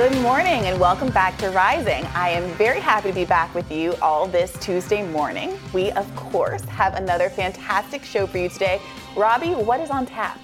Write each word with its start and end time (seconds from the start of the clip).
Good 0.00 0.22
morning 0.22 0.64
and 0.64 0.80
welcome 0.80 1.10
back 1.10 1.36
to 1.40 1.50
Rising. 1.50 2.06
I 2.14 2.30
am 2.30 2.48
very 2.54 2.80
happy 2.80 3.10
to 3.10 3.14
be 3.14 3.26
back 3.26 3.54
with 3.54 3.70
you 3.70 3.94
all 4.00 4.26
this 4.26 4.50
Tuesday 4.58 5.06
morning. 5.06 5.58
We, 5.74 5.90
of 5.90 6.16
course, 6.16 6.64
have 6.64 6.94
another 6.94 7.28
fantastic 7.28 8.02
show 8.02 8.26
for 8.26 8.38
you 8.38 8.48
today. 8.48 8.80
Robby, 9.14 9.50
what 9.50 9.78
is 9.78 9.90
on 9.90 10.06
tap? 10.06 10.40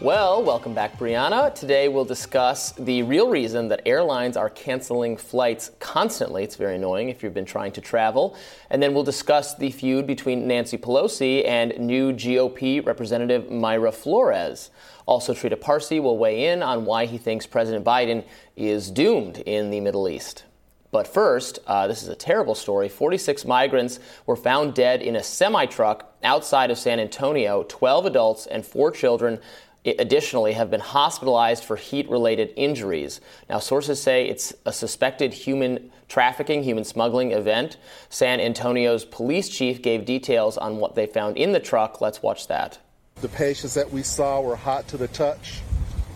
Well, 0.00 0.42
welcome 0.42 0.72
back, 0.72 0.98
Briahna. 0.98 1.54
Today 1.54 1.88
we'll 1.88 2.06
discuss 2.06 2.72
the 2.72 3.02
real 3.02 3.28
reason 3.28 3.68
that 3.68 3.82
airlines 3.84 4.34
are 4.36 4.48
canceling 4.48 5.18
flights 5.18 5.72
constantly. 5.78 6.42
It's 6.42 6.56
very 6.56 6.76
annoying 6.76 7.10
if 7.10 7.22
you've 7.22 7.34
been 7.34 7.44
trying 7.44 7.72
to 7.72 7.82
travel. 7.82 8.34
And 8.70 8.82
then 8.82 8.94
we'll 8.94 9.04
discuss 9.04 9.54
the 9.54 9.70
feud 9.70 10.06
between 10.06 10.46
Nancy 10.46 10.78
Pelosi 10.78 11.46
and 11.46 11.78
new 11.78 12.12
GOP 12.12 12.84
Representative 12.84 13.44
Mayra 13.50 13.92
Flores. 13.92 14.70
Also, 15.06 15.32
Trita 15.32 15.60
Parsi 15.60 16.00
will 16.00 16.18
weigh 16.18 16.48
in 16.48 16.62
on 16.62 16.84
why 16.84 17.06
he 17.06 17.16
thinks 17.16 17.46
President 17.46 17.84
Biden 17.84 18.24
is 18.56 18.90
doomed 18.90 19.38
in 19.38 19.70
the 19.70 19.80
Middle 19.80 20.08
East. 20.08 20.44
But 20.90 21.06
first, 21.06 21.58
uh, 21.66 21.86
this 21.86 22.02
is 22.02 22.08
a 22.08 22.14
terrible 22.14 22.54
story. 22.54 22.88
46 22.88 23.44
migrants 23.44 24.00
were 24.24 24.36
found 24.36 24.74
dead 24.74 25.02
in 25.02 25.16
a 25.16 25.22
semi 25.22 25.66
truck 25.66 26.12
outside 26.22 26.70
of 26.70 26.78
San 26.78 26.98
Antonio. 26.98 27.64
12 27.68 28.06
adults 28.06 28.46
and 28.46 28.64
four 28.64 28.90
children 28.90 29.38
additionally 29.84 30.52
have 30.52 30.70
been 30.70 30.80
hospitalized 30.80 31.62
for 31.62 31.76
heat 31.76 32.08
related 32.10 32.52
injuries. 32.56 33.20
Now, 33.48 33.58
sources 33.58 34.02
say 34.02 34.26
it's 34.26 34.52
a 34.64 34.72
suspected 34.72 35.32
human 35.32 35.92
trafficking, 36.08 36.62
human 36.62 36.84
smuggling 36.84 37.32
event. 37.32 37.76
San 38.08 38.40
Antonio's 38.40 39.04
police 39.04 39.48
chief 39.48 39.82
gave 39.82 40.04
details 40.04 40.58
on 40.58 40.78
what 40.78 40.94
they 40.94 41.06
found 41.06 41.36
in 41.36 41.52
the 41.52 41.60
truck. 41.60 42.00
Let's 42.00 42.22
watch 42.22 42.48
that. 42.48 42.78
The 43.20 43.28
patients 43.28 43.74
that 43.74 43.90
we 43.90 44.02
saw 44.02 44.40
were 44.40 44.56
hot 44.56 44.88
to 44.88 44.96
the 44.96 45.08
touch. 45.08 45.60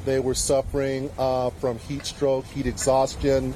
They 0.05 0.21
were 0.21 0.35
suffering 0.35 1.11
uh, 1.19 1.51
from 1.51 1.79
heat 1.79 2.07
stroke, 2.07 2.45
heat 2.47 2.67
exhaustion, 2.67 3.55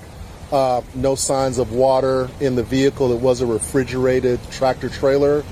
uh, 0.51 0.83
no 0.95 1.15
signs 1.15 1.59
of 1.59 1.73
water 1.73 2.29
in 2.41 2.57
the 2.57 2.63
vehicle. 2.63 3.13
It 3.13 3.21
was 3.21 3.41
a 3.41 3.47
refrigerated 3.47 4.41
tractor 4.51 4.89
trailer 4.89 5.45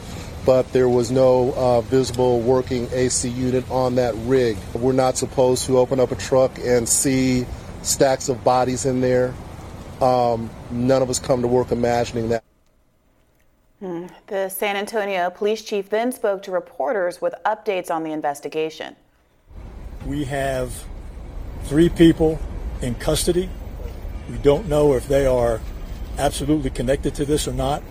but 0.44 0.72
there 0.72 0.88
was 0.88 1.10
no 1.10 1.52
uh, 1.54 1.80
visible 1.82 2.40
working 2.40 2.88
AC 2.92 3.28
unit 3.28 3.68
on 3.70 3.94
that 3.96 4.14
rig. 4.26 4.56
We're 4.74 4.92
not 4.92 5.16
supposed 5.16 5.66
to 5.66 5.78
open 5.78 6.00
up 6.00 6.10
a 6.10 6.16
truck 6.16 6.58
and 6.58 6.88
see 6.88 7.46
stacks 7.82 8.28
of 8.28 8.42
bodies 8.42 8.84
in 8.84 9.00
there. 9.00 9.34
Um, 10.00 10.50
none 10.70 11.02
of 11.02 11.10
us 11.10 11.20
come 11.20 11.42
to 11.42 11.48
work 11.48 11.70
imagining 11.70 12.30
that. 12.30 12.42
Hmm. 13.82 14.06
The 14.28 14.48
San 14.48 14.76
Antonio 14.76 15.28
police 15.28 15.60
chief 15.60 15.90
then 15.90 16.12
spoke 16.12 16.44
to 16.44 16.52
reporters 16.52 17.20
with 17.20 17.34
updates 17.44 17.90
on 17.90 18.04
the 18.04 18.12
investigation. 18.12 18.94
We 20.06 20.22
have 20.26 20.84
three 21.64 21.88
people 21.88 22.38
in 22.80 22.94
custody. 22.94 23.50
We 24.30 24.38
don't 24.38 24.68
know 24.68 24.92
if 24.94 25.08
they 25.08 25.26
are 25.26 25.60
absolutely 26.16 26.70
connected 26.70 27.16
to 27.16 27.24
this 27.24 27.48
or 27.48 27.54
not. 27.54 27.82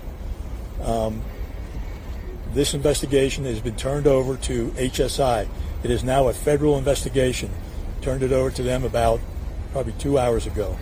Um, 0.82 1.24
this 2.54 2.74
investigation 2.74 3.44
has 3.44 3.60
been 3.60 3.76
turned 3.76 4.08
over 4.08 4.38
to 4.38 4.68
HSI. 4.78 5.46
It 5.84 5.92
is 5.92 6.06
now 6.06 6.30
a 6.30 6.34
federal 6.34 6.78
investigation. 6.78 7.52
Turned 8.02 8.24
it 8.24 8.32
over 8.32 8.50
to 8.50 8.64
them 8.64 8.86
about 8.86 9.20
probably 9.74 9.92
two 10.00 10.18
hours 10.18 10.48
ago. 10.48 10.78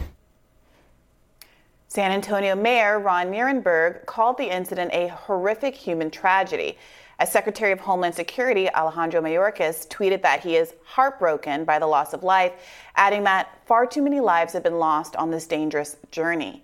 San 2.00 2.14
Antonio 2.14 2.56
Mayor 2.56 2.98
Ron 2.98 3.30
Nirenberg 3.30 4.06
called 4.06 4.38
the 4.38 4.46
incident 4.50 4.90
a 4.94 5.10
horrific 5.10 5.76
human 5.76 6.10
tragedy. 6.10 6.78
As 7.20 7.30
Secretary 7.30 7.74
of 7.74 7.82
Homeland 7.82 8.16
Security 8.16 8.70
Alejandro 8.70 9.22
Mayorkas 9.22 9.86
tweeted 9.90 10.22
that 10.22 10.40
he 10.40 10.56
is 10.56 10.76
heartbroken 10.86 11.66
by 11.66 11.78
the 11.78 11.86
loss 11.86 12.14
of 12.14 12.24
life, 12.24 12.54
adding 12.96 13.26
that 13.26 13.54
far 13.66 13.86
too 13.86 14.02
many 14.02 14.22
lives 14.22 14.54
have 14.54 14.64
been 14.64 14.80
lost 14.80 15.18
on 15.18 15.30
this 15.30 15.46
dangerous 15.46 15.98
journey. 16.10 16.64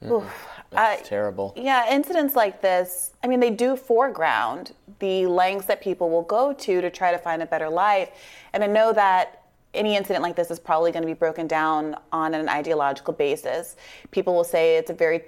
Mm. 0.00 0.24
That's 0.70 1.02
uh, 1.02 1.04
terrible. 1.06 1.52
Yeah, 1.56 1.92
incidents 1.92 2.36
like 2.36 2.62
this, 2.62 3.14
I 3.24 3.26
mean, 3.26 3.40
they 3.40 3.50
do 3.50 3.74
foreground 3.74 4.74
the 5.00 5.26
lengths 5.26 5.66
that 5.66 5.80
people 5.80 6.08
will 6.08 6.22
go 6.22 6.52
to 6.52 6.80
to 6.80 6.88
try 6.88 7.10
to 7.10 7.18
find 7.18 7.42
a 7.42 7.46
better 7.46 7.68
life. 7.68 8.10
And 8.52 8.62
I 8.62 8.68
know 8.68 8.92
that 8.92 9.41
any 9.74 9.96
incident 9.96 10.22
like 10.22 10.36
this 10.36 10.50
is 10.50 10.58
probably 10.58 10.92
going 10.92 11.02
to 11.02 11.06
be 11.06 11.14
broken 11.14 11.46
down 11.46 11.96
on 12.12 12.34
an 12.34 12.48
ideological 12.48 13.14
basis. 13.14 13.76
People 14.10 14.34
will 14.34 14.44
say 14.44 14.76
it's 14.76 14.90
a 14.90 14.94
very 14.94 15.22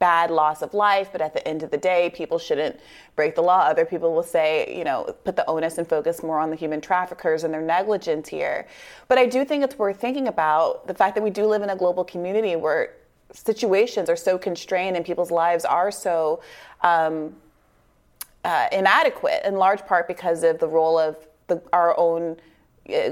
bad 0.00 0.30
loss 0.30 0.62
of 0.62 0.72
life, 0.72 1.10
but 1.12 1.20
at 1.20 1.34
the 1.34 1.46
end 1.46 1.62
of 1.62 1.70
the 1.70 1.76
day, 1.76 2.10
people 2.14 2.38
shouldn't 2.38 2.80
break 3.16 3.34
the 3.34 3.42
law. 3.42 3.60
Other 3.60 3.84
people 3.84 4.14
will 4.14 4.22
say, 4.22 4.74
you 4.76 4.82
know, 4.82 5.14
put 5.24 5.36
the 5.36 5.46
onus 5.48 5.76
and 5.76 5.86
focus 5.86 6.22
more 6.22 6.40
on 6.40 6.48
the 6.48 6.56
human 6.56 6.80
traffickers 6.80 7.44
and 7.44 7.52
their 7.52 7.60
negligence 7.60 8.28
here. 8.28 8.66
But 9.08 9.18
I 9.18 9.26
do 9.26 9.44
think 9.44 9.62
it's 9.62 9.78
worth 9.78 10.00
thinking 10.00 10.26
about 10.26 10.86
the 10.86 10.94
fact 10.94 11.14
that 11.16 11.22
we 11.22 11.30
do 11.30 11.44
live 11.46 11.62
in 11.62 11.68
a 11.68 11.76
global 11.76 12.02
community 12.02 12.56
where 12.56 12.94
situations 13.32 14.08
are 14.08 14.16
so 14.16 14.38
constrained 14.38 14.96
and 14.96 15.04
people's 15.04 15.30
lives 15.30 15.66
are 15.66 15.90
so 15.90 16.42
um, 16.80 17.36
uh, 18.44 18.68
inadequate, 18.72 19.42
in 19.44 19.56
large 19.56 19.84
part 19.84 20.08
because 20.08 20.42
of 20.42 20.58
the 20.58 20.66
role 20.66 20.98
of 20.98 21.16
the, 21.48 21.62
our 21.74 21.96
own 21.98 22.38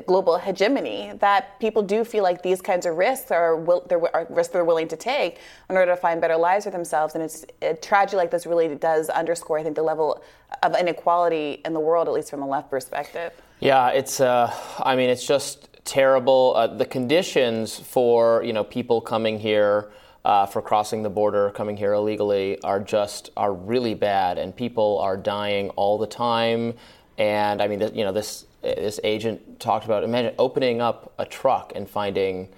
global 0.06 0.38
hegemony 0.38 1.12
that 1.20 1.58
people 1.60 1.82
do 1.82 2.04
feel 2.04 2.22
like 2.22 2.42
these 2.42 2.60
kinds 2.60 2.86
of 2.86 2.96
risks 2.96 3.30
are, 3.30 3.56
will, 3.56 3.86
are, 4.14 4.26
risks 4.30 4.52
they're 4.52 4.64
willing 4.64 4.88
to 4.88 4.96
take 4.96 5.38
in 5.68 5.76
order 5.76 5.92
to 5.92 5.96
find 5.96 6.20
better 6.20 6.36
lives 6.36 6.64
for 6.64 6.70
themselves. 6.70 7.14
And 7.14 7.22
it's 7.22 7.44
a 7.62 7.74
tragedy 7.74 8.16
like 8.16 8.30
this 8.30 8.46
really 8.46 8.74
does 8.74 9.08
underscore, 9.08 9.58
I 9.58 9.62
think, 9.62 9.76
the 9.76 9.82
level 9.82 10.22
of 10.62 10.76
inequality 10.76 11.60
in 11.64 11.72
the 11.72 11.80
world, 11.80 12.08
at 12.08 12.14
least 12.14 12.30
from 12.30 12.42
a 12.42 12.48
left 12.48 12.70
perspective. 12.70 13.32
Yeah, 13.60 13.88
it's. 13.88 14.20
Uh, 14.20 14.54
I 14.78 14.94
mean, 14.94 15.10
it's 15.10 15.26
just 15.26 15.68
terrible. 15.84 16.54
Uh, 16.54 16.66
the 16.68 16.84
conditions 16.84 17.78
for 17.78 18.42
you 18.44 18.52
know 18.52 18.62
people 18.62 19.00
coming 19.00 19.38
here 19.38 19.90
uh, 20.24 20.46
for 20.46 20.62
crossing 20.62 21.02
the 21.02 21.10
border, 21.10 21.50
coming 21.50 21.76
here 21.76 21.94
illegally, 21.94 22.60
are 22.62 22.80
just 22.80 23.30
are 23.36 23.52
really 23.52 23.94
bad, 23.94 24.38
and 24.38 24.54
people 24.54 24.98
are 24.98 25.16
dying 25.16 25.70
all 25.70 25.98
the 25.98 26.06
time. 26.06 26.74
And 27.16 27.60
I 27.60 27.66
mean, 27.66 27.80
you 27.94 28.04
know, 28.04 28.12
this 28.12 28.46
this 28.62 29.00
agent 29.04 29.60
talked 29.60 29.84
about 29.84 30.04
imagine 30.04 30.34
opening 30.38 30.80
up 30.80 31.12
a 31.18 31.24
truck 31.24 31.72
and 31.74 31.88
finding 31.88 32.48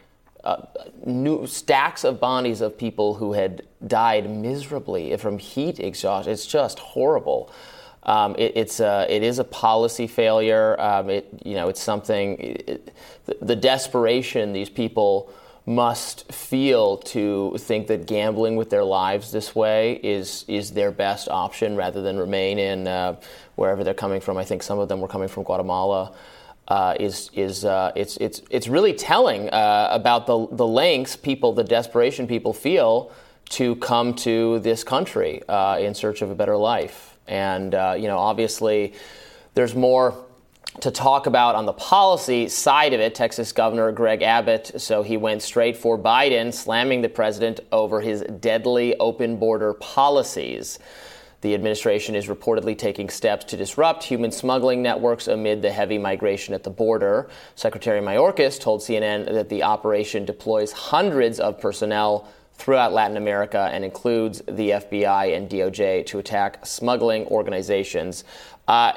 uh, 0.45 0.63
new 1.05 1.47
stacks 1.47 2.05
of 2.05 2.19
bodies 2.19 2.61
of 2.61 2.77
people 2.79 3.15
who 3.15 3.35
had 3.35 3.63
died 3.87 4.31
miserably 4.31 5.15
from 5.19 5.39
heat 5.39 5.79
exhaustion. 5.79 6.33
It's 6.33 6.47
just 6.47 6.79
horrible. 6.79 7.53
Um, 8.05 8.35
it, 8.39 8.53
it's 8.57 8.81
a, 8.81 9.07
it 9.11 9.23
is 9.23 9.39
a 9.39 9.45
policy 9.45 10.07
failure. 10.07 10.81
Um, 10.81 11.11
it 11.11 11.29
you 11.45 11.55
know 11.55 11.69
it's 11.69 11.83
something. 11.83 12.39
It, 12.39 12.95
the, 13.27 13.37
the 13.43 13.57
desperation 13.57 14.53
these 14.53 14.71
people 14.71 15.33
must 15.67 16.31
feel 16.33 16.97
to 16.97 17.55
think 17.59 17.87
that 17.87 18.07
gambling 18.07 18.57
with 18.57 18.71
their 18.71 18.85
lives 18.85 19.31
this 19.31 19.55
way 19.55 20.01
is 20.03 20.45
is 20.49 20.73
their 20.73 20.91
best 20.91 21.29
option 21.29 21.77
rather 21.77 22.03
than 22.03 22.19
remain 22.19 22.59
in 22.59 22.89
uh, 22.89 23.17
wherever 23.57 23.85
they're 23.85 23.95
coming 23.95 24.21
from. 24.21 24.37
I 24.37 24.45
think 24.45 24.63
some 24.63 24.79
of 24.79 24.89
them 24.89 25.01
were 25.01 25.09
coming 25.09 25.29
from 25.29 25.45
Guatemala. 25.45 26.13
Uh, 26.69 26.95
is 27.01 27.31
is 27.35 27.65
uh, 27.65 27.91
it's 27.97 28.17
it's 28.19 28.43
it's 28.49 28.69
really 28.69 28.93
telling 28.93 29.51
uh, 29.51 29.89
about 29.91 30.27
the 30.27 30.47
the 30.53 30.67
lengths 30.67 31.17
people, 31.17 31.53
the 31.53 31.65
desperation 31.65 32.27
people 32.27 32.53
feel 32.53 33.11
to 33.51 33.75
come 33.77 34.15
to 34.15 34.61
this 34.61 34.85
country 34.85 35.43
uh, 35.49 35.79
in 35.81 35.95
search 35.95 36.23
of 36.23 36.31
a 36.31 36.35
better 36.35 36.57
life. 36.57 37.19
And 37.27 37.75
uh, 37.75 37.97
you 37.99 38.07
know, 38.07 38.19
obviously, 38.19 38.95
there's 39.55 39.75
more 39.75 40.15
to 40.79 40.91
talk 40.91 41.27
about 41.27 41.57
on 41.57 41.67
the 41.67 41.73
policy 41.73 42.49
side 42.49 42.93
of 42.93 43.01
it, 43.01 43.15
Texas 43.15 43.53
Governor 43.53 43.91
Greg 43.93 44.23
Abbott. 44.23 44.81
So 44.81 45.03
he 45.03 45.17
went 45.17 45.43
straight 45.43 45.77
for 45.77 45.99
Biden, 45.99 46.55
slamming 46.55 47.03
the 47.03 47.09
president 47.09 47.61
over 47.73 48.01
his 48.01 48.23
deadly 48.23 48.97
open 48.99 49.37
border 49.37 49.75
policies. 49.75 50.79
The 51.41 51.55
administration 51.55 52.15
is 52.15 52.27
reportedly 52.27 52.77
taking 52.77 53.09
steps 53.09 53.47
to 53.47 53.57
disrupt 53.57 54.05
human 54.05 54.31
smuggling 54.31 54.83
networks 54.83 55.27
amid 55.27 55.63
the 55.63 55.73
heavy 55.73 55.97
migration 55.97 56.55
at 56.55 56.63
the 56.63 56.71
border. 56.71 57.31
Secretary 57.55 58.01
Mayorkas 58.01 58.61
told 58.61 58.81
CNN 58.81 59.25
that 59.27 59.49
the 59.49 59.63
operation 59.63 60.25
deploys 60.25 60.71
hundreds 60.71 61.41
of 61.41 61.59
personnel 61.59 62.29
throughout 62.61 62.93
Latin 62.93 63.17
America 63.17 63.71
and 63.73 63.85
includes 63.87 64.43
the 64.47 64.71
FBI 64.71 65.35
and 65.35 65.49
DOJ 65.49 66.05
to 66.07 66.19
attack 66.19 66.65
smuggling 66.67 67.25
organizations. 67.29 68.25
Uh, 68.69 68.93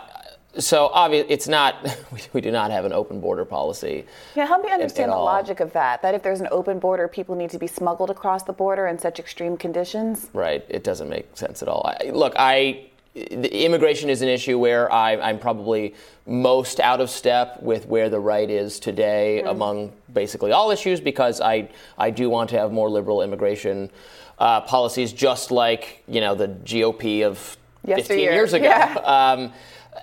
so 0.59 0.87
obviously, 0.93 1.31
it's 1.31 1.47
not. 1.47 1.75
We, 2.13 2.21
we, 2.33 2.41
do 2.41 2.51
not 2.51 2.69
have 2.69 2.85
an 2.85 2.93
open 2.93 3.19
border 3.19 3.43
policy. 3.43 4.05
Yeah, 4.35 4.45
help 4.45 4.63
me 4.63 4.71
understand 4.71 5.09
the 5.09 5.15
all. 5.15 5.25
logic 5.25 5.61
of 5.61 5.73
that. 5.73 6.03
That 6.03 6.13
if 6.13 6.21
there's 6.21 6.41
an 6.41 6.47
open 6.51 6.77
border, 6.77 7.07
people 7.07 7.33
need 7.33 7.49
to 7.49 7.57
be 7.57 7.65
smuggled 7.65 8.11
across 8.11 8.43
the 8.43 8.53
border 8.53 8.85
in 8.85 8.99
such 8.99 9.19
extreme 9.19 9.57
conditions. 9.57 10.29
Right. 10.31 10.63
It 10.69 10.83
doesn't 10.83 11.09
make 11.09 11.25
sense 11.35 11.63
at 11.63 11.67
all. 11.67 11.91
I, 11.99 12.11
look, 12.11 12.33
I 12.35 12.91
immigration 13.15 14.09
is 14.09 14.21
an 14.21 14.29
issue 14.29 14.57
where 14.57 14.91
I, 14.91 15.13
am 15.29 15.39
probably 15.39 15.93
most 16.25 16.79
out 16.79 16.99
of 16.99 17.09
step 17.09 17.61
with 17.61 17.87
where 17.87 18.09
the 18.09 18.19
right 18.19 18.49
is 18.49 18.79
today 18.79 19.41
mm. 19.43 19.49
among 19.49 19.93
basically 20.13 20.51
all 20.51 20.71
issues 20.71 20.99
because 20.99 21.39
I 21.41 21.69
I 21.97 22.09
do 22.09 22.29
want 22.29 22.49
to 22.51 22.59
have 22.59 22.71
more 22.71 22.89
liberal 22.89 23.21
immigration 23.21 23.91
uh, 24.39 24.61
policies, 24.61 25.13
just 25.13 25.51
like 25.51 26.03
you 26.07 26.21
know 26.21 26.35
the 26.35 26.47
GOP 26.47 27.23
of 27.23 27.57
15 27.85 28.19
years 28.19 28.53
ago. 28.53 28.65
Yeah. 28.65 28.93
Um, 29.03 29.53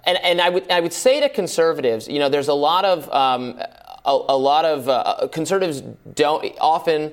and, 0.05 0.19
and 0.23 0.41
I 0.41 0.49
would 0.49 0.71
I 0.71 0.81
would 0.81 0.93
say 0.93 1.21
to 1.21 1.29
conservatives, 1.29 2.09
you 2.09 2.19
know, 2.19 2.29
there's 2.29 2.49
a 2.49 2.55
lot 2.55 2.85
of 2.85 3.11
um, 3.13 3.61
a, 4.05 4.11
a 4.29 4.37
lot 4.37 4.65
of 4.65 4.89
uh, 4.89 5.29
conservatives 5.33 5.83
don't 6.15 6.45
often 6.61 7.13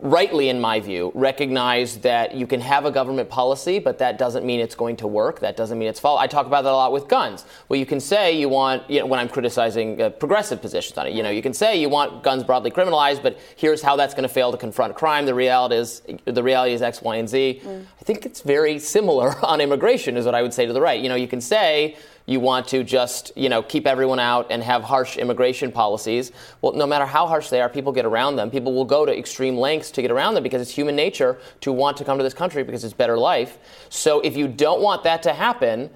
rightly, 0.00 0.48
in 0.48 0.60
my 0.60 0.80
view, 0.80 1.10
recognize 1.14 1.98
that 1.98 2.34
you 2.34 2.46
can 2.46 2.60
have 2.60 2.84
a 2.84 2.90
government 2.90 3.28
policy, 3.28 3.78
but 3.78 3.98
that 3.98 4.18
doesn't 4.18 4.44
mean 4.44 4.60
it's 4.60 4.74
going 4.74 4.96
to 4.96 5.06
work. 5.06 5.40
That 5.40 5.56
doesn't 5.56 5.78
mean 5.78 5.88
it's 5.88 5.98
false. 5.98 6.20
I 6.20 6.26
talk 6.26 6.46
about 6.46 6.62
that 6.64 6.72
a 6.72 6.76
lot 6.76 6.92
with 6.92 7.08
guns. 7.08 7.44
Well, 7.68 7.78
you 7.78 7.86
can 7.86 7.98
say 7.98 8.38
you 8.38 8.48
want, 8.48 8.88
you 8.90 9.00
know, 9.00 9.06
when 9.06 9.18
I'm 9.18 9.28
criticizing 9.28 10.00
uh, 10.00 10.10
progressive 10.10 10.60
positions 10.60 10.98
on 10.98 11.06
it, 11.06 11.14
you 11.14 11.22
know, 11.22 11.30
you 11.30 11.42
can 11.42 11.54
say 11.54 11.80
you 11.80 11.88
want 11.88 12.22
guns 12.22 12.44
broadly 12.44 12.70
criminalized, 12.70 13.22
but 13.22 13.38
here's 13.56 13.82
how 13.82 13.96
that's 13.96 14.14
going 14.14 14.28
to 14.28 14.28
fail 14.28 14.52
to 14.52 14.58
confront 14.58 14.94
crime. 14.94 15.26
The 15.26 15.34
reality 15.34 15.76
is, 15.76 16.02
the 16.26 16.42
reality 16.42 16.74
is 16.74 16.82
X, 16.82 17.00
Y, 17.02 17.16
and 17.16 17.28
Z. 17.28 17.62
Mm. 17.64 17.86
I 18.00 18.04
think 18.04 18.26
it's 18.26 18.42
very 18.42 18.78
similar 18.78 19.34
on 19.44 19.60
immigration, 19.60 20.16
is 20.16 20.26
what 20.26 20.34
I 20.34 20.42
would 20.42 20.54
say 20.54 20.66
to 20.66 20.72
the 20.72 20.80
right. 20.80 21.00
You 21.00 21.08
know, 21.08 21.16
you 21.16 21.28
can 21.28 21.40
say 21.40 21.96
you 22.28 22.40
want 22.40 22.68
to 22.68 22.84
just 22.84 23.32
you 23.36 23.48
know 23.48 23.62
keep 23.62 23.86
everyone 23.86 24.20
out 24.20 24.46
and 24.50 24.62
have 24.62 24.84
harsh 24.84 25.16
immigration 25.16 25.72
policies. 25.72 26.30
Well, 26.60 26.74
no 26.74 26.86
matter 26.86 27.06
how 27.06 27.26
harsh 27.26 27.48
they 27.48 27.60
are, 27.62 27.70
people 27.70 27.90
get 27.90 28.04
around 28.04 28.36
them. 28.36 28.50
People 28.50 28.74
will 28.74 28.84
go 28.84 29.06
to 29.06 29.18
extreme 29.18 29.56
lengths 29.56 29.90
to 29.92 30.02
get 30.02 30.10
around 30.10 30.34
them 30.34 30.42
because 30.42 30.60
it's 30.60 30.70
human 30.70 30.94
nature 30.94 31.38
to 31.62 31.72
want 31.72 31.96
to 31.96 32.04
come 32.04 32.18
to 32.18 32.24
this 32.24 32.34
country 32.34 32.62
because 32.62 32.84
it's 32.84 32.92
better 32.92 33.16
life. 33.16 33.58
So 33.88 34.20
if 34.20 34.36
you 34.36 34.46
don't 34.46 34.82
want 34.82 35.04
that 35.04 35.22
to 35.22 35.32
happen, 35.32 35.88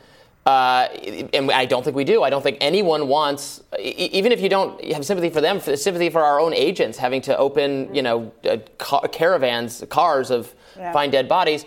uh, 0.47 0.89
and 1.35 1.53
I 1.53 1.67
don't 1.67 1.85
think 1.85 1.95
we 1.95 2.05
do. 2.05 2.23
I 2.23 2.31
don't 2.31 2.43
think 2.43 2.57
anyone 2.63 3.09
wants, 3.09 3.63
even 3.79 4.33
if 4.33 4.41
you 4.41 4.49
don't 4.49 4.83
have 4.87 5.05
sympathy 5.05 5.29
for 5.29 5.43
them, 5.43 5.61
sympathy 5.61 6.09
for 6.09 6.23
our 6.23 6.41
own 6.41 6.55
agents 6.55 6.97
having 6.99 7.21
to 7.23 7.37
open, 7.37 7.95
you 7.95 8.03
know, 8.03 8.33
uh, 8.45 8.57
caravans, 9.09 9.85
cars 9.91 10.31
of 10.31 10.53
yeah. 10.77 10.93
find 10.93 11.13
dead 11.13 11.29
bodies 11.29 11.67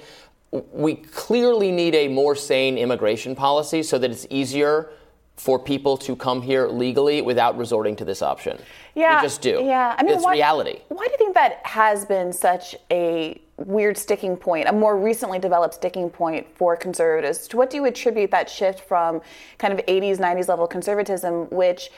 we 0.71 0.95
clearly 0.95 1.71
need 1.71 1.95
a 1.95 2.07
more 2.07 2.35
sane 2.35 2.77
immigration 2.77 3.35
policy 3.35 3.83
so 3.83 3.97
that 3.97 4.11
it's 4.11 4.27
easier 4.29 4.89
for 5.37 5.59
people 5.59 5.97
to 5.97 6.15
come 6.15 6.41
here 6.41 6.67
legally 6.67 7.21
without 7.21 7.57
resorting 7.57 7.95
to 7.97 8.05
this 8.05 8.21
option. 8.21 8.57
Yeah, 8.95 9.19
we 9.19 9.25
just 9.25 9.41
do. 9.41 9.61
Yeah, 9.63 9.95
I 9.97 10.03
mean, 10.03 10.13
it's 10.13 10.23
why, 10.23 10.33
reality. 10.33 10.79
Why 10.87 11.05
do 11.05 11.11
you 11.11 11.17
think 11.17 11.33
that 11.33 11.59
has 11.65 12.05
been 12.05 12.31
such 12.31 12.75
a 12.89 13.41
weird 13.57 13.97
sticking 13.97 14.37
point, 14.37 14.69
a 14.69 14.71
more 14.71 14.97
recently 14.97 15.39
developed 15.39 15.73
sticking 15.73 16.09
point 16.09 16.47
for 16.55 16.77
conservatives? 16.77 17.47
To 17.49 17.57
what 17.57 17.69
do 17.69 17.77
you 17.77 17.85
attribute 17.85 18.31
that 18.31 18.49
shift 18.49 18.79
from 18.79 19.21
kind 19.57 19.77
of 19.77 19.85
80s, 19.85 20.19
90s 20.19 20.47
level 20.47 20.67
conservatism, 20.67 21.49
which 21.49 21.89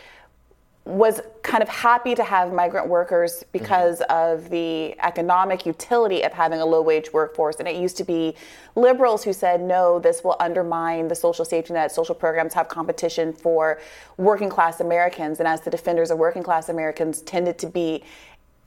was 0.88 1.22
kind 1.44 1.62
of 1.62 1.68
happy 1.68 2.16
to 2.16 2.24
have 2.24 2.54
migrant 2.54 2.88
workers 2.88 3.44
because 3.52 4.00
mm-hmm. 4.00 4.34
of 4.34 4.50
the 4.50 4.98
economic 5.00 5.66
utility 5.66 6.24
of 6.24 6.32
having 6.32 6.62
a 6.62 6.66
low 6.66 6.82
wage 6.82 7.12
workforce. 7.12 7.58
And 7.58 7.68
it 7.68 7.76
used 7.76 7.98
to 7.98 8.04
be 8.04 8.36
liberals 8.76 9.24
who 9.24 9.34
said, 9.34 9.62
no, 9.62 10.00
this 10.00 10.24
will 10.24 10.38
undermine 10.40 11.10
the 11.10 11.16
social 11.16 11.44
safety 11.44 11.74
net, 11.74 11.92
social 11.92 12.16
programs 12.16 12.54
have 12.54 12.70
competition 12.70 13.34
for 13.34 13.80
working 14.16 14.50
class 14.50 14.80
Americans. 14.80 15.40
And 15.40 15.48
as 15.48 15.62
the 15.62 15.70
defenders 15.70 16.10
of 16.10 16.18
working 16.18 16.44
class 16.44 16.70
Americans 16.70 17.22
tended 17.22 17.58
to 17.60 17.68
be 17.68 18.04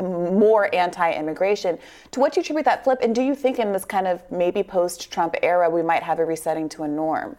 more 0.03 0.75
anti 0.75 1.13
immigration. 1.13 1.79
To 2.13 2.21
what 2.21 2.33
do 2.33 2.41
you 2.41 2.43
attribute 2.43 2.65
that 2.65 2.85
flip? 2.85 3.01
And 3.03 3.15
do 3.15 3.23
you 3.23 3.35
think 3.35 3.59
in 3.59 3.73
this 3.73 3.85
kind 3.85 4.07
of 4.07 4.23
maybe 4.31 4.63
post 4.63 5.13
Trump 5.13 5.35
era, 5.43 5.69
we 5.69 5.83
might 5.83 6.03
have 6.03 6.19
a 6.19 6.25
resetting 6.25 6.69
to 6.71 6.85
a 6.85 6.89
norm? 6.89 7.37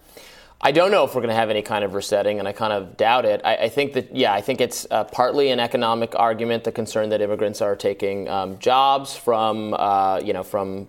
I 0.64 0.72
don't 0.72 0.92
know 0.92 1.04
if 1.04 1.16
we're 1.16 1.22
going 1.22 1.30
to 1.30 1.36
have 1.36 1.50
any 1.50 1.64
kind 1.64 1.84
of 1.84 1.96
resetting, 1.96 2.38
and 2.38 2.48
I 2.48 2.52
kind 2.52 2.72
of 2.72 2.96
doubt 2.96 3.26
it. 3.26 3.42
I, 3.44 3.56
I 3.56 3.70
think 3.70 3.94
that, 3.94 4.16
yeah, 4.16 4.32
I 4.32 4.42
think 4.42 4.62
it's 4.62 4.86
uh, 4.92 5.04
partly 5.06 5.50
an 5.50 5.60
economic 5.60 6.14
argument, 6.16 6.64
the 6.64 6.72
concern 6.72 7.10
that 7.10 7.20
immigrants 7.20 7.62
are 7.62 7.76
taking 7.76 8.30
um, 8.30 8.60
jobs 8.60 9.16
from, 9.16 9.74
uh, 9.74 10.20
you 10.20 10.34
know, 10.34 10.44
from 10.44 10.88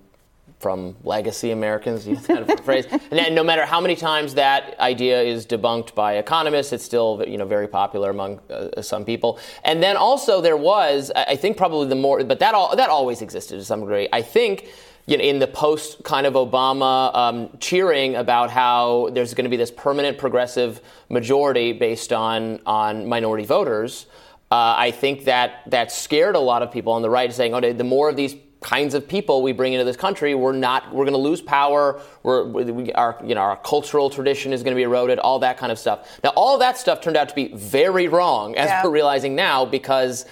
from 0.58 0.94
legacy 1.02 1.50
Americans, 1.50 2.06
use 2.14 2.24
that 2.28 2.64
phrase. 2.64 2.86
And 3.10 3.34
no 3.34 3.42
matter 3.42 3.66
how 3.66 3.80
many 3.80 3.96
times 3.96 4.34
that 4.34 4.78
idea 4.78 5.20
is 5.20 5.44
debunked 5.44 5.92
by 5.94 6.14
economists, 6.18 6.72
it's 6.72 6.84
still 6.84 7.24
you 7.26 7.36
know 7.36 7.44
very 7.44 7.66
popular 7.66 8.10
among 8.10 8.38
uh, 8.48 8.80
some 8.80 9.04
people. 9.04 9.40
And 9.64 9.82
then 9.82 9.96
also 9.96 10.40
there 10.40 10.56
was, 10.56 11.10
I 11.16 11.34
think 11.34 11.56
probably 11.56 11.88
the 11.88 11.96
more, 11.96 12.22
but 12.22 12.38
that 12.38 12.54
all 12.54 12.76
that 12.76 12.90
always 12.90 13.22
existed 13.22 13.58
to 13.58 13.64
some 13.64 13.80
degree. 13.80 14.08
I 14.12 14.22
think 14.22 14.68
you 15.06 15.16
know, 15.16 15.24
in 15.24 15.38
the 15.38 15.46
post 15.46 16.04
kind 16.04 16.26
of 16.26 16.34
Obama 16.34 17.14
um, 17.14 17.50
cheering 17.58 18.16
about 18.16 18.50
how 18.50 19.10
there's 19.12 19.34
going 19.34 19.44
to 19.44 19.50
be 19.50 19.56
this 19.56 19.70
permanent 19.70 20.18
progressive 20.18 20.80
majority 21.08 21.72
based 21.72 22.12
on 22.12 22.60
on 22.66 23.06
minority 23.06 23.44
voters. 23.44 24.06
Uh, 24.50 24.74
I 24.76 24.90
think 24.90 25.24
that 25.24 25.62
that 25.70 25.90
scared 25.90 26.36
a 26.36 26.40
lot 26.40 26.62
of 26.62 26.70
people 26.70 26.92
on 26.92 27.02
the 27.02 27.10
right, 27.10 27.32
saying, 27.32 27.54
"Oh, 27.54 27.60
the 27.60 27.84
more 27.84 28.08
of 28.08 28.16
these 28.16 28.36
kinds 28.62 28.94
of 28.94 29.06
people 29.06 29.42
we 29.42 29.52
bring 29.52 29.72
into 29.72 29.84
this 29.84 29.96
country, 29.96 30.34
we're 30.34 30.52
not 30.52 30.92
we're 30.92 31.04
going 31.04 31.12
to 31.12 31.18
lose 31.18 31.40
power. 31.40 32.00
We're 32.22 32.44
we, 32.44 32.92
our 32.92 33.18
you 33.24 33.34
know 33.34 33.40
our 33.40 33.56
cultural 33.56 34.08
tradition 34.08 34.52
is 34.52 34.62
going 34.62 34.74
to 34.74 34.76
be 34.76 34.84
eroded. 34.84 35.18
All 35.18 35.40
that 35.40 35.58
kind 35.58 35.70
of 35.70 35.78
stuff. 35.78 36.20
Now, 36.24 36.30
all 36.30 36.54
of 36.54 36.60
that 36.60 36.78
stuff 36.78 37.00
turned 37.00 37.16
out 37.16 37.28
to 37.28 37.34
be 37.34 37.48
very 37.48 38.08
wrong, 38.08 38.56
as 38.56 38.68
yeah. 38.68 38.84
we're 38.84 38.90
realizing 38.90 39.34
now, 39.34 39.64
because 39.64 40.24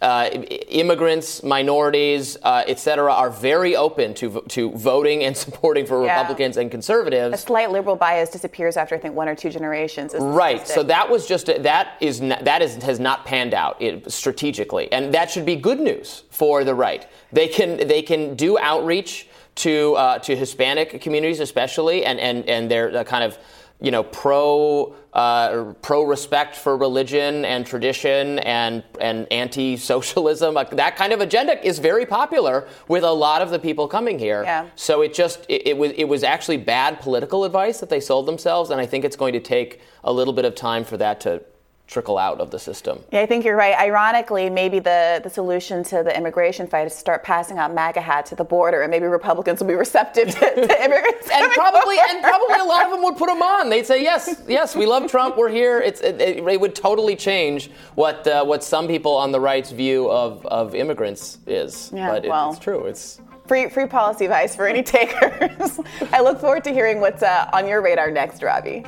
uh, 0.00 0.30
immigrants, 0.68 1.42
minorities, 1.42 2.38
uh, 2.42 2.64
et 2.66 2.78
cetera, 2.78 3.12
are 3.12 3.30
very 3.30 3.76
open 3.76 4.14
to, 4.14 4.42
to 4.48 4.70
voting 4.72 5.24
and 5.24 5.36
supporting 5.44 5.84
for 5.84 6.04
yeah. 6.04 6.16
Republicans 6.16 6.56
and 6.56 6.70
conservatives. 6.70 7.34
A 7.34 7.38
slight 7.38 7.70
liberal 7.70 7.96
bias 7.96 8.30
disappears 8.30 8.76
after 8.76 8.94
I 8.94 8.98
think 8.98 9.14
one 9.14 9.28
or 9.28 9.34
two 9.34 9.50
generations. 9.50 10.14
Right. 10.18 10.66
So 10.66 10.82
that 10.84 11.10
was 11.10 11.26
just 11.26 11.48
a, 11.48 11.58
that 11.60 11.96
is 12.00 12.20
not, 12.20 12.44
that 12.44 12.62
is 12.62 12.76
has 12.76 12.98
not 12.98 13.26
panned 13.26 13.52
out 13.52 13.82
strategically, 14.08 14.90
and 14.92 15.12
that 15.12 15.30
should 15.30 15.44
be 15.44 15.56
good 15.56 15.80
news 15.80 16.24
for 16.30 16.64
the 16.64 16.74
right. 16.74 17.06
They 17.32 17.48
can 17.48 17.86
they 17.86 18.02
can 18.02 18.36
do 18.36 18.58
outreach 18.58 19.28
to 19.56 19.94
uh, 19.94 20.18
to 20.20 20.34
Hispanic 20.34 21.00
communities 21.00 21.40
especially, 21.40 22.04
and 22.04 22.18
and 22.18 22.48
and 22.48 22.70
they're 22.70 22.96
uh, 22.96 23.04
kind 23.04 23.24
of 23.24 23.38
you 23.80 23.90
know, 23.90 24.02
pro 24.02 24.94
uh, 25.12 25.72
pro 25.82 26.04
respect 26.04 26.54
for 26.54 26.76
religion 26.76 27.44
and 27.44 27.66
tradition 27.66 28.38
and 28.40 28.84
and 29.00 29.26
anti 29.32 29.76
socialism. 29.76 30.54
that 30.54 30.96
kind 30.96 31.12
of 31.12 31.20
agenda 31.20 31.64
is 31.66 31.78
very 31.78 32.06
popular 32.06 32.68
with 32.88 33.02
a 33.02 33.10
lot 33.10 33.42
of 33.42 33.50
the 33.50 33.58
people 33.58 33.88
coming 33.88 34.18
here. 34.18 34.42
Yeah. 34.42 34.68
So 34.76 35.02
it 35.02 35.14
just 35.14 35.44
it, 35.48 35.68
it 35.68 35.76
was 35.76 35.92
it 35.96 36.04
was 36.04 36.22
actually 36.22 36.58
bad 36.58 37.00
political 37.00 37.44
advice 37.44 37.80
that 37.80 37.88
they 37.88 38.00
sold 38.00 38.26
themselves, 38.26 38.70
and 38.70 38.80
I 38.80 38.86
think 38.86 39.04
it's 39.04 39.16
going 39.16 39.32
to 39.32 39.40
take 39.40 39.80
a 40.04 40.12
little 40.12 40.34
bit 40.34 40.44
of 40.44 40.54
time 40.54 40.84
for 40.84 40.96
that 40.98 41.20
to 41.22 41.42
trickle 41.90 42.16
out 42.16 42.40
of 42.40 42.50
the 42.50 42.58
system. 42.58 43.02
Yeah, 43.10 43.20
I 43.20 43.26
think 43.26 43.44
you're 43.44 43.56
right. 43.56 43.76
Ironically, 43.76 44.48
maybe 44.48 44.78
the, 44.78 45.20
the 45.22 45.28
solution 45.28 45.82
to 45.84 46.02
the 46.04 46.16
immigration 46.16 46.68
fight 46.68 46.86
is 46.86 46.92
to 46.94 46.98
start 46.98 47.24
passing 47.24 47.58
out 47.58 47.74
MAGA 47.74 48.00
hats 48.00 48.30
at 48.30 48.38
the 48.38 48.44
border, 48.44 48.82
and 48.82 48.90
maybe 48.90 49.06
Republicans 49.06 49.60
will 49.60 49.66
be 49.66 49.74
receptive 49.74 50.28
to, 50.28 50.38
to 50.38 50.84
immigrants. 50.84 51.28
and 51.32 51.52
probably, 51.52 51.96
and 52.08 52.22
probably 52.22 52.56
a 52.60 52.64
lot 52.64 52.86
of 52.86 52.92
them 52.92 53.02
would 53.02 53.16
put 53.16 53.26
them 53.26 53.42
on. 53.42 53.68
They'd 53.68 53.86
say, 53.86 54.02
"Yes, 54.02 54.42
yes, 54.46 54.76
we 54.76 54.86
love 54.86 55.10
Trump. 55.10 55.36
We're 55.36 55.48
here." 55.50 55.80
It's 55.80 56.00
it, 56.00 56.20
it, 56.20 56.46
it 56.46 56.60
would 56.60 56.76
totally 56.76 57.16
change 57.16 57.70
what 57.96 58.26
uh, 58.26 58.44
what 58.44 58.62
some 58.62 58.86
people 58.86 59.16
on 59.16 59.32
the 59.32 59.40
right's 59.40 59.72
view 59.72 60.08
of, 60.10 60.46
of 60.46 60.74
immigrants 60.74 61.38
is. 61.46 61.90
Yeah, 61.92 62.08
but 62.12 62.26
well, 62.26 62.50
it's 62.50 62.60
true. 62.60 62.86
It's 62.86 63.20
free 63.46 63.68
free 63.68 63.86
policy 63.86 64.26
advice 64.26 64.54
for 64.54 64.68
any 64.68 64.84
takers. 64.84 65.80
I 66.12 66.20
look 66.20 66.40
forward 66.40 66.62
to 66.64 66.72
hearing 66.72 67.00
what's 67.00 67.24
uh, 67.24 67.50
on 67.52 67.66
your 67.66 67.82
radar 67.82 68.12
next, 68.12 68.44
Robby. 68.44 68.84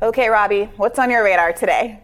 Okay, 0.00 0.28
Robby, 0.28 0.70
what's 0.76 0.96
on 1.00 1.10
your 1.10 1.24
radar 1.24 1.52
today? 1.52 1.98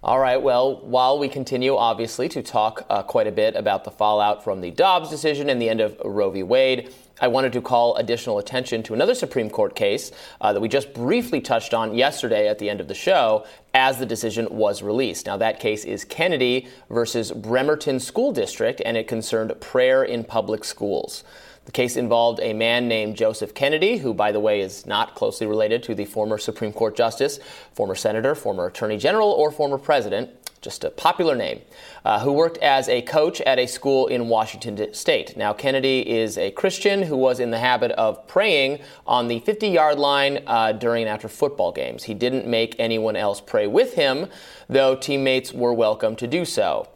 All 0.00 0.20
right. 0.20 0.40
Well, 0.40 0.76
while 0.82 1.18
we 1.18 1.28
continue, 1.28 1.76
obviously, 1.76 2.28
to 2.28 2.40
talk 2.40 2.86
uh, 2.88 3.02
quite 3.02 3.26
a 3.26 3.32
bit 3.32 3.56
about 3.56 3.82
the 3.82 3.90
fallout 3.90 4.44
from 4.44 4.60
the 4.60 4.70
Dobbs 4.70 5.10
decision 5.10 5.50
and 5.50 5.60
the 5.60 5.68
end 5.68 5.80
of 5.80 6.00
Roe 6.04 6.30
v. 6.30 6.44
Wade, 6.44 6.94
I 7.20 7.26
wanted 7.26 7.52
to 7.54 7.60
call 7.60 7.96
additional 7.96 8.38
attention 8.38 8.84
to 8.84 8.94
another 8.94 9.12
Supreme 9.12 9.50
Court 9.50 9.74
case 9.74 10.12
uh, 10.40 10.52
that 10.52 10.60
we 10.60 10.68
just 10.68 10.94
briefly 10.94 11.40
touched 11.40 11.74
on 11.74 11.96
yesterday 11.96 12.46
at 12.46 12.60
the 12.60 12.70
end 12.70 12.80
of 12.80 12.86
the 12.86 12.94
show 12.94 13.44
as 13.74 13.98
the 13.98 14.06
decision 14.06 14.46
was 14.48 14.80
released. 14.80 15.26
Now, 15.26 15.36
that 15.38 15.58
case 15.58 15.84
is 15.84 16.04
Kennedy 16.04 16.68
versus 16.88 17.32
Bremerton 17.32 17.98
School 17.98 18.30
District, 18.30 18.80
and 18.84 18.96
it 18.96 19.08
concerned 19.08 19.52
prayer 19.60 20.04
in 20.04 20.22
public 20.22 20.62
schools. 20.62 21.24
The 21.66 21.72
case 21.72 21.96
involved 21.96 22.38
a 22.40 22.52
man 22.52 22.86
named 22.86 23.16
Joseph 23.16 23.52
Kennedy, 23.52 23.98
who, 23.98 24.14
by 24.14 24.30
the 24.30 24.38
way, 24.38 24.60
is 24.60 24.86
not 24.86 25.16
closely 25.16 25.48
related 25.48 25.82
to 25.82 25.96
the 25.96 26.04
former 26.04 26.38
Supreme 26.38 26.72
Court 26.72 26.96
Justice, 26.96 27.40
former 27.72 27.96
Senator, 27.96 28.36
former 28.36 28.66
Attorney 28.66 28.96
General, 28.96 29.28
or 29.28 29.50
former 29.50 29.76
President, 29.76 30.30
just 30.60 30.84
a 30.84 30.90
popular 30.90 31.34
name, 31.34 31.60
uh, 32.04 32.20
who 32.20 32.32
worked 32.32 32.58
as 32.58 32.88
a 32.88 33.02
coach 33.02 33.40
at 33.40 33.58
a 33.58 33.66
school 33.66 34.06
in 34.06 34.28
Washington 34.28 34.94
state. 34.94 35.36
Now, 35.36 35.52
Kennedy 35.52 36.08
is 36.08 36.38
a 36.38 36.52
Christian 36.52 37.02
who 37.02 37.16
was 37.16 37.40
in 37.40 37.50
the 37.50 37.58
habit 37.58 37.90
of 37.92 38.28
praying 38.28 38.78
on 39.04 39.26
the 39.26 39.40
50 39.40 39.66
yard 39.68 39.98
line 39.98 40.44
uh, 40.46 40.70
during 40.70 41.02
and 41.02 41.10
after 41.10 41.28
football 41.28 41.72
games. 41.72 42.04
He 42.04 42.14
didn't 42.14 42.46
make 42.46 42.76
anyone 42.78 43.16
else 43.16 43.40
pray 43.40 43.66
with 43.66 43.94
him, 43.94 44.28
though 44.68 44.94
teammates 44.94 45.52
were 45.52 45.74
welcome 45.74 46.14
to 46.14 46.28
do 46.28 46.44
so. 46.44 46.88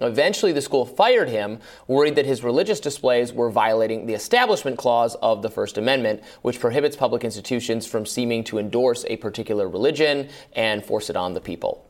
Eventually, 0.00 0.52
the 0.52 0.62
school 0.62 0.86
fired 0.86 1.28
him, 1.28 1.58
worried 1.86 2.14
that 2.16 2.26
his 2.26 2.44
religious 2.44 2.80
displays 2.80 3.32
were 3.32 3.50
violating 3.50 4.06
the 4.06 4.14
Establishment 4.14 4.78
Clause 4.78 5.14
of 5.16 5.42
the 5.42 5.50
First 5.50 5.78
Amendment, 5.78 6.22
which 6.42 6.60
prohibits 6.60 6.96
public 6.96 7.24
institutions 7.24 7.86
from 7.86 8.06
seeming 8.06 8.44
to 8.44 8.58
endorse 8.58 9.04
a 9.08 9.16
particular 9.16 9.68
religion 9.68 10.28
and 10.54 10.84
force 10.84 11.10
it 11.10 11.16
on 11.16 11.34
the 11.34 11.40
people. 11.40 11.84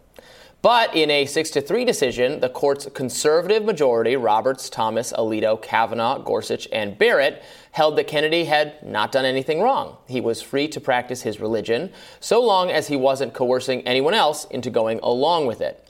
But 0.60 0.96
in 0.96 1.08
a 1.08 1.24
6 1.24 1.50
to 1.50 1.60
3 1.60 1.84
decision, 1.84 2.40
the 2.40 2.48
court's 2.48 2.86
conservative 2.86 3.64
majority, 3.64 4.16
Roberts, 4.16 4.68
Thomas, 4.68 5.12
Alito, 5.12 5.60
Kavanaugh, 5.62 6.18
Gorsuch, 6.18 6.66
and 6.72 6.98
Barrett, 6.98 7.44
held 7.70 7.96
that 7.96 8.08
Kennedy 8.08 8.44
had 8.44 8.82
not 8.84 9.12
done 9.12 9.24
anything 9.24 9.60
wrong. 9.60 9.98
He 10.08 10.20
was 10.20 10.42
free 10.42 10.66
to 10.68 10.80
practice 10.80 11.22
his 11.22 11.38
religion, 11.38 11.92
so 12.18 12.42
long 12.42 12.72
as 12.72 12.88
he 12.88 12.96
wasn't 12.96 13.34
coercing 13.34 13.86
anyone 13.86 14.14
else 14.14 14.46
into 14.46 14.68
going 14.68 14.98
along 15.00 15.46
with 15.46 15.60
it. 15.60 15.87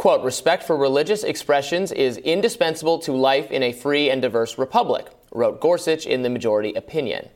Quote, 0.00 0.24
respect 0.24 0.62
for 0.62 0.78
religious 0.78 1.24
expressions 1.24 1.92
is 1.92 2.16
indispensable 2.16 2.98
to 3.00 3.12
life 3.12 3.50
in 3.50 3.62
a 3.62 3.70
free 3.70 4.08
and 4.08 4.22
diverse 4.22 4.56
republic, 4.56 5.08
wrote 5.30 5.60
Gorsuch 5.60 6.06
in 6.06 6.22
the 6.22 6.30
majority 6.30 6.72
opinion. 6.72 7.28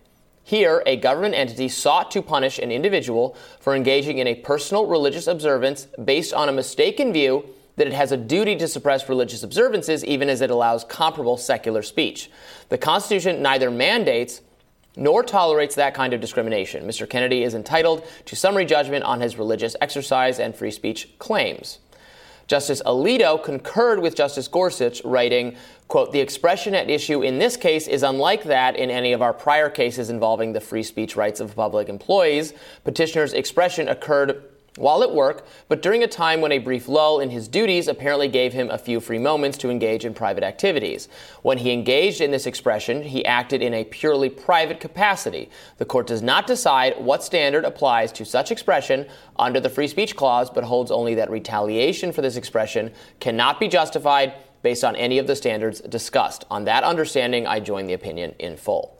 Here, 0.42 0.82
a 0.86 0.96
government 0.96 1.34
entity 1.34 1.68
sought 1.68 2.10
to 2.12 2.22
punish 2.22 2.58
an 2.58 2.72
individual 2.72 3.36
for 3.60 3.76
engaging 3.76 4.16
in 4.16 4.26
a 4.26 4.36
personal 4.36 4.86
religious 4.86 5.26
observance 5.26 5.88
based 6.02 6.32
on 6.32 6.48
a 6.48 6.52
mistaken 6.52 7.12
view 7.12 7.44
that 7.76 7.86
it 7.86 7.92
has 7.92 8.12
a 8.12 8.16
duty 8.16 8.56
to 8.56 8.66
suppress 8.66 9.10
religious 9.10 9.42
observances 9.42 10.02
even 10.02 10.30
as 10.30 10.40
it 10.40 10.48
allows 10.48 10.84
comparable 10.84 11.36
secular 11.36 11.82
speech. 11.82 12.30
The 12.70 12.78
Constitution 12.78 13.42
neither 13.42 13.70
mandates 13.70 14.40
nor 14.96 15.22
tolerates 15.22 15.74
that 15.74 15.92
kind 15.92 16.14
of 16.14 16.20
discrimination. 16.22 16.86
Mr. 16.86 17.06
Kennedy 17.06 17.42
is 17.42 17.54
entitled 17.54 18.06
to 18.24 18.34
summary 18.34 18.64
judgment 18.64 19.04
on 19.04 19.20
his 19.20 19.36
religious 19.36 19.76
exercise 19.82 20.38
and 20.38 20.56
free 20.56 20.70
speech 20.70 21.10
claims. 21.18 21.80
Justice 22.46 22.82
Alito 22.84 23.42
concurred 23.42 24.00
with 24.00 24.14
Justice 24.14 24.48
Gorsuch, 24.48 25.02
writing, 25.04 25.56
quote, 25.88 26.12
the 26.12 26.20
expression 26.20 26.74
at 26.74 26.90
issue 26.90 27.22
in 27.22 27.38
this 27.38 27.56
case 27.56 27.86
is 27.88 28.02
unlike 28.02 28.44
that 28.44 28.76
in 28.76 28.90
any 28.90 29.12
of 29.12 29.22
our 29.22 29.32
prior 29.32 29.70
cases 29.70 30.10
involving 30.10 30.52
the 30.52 30.60
free 30.60 30.82
speech 30.82 31.16
rights 31.16 31.40
of 31.40 31.56
public 31.56 31.88
employees. 31.88 32.52
Petitioner's 32.84 33.32
expression 33.32 33.88
occurred 33.88 34.42
while 34.76 35.04
at 35.04 35.14
work, 35.14 35.46
but 35.68 35.82
during 35.82 36.02
a 36.02 36.08
time 36.08 36.40
when 36.40 36.50
a 36.50 36.58
brief 36.58 36.88
lull 36.88 37.20
in 37.20 37.30
his 37.30 37.46
duties 37.46 37.86
apparently 37.86 38.26
gave 38.26 38.52
him 38.52 38.70
a 38.70 38.78
few 38.78 38.98
free 38.98 39.18
moments 39.18 39.56
to 39.58 39.70
engage 39.70 40.04
in 40.04 40.12
private 40.12 40.42
activities. 40.42 41.08
When 41.42 41.58
he 41.58 41.72
engaged 41.72 42.20
in 42.20 42.32
this 42.32 42.46
expression, 42.46 43.02
he 43.02 43.24
acted 43.24 43.62
in 43.62 43.72
a 43.72 43.84
purely 43.84 44.28
private 44.28 44.80
capacity. 44.80 45.48
The 45.78 45.84
court 45.84 46.08
does 46.08 46.22
not 46.22 46.48
decide 46.48 46.94
what 46.98 47.22
standard 47.22 47.64
applies 47.64 48.10
to 48.12 48.24
such 48.24 48.50
expression 48.50 49.06
under 49.38 49.60
the 49.60 49.70
Free 49.70 49.88
Speech 49.88 50.16
Clause, 50.16 50.50
but 50.50 50.64
holds 50.64 50.90
only 50.90 51.14
that 51.14 51.30
retaliation 51.30 52.10
for 52.10 52.22
this 52.22 52.36
expression 52.36 52.92
cannot 53.20 53.60
be 53.60 53.68
justified 53.68 54.34
based 54.62 54.82
on 54.82 54.96
any 54.96 55.18
of 55.18 55.28
the 55.28 55.36
standards 55.36 55.80
discussed. 55.82 56.46
On 56.50 56.64
that 56.64 56.82
understanding, 56.82 57.46
I 57.46 57.60
join 57.60 57.86
the 57.86 57.92
opinion 57.92 58.34
in 58.40 58.56
full. 58.56 58.98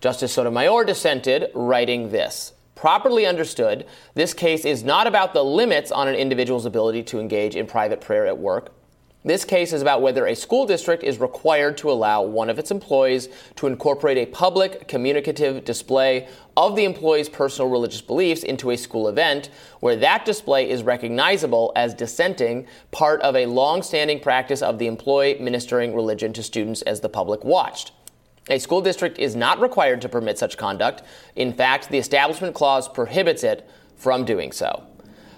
Justice 0.00 0.32
Sotomayor 0.32 0.84
dissented, 0.84 1.50
writing 1.54 2.10
this 2.10 2.52
Properly 2.78 3.26
understood, 3.26 3.86
this 4.14 4.32
case 4.32 4.64
is 4.64 4.84
not 4.84 5.08
about 5.08 5.34
the 5.34 5.44
limits 5.44 5.90
on 5.90 6.06
an 6.06 6.14
individual's 6.14 6.64
ability 6.64 7.02
to 7.02 7.18
engage 7.18 7.56
in 7.56 7.66
private 7.66 8.00
prayer 8.00 8.24
at 8.24 8.38
work. 8.38 8.72
This 9.24 9.44
case 9.44 9.72
is 9.72 9.82
about 9.82 10.00
whether 10.00 10.28
a 10.28 10.36
school 10.36 10.64
district 10.64 11.02
is 11.02 11.18
required 11.18 11.76
to 11.78 11.90
allow 11.90 12.22
one 12.22 12.48
of 12.48 12.56
its 12.56 12.70
employees 12.70 13.30
to 13.56 13.66
incorporate 13.66 14.16
a 14.16 14.26
public 14.26 14.86
communicative 14.86 15.64
display 15.64 16.28
of 16.56 16.76
the 16.76 16.84
employee's 16.84 17.28
personal 17.28 17.68
religious 17.68 18.00
beliefs 18.00 18.44
into 18.44 18.70
a 18.70 18.76
school 18.76 19.08
event 19.08 19.50
where 19.80 19.96
that 19.96 20.24
display 20.24 20.70
is 20.70 20.84
recognizable 20.84 21.72
as 21.74 21.94
dissenting, 21.94 22.64
part 22.92 23.20
of 23.22 23.34
a 23.34 23.46
long 23.46 23.82
standing 23.82 24.20
practice 24.20 24.62
of 24.62 24.78
the 24.78 24.86
employee 24.86 25.36
ministering 25.40 25.96
religion 25.96 26.32
to 26.32 26.44
students 26.44 26.82
as 26.82 27.00
the 27.00 27.08
public 27.08 27.42
watched. 27.42 27.90
A 28.50 28.58
school 28.58 28.80
district 28.80 29.18
is 29.18 29.36
not 29.36 29.60
required 29.60 30.00
to 30.02 30.08
permit 30.08 30.38
such 30.38 30.56
conduct. 30.56 31.02
In 31.36 31.52
fact, 31.52 31.90
the 31.90 31.98
Establishment 31.98 32.54
Clause 32.54 32.88
prohibits 32.88 33.44
it 33.44 33.68
from 33.96 34.24
doing 34.24 34.52
so. 34.52 34.84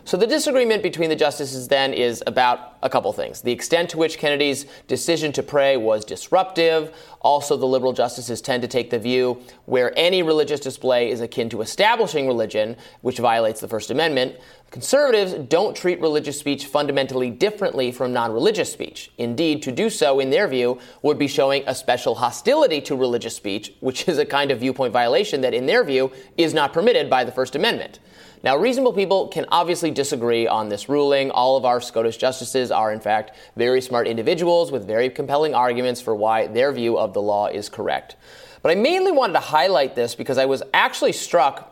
So 0.04 0.16
the 0.16 0.26
disagreement 0.26 0.82
between 0.82 1.10
the 1.10 1.16
justices 1.16 1.68
then 1.68 1.92
is 1.92 2.22
about 2.26 2.78
a 2.82 2.88
couple 2.88 3.12
things. 3.12 3.42
The 3.42 3.52
extent 3.52 3.90
to 3.90 3.98
which 3.98 4.18
Kennedy's 4.18 4.64
decision 4.88 5.30
to 5.32 5.42
pray 5.42 5.76
was 5.76 6.04
disruptive. 6.04 6.94
Also, 7.20 7.56
the 7.56 7.66
liberal 7.66 7.92
justices 7.92 8.40
tend 8.40 8.62
to 8.62 8.68
take 8.68 8.90
the 8.90 8.98
view 8.98 9.42
where 9.66 9.92
any 9.98 10.22
religious 10.22 10.58
display 10.58 11.10
is 11.10 11.20
akin 11.20 11.50
to 11.50 11.60
establishing 11.60 12.26
religion, 12.26 12.76
which 13.02 13.18
violates 13.18 13.60
the 13.60 13.68
First 13.68 13.90
Amendment. 13.90 14.36
Conservatives 14.70 15.34
don't 15.34 15.76
treat 15.76 16.00
religious 16.00 16.38
speech 16.38 16.66
fundamentally 16.66 17.28
differently 17.28 17.92
from 17.92 18.12
non 18.12 18.32
religious 18.32 18.72
speech. 18.72 19.10
Indeed, 19.18 19.62
to 19.64 19.72
do 19.72 19.90
so, 19.90 20.20
in 20.20 20.30
their 20.30 20.48
view, 20.48 20.78
would 21.02 21.18
be 21.18 21.26
showing 21.26 21.64
a 21.66 21.74
special 21.74 22.14
hostility 22.14 22.80
to 22.82 22.96
religious 22.96 23.36
speech, 23.36 23.74
which 23.80 24.08
is 24.08 24.18
a 24.18 24.24
kind 24.24 24.50
of 24.50 24.60
viewpoint 24.60 24.92
violation 24.92 25.40
that, 25.42 25.54
in 25.54 25.66
their 25.66 25.84
view, 25.84 26.10
is 26.36 26.54
not 26.54 26.72
permitted 26.72 27.10
by 27.10 27.24
the 27.24 27.32
First 27.32 27.54
Amendment. 27.54 27.98
Now, 28.42 28.56
reasonable 28.56 28.94
people 28.94 29.28
can 29.28 29.44
obviously 29.50 29.90
disagree 29.90 30.46
on 30.46 30.70
this 30.70 30.88
ruling. 30.88 31.30
All 31.30 31.58
of 31.58 31.66
our 31.66 31.78
SCOTUS 31.80 32.16
justices 32.16 32.70
are, 32.70 32.90
in 32.90 33.00
fact, 33.00 33.36
very 33.54 33.82
smart 33.82 34.06
individuals 34.06 34.72
with 34.72 34.86
very 34.86 35.10
compelling 35.10 35.54
arguments 35.54 36.00
for 36.00 36.14
why 36.14 36.46
their 36.46 36.72
view 36.72 36.98
of 36.98 37.12
the 37.12 37.20
law 37.20 37.48
is 37.48 37.68
correct. 37.68 38.16
But 38.62 38.72
I 38.72 38.76
mainly 38.76 39.12
wanted 39.12 39.34
to 39.34 39.40
highlight 39.40 39.94
this 39.94 40.14
because 40.14 40.38
I 40.38 40.46
was 40.46 40.62
actually 40.72 41.12
struck 41.12 41.69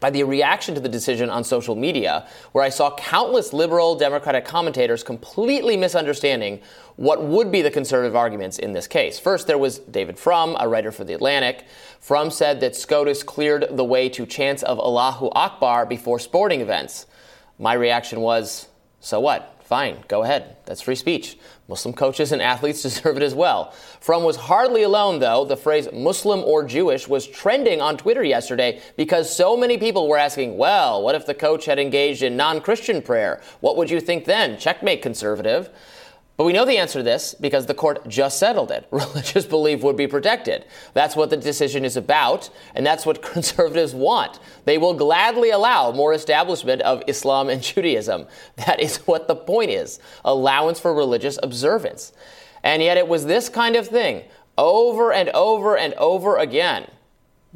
by 0.00 0.10
the 0.10 0.22
reaction 0.24 0.74
to 0.74 0.80
the 0.80 0.88
decision 0.88 1.30
on 1.30 1.42
social 1.44 1.74
media, 1.74 2.26
where 2.52 2.64
I 2.64 2.68
saw 2.68 2.94
countless 2.96 3.52
liberal 3.52 3.94
Democratic 3.94 4.44
commentators 4.44 5.02
completely 5.02 5.76
misunderstanding 5.76 6.60
what 6.96 7.22
would 7.22 7.50
be 7.50 7.62
the 7.62 7.70
conservative 7.70 8.16
arguments 8.16 8.58
in 8.58 8.72
this 8.72 8.86
case. 8.86 9.18
First, 9.18 9.46
there 9.46 9.58
was 9.58 9.78
David 9.78 10.18
Frum, 10.18 10.56
a 10.58 10.68
writer 10.68 10.92
for 10.92 11.04
The 11.04 11.14
Atlantic. 11.14 11.64
Frum 12.00 12.30
said 12.30 12.60
that 12.60 12.76
SCOTUS 12.76 13.22
cleared 13.22 13.66
the 13.70 13.84
way 13.84 14.08
to 14.10 14.26
chants 14.26 14.62
of 14.62 14.78
Allahu 14.78 15.30
Akbar 15.32 15.86
before 15.86 16.18
sporting 16.18 16.60
events. 16.60 17.06
My 17.58 17.74
reaction 17.74 18.20
was, 18.20 18.68
so 19.00 19.20
what? 19.20 19.52
Fine, 19.64 20.04
go 20.08 20.22
ahead. 20.22 20.56
That's 20.66 20.80
free 20.80 20.94
speech. 20.94 21.38
Muslim 21.68 21.94
coaches 21.94 22.32
and 22.32 22.40
athletes 22.40 22.82
deserve 22.82 23.16
it 23.16 23.22
as 23.22 23.34
well. 23.34 23.72
Frum 24.00 24.24
was 24.24 24.36
hardly 24.36 24.82
alone, 24.82 25.18
though. 25.18 25.44
The 25.44 25.56
phrase 25.56 25.88
Muslim 25.92 26.40
or 26.40 26.64
Jewish 26.64 27.08
was 27.08 27.26
trending 27.26 27.80
on 27.80 27.96
Twitter 27.96 28.22
yesterday 28.22 28.80
because 28.96 29.34
so 29.34 29.56
many 29.56 29.78
people 29.78 30.08
were 30.08 30.18
asking, 30.18 30.56
well, 30.56 31.02
what 31.02 31.14
if 31.14 31.26
the 31.26 31.34
coach 31.34 31.64
had 31.64 31.78
engaged 31.78 32.22
in 32.22 32.36
non 32.36 32.60
Christian 32.60 33.02
prayer? 33.02 33.40
What 33.60 33.76
would 33.76 33.90
you 33.90 34.00
think 34.00 34.24
then? 34.24 34.58
Checkmate, 34.58 35.02
conservative. 35.02 35.70
But 36.36 36.44
we 36.44 36.52
know 36.52 36.66
the 36.66 36.76
answer 36.76 36.98
to 36.98 37.02
this 37.02 37.34
because 37.34 37.64
the 37.64 37.74
court 37.74 38.06
just 38.08 38.38
settled 38.38 38.70
it. 38.70 38.86
Religious 38.90 39.46
belief 39.46 39.82
would 39.82 39.96
be 39.96 40.06
protected. 40.06 40.66
That's 40.92 41.16
what 41.16 41.30
the 41.30 41.36
decision 41.36 41.84
is 41.84 41.96
about, 41.96 42.50
and 42.74 42.84
that's 42.84 43.06
what 43.06 43.22
conservatives 43.32 43.94
want. 43.94 44.38
They 44.64 44.76
will 44.76 44.94
gladly 44.94 45.50
allow 45.50 45.92
more 45.92 46.12
establishment 46.12 46.82
of 46.82 47.02
Islam 47.06 47.48
and 47.48 47.62
Judaism. 47.62 48.26
That 48.66 48.80
is 48.80 48.98
what 48.98 49.28
the 49.28 49.36
point 49.36 49.70
is 49.70 49.98
allowance 50.24 50.78
for 50.78 50.94
religious 50.94 51.38
observance. 51.42 52.12
And 52.62 52.82
yet 52.82 52.96
it 52.96 53.08
was 53.08 53.24
this 53.24 53.48
kind 53.48 53.76
of 53.76 53.86
thing 53.86 54.24
over 54.58 55.12
and 55.12 55.28
over 55.30 55.76
and 55.76 55.94
over 55.94 56.36
again 56.36 56.90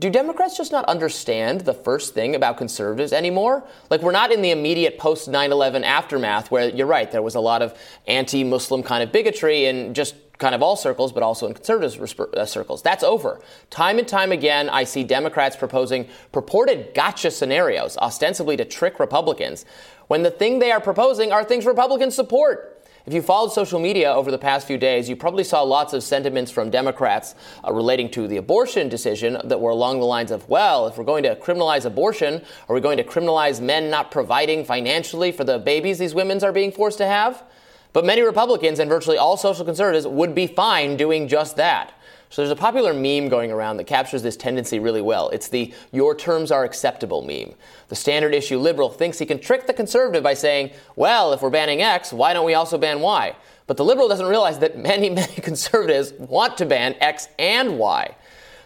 do 0.01 0.09
Democrats 0.09 0.57
just 0.57 0.73
not 0.73 0.87
understand 0.87 1.61
the 1.61 1.75
first 1.75 2.15
thing 2.15 2.35
about 2.35 2.57
conservatives 2.57 3.13
anymore? 3.13 3.63
Like, 3.91 4.01
we're 4.01 4.13
not 4.13 4.33
in 4.33 4.41
the 4.41 4.51
immediate 4.51 4.99
post 4.99 5.29
9 5.29 5.53
11 5.53 5.85
aftermath 5.85 6.51
where 6.51 6.71
you're 6.71 6.87
right, 6.87 7.11
there 7.11 7.23
was 7.23 7.35
a 7.35 7.41
lot 7.41 7.61
of 7.61 7.79
anti 8.07 8.43
Muslim 8.43 8.83
kind 8.83 9.03
of 9.03 9.13
bigotry 9.13 9.67
in 9.67 9.93
just 9.93 10.15
kind 10.39 10.55
of 10.55 10.63
all 10.63 10.75
circles, 10.75 11.13
but 11.13 11.23
also 11.23 11.47
in 11.47 11.53
conservative 11.53 12.19
uh, 12.35 12.47
circles. 12.47 12.81
That's 12.81 13.05
over. 13.05 13.43
Time 13.69 13.99
and 13.99 14.09
time 14.09 14.33
again, 14.33 14.71
I 14.71 14.85
see 14.85 15.05
Democrats 15.05 15.55
proposing 15.55 16.09
purported 16.33 16.95
gotcha 16.95 17.31
scenarios, 17.31 17.99
ostensibly 17.99 18.57
to 18.57 18.65
trick 18.65 18.99
Republicans, 18.99 19.67
when 20.09 20.23
the 20.23 20.31
thing 20.31 20.59
they 20.59 20.73
are 20.73 20.81
proposing 20.81 21.31
are 21.31 21.45
things 21.45 21.67
Republicans 21.67 22.17
support. 22.17 22.80
If 23.07 23.15
you 23.15 23.23
followed 23.23 23.53
social 23.53 23.81
media 23.81 24.13
over 24.13 24.31
the 24.31 24.39
past 24.39 24.67
few 24.67 24.77
days, 24.77 25.09
you 25.09 25.17
probably 25.17 25.43
saw 25.43 25.63
lots 25.63 25.95
of 25.95 26.03
sentiments 26.03 26.51
from 26.51 26.69
Democrats 26.69 27.35
uh, 27.67 27.73
relating 27.73 28.11
to 28.11 28.29
the 28.29 28.37
abortion 28.37 28.91
decision 28.91 29.39
that 29.45 29.59
were 29.59 29.71
along 29.71 30.01
the 30.01 30.07
lines 30.07 30.31
of, 30.31 30.47
well, 30.51 30.87
if 30.87 30.99
we're 30.99 31.05
going 31.05 31.23
to 31.23 31.35
criminalize 31.37 31.87
abortion, 31.87 32.43
are 32.69 32.75
we 32.75 32.81
going 32.81 32.99
to 32.99 33.05
criminalize 33.05 33.61
men 33.61 33.89
not 33.89 34.11
providing 34.11 34.67
financially 34.67 35.33
for 35.33 35.45
the 35.45 35.59
babies 35.59 35.99
these 35.99 36.15
women 36.15 36.45
are 36.45 36.53
being 36.53 36.71
forced 36.71 36.99
to 36.99 37.07
have? 37.07 37.43
But 37.95 38.05
many 38.05 38.21
Republicans 38.21 38.79
and 38.79 38.91
virtually 38.91 39.17
all 39.17 39.39
social 39.39 39.65
conservatives 39.65 40.07
would 40.07 40.35
be 40.35 40.47
fine 40.47 40.97
doing 40.97 41.27
just 41.27 41.57
that. 41.57 41.95
So 42.31 42.43
there's 42.43 42.53
a 42.53 42.57
popular 42.57 42.95
meme 42.95 43.29
going 43.29 43.51
around 43.51 43.79
that 43.79 43.89
captures 43.89 44.23
this 44.23 44.37
tendency 44.37 44.79
really 44.79 45.03
well. 45.03 45.31
It's 45.31 45.49
the 45.49 45.75
your 45.91 46.15
terms 46.15 46.53
are 46.53 46.63
acceptable 46.63 47.23
meme. 47.23 47.55
The 47.89 47.97
standard 47.97 48.35
issue 48.35 48.57
liberal 48.57 48.89
thinks 48.89 49.19
he 49.19 49.27
can 49.27 49.41
trick 49.41 49.67
the 49.67 49.73
conservative 49.73 50.23
by 50.23 50.35
saying, 50.35 50.71
well, 50.95 51.33
if 51.33 51.43
we're 51.43 51.51
banning 51.51 51.83
X, 51.83 52.13
why 52.13 52.33
don't 52.33 52.47
we 52.47 52.55
also 52.55 52.79
ban 52.79 53.01
Y? 53.01 53.35
But 53.67 53.77
the 53.77 53.85
liberal 53.85 54.07
doesn't 54.07 54.27
realize 54.27 54.61
that 54.61 54.79
many, 54.79 55.11
many 55.23 55.35
conservatives 55.35 56.13
want 56.13 56.57
to 56.59 56.67
ban 56.67 56.95
X 57.01 57.27
and 57.37 57.79
Y. 57.79 58.15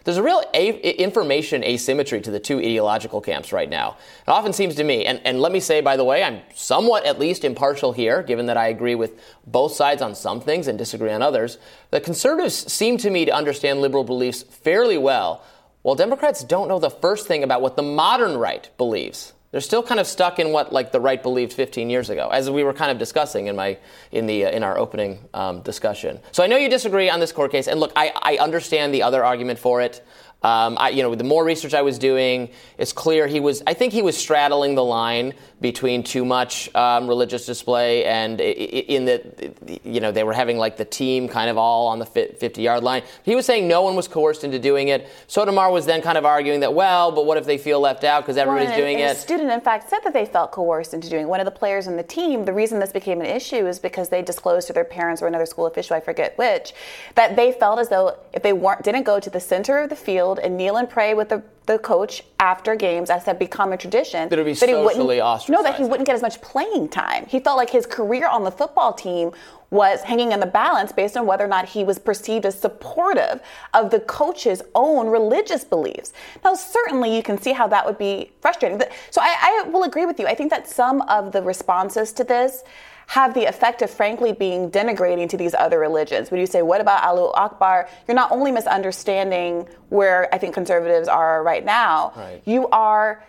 There's 0.04 0.18
a 0.18 0.23
real 0.23 0.42
a- 0.52 1.02
information 1.02 1.64
asymmetry 1.64 2.20
to 2.20 2.30
the 2.30 2.38
two 2.38 2.58
ideological 2.58 3.23
camps 3.23 3.52
right 3.52 3.68
now. 3.68 3.96
It 4.26 4.30
often 4.30 4.52
seems 4.52 4.75
to 4.75 4.84
me, 4.84 5.06
and, 5.06 5.20
and 5.25 5.40
let 5.40 5.50
me 5.50 5.61
say, 5.61 5.80
by 5.80 5.96
the 5.96 6.04
way, 6.04 6.23
I'm 6.23 6.40
somewhat 6.54 7.06
at 7.06 7.18
least 7.18 7.42
impartial 7.42 7.92
here, 7.92 8.23
given 8.23 8.46
that 8.46 8.58
I 8.58 8.68
agree 8.68 8.94
with 8.94 9.18
both 9.46 9.73
sides 9.73 10.02
on 10.02 10.14
some 10.14 10.42
things 10.42 10.68
and 10.68 10.76
disagree 10.76 11.11
on 11.11 11.23
others, 11.23 11.56
The 11.90 12.00
conservatives 12.00 12.73
seem 12.73 12.99
to 12.99 13.11
me 13.11 13.25
to 13.25 13.32
understand 13.32 13.80
liberal 13.80 14.04
beliefs 14.04 14.42
fairly 14.42 14.99
well, 14.99 15.42
while 15.82 15.94
Democrats 15.94 16.44
don't 16.44 16.68
know 16.68 16.78
the 16.78 16.90
first 16.90 17.26
thing 17.26 17.42
about 17.42 17.62
what 17.62 17.76
the 17.76 17.82
modern 17.82 18.37
right 18.37 18.68
believes. 18.76 19.32
They're 19.54 19.61
still 19.61 19.84
kind 19.84 20.00
of 20.00 20.08
stuck 20.08 20.40
in 20.40 20.50
what 20.50 20.73
like 20.73 20.90
the 20.90 20.99
right 20.99 21.23
believed 21.23 21.52
15 21.52 21.88
years 21.88 22.11
ago, 22.11 22.28
as 22.30 22.50
we 22.50 22.64
were 22.64 22.73
kind 22.73 22.90
of 22.90 22.99
discussing 22.99 23.46
in 23.46 23.54
my 23.54 23.78
in 24.11 24.26
the 24.26 24.46
uh, 24.46 24.50
in 24.50 24.64
our 24.64 24.76
opening 24.76 25.20
um, 25.32 25.61
discussion. 25.61 26.18
So 26.32 26.42
I 26.42 26.49
know 26.49 26.56
you 26.56 26.68
disagree 26.68 27.08
on 27.08 27.20
this 27.20 27.30
court 27.30 27.52
case, 27.52 27.68
and 27.68 27.78
look, 27.78 27.92
I, 27.94 28.11
I 28.16 28.37
understand 28.38 28.92
the 28.92 29.04
other 29.04 29.25
argument 29.25 29.61
for 29.61 29.80
it. 29.80 30.04
Um, 30.44 30.76
I, 30.78 30.90
you 30.90 31.02
know, 31.02 31.14
the 31.14 31.24
more 31.24 31.42
research 31.42 31.72
I 31.72 31.82
was 31.82 31.98
doing, 31.98 32.50
it's 32.76 32.92
clear 32.92 33.26
he 33.26 33.40
was. 33.40 33.62
I 33.66 33.72
think 33.74 33.94
he 33.94 34.02
was 34.02 34.16
straddling 34.16 34.74
the 34.74 34.84
line 34.84 35.32
between 35.60 36.02
too 36.02 36.26
much 36.26 36.72
um, 36.74 37.08
religious 37.08 37.46
display 37.46 38.04
and 38.04 38.38
in 38.38 39.06
that, 39.06 39.80
you 39.82 39.98
know, 39.98 40.12
they 40.12 40.22
were 40.22 40.34
having 40.34 40.58
like 40.58 40.76
the 40.76 40.84
team 40.84 41.26
kind 41.26 41.48
of 41.48 41.56
all 41.56 41.86
on 41.86 41.98
the 41.98 42.04
50-yard 42.04 42.84
line. 42.84 43.02
He 43.22 43.34
was 43.34 43.46
saying 43.46 43.66
no 43.66 43.80
one 43.80 43.96
was 43.96 44.06
coerced 44.06 44.44
into 44.44 44.58
doing 44.58 44.88
it. 44.88 45.08
Sotomayor 45.26 45.70
was 45.70 45.86
then 45.86 46.02
kind 46.02 46.18
of 46.18 46.26
arguing 46.26 46.60
that, 46.60 46.74
well, 46.74 47.12
but 47.12 47.24
what 47.24 47.38
if 47.38 47.46
they 47.46 47.56
feel 47.56 47.80
left 47.80 48.04
out 48.04 48.24
because 48.24 48.36
everybody's 48.36 48.68
well, 48.68 48.78
doing 48.78 48.96
and 49.00 49.12
it? 49.12 49.16
A 49.16 49.20
student, 49.20 49.50
in 49.50 49.62
fact, 49.62 49.88
said 49.88 50.00
that 50.04 50.12
they 50.12 50.26
felt 50.26 50.52
coerced 50.52 50.92
into 50.92 51.08
doing. 51.08 51.22
It. 51.22 51.28
One 51.28 51.40
of 51.40 51.46
the 51.46 51.50
players 51.50 51.86
in 51.86 51.96
the 51.96 52.02
team. 52.02 52.44
The 52.44 52.52
reason 52.52 52.78
this 52.78 52.92
became 52.92 53.20
an 53.22 53.26
issue 53.26 53.66
is 53.66 53.78
because 53.78 54.10
they 54.10 54.20
disclosed 54.20 54.66
to 54.66 54.74
their 54.74 54.84
parents 54.84 55.22
or 55.22 55.28
another 55.28 55.46
school 55.46 55.64
official, 55.64 55.96
I 55.96 56.00
forget 56.00 56.36
which, 56.36 56.74
that 57.14 57.36
they 57.36 57.52
felt 57.52 57.78
as 57.78 57.88
though 57.88 58.18
if 58.34 58.42
they 58.42 58.52
weren't 58.52 58.82
didn't 58.82 59.04
go 59.04 59.18
to 59.18 59.30
the 59.30 59.40
center 59.40 59.78
of 59.78 59.88
the 59.88 59.96
field 59.96 60.34
and 60.38 60.57
kneel 60.57 60.76
and 60.76 60.88
pray 60.88 61.14
with 61.14 61.29
the, 61.29 61.43
the 61.67 61.79
coach 61.79 62.23
after 62.38 62.76
games, 62.76 63.11
as 63.11 63.25
had 63.25 63.38
become 63.38 63.73
a 63.73 63.76
tradition. 63.76 64.29
That 64.29 64.38
it 64.38 64.43
would 64.43 64.47
be 64.47 64.53
that 64.53 64.61
socially 64.61 64.85
wouldn't, 64.85 65.49
No, 65.49 65.62
that 65.62 65.76
he 65.76 65.85
wouldn't 65.85 66.07
get 66.07 66.14
as 66.14 66.23
much 66.23 66.41
playing 66.41 66.88
time. 66.88 67.26
He 67.26 67.41
felt 67.41 67.57
like 67.57 67.71
his 67.71 67.87
career 67.87 68.29
on 68.29 68.45
the 68.45 68.50
football 68.50 68.93
team 68.93 69.33
was 69.71 70.03
hanging 70.03 70.31
in 70.33 70.41
the 70.41 70.47
balance 70.47 70.93
based 70.93 71.17
on 71.17 71.26
whether 71.26 71.45
or 71.45 71.49
not 71.49 71.69
he 71.69 71.83
was 71.83 71.99
perceived 71.99 72.47
as 72.47 72.59
supportive 72.59 73.41
of 73.73 73.91
the 73.91 73.99
coach's 74.00 74.62
own 74.75 75.09
religious 75.09 75.64
beliefs. 75.64 76.12
Now, 76.45 76.55
certainly 76.55 77.14
you 77.14 77.23
can 77.23 77.41
see 77.41 77.53
how 77.53 77.67
that 77.69 77.85
would 77.85 77.99
be 77.99 78.31
frustrating. 78.41 78.81
So 79.11 79.21
I, 79.21 79.64
I 79.64 79.69
will 79.69 79.83
agree 79.83 80.07
with 80.07 80.21
you. 80.21 80.26
I 80.26 80.35
think 80.35 80.50
that 80.50 80.69
some 80.69 81.00
of 81.03 81.33
the 81.33 81.43
responses 81.43 82.12
to 82.12 82.25
this 82.25 82.62
have 83.06 83.34
the 83.34 83.44
effect 83.44 83.82
of 83.82 83.90
frankly 83.90 84.32
being 84.32 84.70
denigrating 84.70 85.28
to 85.28 85.37
these 85.37 85.54
other 85.54 85.78
religions. 85.78 86.30
When 86.30 86.40
you 86.40 86.46
say, 86.46 86.62
what 86.62 86.80
about 86.80 87.02
Allahu 87.02 87.32
Akbar? 87.34 87.88
You're 88.08 88.14
not 88.14 88.32
only 88.32 88.52
misunderstanding 88.52 89.68
where 89.88 90.32
I 90.34 90.38
think 90.38 90.54
conservatives 90.54 91.08
are 91.08 91.42
right 91.42 91.64
now, 91.64 92.12
right. 92.16 92.42
you 92.44 92.68
are 92.68 93.23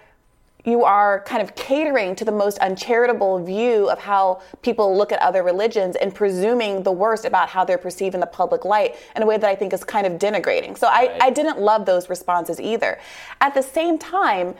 you 0.65 0.83
are 0.83 1.21
kind 1.21 1.41
of 1.41 1.55
catering 1.55 2.15
to 2.15 2.25
the 2.25 2.31
most 2.31 2.57
uncharitable 2.57 3.43
view 3.43 3.87
of 3.89 3.99
how 3.99 4.41
people 4.63 4.97
look 4.97 5.11
at 5.11 5.19
other 5.19 5.43
religions 5.43 5.95
and 5.95 6.13
presuming 6.13 6.83
the 6.83 6.91
worst 6.91 7.23
about 7.23 7.49
how 7.49 7.63
they're 7.63 7.77
perceived 7.77 8.15
in 8.15 8.19
the 8.19 8.25
public 8.25 8.65
light 8.65 8.95
in 9.15 9.21
a 9.21 9.25
way 9.25 9.37
that 9.37 9.47
I 9.47 9.55
think 9.55 9.73
is 9.73 9.83
kind 9.83 10.07
of 10.07 10.13
denigrating. 10.13 10.75
So 10.77 10.87
right. 10.87 11.11
I, 11.21 11.27
I 11.27 11.29
didn't 11.29 11.59
love 11.59 11.85
those 11.85 12.09
responses 12.09 12.59
either. 12.59 12.99
At 13.41 13.53
the 13.53 13.61
same 13.61 13.99
time, 13.99 14.55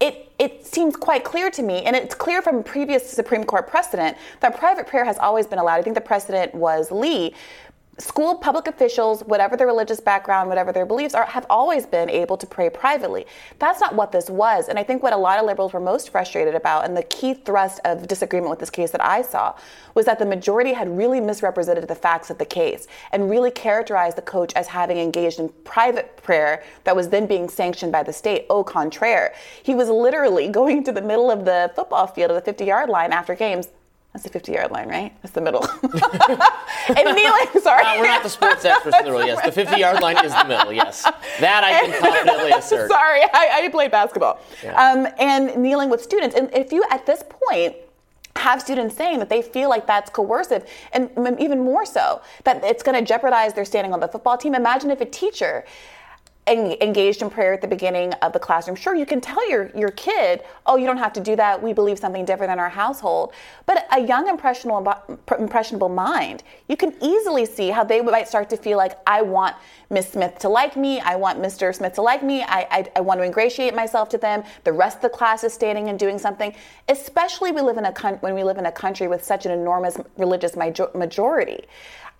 it, 0.00 0.32
it 0.38 0.66
seems 0.66 0.96
quite 0.96 1.24
clear 1.24 1.50
to 1.50 1.62
me, 1.62 1.82
and 1.84 1.94
it's 1.94 2.14
clear 2.14 2.40
from 2.40 2.62
previous 2.62 3.08
Supreme 3.08 3.44
Court 3.44 3.68
precedent, 3.68 4.16
that 4.40 4.58
private 4.58 4.86
prayer 4.86 5.04
has 5.04 5.18
always 5.18 5.46
been 5.46 5.58
allowed. 5.58 5.78
I 5.78 5.82
think 5.82 5.94
the 5.94 6.00
precedent 6.00 6.54
was 6.54 6.90
Lee, 6.90 7.34
school 8.00 8.36
public 8.36 8.66
officials, 8.66 9.22
whatever 9.24 9.56
their 9.56 9.66
religious 9.66 10.00
background, 10.00 10.48
whatever 10.48 10.72
their 10.72 10.86
beliefs 10.86 11.14
are, 11.14 11.26
have 11.26 11.46
always 11.50 11.86
been 11.86 12.08
able 12.08 12.36
to 12.36 12.46
pray 12.46 12.70
privately. 12.70 13.26
That's 13.58 13.80
not 13.80 13.94
what 13.94 14.12
this 14.12 14.30
was. 14.30 14.68
And 14.68 14.78
I 14.78 14.82
think 14.82 15.02
what 15.02 15.12
a 15.12 15.16
lot 15.16 15.38
of 15.38 15.46
liberals 15.46 15.72
were 15.72 15.80
most 15.80 16.10
frustrated 16.10 16.54
about, 16.54 16.84
and 16.84 16.96
the 16.96 17.02
key 17.04 17.34
thrust 17.34 17.80
of 17.84 18.08
disagreement 18.08 18.50
with 18.50 18.58
this 18.58 18.70
case 18.70 18.90
that 18.90 19.04
I 19.04 19.22
saw, 19.22 19.54
was 19.94 20.06
that 20.06 20.18
the 20.18 20.26
majority 20.26 20.72
had 20.72 20.96
really 20.96 21.20
misrepresented 21.20 21.86
the 21.88 21.94
facts 21.94 22.30
of 22.30 22.38
the 22.38 22.44
case 22.44 22.86
and 23.12 23.28
really 23.28 23.50
characterized 23.50 24.16
the 24.16 24.22
coach 24.22 24.52
as 24.54 24.68
having 24.68 24.98
engaged 24.98 25.38
in 25.38 25.48
private 25.64 26.16
prayer 26.16 26.62
that 26.84 26.96
was 26.96 27.08
then 27.08 27.26
being 27.26 27.48
sanctioned 27.48 27.92
by 27.92 28.02
the 28.02 28.12
state. 28.12 28.46
Au 28.50 28.64
contraire. 28.64 29.34
He 29.62 29.74
was 29.74 29.88
literally 29.88 30.48
going 30.60 30.84
to 30.84 30.92
the 30.92 31.02
middle 31.02 31.30
of 31.30 31.44
the 31.44 31.72
football 31.74 32.06
field 32.06 32.30
at 32.30 32.44
the 32.44 32.50
50 32.50 32.64
yard 32.64 32.88
line 32.88 33.12
after 33.12 33.34
games 33.34 33.68
that's 34.12 34.24
the 34.24 34.30
50 34.30 34.52
yard 34.52 34.72
line, 34.72 34.88
right? 34.88 35.12
That's 35.22 35.34
the 35.34 35.40
middle. 35.40 35.64
and 35.82 37.16
kneeling, 37.16 37.46
sorry. 37.62 37.84
We're 37.98 38.06
not 38.06 38.24
the 38.24 38.28
sports 38.28 38.64
experts 38.64 38.96
in 38.98 39.04
the 39.04 39.12
room. 39.12 39.26
Yes, 39.26 39.44
the 39.44 39.52
50 39.52 39.78
yard 39.78 40.00
line 40.02 40.24
is 40.24 40.32
the 40.32 40.44
middle, 40.46 40.72
yes. 40.72 41.04
That 41.38 41.62
I 41.62 41.86
can 41.86 42.00
confidently 42.00 42.50
assert. 42.58 42.90
Sorry, 42.90 43.22
I, 43.22 43.62
I 43.64 43.68
played 43.68 43.92
basketball. 43.92 44.40
Yeah. 44.64 44.74
Um, 44.74 45.06
and 45.18 45.56
kneeling 45.62 45.90
with 45.90 46.02
students. 46.02 46.34
And 46.34 46.52
if 46.52 46.72
you, 46.72 46.84
at 46.90 47.06
this 47.06 47.22
point, 47.28 47.76
have 48.34 48.60
students 48.60 48.96
saying 48.96 49.20
that 49.20 49.28
they 49.28 49.42
feel 49.42 49.68
like 49.68 49.86
that's 49.86 50.10
coercive, 50.10 50.68
and 50.92 51.10
even 51.38 51.60
more 51.60 51.84
so, 51.84 52.20
that 52.44 52.64
it's 52.64 52.82
going 52.82 52.98
to 52.98 53.06
jeopardize 53.06 53.54
their 53.54 53.64
standing 53.64 53.92
on 53.92 54.00
the 54.00 54.08
football 54.08 54.36
team. 54.36 54.54
Imagine 54.54 54.90
if 54.90 55.00
a 55.00 55.04
teacher 55.04 55.64
engaged 56.50 57.22
in 57.22 57.30
prayer 57.30 57.54
at 57.54 57.60
the 57.60 57.68
beginning 57.68 58.12
of 58.14 58.32
the 58.32 58.38
classroom. 58.38 58.76
Sure, 58.76 58.94
you 58.94 59.06
can 59.06 59.20
tell 59.20 59.48
your, 59.48 59.70
your 59.76 59.90
kid, 59.90 60.42
oh, 60.66 60.76
you 60.76 60.86
don't 60.86 60.98
have 60.98 61.12
to 61.14 61.20
do 61.20 61.36
that. 61.36 61.62
We 61.62 61.72
believe 61.72 61.98
something 61.98 62.24
different 62.24 62.52
in 62.52 62.58
our 62.58 62.68
household. 62.68 63.32
But 63.66 63.86
a 63.92 64.00
young, 64.00 64.28
impressionable, 64.28 64.94
impressionable 65.38 65.88
mind, 65.88 66.42
you 66.68 66.76
can 66.76 66.94
easily 67.00 67.46
see 67.46 67.70
how 67.70 67.84
they 67.84 68.00
might 68.00 68.28
start 68.28 68.50
to 68.50 68.56
feel 68.56 68.76
like, 68.76 68.98
I 69.06 69.22
want 69.22 69.56
Miss 69.90 70.10
Smith 70.10 70.38
to 70.40 70.48
like 70.48 70.76
me. 70.76 71.00
I 71.00 71.16
want 71.16 71.40
Mr. 71.40 71.74
Smith 71.74 71.94
to 71.94 72.02
like 72.02 72.22
me. 72.22 72.42
I, 72.42 72.66
I, 72.70 72.92
I, 72.96 73.00
want 73.00 73.18
to 73.20 73.24
ingratiate 73.24 73.74
myself 73.74 74.08
to 74.10 74.18
them. 74.18 74.44
The 74.62 74.72
rest 74.72 74.98
of 74.98 75.02
the 75.02 75.08
class 75.08 75.42
is 75.42 75.52
standing 75.52 75.88
and 75.88 75.98
doing 75.98 76.16
something. 76.18 76.54
Especially 76.88 77.50
we 77.50 77.60
live 77.60 77.76
in 77.76 77.84
a 77.84 77.92
when 78.20 78.34
we 78.34 78.44
live 78.44 78.58
in 78.58 78.66
a 78.66 78.72
country 78.72 79.08
with 79.08 79.24
such 79.24 79.46
an 79.46 79.52
enormous 79.52 79.96
religious 80.16 80.54
majority. 80.56 81.64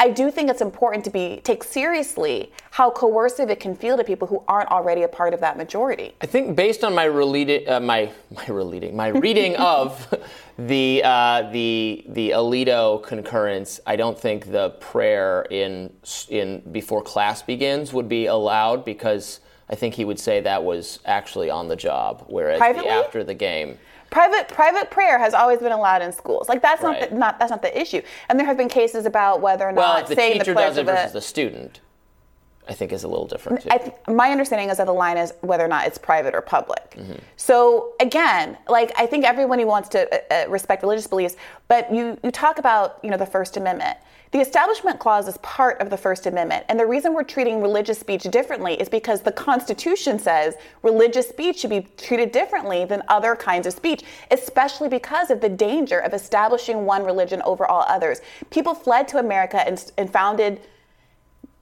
I 0.01 0.09
do 0.09 0.31
think 0.31 0.49
it's 0.49 0.63
important 0.63 1.05
to 1.05 1.11
be 1.11 1.43
take 1.45 1.63
seriously 1.63 2.51
how 2.71 2.91
coercive 2.91 3.51
it 3.51 3.61
can 3.61 3.77
feel 3.77 3.99
to 3.99 4.03
people 4.03 4.27
who 4.27 4.43
aren't 4.49 4.71
already 4.71 5.03
a 5.03 5.09
part 5.09 5.35
of 5.35 5.41
that 5.41 5.59
majority. 5.59 6.15
I 6.23 6.27
think 6.27 6.57
based 6.57 6.85
on 6.85 6.95
my 6.95 7.05
relating, 7.05 7.69
uh, 7.69 7.81
my 7.81 8.11
my 8.35 8.47
relating, 8.47 8.97
my 8.97 9.09
reading 9.09 9.57
of 9.59 10.13
the 10.59 11.03
uh, 11.05 11.51
the 11.53 12.07
the 12.09 12.31
Alito 12.31 13.03
concurrence, 13.03 13.79
I 13.87 13.97
don't 13.97 14.19
think 14.19 14.51
the 14.51 14.71
prayer 14.81 15.43
in 15.51 15.93
in 16.31 16.61
before 16.73 17.03
class 17.03 17.43
begins 17.43 17.93
would 17.93 18.09
be 18.09 18.25
allowed 18.25 18.87
because 18.87 19.41
I 19.69 19.75
think 19.75 19.95
he 19.95 20.07
would 20.07 20.19
say 20.19 20.41
that 20.41 20.65
was 20.65 21.01
actually 21.05 21.51
on 21.51 21.69
the 21.69 21.77
job, 21.77 22.25
whereas 22.27 22.59
the 22.59 22.89
after 22.89 23.23
the 23.23 23.35
game. 23.35 23.79
Private 24.11 24.49
private 24.49 24.91
prayer 24.91 25.19
has 25.19 25.35
always 25.35 25.61
been 25.61 25.73
allowed 25.73 26.03
in 26.03 26.13
schools. 26.13 26.49
Like 26.49 26.63
that's 26.63 26.83
right. 26.83 27.01
not 27.01 27.11
the, 27.11 27.17
not 27.17 27.39
that's 27.39 27.51
not 27.51 27.63
the 27.63 27.81
issue. 27.81 28.03
And 28.29 28.39
there 28.39 28.47
have 28.47 28.57
been 28.57 28.69
cases 28.69 29.07
about 29.07 29.41
whether 29.41 29.69
or 29.69 29.73
well, 29.73 29.99
not 29.99 30.09
the 30.09 30.15
saying 30.17 30.39
teacher 30.39 30.55
the 30.55 30.61
does 30.61 30.77
it 30.77 30.87
versus 30.87 31.13
the 31.13 31.21
student. 31.21 31.81
I 32.69 32.73
think 32.73 32.93
is 32.93 33.03
a 33.03 33.09
little 33.09 33.27
different. 33.27 33.63
Th- 33.63 33.93
my 34.07 34.31
understanding 34.31 34.69
is 34.69 34.77
that 34.77 34.87
the 34.87 34.93
line 34.93 35.17
is 35.17 35.35
whether 35.41 35.65
or 35.65 35.69
not 35.69 35.89
it's 35.89 35.99
private 35.99 36.37
or 36.37 36.41
public. 36.41 36.93
Mm-hmm. 36.93 37.15
So 37.37 37.95
again, 38.01 38.57
like 38.69 38.93
I 38.97 39.07
think 39.07 39.25
everyone 39.25 39.65
wants 39.67 39.89
to 39.91 40.09
uh, 40.15 40.45
uh, 40.47 40.49
respect 40.49 40.83
religious 40.83 41.09
beliefs, 41.09 41.37
but 41.67 41.93
you 41.93 42.19
you 42.23 42.31
talk 42.31 42.59
about 42.59 42.99
you 43.03 43.11
know 43.11 43.17
the 43.17 43.27
First 43.27 43.57
Amendment. 43.57 43.99
The 44.33 44.41
Establishment 44.41 45.01
Clause 45.01 45.27
is 45.27 45.39
part 45.39 45.81
of 45.81 45.91
the 45.91 45.97
First 45.97 46.25
Amendment, 46.25 46.65
and 46.69 46.79
the 46.79 46.87
reason 46.87 47.15
we're 47.15 47.25
treating 47.25 47.61
religious 47.61 47.99
speech 47.99 48.23
differently 48.23 48.81
is 48.81 48.89
because 48.89 49.23
the 49.23 49.33
Constitution 49.33 50.21
says 50.21 50.55
religious 50.85 51.29
speech 51.29 51.59
should 51.59 51.71
be 51.71 51.89
treated 51.97 52.31
differently 52.31 52.85
than 52.85 53.03
other 53.09 53.35
kinds 53.35 53.67
of 53.67 53.73
speech, 53.73 54.05
especially 54.31 54.89
because 54.89 55.33
of 55.33 55.41
the 55.41 55.49
danger 55.49 55.99
of 55.99 56.15
establishing 56.15 56.87
one 56.87 57.03
religion 57.03 57.43
over 57.43 57.67
all 57.67 57.83
others. 57.89 58.21
People 58.51 58.73
fled 58.73 59.09
to 59.09 59.19
America 59.19 59.67
and, 59.67 59.91
and 59.99 60.09
founded 60.09 60.61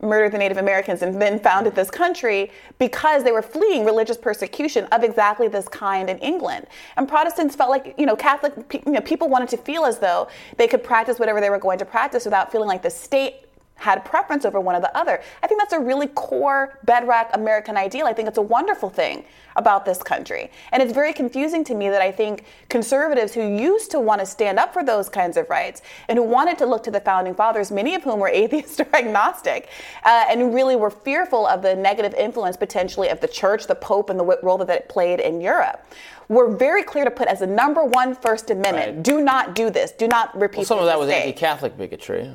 murdered 0.00 0.32
the 0.32 0.38
Native 0.38 0.58
Americans 0.58 1.02
and 1.02 1.20
then 1.20 1.40
founded 1.40 1.74
this 1.74 1.90
country 1.90 2.50
because 2.78 3.24
they 3.24 3.32
were 3.32 3.42
fleeing 3.42 3.84
religious 3.84 4.16
persecution 4.16 4.84
of 4.86 5.02
exactly 5.02 5.48
this 5.48 5.68
kind 5.68 6.08
in 6.08 6.18
England. 6.18 6.66
And 6.96 7.08
Protestants 7.08 7.56
felt 7.56 7.70
like, 7.70 7.94
you 7.98 8.06
know, 8.06 8.16
Catholic, 8.16 8.52
you 8.86 8.92
know, 8.92 9.00
people 9.00 9.28
wanted 9.28 9.48
to 9.50 9.56
feel 9.56 9.84
as 9.84 9.98
though 9.98 10.28
they 10.56 10.68
could 10.68 10.84
practice 10.84 11.18
whatever 11.18 11.40
they 11.40 11.50
were 11.50 11.58
going 11.58 11.78
to 11.78 11.84
practice 11.84 12.24
without 12.24 12.52
feeling 12.52 12.68
like 12.68 12.82
the 12.82 12.90
state 12.90 13.47
had 13.78 14.04
preference 14.04 14.44
over 14.44 14.60
one 14.60 14.74
or 14.74 14.80
the 14.80 14.96
other. 14.96 15.22
I 15.42 15.46
think 15.46 15.60
that's 15.60 15.72
a 15.72 15.80
really 15.80 16.08
core 16.08 16.78
bedrock 16.84 17.30
American 17.32 17.76
ideal. 17.76 18.06
I 18.06 18.12
think 18.12 18.28
it's 18.28 18.38
a 18.38 18.42
wonderful 18.42 18.90
thing 18.90 19.24
about 19.56 19.84
this 19.84 20.02
country. 20.02 20.50
And 20.72 20.82
it's 20.82 20.92
very 20.92 21.12
confusing 21.12 21.64
to 21.64 21.74
me 21.74 21.88
that 21.88 22.02
I 22.02 22.12
think 22.12 22.44
conservatives 22.68 23.34
who 23.34 23.42
used 23.42 23.90
to 23.92 24.00
want 24.00 24.20
to 24.20 24.26
stand 24.26 24.58
up 24.58 24.72
for 24.72 24.84
those 24.84 25.08
kinds 25.08 25.36
of 25.36 25.48
rights 25.48 25.82
and 26.08 26.18
who 26.18 26.24
wanted 26.24 26.58
to 26.58 26.66
look 26.66 26.82
to 26.84 26.90
the 26.90 27.00
founding 27.00 27.34
fathers, 27.34 27.70
many 27.70 27.94
of 27.94 28.02
whom 28.02 28.20
were 28.20 28.28
atheist 28.32 28.80
or 28.80 28.86
agnostic, 28.94 29.68
uh, 30.04 30.26
and 30.28 30.54
really 30.54 30.76
were 30.76 30.90
fearful 30.90 31.46
of 31.46 31.62
the 31.62 31.74
negative 31.74 32.14
influence 32.14 32.56
potentially 32.56 33.08
of 33.08 33.20
the 33.20 33.28
church, 33.28 33.66
the 33.66 33.74
Pope, 33.74 34.10
and 34.10 34.18
the 34.18 34.38
role 34.42 34.58
that 34.58 34.68
it 34.70 34.88
played 34.88 35.20
in 35.20 35.40
Europe 35.40 35.84
were 36.28 36.54
very 36.54 36.82
clear 36.82 37.04
to 37.04 37.10
put 37.10 37.28
as 37.28 37.42
a 37.42 37.46
number 37.46 37.84
one 37.84 38.14
First 38.14 38.50
Amendment: 38.50 38.96
right. 38.96 39.02
do 39.02 39.20
not 39.20 39.54
do 39.54 39.70
this, 39.70 39.92
do 39.92 40.08
not 40.08 40.38
repeat. 40.38 40.58
Well, 40.58 40.66
some 40.66 40.78
of 40.78 40.86
that 40.86 40.98
was 40.98 41.08
anti-Catholic 41.08 41.76
bigotry. 41.76 42.30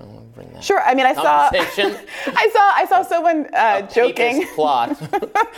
Sure. 0.61 0.81
I 0.81 0.95
mean, 0.95 1.05
I 1.05 1.13
saw. 1.13 1.49
I 1.53 2.49
saw. 2.51 2.71
I 2.75 2.85
saw 2.87 3.03
someone 3.03 3.47
uh, 3.53 3.81
joking. 3.83 4.47
Plot. 4.55 4.97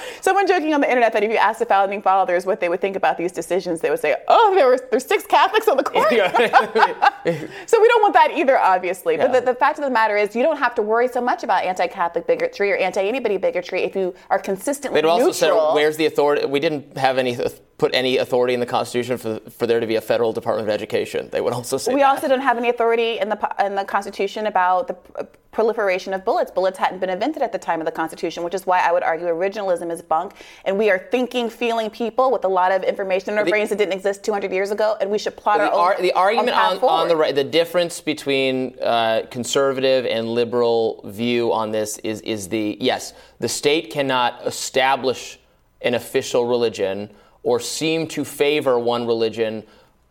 someone 0.21 0.47
joking 0.47 0.73
on 0.73 0.81
the 0.81 0.87
internet 0.87 1.13
that 1.13 1.23
if 1.23 1.31
you 1.31 1.37
asked 1.37 1.59
the 1.59 1.65
founding 1.65 2.01
fathers 2.01 2.45
what 2.45 2.59
they 2.59 2.69
would 2.69 2.81
think 2.81 2.95
about 2.95 3.17
these 3.17 3.31
decisions, 3.31 3.81
they 3.81 3.89
would 3.89 3.99
say, 3.99 4.15
"Oh, 4.27 4.53
there 4.55 4.67
were 4.67 4.79
there's 4.91 5.05
six 5.05 5.25
Catholics 5.25 5.67
on 5.67 5.77
the 5.77 5.83
court." 5.83 6.09
so 7.65 7.81
we 7.81 7.87
don't 7.87 8.01
want 8.01 8.13
that 8.13 8.31
either, 8.35 8.57
obviously. 8.59 9.15
Yeah. 9.15 9.27
But 9.27 9.45
the, 9.45 9.53
the 9.53 9.55
fact 9.57 9.79
of 9.79 9.85
the 9.85 9.91
matter 9.91 10.17
is, 10.17 10.35
you 10.35 10.43
don't 10.43 10.57
have 10.57 10.75
to 10.75 10.81
worry 10.81 11.07
so 11.07 11.21
much 11.21 11.43
about 11.43 11.63
anti-Catholic 11.63 12.27
bigotry 12.27 12.71
or 12.71 12.75
anti-anybody 12.75 13.37
bigotry 13.37 13.83
if 13.83 13.95
you 13.95 14.13
are 14.29 14.39
consistently 14.39 15.01
They'd 15.01 15.07
also 15.07 15.27
neutral. 15.27 15.69
said, 15.69 15.73
"Where's 15.75 15.97
the 15.97 16.05
authority?" 16.05 16.45
We 16.45 16.59
didn't 16.59 16.97
have 16.97 17.17
any 17.17 17.37
put 17.77 17.93
any 17.93 18.17
authority 18.17 18.53
in 18.53 18.59
the 18.59 18.65
Constitution 18.65 19.17
for, 19.17 19.39
for 19.49 19.67
there 19.67 19.79
to 19.79 19.87
be 19.87 19.95
a 19.95 20.01
federal 20.01 20.31
Department 20.31 20.67
of 20.67 20.73
Education. 20.73 21.29
They 21.31 21.41
would 21.41 21.53
also 21.53 21.77
say 21.77 21.93
we 21.93 21.99
that. 22.01 22.07
also 22.15 22.27
don't 22.27 22.41
have 22.41 22.57
any 22.57 22.69
authority 22.69 23.19
in 23.19 23.29
the 23.29 23.55
in 23.63 23.75
the 23.75 23.83
Constitution 23.83 24.47
about 24.47 24.87
the 24.87 25.27
proliferation 25.51 26.13
of 26.13 26.25
bullets. 26.25 26.51
Bullets 26.51 26.77
hadn't 26.77 26.99
been 26.99 27.09
invented 27.09 27.41
at 27.41 27.51
the 27.53 27.57
time 27.57 27.79
of 27.79 27.85
the 27.85 27.91
Constitution, 27.91 28.43
which 28.43 28.53
is 28.53 28.65
why 28.65 28.79
I 28.79 28.91
would 28.91 29.03
argue 29.03 29.27
originalism 29.27 29.89
is 29.89 30.01
bunk. 30.01 30.33
And 30.65 30.77
we 30.77 30.89
are 30.89 30.99
thinking, 30.99 31.49
feeling 31.49 31.89
people 31.89 32.29
with 32.29 32.43
a 32.43 32.47
lot 32.49 32.73
of 32.73 32.83
information 32.83 33.29
in 33.31 33.37
our 33.37 33.45
The- 33.45 33.51
brains 33.51 33.69
that 33.69 33.77
didn't 33.77 33.93
exist 33.93 34.23
200 34.25 34.51
years 34.51 34.71
ago, 34.71 34.97
and 34.99 35.09
we 35.09 35.17
should 35.17 35.37
plot 35.37 35.59
the, 35.59 35.65
our 35.65 35.71
own. 35.71 35.79
ar- 35.79 36.01
the 36.01 36.11
argument 36.11 36.49
own 36.57 36.79
path 36.79 36.83
on, 36.83 36.89
on 37.03 37.07
the 37.07 37.15
right, 37.15 37.33
the 37.33 37.43
difference 37.43 38.01
between 38.01 38.75
uh, 38.81 39.23
conservative 39.31 40.05
and 40.05 40.27
liberal 40.29 41.01
view 41.05 41.51
on 41.53 41.71
this 41.71 41.97
is 41.99 42.19
is 42.21 42.49
the 42.49 42.77
yes, 42.81 43.13
the 43.39 43.49
state 43.49 43.91
cannot 43.91 44.45
establish 44.45 45.39
an 45.81 45.93
official 45.93 46.45
religion 46.45 47.09
or 47.45 47.59
seem 47.59 48.07
to 48.07 48.25
favor 48.25 48.77
one 48.77 49.05
religion 49.05 49.63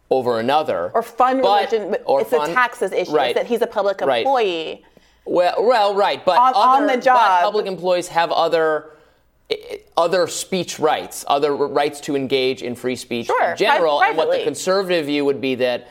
over 0.09 0.39
another, 0.39 0.93
or 0.95 1.03
fund 1.03 1.43
but- 1.43 1.73
religion, 1.73 1.91
but 1.91 2.03
or 2.07 2.21
it's 2.21 2.31
fund- 2.31 2.53
a 2.53 2.55
taxes 2.55 2.93
issue. 2.93 3.11
Right. 3.13 3.31
It's 3.31 3.41
that 3.41 3.47
he's 3.47 3.61
a 3.61 3.67
public 3.67 4.01
Right. 4.01 4.19
employee. 4.25 4.85
Well, 5.27 5.55
well, 5.59 5.95
right, 5.95 6.25
but 6.25 6.39
On- 6.39 6.55
on 6.55 6.77
other, 6.85 6.87
the 6.93 6.99
but 6.99 7.05
job. 7.05 7.43
public 7.43 7.67
employees 7.67 8.09
have 8.09 8.31
other 8.33 8.91
other 9.97 10.27
speech 10.27 10.79
rights, 10.79 11.23
other 11.29 11.55
rights 11.55 12.01
to 12.01 12.17
engage 12.17 12.63
in 12.63 12.75
free 12.75 12.97
speech 12.97 13.27
Sure, 13.27 13.51
in 13.51 13.57
general. 13.59 13.99
pri- 13.99 14.09
and 14.09 14.17
what 14.17 14.31
the 14.31 14.43
conservative 14.43 15.05
view 15.05 15.25
would 15.27 15.39
be 15.41 15.55
that, 15.57 15.87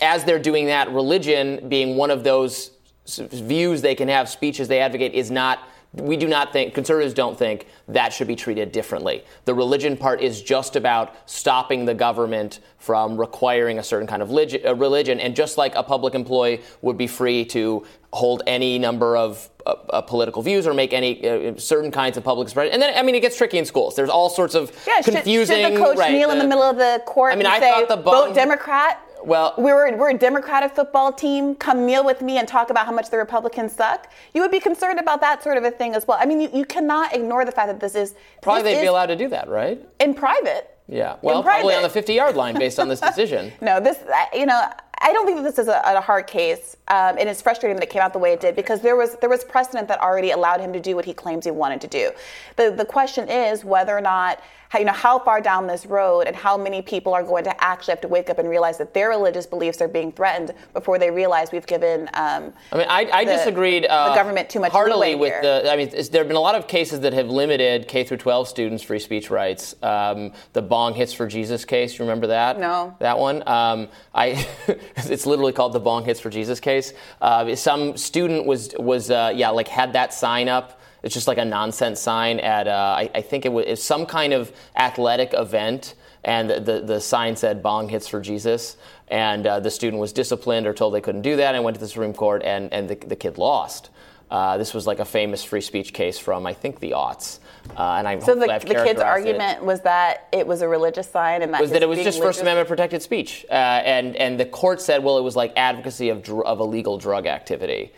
as 0.00 0.22
they're 0.24 0.38
doing 0.38 0.66
that, 0.66 0.90
religion 0.92 1.68
being 1.68 1.96
one 1.96 2.08
of 2.10 2.22
those 2.22 2.70
views 3.06 3.82
they 3.82 3.96
can 3.96 4.06
have, 4.08 4.28
speeches 4.28 4.68
they 4.68 4.78
advocate, 4.78 5.12
is 5.12 5.30
not. 5.30 5.58
We 5.92 6.16
do 6.16 6.28
not 6.28 6.52
think 6.52 6.72
conservatives 6.72 7.14
don't 7.14 7.36
think 7.36 7.66
that 7.88 8.12
should 8.12 8.28
be 8.28 8.36
treated 8.36 8.70
differently. 8.70 9.24
The 9.44 9.54
religion 9.54 9.96
part 9.96 10.20
is 10.20 10.40
just 10.40 10.76
about 10.76 11.16
stopping 11.28 11.84
the 11.84 11.94
government 11.94 12.60
from 12.78 13.16
requiring 13.16 13.80
a 13.80 13.82
certain 13.82 14.06
kind 14.06 14.22
of 14.22 14.30
uh, 14.30 14.74
religion, 14.76 15.18
and 15.18 15.34
just 15.34 15.58
like 15.58 15.74
a 15.74 15.82
public 15.82 16.14
employee 16.14 16.60
would 16.82 16.96
be 16.96 17.08
free 17.08 17.44
to 17.46 17.84
hold 18.12 18.42
any 18.46 18.78
number 18.78 19.16
of 19.16 19.50
uh, 19.66 19.74
uh, 19.90 20.00
political 20.00 20.42
views 20.42 20.66
or 20.66 20.74
make 20.74 20.92
any 20.92 21.28
uh, 21.28 21.56
certain 21.56 21.90
kinds 21.90 22.16
of 22.16 22.22
public 22.22 22.46
expression. 22.46 22.72
And 22.72 22.80
then, 22.80 22.96
I 22.96 23.02
mean, 23.02 23.16
it 23.16 23.20
gets 23.20 23.36
tricky 23.36 23.58
in 23.58 23.64
schools. 23.64 23.96
There's 23.96 24.10
all 24.10 24.30
sorts 24.30 24.54
of 24.54 24.72
Yeah, 24.86 25.02
confusing. 25.02 25.64
Should, 25.64 25.74
the 25.74 25.78
coach 25.78 25.98
right, 25.98 26.12
kneel 26.12 26.30
in 26.30 26.38
the 26.38 26.46
middle 26.46 26.62
of 26.62 26.76
the 26.76 27.02
court 27.04 27.32
I 27.32 27.36
mean, 27.36 27.46
and 27.46 27.54
I 27.54 27.58
say, 27.58 27.70
thought 27.70 27.88
the 27.88 27.96
"Vote 27.96 28.34
Democrat"? 28.34 29.00
Well- 29.24 29.54
we're 29.58 29.96
we're 29.96 30.10
a 30.10 30.18
Democratic 30.18 30.74
football 30.74 31.12
team. 31.12 31.54
Come 31.54 31.86
meal 31.86 32.04
with 32.04 32.20
me 32.22 32.38
and 32.38 32.46
talk 32.46 32.70
about 32.70 32.86
how 32.86 32.92
much 32.92 33.10
the 33.10 33.16
Republicans 33.18 33.72
suck. 33.72 34.08
You 34.34 34.42
would 34.42 34.50
be 34.50 34.60
concerned 34.60 34.98
about 34.98 35.20
that 35.20 35.42
sort 35.42 35.56
of 35.56 35.64
a 35.64 35.70
thing 35.70 35.94
as 35.94 36.06
well. 36.06 36.18
I 36.20 36.26
mean, 36.26 36.40
you, 36.40 36.50
you 36.52 36.64
cannot 36.64 37.14
ignore 37.14 37.44
the 37.44 37.52
fact 37.52 37.68
that 37.68 37.80
this 37.80 37.94
is 37.94 38.14
Probably 38.42 38.62
this 38.62 38.76
they'd 38.76 38.82
be 38.82 38.86
allowed 38.88 39.06
to 39.06 39.16
do 39.16 39.28
that, 39.28 39.48
right? 39.48 39.80
in 39.98 40.14
private. 40.14 40.76
Yeah. 40.88 41.16
Well, 41.22 41.42
probably 41.42 41.74
on 41.74 41.82
the 41.82 41.88
50 41.88 42.14
yard 42.14 42.34
line 42.34 42.58
based 42.58 42.80
on 42.80 42.88
this 42.88 43.00
decision. 43.00 43.52
No, 43.60 43.78
this, 43.78 43.98
you 44.34 44.44
know, 44.44 44.68
I 45.02 45.12
don't 45.12 45.24
think 45.24 45.38
that 45.38 45.44
this 45.44 45.58
is 45.58 45.68
a, 45.68 45.80
a 45.84 46.00
hard 46.00 46.26
case, 46.26 46.76
um, 46.88 47.16
and 47.18 47.28
it's 47.28 47.40
frustrating 47.40 47.76
that 47.76 47.84
it 47.84 47.90
came 47.90 48.02
out 48.02 48.12
the 48.12 48.18
way 48.18 48.32
it 48.32 48.40
did 48.40 48.56
because 48.56 48.80
there 48.80 48.96
was 48.96 49.16
there 49.16 49.30
was 49.30 49.44
precedent 49.44 49.88
that 49.88 50.00
already 50.00 50.32
allowed 50.32 50.60
him 50.60 50.72
to 50.72 50.80
do 50.80 50.96
what 50.96 51.04
he 51.04 51.14
claims 51.14 51.44
he 51.44 51.50
wanted 51.50 51.80
to 51.82 51.86
do. 51.86 52.10
The 52.56 52.70
the 52.70 52.84
question 52.84 53.28
is 53.28 53.64
whether 53.64 53.96
or 53.96 54.00
not. 54.00 54.42
How, 54.70 54.78
you 54.78 54.84
know 54.84 54.92
how 54.92 55.18
far 55.18 55.40
down 55.40 55.66
this 55.66 55.84
road 55.84 56.28
and 56.28 56.36
how 56.36 56.56
many 56.56 56.80
people 56.80 57.12
are 57.12 57.24
going 57.24 57.42
to 57.42 57.64
actually 57.64 57.90
have 57.90 58.00
to 58.02 58.08
wake 58.08 58.30
up 58.30 58.38
and 58.38 58.48
realize 58.48 58.78
that 58.78 58.94
their 58.94 59.08
religious 59.08 59.44
beliefs 59.44 59.80
are 59.80 59.88
being 59.88 60.12
threatened 60.12 60.52
before 60.72 60.96
they 60.96 61.10
realize 61.10 61.50
we've 61.50 61.66
given 61.66 62.02
um, 62.14 62.52
I 62.70 62.76
mean, 62.76 62.86
I, 62.88 63.10
I 63.12 63.24
the- 63.24 63.32
disagreed 63.32 63.84
uh, 63.86 64.10
the 64.10 64.14
government 64.14 64.48
too 64.48 64.60
much 64.60 64.70
heartily 64.70 65.16
with 65.16 65.32
here. 65.32 65.42
the. 65.42 65.72
I 65.72 65.76
mean, 65.76 65.90
there 65.90 66.20
have 66.20 66.28
been 66.28 66.36
a 66.36 66.40
lot 66.40 66.54
of 66.54 66.68
cases 66.68 67.00
that 67.00 67.12
have 67.14 67.28
limited 67.28 67.88
K 67.88 68.04
through 68.04 68.18
12 68.18 68.46
students' 68.46 68.84
free 68.84 69.00
speech 69.00 69.28
rights. 69.28 69.74
Um, 69.82 70.32
the 70.52 70.62
Bong 70.62 70.94
Hits 70.94 71.12
for 71.12 71.26
Jesus 71.26 71.64
case, 71.64 71.98
you 71.98 72.04
remember 72.04 72.28
that? 72.28 72.60
No. 72.60 72.94
That 73.00 73.18
one. 73.18 73.42
Um, 73.48 73.88
I. 74.14 74.46
it's 74.96 75.26
literally 75.26 75.52
called 75.52 75.72
the 75.72 75.80
Bong 75.80 76.04
Hits 76.04 76.20
for 76.20 76.30
Jesus 76.30 76.60
case. 76.60 76.92
Uh, 77.20 77.56
some 77.56 77.96
student 77.96 78.46
was 78.46 78.72
was 78.78 79.10
uh, 79.10 79.32
yeah 79.34 79.50
like 79.50 79.66
had 79.66 79.94
that 79.94 80.14
sign 80.14 80.48
up. 80.48 80.79
It's 81.02 81.14
just 81.14 81.28
like 81.28 81.38
a 81.38 81.44
nonsense 81.44 82.00
sign 82.00 82.40
at 82.40 82.68
uh, 82.68 82.94
I, 82.98 83.10
I 83.14 83.22
think 83.22 83.46
it 83.46 83.52
was, 83.52 83.82
some 83.82 84.06
kind 84.06 84.32
of 84.32 84.52
athletic 84.76 85.32
event, 85.34 85.94
and 86.24 86.50
the, 86.50 86.60
the, 86.60 86.80
the 86.80 87.00
sign 87.00 87.36
said 87.36 87.62
"Bong 87.62 87.88
hits 87.88 88.06
for 88.08 88.20
Jesus," 88.20 88.76
and 89.08 89.46
uh, 89.46 89.60
the 89.60 89.70
student 89.70 90.00
was 90.00 90.12
disciplined 90.12 90.66
or 90.66 90.74
told 90.74 90.94
they 90.94 91.00
couldn't 91.00 91.22
do 91.22 91.36
that, 91.36 91.54
and 91.54 91.64
went 91.64 91.74
to 91.76 91.80
the 91.80 91.88
Supreme 91.88 92.12
Court, 92.12 92.42
and, 92.42 92.72
and 92.72 92.88
the, 92.88 92.94
the 92.94 93.16
kid 93.16 93.38
lost. 93.38 93.90
Uh, 94.30 94.56
this 94.56 94.72
was 94.72 94.86
like 94.86 95.00
a 95.00 95.04
famous 95.04 95.42
free 95.42 95.60
speech 95.60 95.92
case 95.92 96.16
from 96.16 96.46
I 96.46 96.54
think 96.54 96.78
the 96.78 96.92
aughts, 96.92 97.40
uh, 97.76 97.94
and 97.94 98.06
I 98.06 98.20
so 98.20 98.34
the, 98.34 98.46
the 98.46 98.46
kid's 98.46 98.64
characterized 98.64 98.98
it. 98.98 99.02
argument 99.02 99.64
was 99.64 99.80
that 99.80 100.28
it 100.30 100.46
was 100.46 100.62
a 100.62 100.68
religious 100.68 101.10
sign 101.10 101.42
and 101.42 101.52
that 101.52 101.60
was 101.60 101.72
that 101.72 101.82
it 101.82 101.88
was 101.88 101.98
just 101.98 102.22
First 102.22 102.40
Amendment 102.40 102.68
protected 102.68 103.02
speech, 103.02 103.44
uh, 103.50 103.54
and 103.54 104.14
and 104.14 104.38
the 104.38 104.46
court 104.46 104.80
said, 104.80 105.02
well, 105.02 105.18
it 105.18 105.22
was 105.22 105.34
like 105.34 105.52
advocacy 105.56 106.10
of 106.10 106.22
dr- 106.22 106.44
of 106.44 106.60
illegal 106.60 106.96
drug 106.96 107.26
activity, 107.26 107.92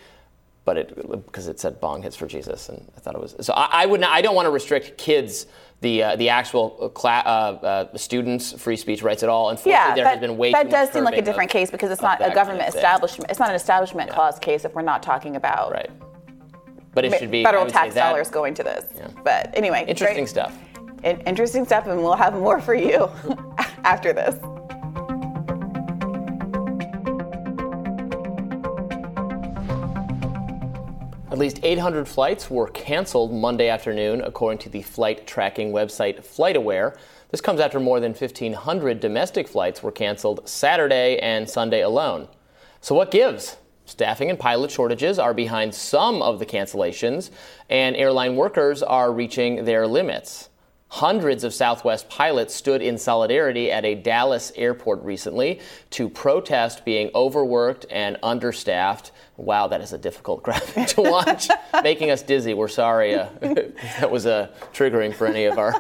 but 0.65 0.77
it 0.77 0.95
because 1.27 1.49
it 1.49 1.59
said 1.61 1.81
bong 1.81 2.03
hits 2.03 2.17
for 2.17 2.27
Jesus, 2.27 2.69
and 2.69 2.91
I 2.97 3.01
thought 3.01 3.15
it 3.15 3.21
was 3.21 3.35
so. 3.41 3.53
I, 3.55 3.83
I 3.83 3.87
would 3.87 4.01
not. 4.01 4.11
I 4.11 4.23
don't 4.23 4.35
want 4.35 4.47
to 4.47 4.51
restrict 4.51 4.97
kids. 4.99 5.47
The, 5.81 6.01
uh, 6.05 6.15
the 6.15 6.29
actual 6.29 6.91
cla- 6.95 7.25
uh, 7.27 7.67
uh, 7.91 7.97
students' 7.97 8.53
free 8.53 8.77
speech 8.77 9.03
rights 9.03 9.25
at 9.25 9.29
all. 9.29 9.51
Unfortunately, 9.51 9.73
Yeah, 9.73 9.95
there 9.97 10.05
that, 10.05 10.11
has 10.13 10.21
been 10.21 10.37
way 10.37 10.53
that 10.53 10.71
does 10.71 10.91
seem 10.93 11.03
like 11.03 11.19
a 11.19 11.23
different 11.23 11.51
of- 11.51 11.53
case 11.55 11.73
because 11.73 11.91
it's 11.91 12.01
not 12.01 12.21
a 12.21 12.25
kind 12.27 12.35
government 12.37 12.69
of 12.69 12.73
establishment. 12.77 13.29
It's 13.33 13.41
not 13.41 13.49
an 13.49 13.57
establishment 13.57 14.09
clause 14.09 14.39
case 14.39 14.65
if 14.65 14.75
we're 14.77 14.83
not 14.83 15.03
talking 15.03 15.35
about 15.35 15.73
Right. 15.73 15.91
But 16.95 17.05
it 17.05 17.19
should 17.19 17.33
be 17.33 17.43
federal 17.43 17.67
tax 17.67 17.97
dollars 17.97 18.31
going 18.31 18.55
to 18.55 18.63
this. 18.63 18.85
But 19.25 19.51
anyway, 19.57 19.85
Interesting 19.89 20.19
great- 20.19 20.29
stuff. 20.29 20.57
in- 21.03 21.21
interesting 21.23 21.65
stuff, 21.65 21.89
and 21.89 22.01
we'll 22.01 22.15
have 22.15 22.35
more 22.35 22.61
for 22.61 22.75
you 22.75 23.11
after 23.85 24.13
this. 24.13 24.37
At 31.33 31.39
least 31.39 31.61
800 31.63 32.07
flights 32.07 32.51
were 32.51 32.69
canceled 32.69 33.33
Monday 33.33 33.71
afternoon, 33.71 34.21
according 34.21 34.59
to 34.59 34.69
the 34.69 34.83
flight 34.83 35.27
tracking 35.27 35.73
website 35.73 36.21
FlightAware. 36.21 36.95
This 37.31 37.41
comes 37.41 37.59
after 37.59 37.81
more 37.81 38.01
than 38.01 38.13
1,500 38.13 39.01
domestic 39.01 39.49
flights 39.49 39.83
were 39.83 39.91
canceled 39.91 40.47
Saturday 40.47 41.19
and 41.21 41.49
Sunday 41.49 41.81
alone. 41.81 42.29
So, 42.83 42.95
what 42.95 43.11
gives? 43.11 43.57
Staffing 43.87 44.29
and 44.29 44.39
pilot 44.39 44.71
shortages 44.71 45.19
are 45.19 45.33
behind 45.33 45.75
some 45.75 46.21
of 46.21 46.39
the 46.39 46.45
cancellations, 46.45 47.31
and 47.71 47.97
airline 47.97 48.37
workers 48.37 48.83
are 48.83 49.11
reaching 49.11 49.65
their 49.65 49.87
limits. 49.87 50.51
Hundreds 50.93 51.43
of 51.43 51.55
Southwest 51.55 52.11
pilots 52.11 52.55
stood 52.55 52.83
in 52.83 52.99
solidarity 52.99 53.73
at 53.73 53.83
a 53.83 53.95
Dallas 53.95 54.53
airport 54.57 55.03
recently 55.03 55.59
to 55.89 56.07
protest 56.07 56.85
being 56.85 57.11
overworked 57.15 57.87
and 57.91 58.19
understaffed. 58.23 59.11
Wow, 59.39 59.69
that 59.69 59.81
is 59.81 59.95
a 59.95 59.99
difficult 59.99 60.43
graphic 60.45 60.89
to 60.89 61.01
watch, 61.01 61.49
making 61.83 62.11
us 62.11 62.21
dizzy. 62.21 62.53
We're 62.53 62.69
sorry 62.69 63.15
uh, 63.15 63.31
that 63.41 64.11
was 64.11 64.27
uh, 64.27 64.49
triggering 64.75 65.15
for 65.15 65.27
any 65.27 65.47
of 65.47 65.57
our, 65.57 65.73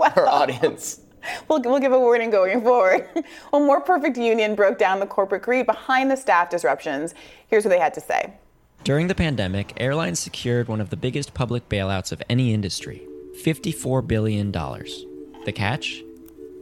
our 0.00 0.26
audience. 0.26 0.98
We'll, 1.46 1.62
we'll 1.62 1.78
give 1.78 1.92
a 1.92 2.00
warning 2.00 2.30
going 2.30 2.60
forward. 2.60 3.08
well, 3.52 3.64
More 3.64 3.80
Perfect 3.80 4.16
Union 4.16 4.56
broke 4.56 4.78
down 4.78 4.98
the 4.98 5.06
corporate 5.06 5.42
greed 5.42 5.66
behind 5.66 6.10
the 6.10 6.16
staff 6.16 6.50
disruptions. 6.50 7.14
Here's 7.46 7.64
what 7.64 7.70
they 7.70 7.78
had 7.78 7.94
to 7.94 8.00
say. 8.00 8.34
During 8.82 9.06
the 9.06 9.14
pandemic, 9.14 9.74
airlines 9.76 10.18
secured 10.18 10.66
one 10.66 10.80
of 10.80 10.90
the 10.90 10.96
biggest 10.96 11.34
public 11.34 11.68
bailouts 11.68 12.10
of 12.10 12.20
any 12.28 12.52
industry 12.52 13.06
$54 13.36 14.06
billion. 14.06 14.50
The 14.50 15.52
catch? 15.54 16.02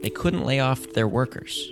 They 0.01 0.09
couldn't 0.09 0.45
lay 0.45 0.59
off 0.59 0.93
their 0.93 1.07
workers. 1.07 1.71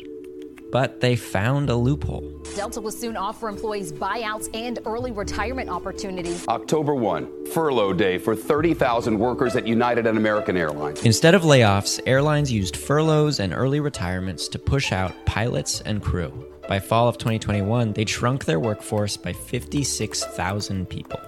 But 0.71 1.01
they 1.01 1.15
found 1.15 1.69
a 1.69 1.75
loophole. 1.75 2.41
Delta 2.55 2.81
will 2.81 2.91
soon 2.91 3.15
offer 3.15 3.47
employees 3.47 3.93
buyouts 3.93 4.49
and 4.55 4.79
early 4.85 5.11
retirement 5.11 5.69
opportunities. 5.69 6.47
October 6.47 6.95
1, 6.95 7.45
furlough 7.51 7.93
day 7.93 8.17
for 8.17 8.35
30,000 8.35 9.19
workers 9.19 9.55
at 9.55 9.67
United 9.67 10.07
and 10.07 10.17
American 10.17 10.57
Airlines. 10.57 11.03
Instead 11.05 11.35
of 11.35 11.43
layoffs, 11.43 11.99
airlines 12.07 12.51
used 12.51 12.75
furloughs 12.75 13.39
and 13.39 13.53
early 13.53 13.79
retirements 13.79 14.47
to 14.47 14.57
push 14.57 14.91
out 14.91 15.13
pilots 15.27 15.81
and 15.81 16.01
crew. 16.01 16.31
By 16.67 16.79
fall 16.79 17.07
of 17.07 17.19
2021, 17.19 17.93
they'd 17.93 18.09
shrunk 18.09 18.45
their 18.45 18.59
workforce 18.59 19.15
by 19.15 19.33
56,000 19.33 20.89
people. 20.89 21.19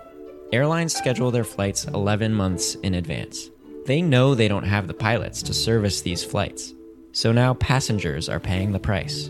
Airlines 0.52 0.96
schedule 0.96 1.30
their 1.30 1.44
flights 1.44 1.86
11 1.86 2.34
months 2.34 2.76
in 2.76 2.96
advance. 2.96 3.52
They 3.86 4.02
know 4.02 4.34
they 4.34 4.48
don't 4.48 4.64
have 4.64 4.88
the 4.88 4.94
pilots 4.94 5.44
to 5.44 5.54
service 5.54 6.02
these 6.02 6.24
flights. 6.24 6.74
So 7.12 7.32
now 7.32 7.54
passengers 7.54 8.28
are 8.28 8.40
paying 8.40 8.72
the 8.72 8.80
price. 8.80 9.30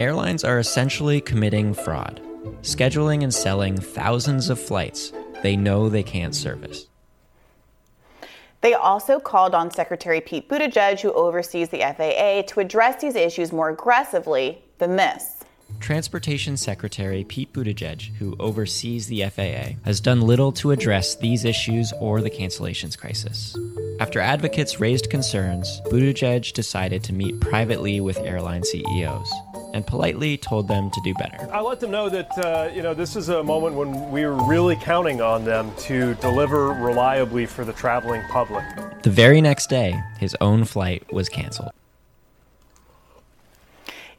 Airlines 0.00 0.42
are 0.42 0.58
essentially 0.58 1.20
committing 1.20 1.74
fraud, 1.74 2.20
scheduling 2.62 3.22
and 3.22 3.32
selling 3.32 3.76
thousands 3.76 4.50
of 4.50 4.58
flights 4.60 5.12
they 5.42 5.56
know 5.56 5.88
they 5.88 6.02
can't 6.02 6.34
service. 6.34 6.86
They 8.62 8.74
also 8.74 9.20
called 9.20 9.54
on 9.54 9.70
Secretary 9.70 10.20
Pete 10.20 10.48
Buttigieg, 10.48 11.00
who 11.00 11.12
oversees 11.12 11.68
the 11.68 11.80
FAA, 11.80 12.42
to 12.52 12.60
address 12.60 13.00
these 13.00 13.14
issues 13.14 13.52
more 13.52 13.68
aggressively 13.68 14.64
than 14.78 14.96
this. 14.96 15.33
Transportation 15.80 16.56
Secretary 16.56 17.24
Pete 17.24 17.52
Buttigieg, 17.52 18.14
who 18.16 18.34
oversees 18.40 19.06
the 19.06 19.22
FAA, 19.24 19.76
has 19.84 20.00
done 20.00 20.22
little 20.22 20.50
to 20.52 20.70
address 20.70 21.14
these 21.14 21.44
issues 21.44 21.92
or 22.00 22.22
the 22.22 22.30
cancellations 22.30 22.96
crisis. 22.96 23.54
After 24.00 24.18
advocates 24.18 24.80
raised 24.80 25.10
concerns, 25.10 25.80
Buttigieg 25.86 26.52
decided 26.52 27.04
to 27.04 27.12
meet 27.12 27.38
privately 27.40 28.00
with 28.00 28.18
airline 28.18 28.64
CEOs 28.64 29.30
and 29.74 29.86
politely 29.86 30.36
told 30.36 30.68
them 30.68 30.90
to 30.90 31.00
do 31.02 31.12
better. 31.14 31.48
I 31.52 31.60
let 31.60 31.80
them 31.80 31.90
know 31.90 32.08
that 32.08 32.30
uh, 32.38 32.70
you 32.74 32.82
know 32.82 32.94
this 32.94 33.14
is 33.14 33.28
a 33.28 33.42
moment 33.42 33.74
when 33.74 34.10
we 34.10 34.22
are 34.22 34.32
really 34.32 34.76
counting 34.76 35.20
on 35.20 35.44
them 35.44 35.70
to 35.80 36.14
deliver 36.14 36.68
reliably 36.68 37.44
for 37.44 37.64
the 37.64 37.72
traveling 37.72 38.22
public. 38.30 38.64
The 39.02 39.10
very 39.10 39.40
next 39.40 39.68
day, 39.68 40.00
his 40.18 40.34
own 40.40 40.64
flight 40.64 41.12
was 41.12 41.28
canceled. 41.28 41.72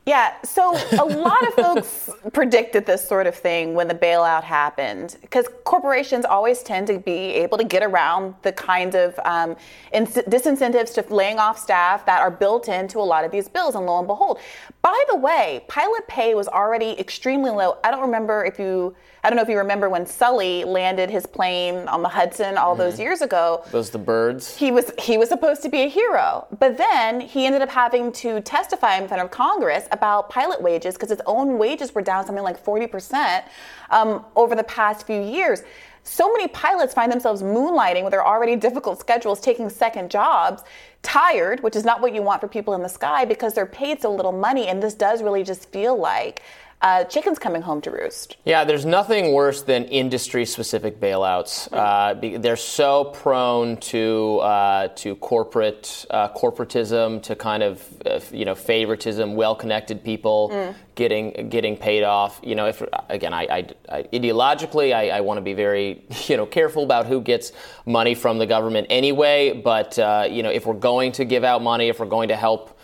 Yeah, 0.05 0.35
so 0.43 0.77
a 0.99 1.03
lot 1.03 1.47
of 1.47 1.53
folks 1.55 2.11
predicted 2.33 2.85
this 2.85 3.07
sort 3.07 3.25
of 3.25 3.33
thing 3.33 3.73
when 3.73 3.87
the 3.87 3.95
bailout 3.95 4.43
happened 4.43 5.17
because 5.21 5.47
corporations 5.63 6.25
always 6.25 6.61
tend 6.61 6.85
to 6.87 6.99
be 6.99 7.33
able 7.33 7.57
to 7.57 7.63
get 7.63 7.81
around 7.81 8.35
the 8.43 8.51
kind 8.51 8.93
of 8.93 9.19
um, 9.25 9.55
ins- 9.93 10.13
disincentives 10.13 10.93
to 10.93 11.05
laying 11.11 11.39
off 11.39 11.57
staff 11.57 12.05
that 12.05 12.21
are 12.21 12.29
built 12.29 12.67
into 12.67 12.99
a 12.99 13.01
lot 13.01 13.25
of 13.25 13.31
these 13.31 13.47
bills. 13.47 13.73
And 13.73 13.87
lo 13.87 13.97
and 13.97 14.05
behold, 14.05 14.37
by 14.83 15.03
the 15.09 15.17
way, 15.17 15.65
pilot 15.67 16.07
pay 16.07 16.35
was 16.35 16.47
already 16.47 16.91
extremely 16.99 17.49
low. 17.49 17.79
I 17.83 17.89
don't 17.89 18.01
remember 18.01 18.45
if 18.45 18.59
you. 18.59 18.95
I 19.23 19.29
don't 19.31 19.37
know 19.37 19.41
if 19.41 19.49
you 19.49 19.57
remember 19.57 19.89
when 19.89 20.05
Sully 20.05 20.63
landed 20.65 21.09
his 21.09 21.25
plane 21.25 21.87
on 21.87 22.03
the 22.03 22.09
Hudson 22.09 22.59
all 22.59 22.73
mm-hmm. 22.73 22.83
those 22.83 22.99
years 22.99 23.23
ago. 23.23 23.63
Those 23.71 23.89
the 23.89 23.97
birds. 23.97 24.55
He 24.55 24.69
was 24.69 24.91
he 24.99 25.17
was 25.17 25.29
supposed 25.29 25.63
to 25.63 25.69
be 25.69 25.79
a 25.79 25.89
hero, 25.89 26.45
but 26.59 26.77
then 26.77 27.21
he 27.21 27.47
ended 27.47 27.63
up 27.63 27.69
having 27.69 28.11
to 28.11 28.39
testify 28.41 28.97
in 28.97 29.07
front 29.07 29.23
of 29.23 29.31
Congress 29.31 29.87
about 29.95 30.29
pilot 30.29 30.61
wages 30.61 30.93
because 30.93 31.11
its 31.11 31.23
own 31.25 31.57
wages 31.57 31.95
were 31.95 32.03
down 32.03 32.25
something 32.25 32.43
like 32.43 32.59
forty 32.69 32.87
percent 32.87 33.45
um, 33.89 34.23
over 34.35 34.53
the 34.55 34.63
past 34.63 35.07
few 35.07 35.21
years. 35.21 35.63
So 36.07 36.31
many 36.31 36.47
pilots 36.49 36.93
find 36.93 37.11
themselves 37.11 37.41
moonlighting 37.41 38.03
with 38.03 38.11
their 38.11 38.23
already 38.23 38.55
difficult 38.55 38.99
schedules, 38.99 39.39
taking 39.39 39.67
second 39.71 40.11
jobs, 40.11 40.61
tired, 41.01 41.63
which 41.63 41.75
is 41.75 41.83
not 41.83 41.99
what 41.99 42.13
you 42.13 42.21
want 42.21 42.41
for 42.41 42.47
people 42.47 42.75
in 42.75 42.83
the 42.83 42.93
sky 42.99 43.25
because 43.25 43.55
they're 43.55 43.65
paid 43.65 43.99
so 44.03 44.13
little 44.13 44.31
money. 44.31 44.67
And 44.67 44.83
this 44.83 44.93
does 44.93 45.23
really 45.23 45.43
just 45.43 45.71
feel 45.71 45.97
like 45.97 46.43
uh, 46.81 47.03
chickens 47.05 47.39
coming 47.39 47.61
home 47.61 47.81
to 47.81 47.89
roost. 47.89 48.37
Yeah, 48.45 48.63
there's 48.63 48.85
nothing 48.85 49.33
worse 49.33 49.63
than 49.63 49.85
industry-specific 49.85 50.99
bailouts. 50.99 51.69
Uh, 51.71 52.37
they're 52.39 52.55
so 52.55 53.05
prone 53.05 53.77
to 53.77 54.39
uh, 54.39 54.89
to 54.89 55.15
corporate 55.15 56.05
uh, 56.09 56.29
corporatism, 56.29 57.23
to 57.23 57.35
kind 57.35 57.63
of 57.63 57.83
uh, 58.05 58.19
you 58.31 58.45
know 58.45 58.55
favoritism, 58.55 59.35
well-connected 59.35 60.03
people 60.03 60.49
mm. 60.51 60.75
getting 60.95 61.49
getting 61.49 61.77
paid 61.77 62.03
off. 62.03 62.39
You 62.43 62.55
know, 62.55 62.67
if 62.67 62.83
again, 63.09 63.33
I, 63.33 63.43
I, 63.43 63.67
I 63.89 64.03
ideologically, 64.03 64.93
I, 64.93 65.09
I 65.09 65.21
want 65.21 65.37
to 65.37 65.41
be 65.41 65.53
very 65.53 66.03
you 66.27 66.37
know 66.37 66.45
careful 66.45 66.83
about 66.83 67.07
who 67.07 67.21
gets 67.21 67.51
money 67.85 68.15
from 68.15 68.37
the 68.37 68.45
government 68.45 68.87
anyway. 68.89 69.53
But 69.53 69.97
uh, 69.97 70.27
you 70.29 70.43
know, 70.43 70.51
if 70.51 70.65
we're 70.65 70.73
going 70.73 71.13
to 71.13 71.25
give 71.25 71.43
out 71.43 71.63
money, 71.63 71.87
if 71.87 71.99
we're 71.99 72.05
going 72.05 72.27
to 72.29 72.35
help 72.35 72.74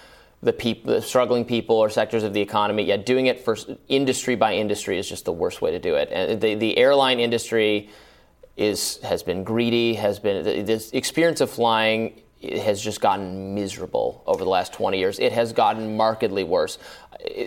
the 0.44 0.54
people, 0.54 0.94
the 0.94 1.02
struggling 1.02 1.46
people 1.46 1.76
or 1.76 1.90
sectors 1.90 2.24
of 2.24 2.34
the 2.34 2.42
economy. 2.42 2.84
Yet 2.84 3.06
doing 3.06 3.28
it 3.28 3.40
for 3.40 3.58
industry 3.88 4.36
by 4.36 4.56
industry 4.56 4.98
is 4.98 5.08
just 5.08 5.26
the 5.26 5.32
worst 5.32 5.62
way 5.62 5.72
to 5.72 5.80
do 5.80 5.96
it. 5.96 6.10
And 6.12 6.42
the, 6.42 6.56
the 6.56 6.78
airline 6.78 7.20
industry 7.20 7.90
is 8.58 8.98
has 9.04 9.24
been 9.24 9.44
greedy. 9.44 9.94
Has 9.96 10.20
been 10.20 10.44
the 10.44 10.90
experience 10.94 11.42
of 11.42 11.50
flying 11.50 12.22
has 12.44 12.82
just 12.82 13.02
gotten 13.02 13.54
miserable 13.54 14.24
over 14.26 14.44
the 14.44 14.50
last 14.50 14.74
20 14.74 14.98
years. 14.98 15.20
It 15.20 15.32
has 15.32 15.54
gotten 15.54 15.96
markedly 15.96 16.44
worse. 16.44 16.80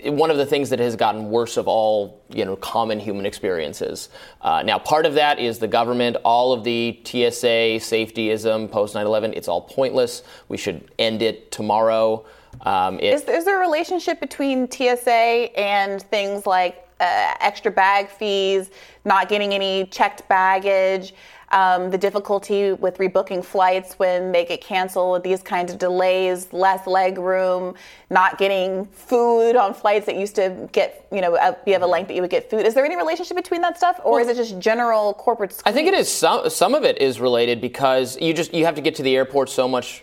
One 0.05 0.31
of 0.31 0.37
the 0.37 0.47
things 0.47 0.71
that 0.71 0.79
has 0.79 0.95
gotten 0.95 1.31
worse 1.31 1.57
of 1.57 1.67
all, 1.67 2.23
you 2.29 2.45
know, 2.45 2.55
common 2.55 3.01
human 3.01 3.27
experiences. 3.27 4.09
Uh, 4.41 4.63
now, 4.63 4.79
part 4.79 5.05
of 5.05 5.15
that 5.15 5.41
is 5.41 5.59
the 5.59 5.67
government. 5.67 6.17
All 6.25 6.53
of 6.53 6.63
the 6.63 7.01
TSA 7.05 7.81
safetyism 7.81 8.71
post 8.71 8.95
9/11. 8.95 9.33
It's 9.35 9.49
all 9.49 9.63
pointless. 9.63 10.23
We 10.49 10.57
should 10.57 10.93
end 10.99 11.23
it 11.23 11.51
tomorrow. 11.51 12.25
Um, 12.63 12.99
it, 12.99 13.15
is, 13.15 13.23
is, 13.25 13.45
there 13.45 13.59
a 13.59 13.61
relationship 13.61 14.21
between 14.21 14.71
TSA 14.71 15.51
and 15.59 16.03
things 16.03 16.47
like 16.47 16.87
uh, 17.01 17.35
extra 17.41 17.71
bag 17.71 18.09
fees, 18.09 18.71
not 19.05 19.29
getting 19.29 19.53
any 19.53 19.87
checked 19.87 20.27
baggage, 20.29 21.15
um, 21.55 21.91
the 21.91 21.99
difficulty 21.99 22.73
with 22.73 22.99
rebooking 22.99 23.45
flights 23.45 23.95
when 23.95 24.33
they 24.33 24.45
get 24.45 24.61
canceled, 24.61 25.23
these 25.23 25.43
kinds 25.43 25.73
of 25.73 25.79
delays, 25.79 26.53
less 26.53 26.87
leg 26.87 27.17
room, 27.17 27.75
not 28.11 28.39
getting 28.39 28.87
food 28.87 29.55
on 29.55 29.73
flights 29.73 30.07
that 30.07 30.17
used 30.17 30.35
to 30.35 30.69
get, 30.73 31.07
you 31.13 31.21
know, 31.21 31.57
be 31.65 31.75
of 31.75 31.83
a 31.83 31.87
length 31.87 32.09
that 32.09 32.15
you 32.15 32.23
would 32.23 32.31
get 32.31 32.51
food. 32.51 32.67
Is 32.67 32.75
there 32.75 32.85
any 32.85 32.97
relationship 32.97 33.37
between 33.37 33.61
that 33.61 33.77
stuff, 33.77 34.01
or 34.05 34.13
well, 34.13 34.21
is 34.21 34.29
it 34.29 34.37
just 34.37 34.59
general 34.59 35.15
corporate? 35.15 35.53
Squeeze? 35.53 35.63
I 35.65 35.73
think 35.73 35.87
it 35.87 35.95
is. 35.95 36.11
Some 36.11 36.51
some 36.51 36.75
of 36.75 36.85
it 36.85 37.01
is 37.01 37.21
related 37.21 37.61
because 37.61 38.21
you 38.21 38.35
just 38.35 38.53
you 38.53 38.65
have 38.65 38.75
to 38.75 38.81
get 38.81 38.97
to 38.97 39.03
the 39.03 39.15
airport 39.15 39.49
so 39.49 39.69
much 39.69 40.03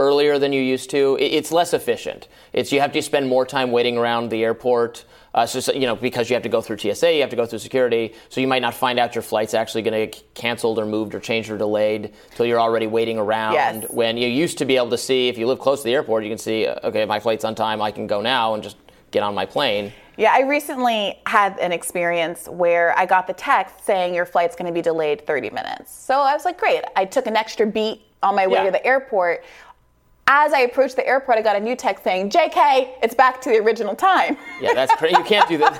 earlier 0.00 0.38
than 0.38 0.52
you 0.52 0.62
used 0.62 0.88
to. 0.90 1.18
It's 1.20 1.52
less 1.52 1.74
efficient. 1.74 2.26
It's 2.54 2.72
you 2.72 2.80
have 2.80 2.92
to 2.92 3.02
spend 3.02 3.28
more 3.28 3.44
time 3.44 3.70
waiting 3.70 3.98
around 3.98 4.30
the 4.30 4.42
airport. 4.42 5.04
Uh, 5.34 5.46
so, 5.46 5.72
you 5.72 5.86
know, 5.86 5.94
because 5.94 6.28
you 6.28 6.34
have 6.34 6.42
to 6.42 6.48
go 6.48 6.60
through 6.60 6.78
TSA, 6.78 7.14
you 7.14 7.20
have 7.20 7.30
to 7.30 7.36
go 7.36 7.46
through 7.46 7.60
security, 7.60 8.14
so 8.30 8.40
you 8.40 8.48
might 8.48 8.62
not 8.62 8.74
find 8.74 8.98
out 8.98 9.14
your 9.14 9.22
flight's 9.22 9.54
actually 9.54 9.82
going 9.82 10.10
to 10.10 10.18
get 10.18 10.34
canceled 10.34 10.78
or 10.78 10.86
moved 10.86 11.14
or 11.14 11.20
changed 11.20 11.50
or 11.50 11.58
delayed 11.58 12.12
until 12.30 12.46
you're 12.46 12.58
already 12.58 12.88
waiting 12.88 13.16
around. 13.16 13.52
Yes. 13.52 13.86
When 13.90 14.16
you 14.16 14.26
used 14.26 14.58
to 14.58 14.64
be 14.64 14.76
able 14.76 14.90
to 14.90 14.98
see, 14.98 15.28
if 15.28 15.38
you 15.38 15.46
live 15.46 15.60
close 15.60 15.80
to 15.80 15.84
the 15.84 15.94
airport, 15.94 16.24
you 16.24 16.30
can 16.30 16.38
see, 16.38 16.66
uh, 16.66 16.88
okay, 16.88 17.04
my 17.04 17.20
flight's 17.20 17.44
on 17.44 17.54
time, 17.54 17.80
I 17.80 17.92
can 17.92 18.08
go 18.08 18.20
now 18.20 18.54
and 18.54 18.62
just 18.62 18.76
get 19.12 19.22
on 19.22 19.34
my 19.34 19.46
plane. 19.46 19.92
Yeah, 20.16 20.32
I 20.34 20.40
recently 20.40 21.18
had 21.26 21.58
an 21.60 21.72
experience 21.72 22.48
where 22.48 22.98
I 22.98 23.06
got 23.06 23.26
the 23.26 23.32
text 23.32 23.84
saying 23.84 24.14
your 24.14 24.26
flight's 24.26 24.56
going 24.56 24.66
to 24.66 24.74
be 24.74 24.82
delayed 24.82 25.26
30 25.26 25.50
minutes. 25.50 25.94
So 25.94 26.14
I 26.14 26.34
was 26.34 26.44
like, 26.44 26.58
great. 26.58 26.82
I 26.96 27.04
took 27.04 27.26
an 27.26 27.36
extra 27.36 27.66
beat 27.66 28.02
on 28.22 28.34
my 28.34 28.46
way 28.46 28.58
yeah. 28.58 28.64
to 28.64 28.70
the 28.70 28.84
airport 28.84 29.44
as 30.32 30.52
I 30.52 30.60
approached 30.60 30.94
the 30.94 31.04
airport, 31.04 31.38
I 31.38 31.42
got 31.42 31.56
a 31.56 31.60
new 31.60 31.74
text 31.74 32.04
saying, 32.04 32.30
"JK, 32.30 32.98
it's 33.02 33.16
back 33.16 33.40
to 33.40 33.50
the 33.50 33.58
original 33.58 33.96
time." 33.96 34.36
Yeah, 34.60 34.74
that's 34.74 34.94
crazy. 34.94 35.16
You 35.16 35.24
can't 35.24 35.48
do 35.48 35.58
that. 35.58 35.74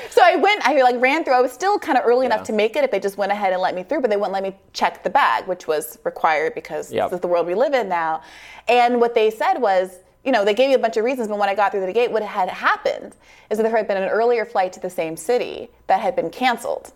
so 0.10 0.20
I 0.20 0.34
went. 0.34 0.66
I 0.66 0.82
like 0.82 1.00
ran 1.00 1.22
through. 1.22 1.34
I 1.34 1.40
was 1.40 1.52
still 1.52 1.78
kind 1.78 1.96
of 1.96 2.04
early 2.04 2.26
yeah. 2.26 2.34
enough 2.34 2.46
to 2.48 2.52
make 2.52 2.74
it 2.74 2.82
if 2.82 2.90
they 2.90 2.98
just 2.98 3.16
went 3.16 3.30
ahead 3.30 3.52
and 3.52 3.62
let 3.62 3.72
me 3.72 3.84
through, 3.84 4.00
but 4.00 4.10
they 4.10 4.16
wouldn't 4.16 4.32
let 4.32 4.42
me 4.42 4.56
check 4.72 5.04
the 5.04 5.10
bag, 5.10 5.46
which 5.46 5.68
was 5.68 5.98
required 6.02 6.56
because 6.56 6.92
yep. 6.92 7.10
this 7.10 7.18
is 7.18 7.20
the 7.20 7.28
world 7.28 7.46
we 7.46 7.54
live 7.54 7.72
in 7.72 7.88
now. 7.88 8.20
And 8.66 9.00
what 9.00 9.14
they 9.14 9.30
said 9.30 9.58
was, 9.58 10.00
you 10.24 10.32
know, 10.32 10.44
they 10.44 10.54
gave 10.54 10.70
me 10.70 10.74
a 10.74 10.78
bunch 10.78 10.96
of 10.96 11.04
reasons, 11.04 11.28
but 11.28 11.38
when 11.38 11.48
I 11.48 11.54
got 11.54 11.70
through 11.70 11.86
the 11.86 11.92
gate, 11.92 12.10
what 12.10 12.24
had 12.24 12.48
happened 12.48 13.14
is 13.48 13.58
that 13.58 13.62
there 13.62 13.76
had 13.76 13.86
been 13.86 14.02
an 14.02 14.08
earlier 14.08 14.44
flight 14.44 14.72
to 14.72 14.80
the 14.80 14.90
same 14.90 15.16
city 15.16 15.70
that 15.86 16.00
had 16.00 16.16
been 16.16 16.30
canceled. 16.30 16.92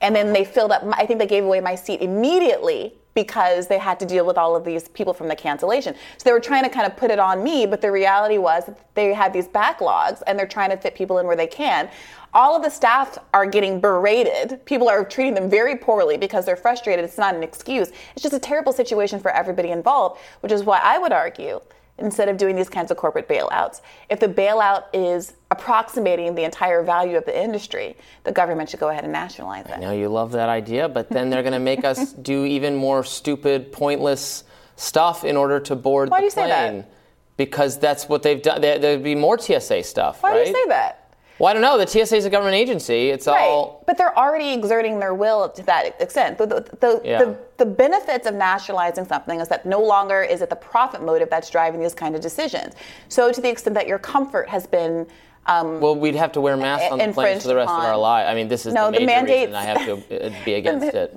And 0.00 0.16
then 0.16 0.32
they 0.32 0.44
filled 0.44 0.72
up, 0.72 0.82
I 0.94 1.06
think 1.06 1.20
they 1.20 1.26
gave 1.28 1.44
away 1.44 1.60
my 1.60 1.76
seat 1.76 2.00
immediately 2.00 2.94
because 3.14 3.66
they 3.66 3.78
had 3.78 3.98
to 4.00 4.06
deal 4.06 4.26
with 4.26 4.38
all 4.38 4.56
of 4.56 4.64
these 4.64 4.88
people 4.88 5.12
from 5.12 5.28
the 5.28 5.36
cancellation. 5.36 5.94
So 6.18 6.24
they 6.24 6.32
were 6.32 6.40
trying 6.40 6.64
to 6.64 6.70
kind 6.70 6.86
of 6.86 6.96
put 6.96 7.10
it 7.10 7.18
on 7.18 7.42
me, 7.42 7.66
but 7.66 7.80
the 7.80 7.90
reality 7.90 8.38
was 8.38 8.70
they 8.94 9.12
had 9.12 9.32
these 9.32 9.48
backlogs 9.48 10.22
and 10.26 10.38
they're 10.38 10.46
trying 10.46 10.70
to 10.70 10.76
fit 10.76 10.94
people 10.94 11.18
in 11.18 11.26
where 11.26 11.36
they 11.36 11.46
can. 11.46 11.88
All 12.34 12.56
of 12.56 12.62
the 12.62 12.70
staff 12.70 13.18
are 13.34 13.44
getting 13.44 13.78
berated. 13.78 14.64
People 14.64 14.88
are 14.88 15.04
treating 15.04 15.34
them 15.34 15.50
very 15.50 15.76
poorly 15.76 16.16
because 16.16 16.46
they're 16.46 16.56
frustrated. 16.56 17.04
It's 17.04 17.18
not 17.18 17.34
an 17.34 17.42
excuse. 17.42 17.92
It's 18.14 18.22
just 18.22 18.34
a 18.34 18.38
terrible 18.38 18.72
situation 18.72 19.20
for 19.20 19.30
everybody 19.30 19.70
involved, 19.70 20.18
which 20.40 20.52
is 20.52 20.64
why 20.64 20.80
I 20.82 20.96
would 20.96 21.12
argue 21.12 21.60
instead 21.98 22.28
of 22.28 22.36
doing 22.36 22.56
these 22.56 22.68
kinds 22.68 22.90
of 22.90 22.96
corporate 22.96 23.28
bailouts. 23.28 23.80
If 24.08 24.20
the 24.20 24.28
bailout 24.28 24.84
is 24.92 25.34
approximating 25.50 26.34
the 26.34 26.44
entire 26.44 26.82
value 26.82 27.16
of 27.16 27.24
the 27.24 27.38
industry, 27.38 27.96
the 28.24 28.32
government 28.32 28.70
should 28.70 28.80
go 28.80 28.88
ahead 28.88 29.04
and 29.04 29.12
nationalize 29.12 29.66
it. 29.66 29.72
I 29.72 29.76
know 29.78 29.92
you 29.92 30.08
love 30.08 30.32
that 30.32 30.48
idea, 30.48 30.88
but 30.88 31.08
then 31.08 31.30
they're 31.30 31.42
going 31.42 31.52
to 31.52 31.58
make 31.58 31.84
us 31.84 32.12
do 32.22 32.44
even 32.44 32.74
more 32.74 33.04
stupid, 33.04 33.72
pointless 33.72 34.44
stuff 34.76 35.24
in 35.24 35.36
order 35.36 35.60
to 35.60 35.76
board 35.76 36.10
Why 36.10 36.18
the 36.18 36.22
do 36.22 36.26
you 36.26 36.32
plane. 36.32 36.48
Say 36.48 36.76
that? 36.78 36.92
Because 37.36 37.78
that's 37.78 38.08
what 38.08 38.22
they've 38.22 38.42
done. 38.42 38.60
There, 38.60 38.78
would 38.78 39.04
be 39.04 39.14
more 39.14 39.38
TSA 39.38 39.82
stuff. 39.84 40.22
Why 40.22 40.32
right? 40.32 40.44
do 40.44 40.50
you 40.50 40.56
say 40.56 40.68
that? 40.68 41.01
Well, 41.42 41.50
I 41.50 41.54
don't 41.54 41.62
know. 41.62 41.76
The 41.76 41.88
TSA 41.88 42.14
is 42.14 42.24
a 42.24 42.30
government 42.30 42.54
agency. 42.54 43.10
It's 43.10 43.26
right. 43.26 43.40
all. 43.40 43.82
But 43.88 43.98
they're 43.98 44.16
already 44.16 44.52
exerting 44.52 45.00
their 45.00 45.12
will 45.12 45.48
to 45.48 45.62
that 45.64 46.00
extent. 46.00 46.38
The, 46.38 46.46
the, 46.46 46.60
the, 46.78 47.00
yeah. 47.04 47.18
the, 47.18 47.36
the, 47.56 47.66
benefits 47.66 48.28
of 48.28 48.36
nationalizing 48.36 49.06
something 49.06 49.40
is 49.40 49.48
that 49.48 49.66
no 49.66 49.82
longer 49.82 50.22
is 50.22 50.40
it 50.40 50.50
the 50.50 50.56
profit 50.56 51.02
motive 51.02 51.28
that's 51.30 51.50
driving 51.50 51.80
these 51.80 51.94
kind 51.94 52.14
of 52.14 52.20
decisions. 52.20 52.74
So, 53.08 53.32
to 53.32 53.40
the 53.40 53.48
extent 53.50 53.74
that 53.74 53.88
your 53.88 53.98
comfort 53.98 54.48
has 54.48 54.68
been. 54.68 55.04
Um, 55.46 55.80
well, 55.80 55.96
we'd 55.96 56.14
have 56.14 56.30
to 56.32 56.40
wear 56.40 56.56
masks 56.56 56.92
on 56.92 56.98
the 56.98 57.12
planes 57.12 57.42
for 57.42 57.48
the 57.48 57.56
rest 57.56 57.70
on, 57.70 57.80
of 57.80 57.86
our 57.86 57.98
life. 57.98 58.28
I 58.28 58.36
mean, 58.36 58.46
this 58.46 58.64
is 58.64 58.72
no, 58.72 58.92
the, 58.92 59.04
major 59.04 59.26
the 59.26 59.32
reason 59.32 59.54
I 59.56 59.64
have 59.64 59.84
to 59.84 60.26
uh, 60.26 60.44
be 60.44 60.54
against 60.60 60.94
it. 60.94 61.12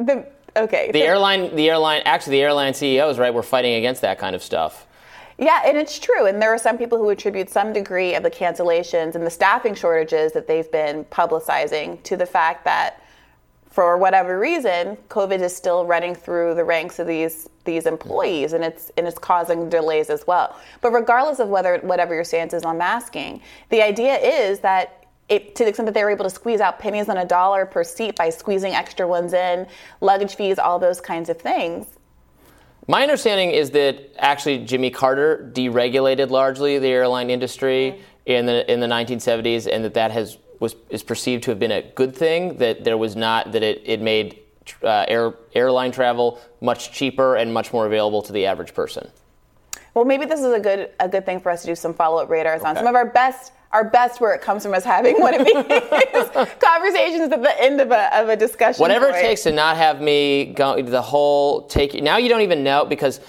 okay. 0.58 0.90
The 0.92 1.04
airline, 1.04 1.56
the 1.56 1.70
airline, 1.70 2.02
actually, 2.06 2.38
the 2.38 2.42
airline 2.42 2.74
CEOs, 2.74 3.20
right, 3.20 3.32
were 3.32 3.44
fighting 3.44 3.76
against 3.76 4.02
that 4.02 4.18
kind 4.18 4.36
of 4.36 4.42
stuff. 4.42 4.88
Yeah, 5.38 5.62
and 5.66 5.78
it's 5.78 6.00
true. 6.00 6.28
And 6.28 6.42
there 6.42 6.54
are 6.54 6.58
some 6.58 6.78
people 6.78 6.98
who 6.98 7.10
attribute 7.10 7.50
some 7.50 7.74
degree 7.74 8.16
of 8.16 8.24
the 8.24 8.32
cancellations 8.32 9.16
and 9.16 9.26
the 9.26 9.30
staffing 9.30 9.76
shortages 9.76 10.32
that 10.32 10.48
they've 10.48 10.72
been 10.72 11.04
publicizing 11.06 12.02
to 12.04 12.16
the 12.16 12.26
fact 12.26 12.64
that, 12.66 13.02
for 13.70 13.98
whatever 13.98 14.40
reason, 14.40 14.96
COVID 15.10 15.42
is 15.42 15.54
still 15.54 15.86
running 15.86 16.16
through 16.16 16.56
the 16.56 16.64
ranks 16.64 17.00
of 17.00 17.08
these 17.08 17.50
these 17.66 17.86
employees, 17.86 18.54
and 18.54 18.64
it's 18.64 18.92
and 18.96 19.06
it's 19.06 19.18
causing 19.20 19.70
delays 19.70 20.10
as 20.10 20.26
well. 20.26 20.56
But 20.80 20.92
regardless 20.92 21.40
of 21.40 21.50
whether 21.50 21.80
whatever 21.80 22.16
your 22.16 22.24
stance 22.24 22.54
is 22.54 22.64
on 22.64 22.78
masking, 22.78 23.42
the 23.70 23.82
idea 23.82 24.18
is 24.18 24.60
that. 24.60 25.02
It, 25.28 25.56
to 25.56 25.64
the 25.64 25.70
extent 25.70 25.88
that 25.88 25.96
they 25.96 26.04
were 26.04 26.12
able 26.12 26.26
to 26.26 26.30
squeeze 26.30 26.62
out 26.62 26.78
pennies 26.78 27.10
on 27.10 27.18
a 27.18 27.26
dollar 27.26 27.66
per 27.66 27.84
seat 27.84 28.16
by 28.16 28.30
squeezing 28.30 28.74
extra 28.76 29.08
ones 29.08 29.34
in, 29.34 29.66
luggage 30.00 30.36
fees, 30.36 30.60
all 30.60 30.78
those 30.78 31.02
kinds 31.02 31.30
of 31.30 31.42
things, 31.42 31.88
My 32.88 33.02
understanding 33.02 33.52
is 33.52 33.72
that 33.72 34.12
actually 34.18 34.60
Jimmy 34.60 34.92
Carter 34.92 35.52
deregulated 35.54 36.30
largely 36.30 36.78
the 36.78 36.88
airline 36.88 37.30
industry 37.30 38.02
in 38.26 38.46
the 38.46 38.72
in 38.72 38.80
the 38.80 38.88
1970s, 38.88 39.68
and 39.72 39.84
that 39.84 39.96
that 39.96 40.12
has 40.12 40.38
was 40.60 40.76
is 40.90 41.04
perceived 41.04 41.44
to 41.44 41.52
have 41.52 41.60
been 41.60 41.72
a 41.72 41.82
good 41.82 42.16
thing. 42.16 42.58
That 42.58 42.84
there 42.84 42.98
was 42.98 43.16
not 43.16 43.52
that 43.54 43.64
it 43.64 43.82
it 43.86 44.02
made 44.02 44.40
uh, 44.84 45.06
air 45.08 45.34
airline 45.54 45.92
travel 45.92 46.40
much 46.62 46.92
cheaper 46.92 47.36
and 47.36 47.54
much 47.54 47.74
more 47.74 47.88
available 47.88 48.22
to 48.22 48.34
the 48.34 48.46
average 48.46 48.74
person. 48.74 49.10
Well, 49.96 50.06
maybe 50.06 50.26
this 50.26 50.42
is 50.42 50.54
a 50.54 50.60
good 50.60 50.92
a 51.00 51.10
good 51.10 51.26
thing 51.26 51.40
for 51.40 51.52
us 51.52 51.62
to 51.62 51.68
do 51.68 51.76
some 51.76 51.94
follow 51.94 52.22
up 52.22 52.30
radars 52.30 52.62
okay. 52.62 52.70
on 52.70 52.76
some 52.76 52.88
of 52.88 52.96
our 52.96 53.06
best 53.06 53.52
our 53.76 53.84
best 53.84 54.22
work 54.22 54.42
comes 54.42 54.64
from 54.64 54.74
us 54.74 54.86
having 54.86 55.20
one 55.20 55.34
of 55.34 55.46
these 55.46 55.54
conversations 56.60 57.30
at 57.34 57.42
the 57.42 57.62
end 57.62 57.82
of 57.82 57.92
a, 57.92 58.18
of 58.18 58.30
a 58.30 58.38
discussion. 58.38 58.80
Whatever 58.80 59.08
point. 59.08 59.18
it 59.18 59.22
takes 59.22 59.44
to 59.44 59.52
not 59.52 59.76
have 59.76 60.00
me 60.00 60.46
go 60.46 60.82
the 60.82 61.02
whole 61.02 61.68
take. 61.68 62.02
Now 62.02 62.16
you 62.16 62.30
don't 62.30 62.42
even 62.42 62.64
know 62.64 62.86
because 62.86 63.20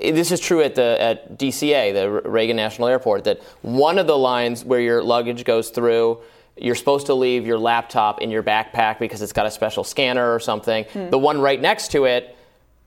this 0.00 0.32
is 0.32 0.40
true 0.40 0.62
at 0.62 0.74
the 0.74 0.96
at 0.98 1.38
DCA, 1.38 1.92
the 1.92 2.28
Reagan 2.28 2.56
National 2.56 2.88
Airport, 2.88 3.24
that 3.24 3.42
one 3.60 3.98
of 3.98 4.06
the 4.06 4.16
lines 4.16 4.64
where 4.64 4.80
your 4.80 5.02
luggage 5.02 5.44
goes 5.44 5.68
through. 5.68 6.18
You're 6.56 6.76
supposed 6.76 7.06
to 7.06 7.14
leave 7.14 7.48
your 7.48 7.58
laptop 7.58 8.22
in 8.22 8.30
your 8.30 8.44
backpack 8.44 9.00
because 9.00 9.22
it's 9.22 9.32
got 9.32 9.44
a 9.44 9.50
special 9.50 9.82
scanner 9.82 10.32
or 10.32 10.38
something. 10.38 10.84
Hmm. 10.84 11.10
The 11.10 11.18
one 11.18 11.40
right 11.40 11.60
next 11.60 11.90
to 11.92 12.04
it 12.04 12.36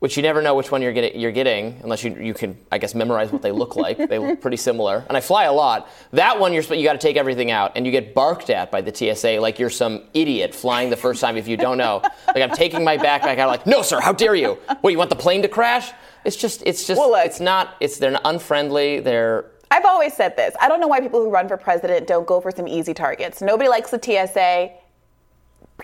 which 0.00 0.16
you 0.16 0.22
never 0.22 0.40
know 0.40 0.54
which 0.54 0.70
one 0.70 0.80
you're, 0.80 0.92
get, 0.92 1.16
you're 1.16 1.32
getting 1.32 1.80
unless 1.82 2.04
you, 2.04 2.14
you 2.14 2.32
can, 2.32 2.56
I 2.70 2.78
guess, 2.78 2.94
memorize 2.94 3.32
what 3.32 3.42
they 3.42 3.50
look 3.50 3.74
like. 3.84 3.96
they 3.96 4.18
look 4.18 4.40
pretty 4.40 4.56
similar. 4.56 5.04
And 5.08 5.16
I 5.16 5.20
fly 5.20 5.44
a 5.44 5.52
lot. 5.52 5.90
That 6.12 6.38
one, 6.38 6.52
you're, 6.52 6.62
you 6.62 6.84
got 6.84 6.92
to 6.92 6.98
take 6.98 7.16
everything 7.16 7.50
out, 7.50 7.72
and 7.74 7.84
you 7.84 7.90
get 7.90 8.14
barked 8.14 8.50
at 8.50 8.70
by 8.70 8.80
the 8.80 8.94
TSA 8.94 9.40
like 9.40 9.58
you're 9.58 9.70
some 9.70 10.04
idiot 10.14 10.54
flying 10.54 10.90
the 10.90 10.96
first 10.96 11.20
time 11.20 11.36
if 11.36 11.48
you 11.48 11.56
don't 11.56 11.78
know. 11.78 12.00
like 12.28 12.42
I'm 12.42 12.50
taking 12.50 12.84
my 12.84 12.96
backpack 12.96 13.38
out, 13.38 13.48
like, 13.48 13.66
no, 13.66 13.82
sir, 13.82 14.00
how 14.00 14.12
dare 14.12 14.34
you? 14.34 14.58
What, 14.80 14.90
you 14.90 14.98
want 14.98 15.10
the 15.10 15.16
plane 15.16 15.42
to 15.42 15.48
crash? 15.48 15.90
It's 16.24 16.36
just, 16.36 16.62
it's 16.64 16.86
just, 16.86 16.98
well, 16.98 17.10
look, 17.10 17.26
it's 17.26 17.40
not, 17.40 17.76
it's, 17.80 17.98
they're 17.98 18.18
unfriendly. 18.24 19.00
They're, 19.00 19.46
I've 19.70 19.84
always 19.84 20.14
said 20.14 20.36
this. 20.36 20.54
I 20.60 20.68
don't 20.68 20.80
know 20.80 20.88
why 20.88 21.00
people 21.00 21.22
who 21.22 21.30
run 21.30 21.48
for 21.48 21.56
president 21.56 22.06
don't 22.06 22.26
go 22.26 22.40
for 22.40 22.50
some 22.50 22.68
easy 22.68 22.94
targets. 22.94 23.42
Nobody 23.42 23.68
likes 23.68 23.90
the 23.90 24.00
TSA. 24.00 24.70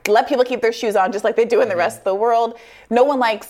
Let 0.08 0.28
people 0.28 0.44
keep 0.44 0.60
their 0.60 0.72
shoes 0.72 0.96
on 0.96 1.12
just 1.12 1.24
like 1.24 1.36
they 1.36 1.44
do 1.44 1.60
in 1.60 1.68
the 1.68 1.72
mm-hmm. 1.72 1.80
rest 1.80 1.98
of 1.98 2.04
the 2.04 2.14
world. 2.14 2.58
No 2.90 3.04
one 3.04 3.18
likes 3.18 3.48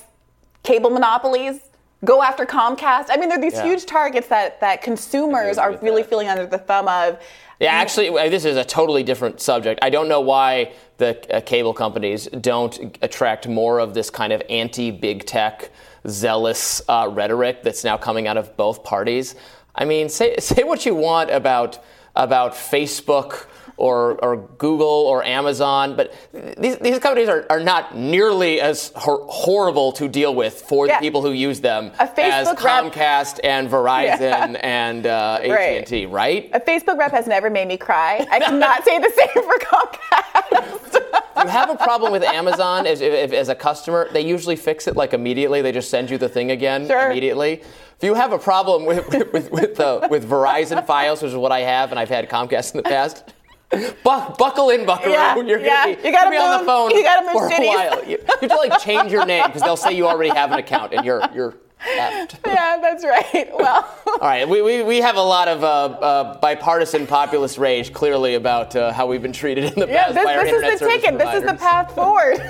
cable 0.64 0.90
monopolies 0.90 1.61
go 2.05 2.22
after 2.22 2.44
Comcast. 2.44 3.07
I 3.09 3.16
mean, 3.16 3.29
there 3.29 3.38
are 3.38 3.40
these 3.40 3.55
yeah. 3.55 3.64
huge 3.64 3.87
targets 3.87 4.29
that, 4.29 4.61
that 4.61 4.83
consumers 4.83 5.59
are 5.59 5.77
really 5.79 6.03
that. 6.03 6.11
feeling 6.11 6.29
under 6.29 6.46
the 6.46 6.59
thumb 6.59 6.88
of. 6.88 7.22
Yeah, 7.61 7.72
actually, 7.72 8.11
this 8.29 8.44
is 8.44 8.57
a 8.57 8.64
totally 8.64 9.03
different 9.03 9.40
subject. 9.40 9.79
I 9.83 9.88
don't 9.88 10.09
know 10.09 10.20
why 10.20 10.72
the 10.98 11.35
uh, 11.35 11.40
cable 11.40 11.72
companies 11.72 12.27
don't 12.27 12.98
attract 13.00 13.46
more 13.48 13.79
of 13.79 13.94
this 13.94 14.11
kind 14.11 14.33
of 14.33 14.42
anti 14.50 14.90
big 14.90 15.24
tech, 15.24 15.70
zealous 16.09 16.83
uh, 16.88 17.09
rhetoric 17.11 17.62
that's 17.62 17.85
now 17.85 17.96
coming 17.96 18.27
out 18.27 18.37
of 18.37 18.57
both 18.57 18.83
parties. 18.83 19.37
I 19.74 19.85
mean, 19.85 20.09
say, 20.09 20.37
say 20.38 20.64
what 20.64 20.85
you 20.85 20.94
want 20.94 21.31
about, 21.31 21.83
about 22.16 22.53
Facebook 22.53 23.46
or, 23.76 24.12
or 24.24 24.37
Google 24.37 24.87
or 24.87 25.24
Amazon, 25.24 25.96
but 25.96 26.14
these, 26.58 26.78
these 26.78 26.98
companies 26.98 27.28
are, 27.28 27.44
are 27.50 27.60
not 27.60 27.96
nearly 27.96 28.60
as 28.60 28.92
hor- 28.94 29.26
horrible 29.28 29.92
to 29.92 30.08
deal 30.08 30.34
with 30.34 30.62
for 30.62 30.87
yeah. 30.87 30.98
the 30.98 31.04
people 31.04 31.22
who 31.22 31.32
use 31.32 31.60
them 31.60 31.90
as 31.98 32.48
Comcast 32.48 33.34
rep. 33.34 33.40
and 33.44 33.68
Verizon 33.68 34.20
yeah. 34.20 34.60
and 34.62 35.06
uh, 35.06 35.40
AT&T, 35.42 36.06
right. 36.06 36.50
A 36.52 36.60
Facebook 36.60 36.98
rep 36.98 37.10
has 37.10 37.26
never 37.26 37.50
made 37.50 37.68
me 37.68 37.76
cry. 37.76 38.26
I 38.30 38.38
cannot 38.40 38.84
say 38.84 38.98
the 38.98 39.10
same 39.10 39.44
for 39.44 39.58
Comcast. 39.58 40.94
If 41.37 41.44
you 41.44 41.48
have 41.48 41.70
a 41.70 41.76
problem 41.76 42.12
with 42.12 42.22
Amazon 42.22 42.87
as, 42.87 43.00
if, 43.00 43.32
as 43.32 43.48
a 43.48 43.54
customer, 43.54 44.08
they 44.12 44.20
usually 44.20 44.56
fix 44.56 44.87
it 44.87 44.96
like 44.96 45.12
immediately. 45.12 45.62
They 45.62 45.72
just 45.72 45.90
send 45.90 46.10
you 46.10 46.18
the 46.18 46.28
thing 46.28 46.50
again 46.52 46.87
sure. 46.87 47.10
immediately. 47.10 47.62
If 47.96 48.02
you 48.02 48.14
have 48.14 48.32
a 48.32 48.38
problem 48.38 48.87
with 48.87 49.08
with 49.08 49.32
with, 49.32 49.50
with, 49.52 49.80
uh, 49.80 50.08
with 50.10 50.28
Verizon 50.28 50.84
Fios, 50.84 51.22
which 51.22 51.30
is 51.30 51.37
what 51.37 51.52
I 51.52 51.60
have, 51.60 51.90
and 51.90 51.98
I've 51.98 52.08
had 52.08 52.28
Comcast 52.28 52.74
in 52.74 52.78
the 52.78 52.82
past, 52.82 53.32
Buck, 54.05 54.38
buckle 54.38 54.70
in, 54.70 54.87
Buckaroo. 54.87 55.12
Yeah, 55.12 55.37
You're 55.37 55.59
yeah. 55.59 55.87
be, 55.87 55.90
you 56.03 56.12
gotta 56.12 56.31
be 56.31 56.37
move, 56.37 56.44
on 56.44 56.61
the 56.61 56.66
phone 56.66 56.90
you 56.90 57.03
gotta 57.03 57.27
move 57.27 57.33
for 57.33 57.48
cities. 57.48 57.66
a 57.66 57.77
while. 57.77 58.05
You, 58.05 58.18
you 58.18 58.24
have 58.27 58.40
to 58.40 58.57
like 58.57 58.81
change 58.81 59.11
your 59.11 59.27
name 59.27 59.46
because 59.46 59.62
they'll 59.62 59.77
say 59.77 59.92
you 59.96 60.07
already 60.07 60.31
have 60.31 60.53
an 60.53 60.59
account 60.59 60.92
and 60.92 61.05
you're 61.05 61.22
you're 61.35 61.55
left. 61.96 62.37
Yeah, 62.46 62.79
that's 62.81 63.05
right. 63.05 63.50
Well. 63.59 63.88
All 64.07 64.18
right, 64.20 64.48
we, 64.48 64.62
we, 64.62 64.83
we 64.83 64.98
have 64.98 65.16
a 65.16 65.22
lot 65.22 65.48
of 65.48 65.64
uh, 65.64 65.66
uh, 65.66 66.38
bipartisan 66.38 67.07
populist 67.07 67.59
rage 67.59 67.92
clearly 67.92 68.35
about 68.35 68.77
uh, 68.77 68.92
how 68.92 69.07
we've 69.07 69.22
been 69.22 69.33
treated 69.33 69.64
in 69.64 69.74
the 69.79 69.87
yeah, 69.87 70.05
past 70.05 70.14
this, 70.14 70.27
our 70.27 70.44
this 70.44 70.48
internet 70.55 70.72
is 70.74 70.81
the 70.81 70.87
ticket. 70.87 71.09
Providers. 71.16 71.42
This 71.42 71.42
is 71.42 71.50
the 71.50 71.59
path 71.59 71.94
forward. 71.94 72.40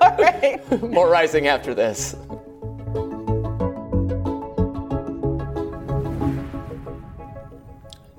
All 0.00 0.16
right. 0.16 0.82
More 0.90 1.08
rising 1.08 1.46
after 1.46 1.74
this. 1.74 2.16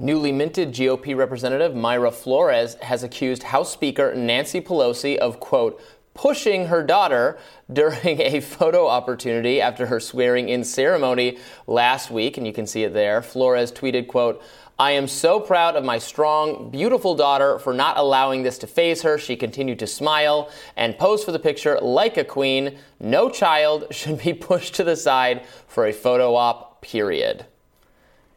Newly 0.06 0.32
minted 0.32 0.72
GOP 0.72 1.18
Representative 1.18 1.72
Mayra 1.72 2.14
Flores 2.14 2.76
has 2.76 3.02
accused 3.02 3.42
House 3.42 3.74
Speaker 3.74 4.14
Nancy 4.14 4.62
Pelosi 4.62 5.18
of, 5.18 5.40
quote, 5.40 5.82
pushing 6.14 6.68
her 6.68 6.84
daughter 6.84 7.40
during 7.74 8.22
a 8.22 8.40
photo 8.40 8.86
opportunity 8.86 9.60
after 9.60 9.88
her 9.88 10.00
swearing 10.00 10.48
in 10.48 10.64
ceremony 10.64 11.40
last 11.66 12.12
week. 12.12 12.38
And 12.38 12.46
you 12.46 12.54
can 12.54 12.68
see 12.68 12.84
it 12.84 12.94
there. 12.94 13.24
Flores 13.24 13.72
tweeted, 13.72 14.06
quote, 14.06 14.44
I 14.78 14.92
am 14.92 15.08
so 15.08 15.40
proud 15.40 15.76
of 15.76 15.84
my 15.84 15.98
strong, 15.98 16.70
beautiful 16.70 17.16
daughter 17.16 17.58
for 17.58 17.74
not 17.74 17.98
allowing 17.98 18.44
this 18.44 18.60
to 18.60 18.68
faze 18.68 19.02
her. 19.02 19.18
She 19.18 19.36
continued 19.36 19.80
to 19.80 19.88
smile 19.88 20.52
and 20.78 21.00
pose 21.00 21.24
for 21.24 21.32
the 21.32 21.40
picture 21.40 21.80
like 21.82 22.16
a 22.18 22.24
queen. 22.24 22.78
No 23.00 23.28
child 23.28 23.88
should 23.90 24.20
be 24.20 24.34
pushed 24.50 24.76
to 24.76 24.84
the 24.84 24.98
side 24.98 25.48
for 25.68 25.88
a 25.88 25.94
photo 25.94 26.36
op, 26.36 26.84
period. 26.84 27.48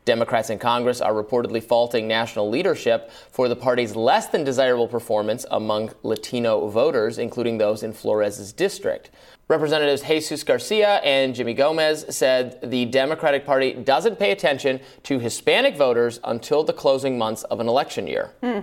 Democrats 0.09 0.49
in 0.49 0.59
Congress 0.59 1.03
are 1.03 1.13
reportedly 1.13 1.63
faulting 1.63 2.09
national 2.09 2.49
leadership 2.49 3.11
for 3.31 3.47
the 3.47 3.55
party's 3.55 3.95
less 3.95 4.29
than 4.29 4.43
desirable 4.43 4.89
performance 4.89 5.45
among 5.51 5.91
Latino 6.03 6.67
voters, 6.69 7.19
including 7.19 7.59
those 7.59 7.83
in 7.83 7.93
Flores's 7.93 8.51
district. 8.55 9.11
Representatives 9.49 10.01
Jesus 10.01 10.45
Garcia 10.45 10.97
and 11.05 11.35
Jimmy 11.35 11.53
Gomez 11.53 12.07
said 12.09 12.59
the 12.71 12.87
Democratic 12.87 13.45
Party 13.45 13.75
doesn't 13.75 14.19
pay 14.19 14.31
attention 14.31 14.81
to 15.03 15.19
Hispanic 15.19 15.77
voters 15.77 16.21
until 16.25 16.65
the 16.65 16.73
closing 16.73 17.19
months 17.19 17.45
of 17.45 17.61
an 17.61 17.69
election 17.69 18.07
year. 18.07 18.33
Hmm. 18.43 18.61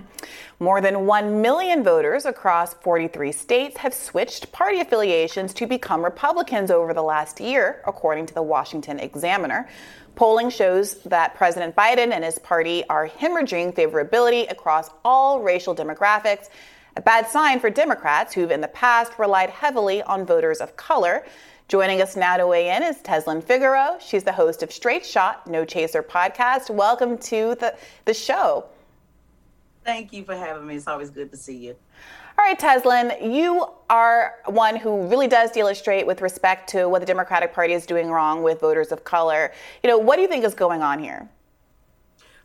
More 0.58 0.80
than 0.80 1.06
1 1.06 1.42
million 1.42 1.84
voters 1.84 2.24
across 2.24 2.74
43 2.74 3.30
states 3.30 3.76
have 3.78 3.94
switched 3.94 4.50
party 4.52 4.80
affiliations 4.80 5.52
to 5.54 5.66
become 5.66 6.04
Republicans 6.04 6.70
over 6.70 6.94
the 6.94 7.02
last 7.02 7.40
year, 7.40 7.82
according 7.86 8.26
to 8.26 8.34
the 8.34 8.42
Washington 8.42 8.98
Examiner. 8.98 9.68
Polling 10.16 10.48
shows 10.48 10.94
that 11.02 11.34
President 11.34 11.76
Biden 11.76 12.10
and 12.10 12.24
his 12.24 12.38
party 12.38 12.82
are 12.88 13.06
hemorrhaging 13.06 13.74
favorability 13.74 14.50
across 14.50 14.88
all 15.04 15.42
racial 15.42 15.76
demographics, 15.76 16.48
a 16.96 17.02
bad 17.02 17.28
sign 17.28 17.60
for 17.60 17.68
Democrats 17.68 18.32
who've 18.32 18.50
in 18.50 18.62
the 18.62 18.68
past 18.68 19.18
relied 19.18 19.50
heavily 19.50 20.02
on 20.02 20.24
voters 20.24 20.62
of 20.62 20.74
color. 20.74 21.26
Joining 21.68 22.00
us 22.00 22.16
now 22.16 22.38
to 22.38 22.46
weigh 22.46 22.74
in 22.74 22.82
is 22.82 22.96
Tezlyn 22.98 23.44
Figaro. 23.44 23.98
She's 24.00 24.24
the 24.24 24.32
host 24.32 24.62
of 24.62 24.72
Straight 24.72 25.04
Shot, 25.04 25.46
No 25.46 25.66
Chaser 25.66 26.02
podcast. 26.02 26.70
Welcome 26.70 27.18
to 27.18 27.54
the, 27.56 27.76
the 28.06 28.14
show. 28.14 28.64
Thank 29.84 30.14
you 30.14 30.24
for 30.24 30.34
having 30.34 30.66
me. 30.66 30.76
It's 30.76 30.88
always 30.88 31.10
good 31.10 31.30
to 31.30 31.36
see 31.36 31.58
you. 31.58 31.76
All 32.38 32.44
right, 32.44 32.58
Tezlyn, 32.58 33.34
you 33.34 33.66
are 33.88 34.34
one 34.44 34.76
who 34.76 35.06
really 35.06 35.26
does 35.26 35.56
illustrate 35.56 36.06
with 36.06 36.20
respect 36.20 36.68
to 36.70 36.86
what 36.86 36.98
the 36.98 37.06
Democratic 37.06 37.54
Party 37.54 37.72
is 37.72 37.86
doing 37.86 38.10
wrong 38.10 38.42
with 38.42 38.60
voters 38.60 38.92
of 38.92 39.04
color. 39.04 39.52
You 39.82 39.88
know, 39.88 39.96
what 39.96 40.16
do 40.16 40.22
you 40.22 40.28
think 40.28 40.44
is 40.44 40.52
going 40.52 40.82
on 40.82 40.98
here? 40.98 41.30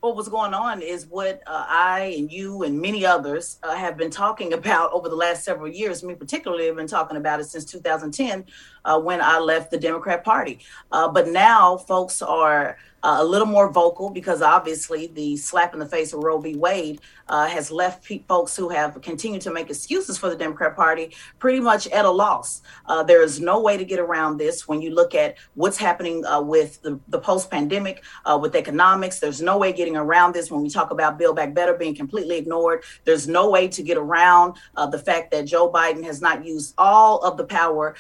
Well, 0.02 0.16
what's 0.16 0.30
going 0.30 0.54
on 0.54 0.82
is 0.82 1.06
what 1.06 1.44
uh, 1.46 1.66
I 1.68 2.16
and 2.18 2.32
you 2.32 2.64
and 2.64 2.82
many 2.82 3.06
others 3.06 3.60
uh, 3.64 3.76
have 3.76 3.98
been 3.98 4.10
talking 4.10 4.54
about 4.62 4.94
over 4.94 5.10
the 5.10 5.16
last 5.16 5.44
several 5.44 5.68
years. 5.68 6.04
Me, 6.04 6.16
particularly, 6.16 6.68
have 6.68 6.78
been 6.78 6.88
talking 6.88 7.18
about 7.18 7.42
it 7.42 7.46
since 7.46 7.66
2010 7.66 8.46
uh, 8.86 8.98
when 8.98 9.22
I 9.22 9.40
left 9.40 9.72
the 9.72 9.78
Democrat 9.78 10.24
Party. 10.24 10.60
Uh, 10.92 11.10
but 11.10 11.28
now 11.28 11.76
folks 11.76 12.22
are 12.22 12.78
uh, 13.04 13.18
a 13.20 13.24
little 13.24 13.48
more 13.48 13.70
vocal 13.70 14.10
because 14.10 14.42
obviously 14.42 15.08
the 15.08 15.36
slap 15.38 15.74
in 15.74 15.80
the 15.80 15.86
face 15.86 16.14
of 16.14 16.24
Roe 16.24 16.40
v. 16.40 16.56
Wade 16.56 17.02
uh, 17.32 17.48
has 17.48 17.72
left 17.72 18.04
pe- 18.04 18.24
folks 18.28 18.56
who 18.56 18.70
have 18.70 19.02
continued 19.02 19.42
to 19.42 19.52
make 19.52 19.70
excuses 19.70 20.18
for 20.18 20.30
the 20.30 20.36
Democrat 20.36 20.76
Party 20.76 21.16
pretty 21.40 21.60
much 21.60 21.88
at 21.88 22.06
a 22.06 22.10
loss. 22.10 22.62
Uh, 22.86 23.02
there 23.02 23.24
is 23.24 23.40
no 23.40 23.60
way 23.62 23.78
to 23.78 23.86
get 23.86 24.00
around 24.00 24.38
this 24.38 24.68
when 24.68 24.82
you 24.82 24.92
look 24.92 25.16
at 25.16 25.38
what's 25.56 25.78
happening 25.78 26.24
uh, 26.26 26.42
with 26.42 26.82
the, 26.84 27.00
the 27.08 27.20
post 27.20 27.50
pandemic, 27.50 28.04
uh, 28.26 28.38
with 28.40 28.56
economics. 28.56 29.20
There's 29.20 29.42
no 29.42 29.58
way 29.58 29.74
getting 29.74 29.96
around 29.96 30.36
this 30.36 30.52
when 30.52 30.62
we 30.62 30.70
talk 30.70 30.92
about 30.92 31.18
Build 31.18 31.36
Back 31.38 31.54
Better 31.54 31.74
being 31.74 31.96
completely 31.96 32.38
ignored. 32.38 32.84
There's 33.06 33.28
no 33.28 33.50
way 33.50 33.68
to 33.70 33.82
get 33.82 33.98
around 33.98 34.58
uh, 34.76 34.86
the 34.86 35.00
fact 35.00 35.32
that 35.32 35.46
Joe 35.46 35.72
Biden 35.72 36.04
has 36.04 36.22
not 36.22 36.46
used 36.46 36.74
all 36.78 37.20
of 37.20 37.38
the 37.38 37.46
power 37.46 37.96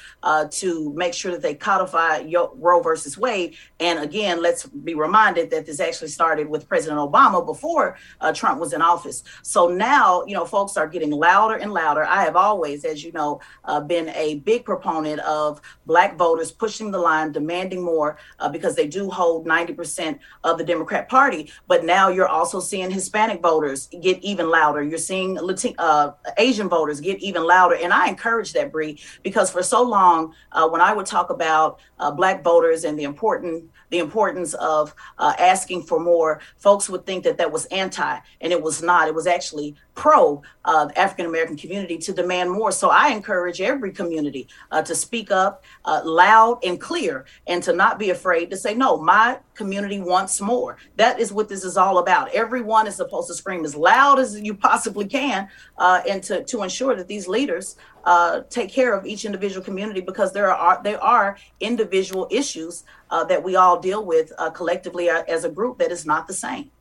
to 0.52 0.94
make 0.94 1.14
sure 1.14 1.32
that 1.32 1.42
they 1.42 1.56
codify 1.56 2.24
Roe 2.56 2.82
versus 2.82 3.18
Wade. 3.18 3.56
And 3.80 4.00
again, 4.00 4.42
let's 4.42 4.66
be 4.66 4.94
reminded 4.94 5.50
that 5.52 5.66
this 5.66 5.80
actually 5.80 6.10
started 6.10 6.50
with 6.50 6.68
President 6.68 7.00
Obama 7.00 7.46
before 7.46 7.98
uh, 8.20 8.34
Trump 8.34 8.60
was 8.60 8.74
in 8.74 8.82
office. 8.82 9.20
So 9.41 9.67
now, 9.67 10.24
you 10.26 10.34
know, 10.34 10.45
folks 10.45 10.78
are 10.78 10.88
getting 10.88 11.11
louder 11.11 11.55
and 11.55 11.72
louder. 11.72 12.03
I 12.03 12.24
have 12.24 12.36
always, 12.36 12.86
as 12.86 13.03
you 13.03 13.11
know, 13.11 13.39
uh, 13.65 13.80
been 13.80 14.09
a 14.09 14.36
big 14.39 14.65
proponent 14.65 15.19
of 15.22 15.61
black 15.86 16.17
voters 16.17 16.51
pushing 16.51 16.91
the 16.91 16.97
line, 16.97 17.32
demanding 17.32 17.82
more 17.82 18.17
uh, 18.39 18.49
because 18.49 18.76
they 18.76 18.88
do 18.88 19.09
hold 19.09 19.45
90% 19.45 20.19
of 20.43 20.57
the 20.57 20.63
Democrat 20.63 21.09
Party. 21.09 21.51
But 21.67 21.86
now 21.86 22.09
you're 22.09 22.28
also 22.28 22.59
seeing 22.59 22.91
Hispanic 22.91 23.41
voters 23.41 23.88
get 24.01 24.22
even 24.24 24.49
louder. 24.49 24.84
You're 24.84 24.97
seeing 24.97 25.36
Latin, 25.36 25.74
uh, 25.78 26.11
Asian 26.38 26.69
voters 26.69 26.99
get 26.99 27.19
even 27.19 27.43
louder. 27.43 27.76
And 27.76 27.93
I 27.93 28.07
encourage 28.07 28.53
that, 28.53 28.72
Bree, 28.72 28.99
because 29.24 29.51
for 29.51 29.63
so 29.63 29.82
long, 29.82 30.34
uh, 30.51 30.67
when 30.67 30.82
I 30.82 30.93
would 30.93 31.05
talk 31.05 31.30
about 31.30 31.80
uh, 31.99 32.11
black 32.11 32.43
voters 32.43 32.84
and 32.84 32.97
the 32.97 33.03
important 33.03 33.69
the 33.92 34.00
importance 34.00 34.54
of 34.56 34.96
uh, 35.20 35.34
asking 35.38 35.84
for 35.84 36.00
more, 36.00 36.39
folks 36.58 36.89
would 36.89 37.06
think 37.06 37.24
that 37.26 37.38
that 37.38 37.52
was 37.52 37.66
anti, 37.66 38.18
and 38.42 38.52
it 38.52 38.62
was 38.62 38.82
not. 38.82 39.08
It 39.08 39.14
was 39.14 39.28
actually 39.28 39.76
pro 39.94 40.42
uh, 40.66 40.89
African 40.96 41.26
American 41.26 41.58
community 41.58 41.98
to 41.98 42.14
demand 42.14 42.50
more. 42.50 42.72
So 42.72 42.89
I 42.89 43.10
encourage 43.10 43.62
every 43.62 43.92
community 43.92 44.48
uh, 44.72 44.82
to 44.84 44.96
speak 44.96 45.32
up 45.32 45.64
uh, 45.86 46.02
loud 46.04 46.60
and 46.64 46.80
clear 46.80 47.26
and 47.48 47.62
to 47.64 47.74
not 47.74 48.00
be 48.00 48.10
afraid 48.10 48.50
to 48.52 48.58
say, 48.58 48.74
no, 48.74 48.98
my 48.98 49.39
community 49.54 50.00
wants 50.00 50.39
more. 50.42 50.78
That 50.96 51.20
is 51.20 51.34
what 51.34 51.50
this 51.50 51.64
is 51.64 51.78
all 51.78 52.00
about. 52.00 52.34
Everyone 52.34 52.88
is 52.88 52.96
supposed 52.96 53.28
to 53.28 53.34
scream 53.34 53.66
as 53.66 53.76
loud 53.76 54.20
as 54.20 54.39
you 54.39 54.54
possibly 54.54 55.06
can 55.06 55.48
uh, 55.78 56.02
and 56.10 56.24
to, 56.24 56.44
to 56.46 56.64
ensure 56.64 56.96
that 56.96 57.08
these 57.08 57.28
leaders 57.28 57.76
uh, 58.06 58.42
take 58.50 58.72
care 58.72 58.94
of 58.96 59.06
each 59.06 59.26
individual 59.26 59.64
community 59.64 60.02
because 60.02 60.34
there 60.34 60.52
are 60.52 60.82
there 60.84 61.02
are 61.04 61.38
individual 61.60 62.28
issues 62.32 62.84
uh, 63.12 63.24
that 63.26 63.43
we 63.43 63.55
all 63.55 63.80
deal 63.80 64.03
with 64.03 64.32
uh, 64.38 64.49
collectively 64.49 65.09
uh, 65.09 65.24
as 65.28 65.43
a 65.43 65.49
group 65.49 65.78
that 65.78 65.91
is 65.91 66.05
not 66.05 66.28
the 66.28 66.34
same. 66.34 66.72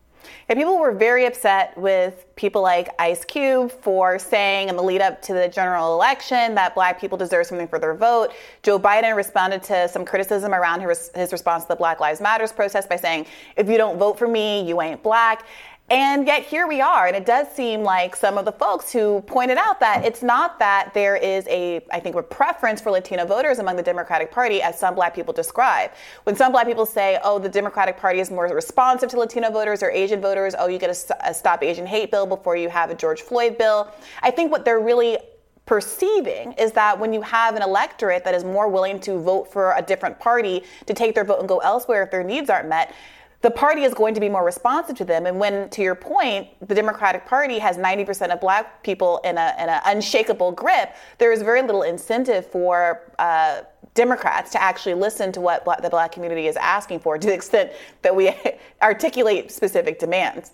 And 0.49 0.59
people 0.59 0.78
were 0.78 0.93
very 0.93 1.26
upset 1.26 1.76
with 1.78 2.26
people 2.37 2.61
like 2.61 2.89
Ice 2.99 3.24
Cube 3.24 3.70
for 3.70 4.18
saying 4.18 4.68
in 4.68 4.76
the 4.76 4.83
lead 4.83 5.01
up 5.01 5.22
to 5.22 5.33
the 5.33 5.49
general 5.49 5.95
election 5.95 6.55
that 6.57 6.74
black 6.74 7.01
people 7.01 7.16
deserve 7.16 7.47
something 7.47 7.68
for 7.68 7.78
their 7.78 7.95
vote. 7.95 8.33
Joe 8.62 8.78
Biden 8.78 9.16
responded 9.16 9.62
to 9.64 9.89
some 9.89 10.05
criticism 10.05 10.53
around 10.53 10.81
his, 10.83 11.11
his 11.14 11.33
response 11.33 11.64
to 11.64 11.68
the 11.68 11.76
Black 11.76 12.01
Lives 12.01 12.20
Matters 12.20 12.53
protest 12.53 12.89
by 12.89 12.97
saying, 12.97 13.26
if 13.57 13.68
you 13.68 13.76
don't 13.76 13.99
vote 13.99 14.18
for 14.18 14.28
me, 14.28 14.62
you 14.62 14.83
ain't 14.83 15.03
black. 15.03 15.47
And 15.91 16.24
yet 16.24 16.45
here 16.45 16.68
we 16.68 16.80
are. 16.80 17.09
And 17.09 17.16
it 17.16 17.26
does 17.26 17.49
seem 17.51 17.82
like 17.82 18.14
some 18.14 18.38
of 18.38 18.45
the 18.45 18.53
folks 18.53 18.93
who 18.93 19.22
pointed 19.22 19.59
out 19.59 19.80
that 19.80 20.05
it's 20.05 20.22
not 20.22 20.57
that 20.61 20.95
there 20.95 21.16
is 21.16 21.49
a, 21.49 21.84
I 21.93 21.99
think, 21.99 22.14
a 22.14 22.22
preference 22.22 22.80
for 22.80 22.93
Latino 22.93 23.26
voters 23.26 23.59
among 23.59 23.74
the 23.74 23.82
Democratic 23.82 24.30
Party, 24.30 24.62
as 24.62 24.78
some 24.78 24.95
black 24.95 25.16
people 25.16 25.34
describe. 25.34 25.91
When 26.22 26.36
some 26.36 26.53
black 26.53 26.68
people 26.68 26.86
say, 26.86 27.18
oh, 27.24 27.41
the 27.41 27.49
Democratic 27.49 27.97
Party 27.97 28.20
is 28.20 28.30
more 28.30 28.47
responsive 28.47 29.11
to 29.11 29.18
Latino 29.18 29.51
voters 29.51 29.82
or 29.82 29.91
Asian 29.91 30.20
voters, 30.20 30.55
oh, 30.57 30.68
you 30.68 30.78
get 30.78 30.91
a, 30.91 31.28
a 31.28 31.34
Stop 31.34 31.64
Asian 31.64 31.86
Hate 31.86 32.12
bill 32.12 32.24
before 32.24 32.55
you 32.55 32.68
have 32.68 32.91
a 32.91 32.95
George 32.95 33.22
Floyd 33.22 33.59
bill. 33.59 33.91
I 34.22 34.30
think 34.30 34.53
what 34.53 34.64
they're 34.64 34.78
really 34.78 35.18
perceiving 35.66 36.53
is 36.53 36.70
that 36.72 36.99
when 36.99 37.12
you 37.12 37.22
have 37.22 37.57
an 37.57 37.62
electorate 37.62 38.24
that 38.24 38.34
is 38.34 38.45
more 38.45 38.68
willing 38.68 39.01
to 39.01 39.18
vote 39.18 39.53
for 39.53 39.74
a 39.76 39.82
different 39.82 40.18
party 40.20 40.62
to 40.86 40.95
take 40.95 41.16
their 41.16 41.24
vote 41.24 41.41
and 41.41 41.49
go 41.49 41.59
elsewhere 41.59 42.05
if 42.05 42.11
their 42.12 42.24
needs 42.24 42.49
aren't 42.49 42.68
met, 42.68 42.95
the 43.43 43.51
party 43.51 43.84
is 43.84 43.95
going 43.95 44.14
to 44.14 44.20
be 44.20 44.28
more 44.28 44.45
responsive 44.45 44.97
to 44.97 45.05
them. 45.05 45.26
And 45.26 45.38
when, 45.38 45.70
to 45.70 45.82
your 45.82 45.95
point, 45.95 46.49
the 46.66 46.74
Democratic 46.74 47.24
Party 47.24 47.59
has 47.59 47.78
90% 47.78 48.28
of 48.30 48.41
black 48.41 48.82
people 48.82 49.20
in 49.24 49.38
an 49.38 49.59
in 49.59 49.68
a 49.68 49.80
unshakable 49.86 50.53
grip, 50.53 50.95
there 51.18 51.32
is 51.32 51.43
very 51.43 51.62
little 51.62 51.82
incentive 51.82 52.47
for 52.47 53.12
uh, 53.18 53.62
Democrats 53.95 54.51
to 54.53 54.62
actually 54.62 54.95
listen 54.95 55.32
to 55.32 55.41
what 55.41 55.64
black, 55.64 55.80
the 55.82 55.91
black 55.91 56.12
community 56.12 56.47
is 56.47 56.57
asking 56.57 57.01
for 57.01 57.18
to 57.18 57.26
the 57.26 57.34
extent 57.34 57.72
that 58.03 58.14
we 58.14 58.34
articulate 58.82 59.51
specific 59.51 59.99
demands. 59.99 60.53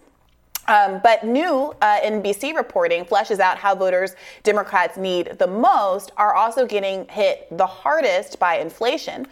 Um, 0.68 1.00
but 1.02 1.24
new 1.24 1.74
uh, 1.80 2.00
NBC 2.00 2.56
reporting 2.56 3.04
fleshes 3.04 3.38
out 3.38 3.56
how 3.56 3.74
voters 3.74 4.16
Democrats 4.42 4.96
need 4.96 5.38
the 5.38 5.46
most 5.46 6.10
are 6.16 6.34
also 6.34 6.66
getting 6.66 7.06
hit 7.08 7.46
the 7.56 7.66
hardest 7.66 8.38
by 8.38 8.58
inflation. 8.58 9.26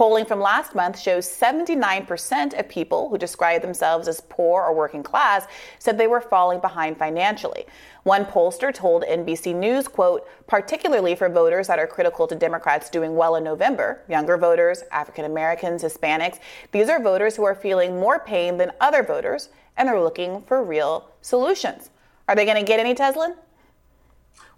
Polling 0.00 0.24
from 0.24 0.40
last 0.40 0.74
month 0.74 0.98
shows 0.98 1.28
79% 1.28 2.58
of 2.58 2.68
people 2.70 3.10
who 3.10 3.18
describe 3.18 3.60
themselves 3.60 4.08
as 4.08 4.22
poor 4.30 4.62
or 4.62 4.74
working 4.74 5.02
class 5.02 5.46
said 5.78 5.98
they 5.98 6.06
were 6.06 6.22
falling 6.22 6.58
behind 6.58 6.96
financially. 6.96 7.66
One 8.04 8.24
pollster 8.24 8.72
told 8.72 9.02
NBC 9.02 9.54
News, 9.54 9.88
quote, 9.88 10.26
particularly 10.46 11.14
for 11.14 11.28
voters 11.28 11.66
that 11.66 11.78
are 11.78 11.86
critical 11.86 12.26
to 12.28 12.34
Democrats 12.34 12.88
doing 12.88 13.14
well 13.14 13.36
in 13.36 13.44
November, 13.44 14.00
younger 14.08 14.38
voters, 14.38 14.84
African 14.90 15.26
Americans, 15.26 15.82
Hispanics, 15.82 16.38
these 16.72 16.88
are 16.88 17.02
voters 17.02 17.36
who 17.36 17.44
are 17.44 17.54
feeling 17.54 18.00
more 18.00 18.20
pain 18.20 18.56
than 18.56 18.72
other 18.80 19.02
voters 19.02 19.50
and 19.76 19.86
they're 19.86 20.00
looking 20.00 20.40
for 20.44 20.64
real 20.64 21.10
solutions. 21.20 21.90
Are 22.26 22.34
they 22.34 22.46
going 22.46 22.56
to 22.56 22.64
get 22.64 22.80
any 22.80 22.94
Tezlyn? 22.94 23.36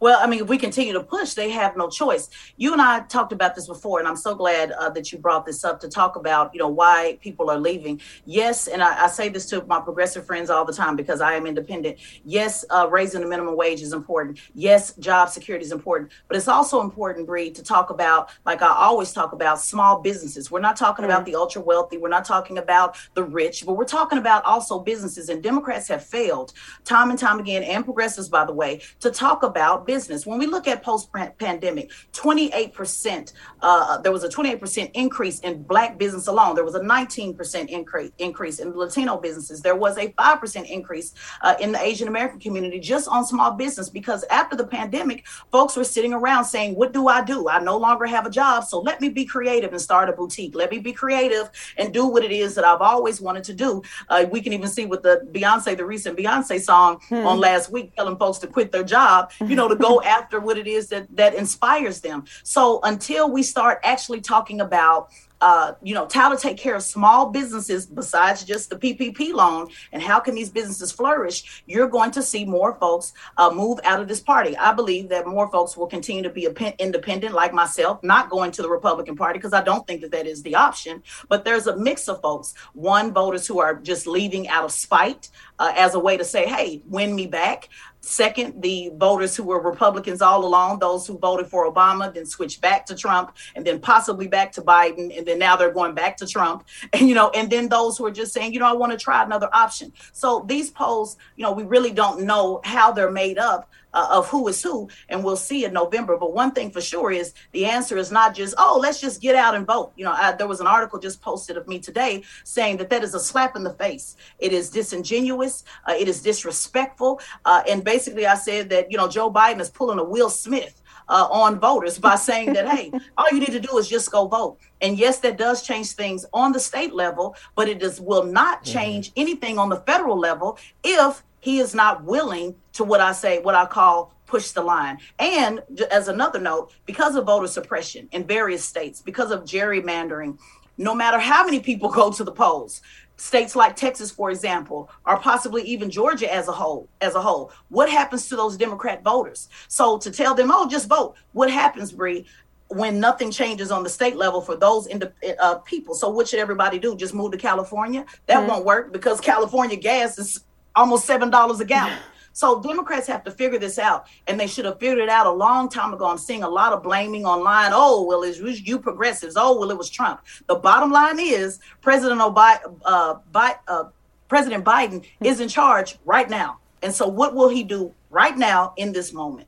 Well, 0.02 0.18
I 0.20 0.26
mean, 0.26 0.40
if 0.40 0.48
we 0.48 0.58
continue 0.58 0.92
to 0.94 1.02
push, 1.04 1.34
they 1.34 1.48
have 1.50 1.76
no 1.76 1.88
choice. 1.88 2.28
You 2.56 2.72
and 2.72 2.82
I 2.82 3.02
talked 3.02 3.32
about 3.32 3.54
this 3.54 3.68
before, 3.68 4.00
and 4.00 4.08
I'm 4.08 4.16
so 4.16 4.34
glad 4.34 4.72
uh, 4.72 4.90
that 4.90 5.12
you 5.12 5.18
brought 5.18 5.46
this 5.46 5.62
up 5.62 5.78
to 5.78 5.88
talk 5.88 6.16
about, 6.16 6.52
you 6.52 6.58
know, 6.58 6.66
why 6.66 7.18
people 7.20 7.48
are 7.48 7.56
leaving. 7.56 8.00
Yes, 8.24 8.66
and 8.66 8.82
I, 8.82 9.04
I, 9.04 9.06
say 9.06 9.28
this 9.28 9.46
to 9.50 9.64
my 9.66 9.78
progressive 9.78 10.26
friends 10.26 10.50
all 10.50 10.64
the 10.64 10.72
time 10.72 10.96
because 10.96 11.20
I 11.20 11.34
am 11.34 11.46
independent. 11.46 11.98
Yes, 12.24 12.64
uh, 12.70 12.88
raising 12.90 13.20
the 13.20 13.28
minimum 13.28 13.56
wage 13.56 13.80
is 13.80 13.92
important. 13.92 14.40
Yes, 14.54 14.92
job 14.96 15.28
security 15.28 15.64
is 15.64 15.70
important, 15.70 16.10
but 16.26 16.36
it's 16.36 16.48
also 16.48 16.80
important, 16.80 17.24
Bree, 17.24 17.52
to 17.52 17.62
talk 17.62 17.90
about, 17.90 18.30
like 18.44 18.60
I 18.60 18.74
always 18.74 19.12
talk 19.12 19.32
about, 19.32 19.60
small 19.60 20.00
businesses. 20.00 20.50
We're 20.50 20.58
not 20.58 20.76
talking 20.76 21.04
mm-hmm. 21.04 21.12
about 21.12 21.26
the 21.26 21.36
ultra 21.36 21.62
wealthy. 21.62 21.98
We're 21.98 22.08
not 22.08 22.24
talking 22.24 22.58
about 22.58 22.96
the 23.14 23.22
rich, 23.22 23.64
but 23.64 23.74
we're 23.74 23.84
talking 23.84 24.18
about 24.18 24.44
also 24.46 24.80
businesses. 24.80 25.28
And 25.28 25.44
Democrats 25.44 25.86
have 25.86 26.04
failed 26.04 26.54
time 26.84 27.10
and 27.10 27.18
time 27.20 27.38
again, 27.38 27.62
and 27.62 27.84
progressives, 27.84 28.28
by 28.28 28.44
the 28.44 28.52
way, 28.52 28.80
to 28.98 29.12
talk 29.12 29.44
about 29.44 29.86
business. 29.92 30.24
When 30.24 30.38
we 30.38 30.46
look 30.46 30.66
at 30.66 30.82
post 30.82 31.10
pandemic, 31.38 31.90
28%, 32.14 33.32
uh, 33.60 33.98
there 33.98 34.10
was 34.10 34.24
a 34.24 34.28
28% 34.28 34.90
increase 34.94 35.38
in 35.40 35.62
black 35.64 35.98
business 35.98 36.28
alone. 36.28 36.54
There 36.54 36.64
was 36.64 36.74
a 36.74 36.80
19% 36.80 37.68
increase, 37.68 38.10
increase 38.16 38.58
in 38.58 38.74
Latino 38.74 39.18
businesses. 39.18 39.60
There 39.60 39.76
was 39.76 39.98
a 39.98 40.08
5% 40.08 40.70
increase 40.70 41.12
uh, 41.42 41.56
in 41.60 41.72
the 41.72 41.82
Asian 41.90 42.08
American 42.08 42.40
community 42.40 42.80
just 42.80 43.06
on 43.06 43.26
small 43.26 43.50
business 43.50 43.90
because 43.90 44.24
after 44.30 44.56
the 44.56 44.66
pandemic, 44.66 45.26
folks 45.50 45.76
were 45.76 45.84
sitting 45.84 46.14
around 46.14 46.46
saying, 46.46 46.74
What 46.74 46.94
do 46.94 47.08
I 47.08 47.22
do? 47.22 47.50
I 47.50 47.58
no 47.58 47.76
longer 47.76 48.06
have 48.06 48.24
a 48.24 48.30
job. 48.30 48.64
So 48.64 48.80
let 48.80 48.98
me 49.02 49.10
be 49.10 49.26
creative 49.26 49.72
and 49.72 49.80
start 49.80 50.08
a 50.08 50.12
boutique. 50.12 50.54
Let 50.54 50.70
me 50.70 50.78
be 50.78 50.94
creative 50.94 51.50
and 51.76 51.92
do 51.92 52.06
what 52.06 52.24
it 52.24 52.32
is 52.32 52.54
that 52.54 52.64
I've 52.64 52.80
always 52.80 53.20
wanted 53.20 53.44
to 53.44 53.52
do. 53.52 53.82
Uh, 54.08 54.24
we 54.30 54.40
can 54.40 54.54
even 54.54 54.68
see 54.68 54.86
with 54.86 55.02
the 55.02 55.28
Beyonce, 55.32 55.76
the 55.76 55.84
recent 55.84 56.16
Beyonce 56.16 56.58
song 56.60 57.00
hmm. 57.10 57.26
on 57.26 57.38
last 57.38 57.70
week, 57.70 57.94
telling 57.94 58.16
folks 58.16 58.38
to 58.38 58.46
quit 58.46 58.72
their 58.72 58.84
job, 58.84 59.30
you 59.50 59.54
know, 59.54 59.68
to 59.72 59.82
go 59.82 60.02
after 60.02 60.40
what 60.40 60.58
it 60.58 60.66
is 60.66 60.88
that 60.88 61.06
that 61.16 61.34
inspires 61.34 62.00
them. 62.00 62.24
So 62.42 62.80
until 62.82 63.30
we 63.30 63.42
start 63.42 63.80
actually 63.82 64.20
talking 64.20 64.60
about 64.60 65.10
uh, 65.42 65.74
you 65.82 65.92
know, 65.92 66.06
how 66.12 66.28
to 66.28 66.40
take 66.40 66.56
care 66.56 66.76
of 66.76 66.82
small 66.84 67.30
businesses 67.30 67.84
besides 67.84 68.44
just 68.44 68.70
the 68.70 68.76
PPP 68.76 69.34
loan 69.34 69.66
and 69.90 70.00
how 70.00 70.20
can 70.20 70.36
these 70.36 70.48
businesses 70.48 70.92
flourish, 70.92 71.64
you're 71.66 71.88
going 71.88 72.12
to 72.12 72.22
see 72.22 72.44
more 72.44 72.76
folks 72.76 73.12
uh, 73.38 73.50
move 73.50 73.80
out 73.82 74.00
of 74.00 74.06
this 74.06 74.20
party. 74.20 74.56
I 74.56 74.72
believe 74.72 75.08
that 75.08 75.26
more 75.26 75.50
folks 75.50 75.76
will 75.76 75.88
continue 75.88 76.22
to 76.22 76.30
be 76.30 76.48
independent, 76.78 77.34
like 77.34 77.52
myself, 77.52 78.00
not 78.04 78.30
going 78.30 78.52
to 78.52 78.62
the 78.62 78.70
Republican 78.70 79.16
Party 79.16 79.40
because 79.40 79.52
I 79.52 79.64
don't 79.64 79.84
think 79.84 80.00
that 80.02 80.12
that 80.12 80.28
is 80.28 80.44
the 80.44 80.54
option. 80.54 81.02
But 81.28 81.44
there's 81.44 81.66
a 81.66 81.76
mix 81.76 82.08
of 82.08 82.20
folks. 82.20 82.54
One, 82.74 83.12
voters 83.12 83.44
who 83.44 83.58
are 83.58 83.74
just 83.74 84.06
leaving 84.06 84.46
out 84.46 84.64
of 84.64 84.70
spite 84.70 85.28
uh, 85.62 85.72
as 85.76 85.94
a 85.94 85.98
way 85.98 86.16
to 86.16 86.24
say, 86.24 86.44
hey, 86.44 86.82
win 86.86 87.14
me 87.14 87.24
back. 87.24 87.68
Second, 88.00 88.60
the 88.60 88.90
voters 88.96 89.36
who 89.36 89.44
were 89.44 89.60
Republicans 89.60 90.20
all 90.20 90.44
along, 90.44 90.80
those 90.80 91.06
who 91.06 91.16
voted 91.16 91.46
for 91.46 91.72
Obama, 91.72 92.12
then 92.12 92.26
switched 92.26 92.60
back 92.60 92.84
to 92.86 92.96
Trump, 92.96 93.36
and 93.54 93.64
then 93.64 93.78
possibly 93.78 94.26
back 94.26 94.50
to 94.50 94.60
Biden, 94.60 95.16
and 95.16 95.24
then 95.24 95.38
now 95.38 95.54
they're 95.54 95.70
going 95.70 95.94
back 95.94 96.16
to 96.16 96.26
Trump. 96.26 96.64
And 96.92 97.08
you 97.08 97.14
know, 97.14 97.30
and 97.30 97.48
then 97.48 97.68
those 97.68 97.96
who 97.96 98.04
are 98.06 98.10
just 98.10 98.32
saying, 98.32 98.52
you 98.52 98.58
know, 98.58 98.66
I 98.66 98.72
want 98.72 98.90
to 98.90 98.98
try 98.98 99.22
another 99.22 99.48
option. 99.52 99.92
So 100.12 100.44
these 100.48 100.68
polls, 100.68 101.16
you 101.36 101.44
know, 101.44 101.52
we 101.52 101.62
really 101.62 101.92
don't 101.92 102.22
know 102.24 102.60
how 102.64 102.90
they're 102.90 103.10
made 103.10 103.38
up 103.38 103.70
uh, 103.94 104.08
of 104.10 104.28
who 104.28 104.48
is 104.48 104.62
who, 104.62 104.88
and 105.08 105.22
we'll 105.22 105.36
see 105.36 105.64
in 105.64 105.72
November. 105.72 106.16
But 106.16 106.32
one 106.32 106.52
thing 106.52 106.70
for 106.70 106.80
sure 106.80 107.10
is 107.10 107.34
the 107.52 107.66
answer 107.66 107.96
is 107.96 108.10
not 108.10 108.34
just, 108.34 108.54
oh, 108.58 108.78
let's 108.80 109.00
just 109.00 109.20
get 109.20 109.34
out 109.34 109.54
and 109.54 109.66
vote. 109.66 109.92
You 109.96 110.04
know, 110.04 110.12
I, 110.12 110.32
there 110.32 110.48
was 110.48 110.60
an 110.60 110.66
article 110.66 110.98
just 110.98 111.20
posted 111.20 111.56
of 111.56 111.68
me 111.68 111.78
today 111.78 112.22
saying 112.44 112.78
that 112.78 112.90
that 112.90 113.02
is 113.02 113.14
a 113.14 113.20
slap 113.20 113.56
in 113.56 113.62
the 113.62 113.74
face. 113.74 114.16
It 114.38 114.52
is 114.52 114.70
disingenuous. 114.70 115.64
Uh, 115.88 115.94
it 115.98 116.08
is 116.08 116.22
disrespectful. 116.22 117.20
Uh, 117.44 117.62
and 117.68 117.84
basically, 117.84 118.26
I 118.26 118.34
said 118.34 118.68
that 118.70 118.90
you 118.90 118.96
know 118.96 119.08
Joe 119.08 119.30
Biden 119.30 119.60
is 119.60 119.70
pulling 119.70 119.98
a 119.98 120.04
Will 120.04 120.30
Smith. 120.30 120.78
Uh, 121.08 121.26
on 121.32 121.58
voters 121.58 121.98
by 121.98 122.14
saying 122.14 122.52
that, 122.52 122.66
hey, 122.66 122.90
all 123.18 123.26
you 123.32 123.40
need 123.40 123.50
to 123.50 123.60
do 123.60 123.76
is 123.76 123.88
just 123.88 124.10
go 124.10 124.26
vote. 124.26 124.56
And 124.80 124.96
yes, 124.96 125.18
that 125.18 125.36
does 125.36 125.60
change 125.60 125.90
things 125.90 126.24
on 126.32 126.52
the 126.52 126.60
state 126.60 126.94
level, 126.94 127.34
but 127.56 127.68
it 127.68 127.80
does 127.80 128.00
will 128.00 128.24
not 128.24 128.62
mm-hmm. 128.62 128.72
change 128.72 129.12
anything 129.16 129.58
on 129.58 129.68
the 129.68 129.80
federal 129.80 130.16
level 130.16 130.58
if 130.84 131.22
he 131.42 131.58
is 131.58 131.74
not 131.74 132.04
willing 132.04 132.54
to 132.72 132.84
what 132.84 133.00
I 133.00 133.12
say, 133.12 133.40
what 133.40 133.56
I 133.56 133.66
call 133.66 134.14
push 134.26 134.52
the 134.52 134.62
line. 134.62 134.96
And 135.18 135.60
as 135.90 136.08
another 136.08 136.40
note, 136.40 136.72
because 136.86 137.16
of 137.16 137.26
voter 137.26 137.48
suppression 137.48 138.08
in 138.12 138.24
various 138.24 138.64
states, 138.64 139.02
because 139.02 139.30
of 139.30 139.42
gerrymandering, 139.42 140.38
no 140.78 140.94
matter 140.94 141.18
how 141.18 141.44
many 141.44 141.60
people 141.60 141.90
go 141.90 142.10
to 142.10 142.24
the 142.24 142.32
polls, 142.32 142.80
states 143.16 143.54
like 143.54 143.76
Texas, 143.76 144.10
for 144.10 144.30
example, 144.30 144.88
or 145.04 145.18
possibly 145.18 145.62
even 145.64 145.90
Georgia 145.90 146.32
as 146.32 146.48
a 146.48 146.52
whole, 146.52 146.88
as 147.00 147.14
a 147.16 147.20
whole, 147.20 147.50
what 147.68 147.90
happens 147.90 148.28
to 148.28 148.36
those 148.36 148.56
Democrat 148.56 149.02
voters? 149.02 149.48
So 149.68 149.98
to 149.98 150.10
tell 150.10 150.34
them, 150.34 150.50
oh, 150.52 150.68
just 150.68 150.88
vote, 150.88 151.16
what 151.32 151.50
happens, 151.50 151.92
Bree? 151.92 152.24
when 152.68 152.98
nothing 152.98 153.30
changes 153.30 153.70
on 153.70 153.82
the 153.82 153.88
state 153.90 154.16
level 154.16 154.40
for 154.40 154.56
those 154.56 154.86
ind- 154.86 155.12
uh, 155.38 155.56
people. 155.56 155.94
So 155.94 156.08
what 156.08 156.26
should 156.26 156.38
everybody 156.38 156.78
do? 156.78 156.96
Just 156.96 157.12
move 157.12 157.32
to 157.32 157.36
California? 157.36 158.06
That 158.24 158.38
mm-hmm. 158.38 158.48
won't 158.48 158.64
work 158.64 158.92
because 158.94 159.20
California 159.20 159.76
gas 159.76 160.18
is 160.18 160.40
almost 160.74 161.04
seven 161.06 161.30
dollars 161.30 161.60
a 161.60 161.64
gallon. 161.64 161.98
So 162.34 162.62
Democrats 162.62 163.06
have 163.08 163.24
to 163.24 163.30
figure 163.30 163.58
this 163.58 163.78
out, 163.78 164.06
and 164.26 164.40
they 164.40 164.46
should 164.46 164.64
have 164.64 164.80
figured 164.80 165.00
it 165.00 165.10
out 165.10 165.26
a 165.26 165.30
long 165.30 165.68
time 165.68 165.92
ago. 165.92 166.06
I'm 166.06 166.16
seeing 166.16 166.42
a 166.42 166.48
lot 166.48 166.72
of 166.72 166.82
blaming 166.82 167.26
online. 167.26 167.72
Oh, 167.74 168.04
well, 168.04 168.22
it 168.22 168.40
was 168.40 168.66
you 168.66 168.78
progressives. 168.78 169.36
Oh, 169.36 169.58
well, 169.58 169.70
it 169.70 169.76
was 169.76 169.90
Trump. 169.90 170.22
The 170.46 170.54
bottom 170.54 170.90
line 170.90 171.20
is 171.20 171.58
President 171.82 172.20
Obama, 172.20 172.74
uh, 172.86 173.16
Bi- 173.32 173.58
uh, 173.68 173.84
President 174.28 174.64
Biden 174.64 175.04
is 175.22 175.40
in 175.40 175.48
charge 175.48 175.98
right 176.06 176.28
now. 176.30 176.58
And 176.82 176.92
so, 176.94 177.06
what 177.06 177.34
will 177.34 177.50
he 177.50 177.62
do 177.64 177.94
right 178.08 178.36
now 178.36 178.72
in 178.78 178.92
this 178.92 179.12
moment? 179.12 179.46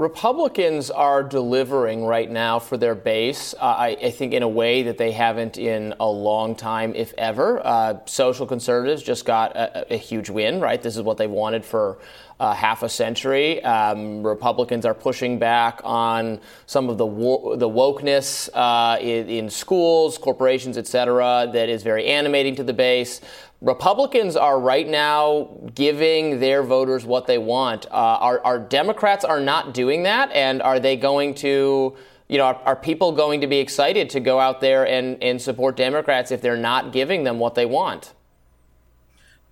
Republicans 0.00 0.90
are 0.90 1.22
delivering 1.22 2.06
right 2.06 2.30
now 2.30 2.58
for 2.58 2.78
their 2.78 2.94
base, 2.94 3.52
uh, 3.60 3.66
I, 3.66 3.88
I, 4.02 4.10
think, 4.10 4.32
in 4.32 4.42
a 4.42 4.48
way 4.48 4.84
that 4.84 4.96
they 4.96 5.12
haven't 5.12 5.58
in 5.58 5.94
a 6.00 6.08
long 6.08 6.54
time, 6.54 6.94
if 6.94 7.12
ever. 7.18 7.60
Uh, 7.62 7.98
social 8.06 8.46
conservatives 8.46 9.02
just 9.02 9.26
got 9.26 9.54
a, 9.54 9.92
a, 9.92 9.98
huge 9.98 10.30
win, 10.30 10.58
right? 10.58 10.80
This 10.80 10.96
is 10.96 11.02
what 11.02 11.18
they've 11.18 11.30
wanted 11.30 11.66
for 11.66 11.98
uh, 12.40 12.54
half 12.54 12.82
a 12.82 12.88
century. 12.88 13.62
Um, 13.62 14.26
Republicans 14.26 14.86
are 14.86 14.94
pushing 14.94 15.38
back 15.38 15.82
on 15.84 16.40
some 16.64 16.88
of 16.88 16.96
the 16.96 17.04
wo- 17.04 17.56
the 17.56 17.68
wokeness 17.68 18.48
uh, 18.54 18.98
in, 18.98 19.28
in 19.28 19.50
schools, 19.50 20.16
corporations, 20.16 20.78
et 20.78 20.86
cetera, 20.86 21.50
that 21.52 21.68
is 21.68 21.82
very 21.82 22.06
animating 22.06 22.56
to 22.56 22.64
the 22.64 22.72
base. 22.72 23.20
Republicans 23.60 24.36
are 24.36 24.58
right 24.58 24.88
now 24.88 25.50
giving 25.74 26.40
their 26.40 26.62
voters 26.62 27.04
what 27.04 27.26
they 27.26 27.36
want. 27.36 27.84
Uh, 27.86 28.38
our, 28.44 28.58
Democrats 28.58 29.22
are 29.22 29.40
not 29.40 29.74
doing 29.74 30.04
that, 30.04 30.32
and 30.32 30.62
are 30.62 30.80
they 30.80 30.96
going 30.96 31.34
to, 31.34 31.94
you 32.28 32.38
know, 32.38 32.44
are, 32.44 32.60
are, 32.64 32.76
people 32.76 33.12
going 33.12 33.42
to 33.42 33.46
be 33.46 33.58
excited 33.58 34.08
to 34.08 34.20
go 34.20 34.40
out 34.40 34.62
there 34.62 34.86
and, 34.86 35.22
and 35.22 35.40
support 35.40 35.76
Democrats 35.76 36.30
if 36.30 36.40
they're 36.40 36.56
not 36.56 36.90
giving 36.90 37.24
them 37.24 37.38
what 37.38 37.54
they 37.54 37.66
want? 37.66 38.14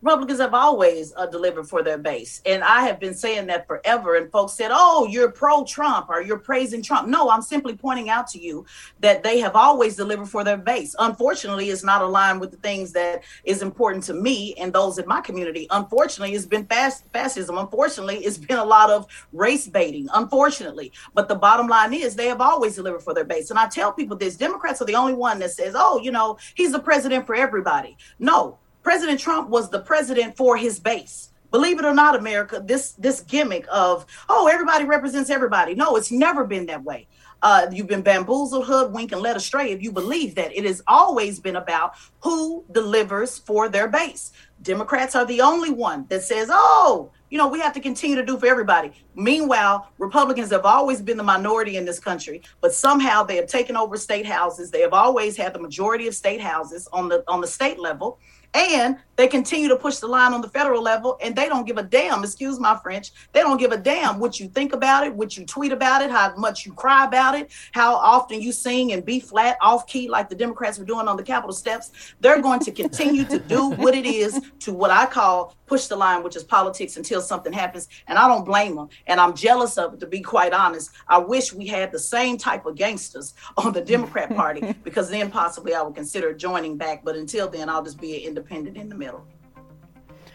Republicans 0.00 0.38
have 0.38 0.54
always 0.54 1.12
uh, 1.16 1.26
delivered 1.26 1.68
for 1.68 1.82
their 1.82 1.98
base. 1.98 2.40
And 2.46 2.62
I 2.62 2.82
have 2.82 3.00
been 3.00 3.14
saying 3.14 3.48
that 3.48 3.66
forever. 3.66 4.14
And 4.16 4.30
folks 4.30 4.52
said, 4.52 4.70
oh, 4.72 5.08
you're 5.10 5.30
pro 5.30 5.64
Trump 5.64 6.08
or 6.08 6.22
you're 6.22 6.38
praising 6.38 6.82
Trump. 6.82 7.08
No, 7.08 7.30
I'm 7.30 7.42
simply 7.42 7.74
pointing 7.74 8.08
out 8.08 8.28
to 8.28 8.38
you 8.38 8.64
that 9.00 9.24
they 9.24 9.40
have 9.40 9.56
always 9.56 9.96
delivered 9.96 10.28
for 10.28 10.44
their 10.44 10.56
base. 10.56 10.94
Unfortunately, 11.00 11.70
it's 11.70 11.82
not 11.82 12.00
aligned 12.00 12.40
with 12.40 12.52
the 12.52 12.56
things 12.58 12.92
that 12.92 13.24
is 13.42 13.60
important 13.60 14.04
to 14.04 14.14
me 14.14 14.54
and 14.54 14.72
those 14.72 14.98
in 14.98 15.08
my 15.08 15.20
community. 15.20 15.66
Unfortunately, 15.70 16.34
it's 16.34 16.46
been 16.46 16.66
fast, 16.66 17.04
fascism. 17.12 17.58
Unfortunately, 17.58 18.18
it's 18.18 18.38
been 18.38 18.58
a 18.58 18.64
lot 18.64 18.90
of 18.90 19.06
race 19.32 19.66
baiting, 19.66 20.08
unfortunately. 20.14 20.92
But 21.12 21.26
the 21.26 21.34
bottom 21.34 21.66
line 21.66 21.92
is 21.92 22.14
they 22.14 22.28
have 22.28 22.40
always 22.40 22.76
delivered 22.76 23.02
for 23.02 23.14
their 23.14 23.24
base. 23.24 23.50
And 23.50 23.58
I 23.58 23.66
tell 23.66 23.92
people 23.92 24.16
this 24.16 24.36
Democrats 24.36 24.80
are 24.80 24.84
the 24.86 24.94
only 24.94 25.14
one 25.14 25.40
that 25.40 25.50
says, 25.50 25.74
oh, 25.76 26.00
you 26.00 26.12
know, 26.12 26.38
he's 26.54 26.70
the 26.70 26.78
president 26.78 27.26
for 27.26 27.34
everybody. 27.34 27.96
No, 28.20 28.58
President 28.88 29.20
Trump 29.20 29.50
was 29.50 29.68
the 29.68 29.80
president 29.80 30.34
for 30.34 30.56
his 30.56 30.80
base. 30.80 31.28
Believe 31.50 31.78
it 31.78 31.84
or 31.84 31.92
not, 31.92 32.16
America, 32.16 32.62
this 32.64 32.92
this 32.92 33.20
gimmick 33.20 33.66
of 33.70 34.06
oh 34.30 34.48
everybody 34.50 34.86
represents 34.86 35.28
everybody. 35.28 35.74
No, 35.74 35.96
it's 35.96 36.10
never 36.10 36.46
been 36.46 36.64
that 36.68 36.82
way. 36.82 37.06
Uh, 37.42 37.66
you've 37.70 37.86
been 37.86 38.00
bamboozled, 38.00 38.64
hoodwinked, 38.64 39.12
and 39.12 39.20
led 39.20 39.36
astray 39.36 39.72
if 39.72 39.82
you 39.82 39.92
believe 39.92 40.34
that. 40.36 40.56
It 40.56 40.64
has 40.64 40.80
always 40.86 41.38
been 41.38 41.56
about 41.56 41.96
who 42.20 42.64
delivers 42.72 43.36
for 43.36 43.68
their 43.68 43.88
base. 43.88 44.32
Democrats 44.62 45.14
are 45.14 45.26
the 45.26 45.42
only 45.42 45.70
one 45.70 46.06
that 46.08 46.22
says, 46.22 46.48
oh, 46.50 47.10
you 47.28 47.36
know, 47.36 47.46
we 47.46 47.60
have 47.60 47.74
to 47.74 47.80
continue 47.80 48.16
to 48.16 48.24
do 48.24 48.38
for 48.38 48.46
everybody. 48.46 48.90
Meanwhile, 49.14 49.92
Republicans 49.98 50.50
have 50.50 50.64
always 50.64 51.02
been 51.02 51.18
the 51.18 51.22
minority 51.22 51.76
in 51.76 51.84
this 51.84 52.00
country, 52.00 52.40
but 52.62 52.72
somehow 52.72 53.22
they 53.22 53.36
have 53.36 53.48
taken 53.48 53.76
over 53.76 53.98
state 53.98 54.24
houses. 54.24 54.70
They 54.70 54.80
have 54.80 54.94
always 54.94 55.36
had 55.36 55.52
the 55.52 55.60
majority 55.60 56.08
of 56.08 56.14
state 56.14 56.40
houses 56.40 56.88
on 56.90 57.10
the 57.10 57.22
on 57.28 57.42
the 57.42 57.46
state 57.46 57.78
level 57.78 58.18
and 58.54 58.96
they 59.16 59.26
continue 59.26 59.68
to 59.68 59.76
push 59.76 59.96
the 59.96 60.06
line 60.06 60.32
on 60.32 60.40
the 60.40 60.48
federal 60.48 60.80
level 60.80 61.18
and 61.20 61.34
they 61.34 61.48
don't 61.48 61.66
give 61.66 61.76
a 61.76 61.82
damn, 61.82 62.22
excuse 62.22 62.58
my 62.60 62.78
French, 62.82 63.10
they 63.32 63.40
don't 63.40 63.58
give 63.58 63.72
a 63.72 63.76
damn 63.76 64.18
what 64.18 64.38
you 64.38 64.48
think 64.48 64.72
about 64.72 65.04
it, 65.04 65.14
what 65.14 65.36
you 65.36 65.44
tweet 65.44 65.72
about 65.72 66.02
it, 66.02 66.10
how 66.10 66.34
much 66.36 66.64
you 66.64 66.72
cry 66.72 67.04
about 67.04 67.34
it, 67.34 67.50
how 67.72 67.96
often 67.96 68.40
you 68.40 68.52
sing 68.52 68.92
and 68.92 69.04
be 69.04 69.18
flat, 69.18 69.56
off 69.60 69.86
key, 69.86 70.08
like 70.08 70.28
the 70.28 70.36
Democrats 70.36 70.78
were 70.78 70.84
doing 70.84 71.08
on 71.08 71.16
the 71.16 71.22
Capitol 71.22 71.52
steps. 71.52 72.14
They're 72.20 72.40
going 72.40 72.60
to 72.60 72.72
continue 72.72 73.24
to 73.24 73.38
do 73.38 73.70
what 73.70 73.94
it 73.94 74.06
is 74.06 74.40
to 74.60 74.72
what 74.72 74.90
I 74.90 75.06
call 75.06 75.56
push 75.68 75.86
the 75.86 75.96
line, 75.96 76.22
which 76.22 76.34
is 76.34 76.42
politics, 76.42 76.96
until 76.96 77.20
something 77.20 77.52
happens. 77.52 77.88
And 78.08 78.18
I 78.18 78.26
don't 78.26 78.44
blame 78.44 78.74
them. 78.74 78.88
And 79.06 79.20
I'm 79.20 79.34
jealous 79.34 79.78
of 79.78 79.94
it, 79.94 80.00
to 80.00 80.06
be 80.06 80.20
quite 80.20 80.52
honest. 80.52 80.90
I 81.06 81.18
wish 81.18 81.52
we 81.52 81.66
had 81.66 81.92
the 81.92 81.98
same 81.98 82.38
type 82.38 82.66
of 82.66 82.74
gangsters 82.74 83.34
on 83.56 83.72
the 83.72 83.80
Democrat 83.80 84.34
Party, 84.34 84.74
because 84.82 85.10
then 85.10 85.30
possibly 85.30 85.74
I 85.74 85.82
would 85.82 85.94
consider 85.94 86.32
joining 86.32 86.76
back. 86.76 87.04
But 87.04 87.16
until 87.16 87.48
then, 87.48 87.68
I'll 87.68 87.84
just 87.84 88.00
be 88.00 88.26
an 88.26 88.37
independent 88.38 88.76
in 88.76 88.88
the 88.88 88.94
middle. 88.94 89.26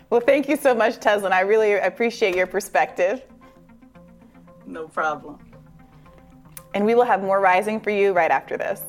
Well, 0.10 0.22
thank 0.22 0.48
you 0.48 0.58
so 0.58 0.76
much, 0.76 1.00
Tezlyn. 1.00 1.32
I 1.32 1.42
really 1.42 1.74
appreciate 1.74 2.36
your 2.36 2.48
perspective. 2.48 3.24
No 4.66 4.88
problem. 4.88 5.40
And 6.74 6.86
we 6.86 6.96
will 6.96 7.06
have 7.06 7.22
more 7.22 7.40
rising 7.40 7.80
for 7.80 7.92
you 7.92 8.14
right 8.14 8.32
after 8.32 8.58
this. 8.58 8.82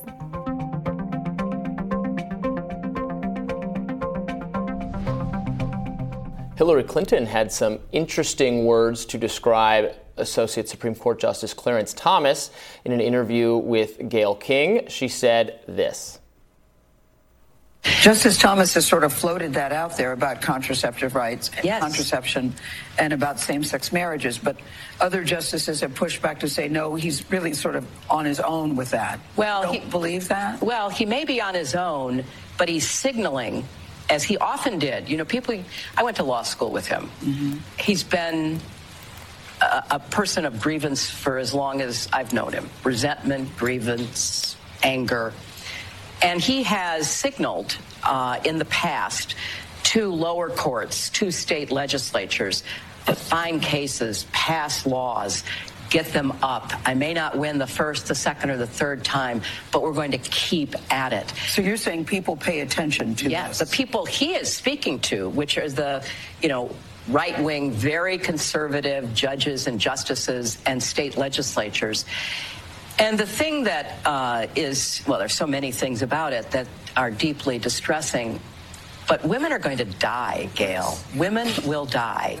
Hillary 6.57 6.83
Clinton 6.83 7.25
had 7.25 7.51
some 7.51 7.79
interesting 7.91 8.65
words 8.65 9.05
to 9.05 9.17
describe 9.17 9.93
Associate 10.17 10.67
Supreme 10.67 10.95
Court 10.95 11.19
Justice 11.19 11.53
Clarence 11.53 11.93
Thomas 11.93 12.49
in 12.85 12.91
an 12.91 13.01
interview 13.01 13.57
with 13.57 14.09
Gayle 14.09 14.35
King. 14.35 14.87
She 14.87 15.07
said 15.07 15.59
this. 15.67 16.19
Justice 17.85 18.39
Thomas 18.39 18.73
has 18.73 18.87
sort 18.87 19.03
of 19.03 19.13
floated 19.13 19.53
that 19.53 19.71
out 19.71 19.95
there 19.95 20.11
about 20.11 20.41
contraceptive 20.41 21.13
rights, 21.13 21.51
yes. 21.63 21.81
contraception, 21.81 22.53
and 22.97 23.13
about 23.13 23.39
same-sex 23.39 23.91
marriages. 23.91 24.39
But 24.39 24.57
other 24.99 25.23
justices 25.23 25.81
have 25.81 25.93
pushed 25.93 26.21
back 26.21 26.39
to 26.39 26.49
say 26.49 26.67
no, 26.67 26.95
he's 26.95 27.29
really 27.29 27.53
sort 27.53 27.75
of 27.75 27.87
on 28.09 28.25
his 28.25 28.39
own 28.39 28.75
with 28.75 28.89
that. 28.91 29.19
Well, 29.35 29.63
Don't 29.63 29.73
he, 29.75 29.79
believe 29.89 30.27
that. 30.29 30.61
Well, 30.61 30.89
he 30.89 31.05
may 31.05 31.25
be 31.25 31.39
on 31.41 31.53
his 31.53 31.75
own, 31.75 32.23
but 32.57 32.69
he's 32.69 32.89
signaling, 32.89 33.67
as 34.09 34.23
he 34.23 34.37
often 34.39 34.79
did. 34.79 35.07
You 35.07 35.17
know, 35.17 35.25
people. 35.25 35.55
I 35.95 36.03
went 36.03 36.17
to 36.17 36.23
law 36.23 36.41
school 36.41 36.71
with 36.71 36.87
him. 36.87 37.09
Mm-hmm. 37.21 37.57
He's 37.77 38.03
been 38.03 38.59
a, 39.61 39.83
a 39.91 39.99
person 39.99 40.45
of 40.45 40.59
grievance 40.59 41.07
for 41.07 41.37
as 41.37 41.53
long 41.53 41.81
as 41.81 42.09
I've 42.11 42.33
known 42.33 42.51
him. 42.53 42.67
Resentment, 42.83 43.55
grievance, 43.57 44.57
anger. 44.81 45.33
And 46.21 46.41
he 46.41 46.63
has 46.63 47.09
signaled 47.09 47.77
uh, 48.03 48.39
in 48.43 48.57
the 48.57 48.65
past 48.65 49.35
to 49.83 50.11
lower 50.11 50.49
courts, 50.49 51.09
to 51.11 51.31
state 51.31 51.71
legislatures, 51.71 52.63
to 53.05 53.15
find 53.15 53.61
cases, 53.61 54.25
pass 54.31 54.85
laws, 54.85 55.43
get 55.89 56.07
them 56.07 56.33
up. 56.41 56.73
I 56.85 56.93
may 56.93 57.13
not 57.13 57.37
win 57.37 57.57
the 57.57 57.67
first, 57.67 58.07
the 58.07 58.15
second, 58.15 58.49
or 58.49 58.57
the 58.57 58.67
third 58.67 59.03
time, 59.03 59.41
but 59.71 59.83
we're 59.83 59.93
going 59.93 60.11
to 60.11 60.17
keep 60.17 60.75
at 60.91 61.13
it. 61.13 61.31
So 61.47 61.61
you're 61.61 61.77
saying 61.77 62.05
people 62.05 62.35
pay 62.35 62.61
attention 62.61 63.15
to 63.15 63.29
yes, 63.29 63.59
this? 63.59 63.69
the 63.69 63.75
people 63.75 64.05
he 64.05 64.33
is 64.33 64.51
speaking 64.51 64.99
to, 65.01 65.29
which 65.29 65.57
is 65.57 65.75
the, 65.75 66.03
you 66.41 66.49
know, 66.49 66.71
right 67.07 67.39
wing, 67.41 67.71
very 67.71 68.17
conservative 68.17 69.13
judges 69.13 69.67
and 69.67 69.79
justices 69.79 70.57
and 70.65 70.81
state 70.81 71.17
legislatures. 71.17 72.05
And 72.97 73.19
the 73.19 73.25
thing 73.25 73.65
that 73.65 73.97
uh, 74.05 74.47
is, 74.55 75.03
well, 75.05 75.19
there's 75.19 75.33
so 75.33 75.47
many 75.47 75.71
things 75.71 76.01
about 76.01 76.31
it 76.31 76.49
that 76.51 76.67
are 76.95 77.11
deeply 77.11 77.59
distressing, 77.59 78.39
but 79.07 79.23
women 79.25 79.51
are 79.51 79.59
going 79.59 79.77
to 79.77 79.85
die, 79.85 80.49
Gail. 80.55 80.97
Women 81.15 81.49
will 81.65 81.85
die. 81.85 82.39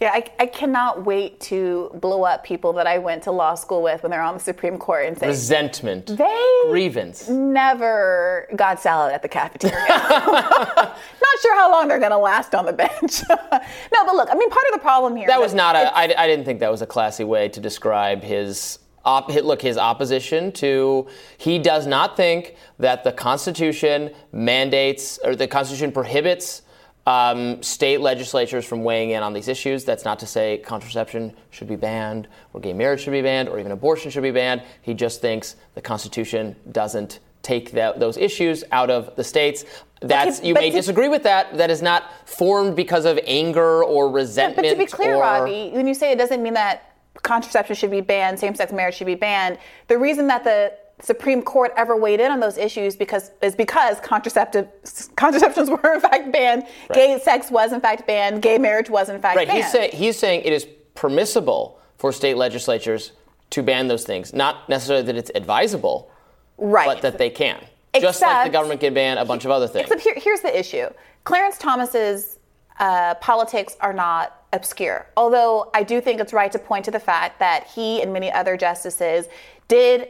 Yeah, 0.00 0.10
I, 0.12 0.24
I, 0.40 0.46
cannot 0.46 1.04
wait 1.04 1.40
to 1.42 1.90
blow 1.94 2.24
up 2.24 2.44
people 2.44 2.72
that 2.74 2.86
I 2.86 2.98
went 2.98 3.22
to 3.22 3.30
law 3.30 3.54
school 3.54 3.80
with 3.80 4.02
when 4.02 4.10
they're 4.10 4.22
on 4.22 4.34
the 4.34 4.40
Supreme 4.40 4.76
Court 4.76 5.06
and 5.06 5.16
say 5.16 5.28
resentment, 5.28 6.08
they 6.08 6.60
grievance, 6.68 7.28
never 7.28 8.48
got 8.56 8.80
salad 8.80 9.14
at 9.14 9.22
the 9.22 9.28
cafeteria. 9.28 9.86
not 9.88 10.96
sure 11.40 11.54
how 11.54 11.70
long 11.70 11.86
they're 11.86 12.00
going 12.00 12.10
to 12.10 12.18
last 12.18 12.54
on 12.56 12.66
the 12.66 12.72
bench. 12.72 13.22
no, 13.30 14.04
but 14.04 14.14
look, 14.14 14.28
I 14.30 14.34
mean, 14.34 14.50
part 14.50 14.66
of 14.66 14.74
the 14.74 14.80
problem 14.80 15.16
here. 15.16 15.28
That 15.28 15.40
was 15.40 15.54
not 15.54 15.76
a. 15.76 15.96
I, 15.96 16.12
I 16.22 16.26
didn't 16.26 16.44
think 16.44 16.58
that 16.60 16.72
was 16.72 16.82
a 16.82 16.86
classy 16.86 17.24
way 17.24 17.48
to 17.50 17.60
describe 17.60 18.22
his 18.22 18.80
op- 19.04 19.28
look, 19.34 19.62
his 19.62 19.76
opposition 19.78 20.52
to, 20.52 21.06
he 21.38 21.58
does 21.58 21.86
not 21.86 22.16
think 22.16 22.56
that 22.78 23.04
the 23.04 23.12
Constitution 23.12 24.10
mandates 24.32 25.18
or 25.24 25.36
the 25.36 25.46
Constitution 25.46 25.92
prohibits 25.92 26.62
um, 27.06 27.62
state 27.62 28.00
legislatures 28.00 28.64
from 28.64 28.82
weighing 28.82 29.10
in 29.10 29.22
on 29.22 29.34
these 29.34 29.48
issues. 29.48 29.84
That's 29.84 30.04
not 30.06 30.18
to 30.20 30.26
say 30.26 30.58
contraception 30.64 31.34
should 31.50 31.68
be 31.68 31.76
banned, 31.76 32.28
or 32.54 32.60
gay 32.60 32.72
marriage 32.72 33.02
should 33.02 33.12
be 33.12 33.20
banned, 33.20 33.48
or 33.50 33.58
even 33.58 33.72
abortion 33.72 34.10
should 34.10 34.22
be 34.22 34.30
banned. 34.30 34.62
He 34.80 34.94
just 34.94 35.20
thinks 35.20 35.56
the 35.74 35.82
Constitution 35.82 36.56
doesn't 36.72 37.20
take 37.42 37.72
that, 37.72 38.00
those 38.00 38.16
issues 38.16 38.64
out 38.72 38.88
of 38.88 39.14
the 39.16 39.24
states. 39.24 39.66
That's 40.00 40.38
Okay, 40.38 40.48
you 40.48 40.54
may 40.54 40.70
to- 40.70 40.76
disagree 40.76 41.08
with 41.08 41.24
that. 41.24 41.58
That 41.58 41.70
is 41.70 41.82
not 41.82 42.04
formed 42.26 42.74
because 42.74 43.04
of 43.04 43.20
anger 43.26 43.84
or 43.84 44.08
resentment. 44.10 44.66
But 44.66 44.70
to 44.72 44.76
be 44.78 44.86
clear, 44.86 45.16
or, 45.16 45.20
Robby, 45.20 45.70
when 45.74 45.86
you 45.86 45.92
say 45.92 46.10
it 46.10 46.16
doesn't 46.16 46.42
mean 46.42 46.54
that 46.54 46.93
contraception 47.22 47.76
should 47.76 47.90
be 47.90 48.00
banned, 48.00 48.38
same-sex 48.38 48.72
marriage 48.72 48.94
should 48.96 49.06
be 49.06 49.14
banned, 49.14 49.58
the 49.88 49.98
reason 49.98 50.26
that 50.28 50.44
the 50.44 50.72
Supreme 51.00 51.42
Court 51.42 51.72
ever 51.76 51.96
weighed 51.96 52.20
in 52.20 52.30
on 52.30 52.40
those 52.40 52.56
issues 52.56 52.94
because 52.96 53.32
is 53.42 53.54
because 53.56 53.98
contraceptive 54.00 54.68
contraceptions 55.16 55.68
were 55.68 55.94
in 55.94 56.00
fact 56.00 56.32
banned, 56.32 56.64
gay 56.92 57.18
sex 57.18 57.50
was 57.50 57.72
in 57.72 57.80
fact 57.80 58.06
banned, 58.06 58.42
gay 58.42 58.58
marriage 58.58 58.88
was 58.88 59.08
in 59.08 59.20
fact 59.20 59.36
Right. 59.36 59.48
banned. 59.48 59.62
He's 59.62 59.72
saying 59.72 59.90
he's 59.92 60.18
saying 60.18 60.42
it 60.44 60.52
is 60.52 60.66
permissible 60.94 61.80
for 61.98 62.12
state 62.12 62.36
legislatures 62.36 63.12
to 63.50 63.62
ban 63.62 63.88
those 63.88 64.04
things. 64.04 64.32
Not 64.32 64.68
necessarily 64.68 65.04
that 65.06 65.16
it's 65.16 65.30
advisable, 65.34 66.10
right. 66.58 66.86
but 66.86 67.02
that 67.02 67.18
they 67.18 67.30
can. 67.30 67.62
Just 68.00 68.22
like 68.22 68.46
the 68.46 68.52
government 68.52 68.80
can 68.80 68.92
ban 68.94 69.18
a 69.18 69.24
bunch 69.24 69.44
of 69.44 69.50
other 69.50 69.68
things. 69.68 69.84
Except 69.84 70.00
here, 70.00 70.14
here's 70.16 70.40
the 70.40 70.58
issue: 70.58 70.86
Clarence 71.24 71.58
Thomas's 71.58 72.38
uh, 72.80 73.14
politics 73.14 73.76
are 73.80 73.92
not 73.92 74.43
obscure. 74.54 75.06
Although 75.16 75.70
I 75.74 75.82
do 75.82 76.00
think 76.00 76.20
it's 76.20 76.32
right 76.32 76.50
to 76.52 76.58
point 76.58 76.86
to 76.86 76.90
the 76.90 77.00
fact 77.00 77.38
that 77.40 77.66
he 77.66 78.00
and 78.00 78.12
many 78.12 78.32
other 78.32 78.56
justices 78.56 79.26
did, 79.68 80.08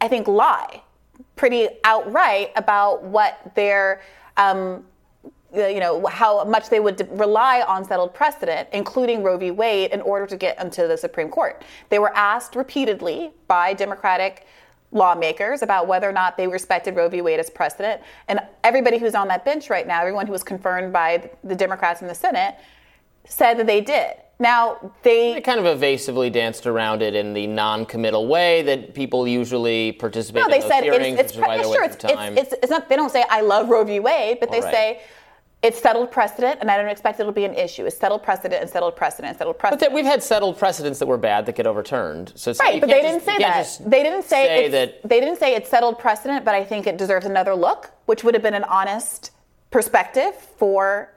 I 0.00 0.08
think, 0.08 0.26
lie 0.26 0.82
pretty 1.36 1.68
outright 1.84 2.52
about 2.56 3.02
what 3.02 3.52
their 3.54 4.00
um, 4.36 4.84
you 5.54 5.80
know 5.80 6.06
how 6.06 6.44
much 6.44 6.70
they 6.70 6.80
would 6.80 7.06
rely 7.18 7.62
on 7.62 7.84
settled 7.84 8.14
precedent, 8.14 8.68
including 8.72 9.22
Roe 9.22 9.36
v. 9.36 9.50
Wade, 9.50 9.90
in 9.90 10.00
order 10.00 10.26
to 10.26 10.36
get 10.36 10.58
into 10.60 10.86
the 10.86 10.96
Supreme 10.96 11.28
Court. 11.28 11.62
They 11.90 11.98
were 11.98 12.14
asked 12.16 12.56
repeatedly 12.56 13.32
by 13.48 13.74
Democratic 13.74 14.46
lawmakers 14.92 15.62
about 15.62 15.86
whether 15.86 16.08
or 16.08 16.12
not 16.12 16.36
they 16.36 16.46
respected 16.46 16.96
Roe 16.96 17.08
v. 17.08 17.20
Wade 17.20 17.38
as 17.38 17.50
precedent, 17.50 18.00
and 18.28 18.40
everybody 18.64 18.98
who's 18.98 19.14
on 19.14 19.28
that 19.28 19.44
bench 19.44 19.68
right 19.68 19.86
now, 19.86 20.00
everyone 20.00 20.26
who 20.26 20.32
was 20.32 20.42
confirmed 20.42 20.92
by 20.92 21.30
the 21.44 21.54
Democrats 21.54 22.00
in 22.00 22.08
the 22.08 22.14
Senate, 22.14 22.56
said 23.26 23.54
that 23.58 23.66
they 23.66 23.80
did. 23.80 24.14
Now 24.38 24.92
they 25.02 25.34
They 25.34 25.40
kind 25.40 25.60
of 25.60 25.66
evasively 25.66 26.28
danced 26.28 26.66
around 26.66 27.00
it 27.00 27.14
in 27.14 27.32
the 27.32 27.46
non-committal 27.46 28.26
way 28.26 28.62
that 28.62 28.92
people 28.92 29.28
usually 29.28 29.92
participate 29.92 30.42
No, 30.42 30.48
they 30.48 30.60
said 30.60 30.82
hearings, 30.82 31.18
it's, 31.18 31.32
it's, 31.32 31.38
which 31.38 31.44
is 31.44 31.48
why 31.48 31.56
yeah, 31.56 31.62
sure, 31.62 31.84
it's, 31.84 31.96
time. 31.96 32.36
it's, 32.36 32.52
it's, 32.54 32.70
not, 32.70 32.88
they 32.88 32.96
don't 32.96 33.12
say, 33.12 33.24
I 33.30 33.40
love 33.42 33.68
Roe 33.68 33.84
v. 33.84 34.00
Wade, 34.00 34.38
but 34.40 34.50
they 34.50 34.60
right. 34.60 34.72
say, 34.72 35.02
it's 35.62 35.80
settled 35.80 36.10
precedent, 36.10 36.58
and 36.60 36.68
I 36.68 36.76
don't 36.76 36.88
expect 36.88 37.20
it'll 37.20 37.30
be 37.30 37.44
an 37.44 37.54
issue. 37.54 37.86
It's 37.86 37.96
settled 37.96 38.24
precedent 38.24 38.60
and 38.60 38.68
settled 38.68 38.96
precedent 38.96 39.28
and 39.28 39.38
settled 39.38 39.54
but 39.58 39.60
precedent. 39.60 39.80
that 39.80 39.92
we've 39.94 40.04
had 40.04 40.20
settled 40.20 40.58
precedents 40.58 40.98
that 40.98 41.06
were 41.06 41.18
bad 41.18 41.46
that 41.46 41.54
get 41.54 41.68
overturned. 41.68 42.32
So 42.34 42.50
it's 42.50 42.58
right, 42.58 42.80
but 42.80 42.88
they 42.88 43.00
didn't 43.00 43.24
just- 43.24 43.26
say 43.26 43.32
you 43.34 43.38
can't 43.38 43.78
that. 43.78 43.90
They 43.90 44.02
didn't 44.02 44.22
say, 44.24 44.46
say 44.46 44.68
that- 44.70 45.08
They 45.08 45.20
didn't 45.20 45.38
say 45.38 45.54
it's 45.54 45.68
settled 45.70 46.00
precedent, 46.00 46.44
but 46.44 46.56
I 46.56 46.64
think 46.64 46.88
it 46.88 46.96
deserves 46.96 47.26
another 47.26 47.54
look, 47.54 47.92
which 48.06 48.24
would 48.24 48.34
have 48.34 48.42
been 48.42 48.54
an 48.54 48.64
honest 48.64 49.30
perspective 49.70 50.34
for, 50.34 51.12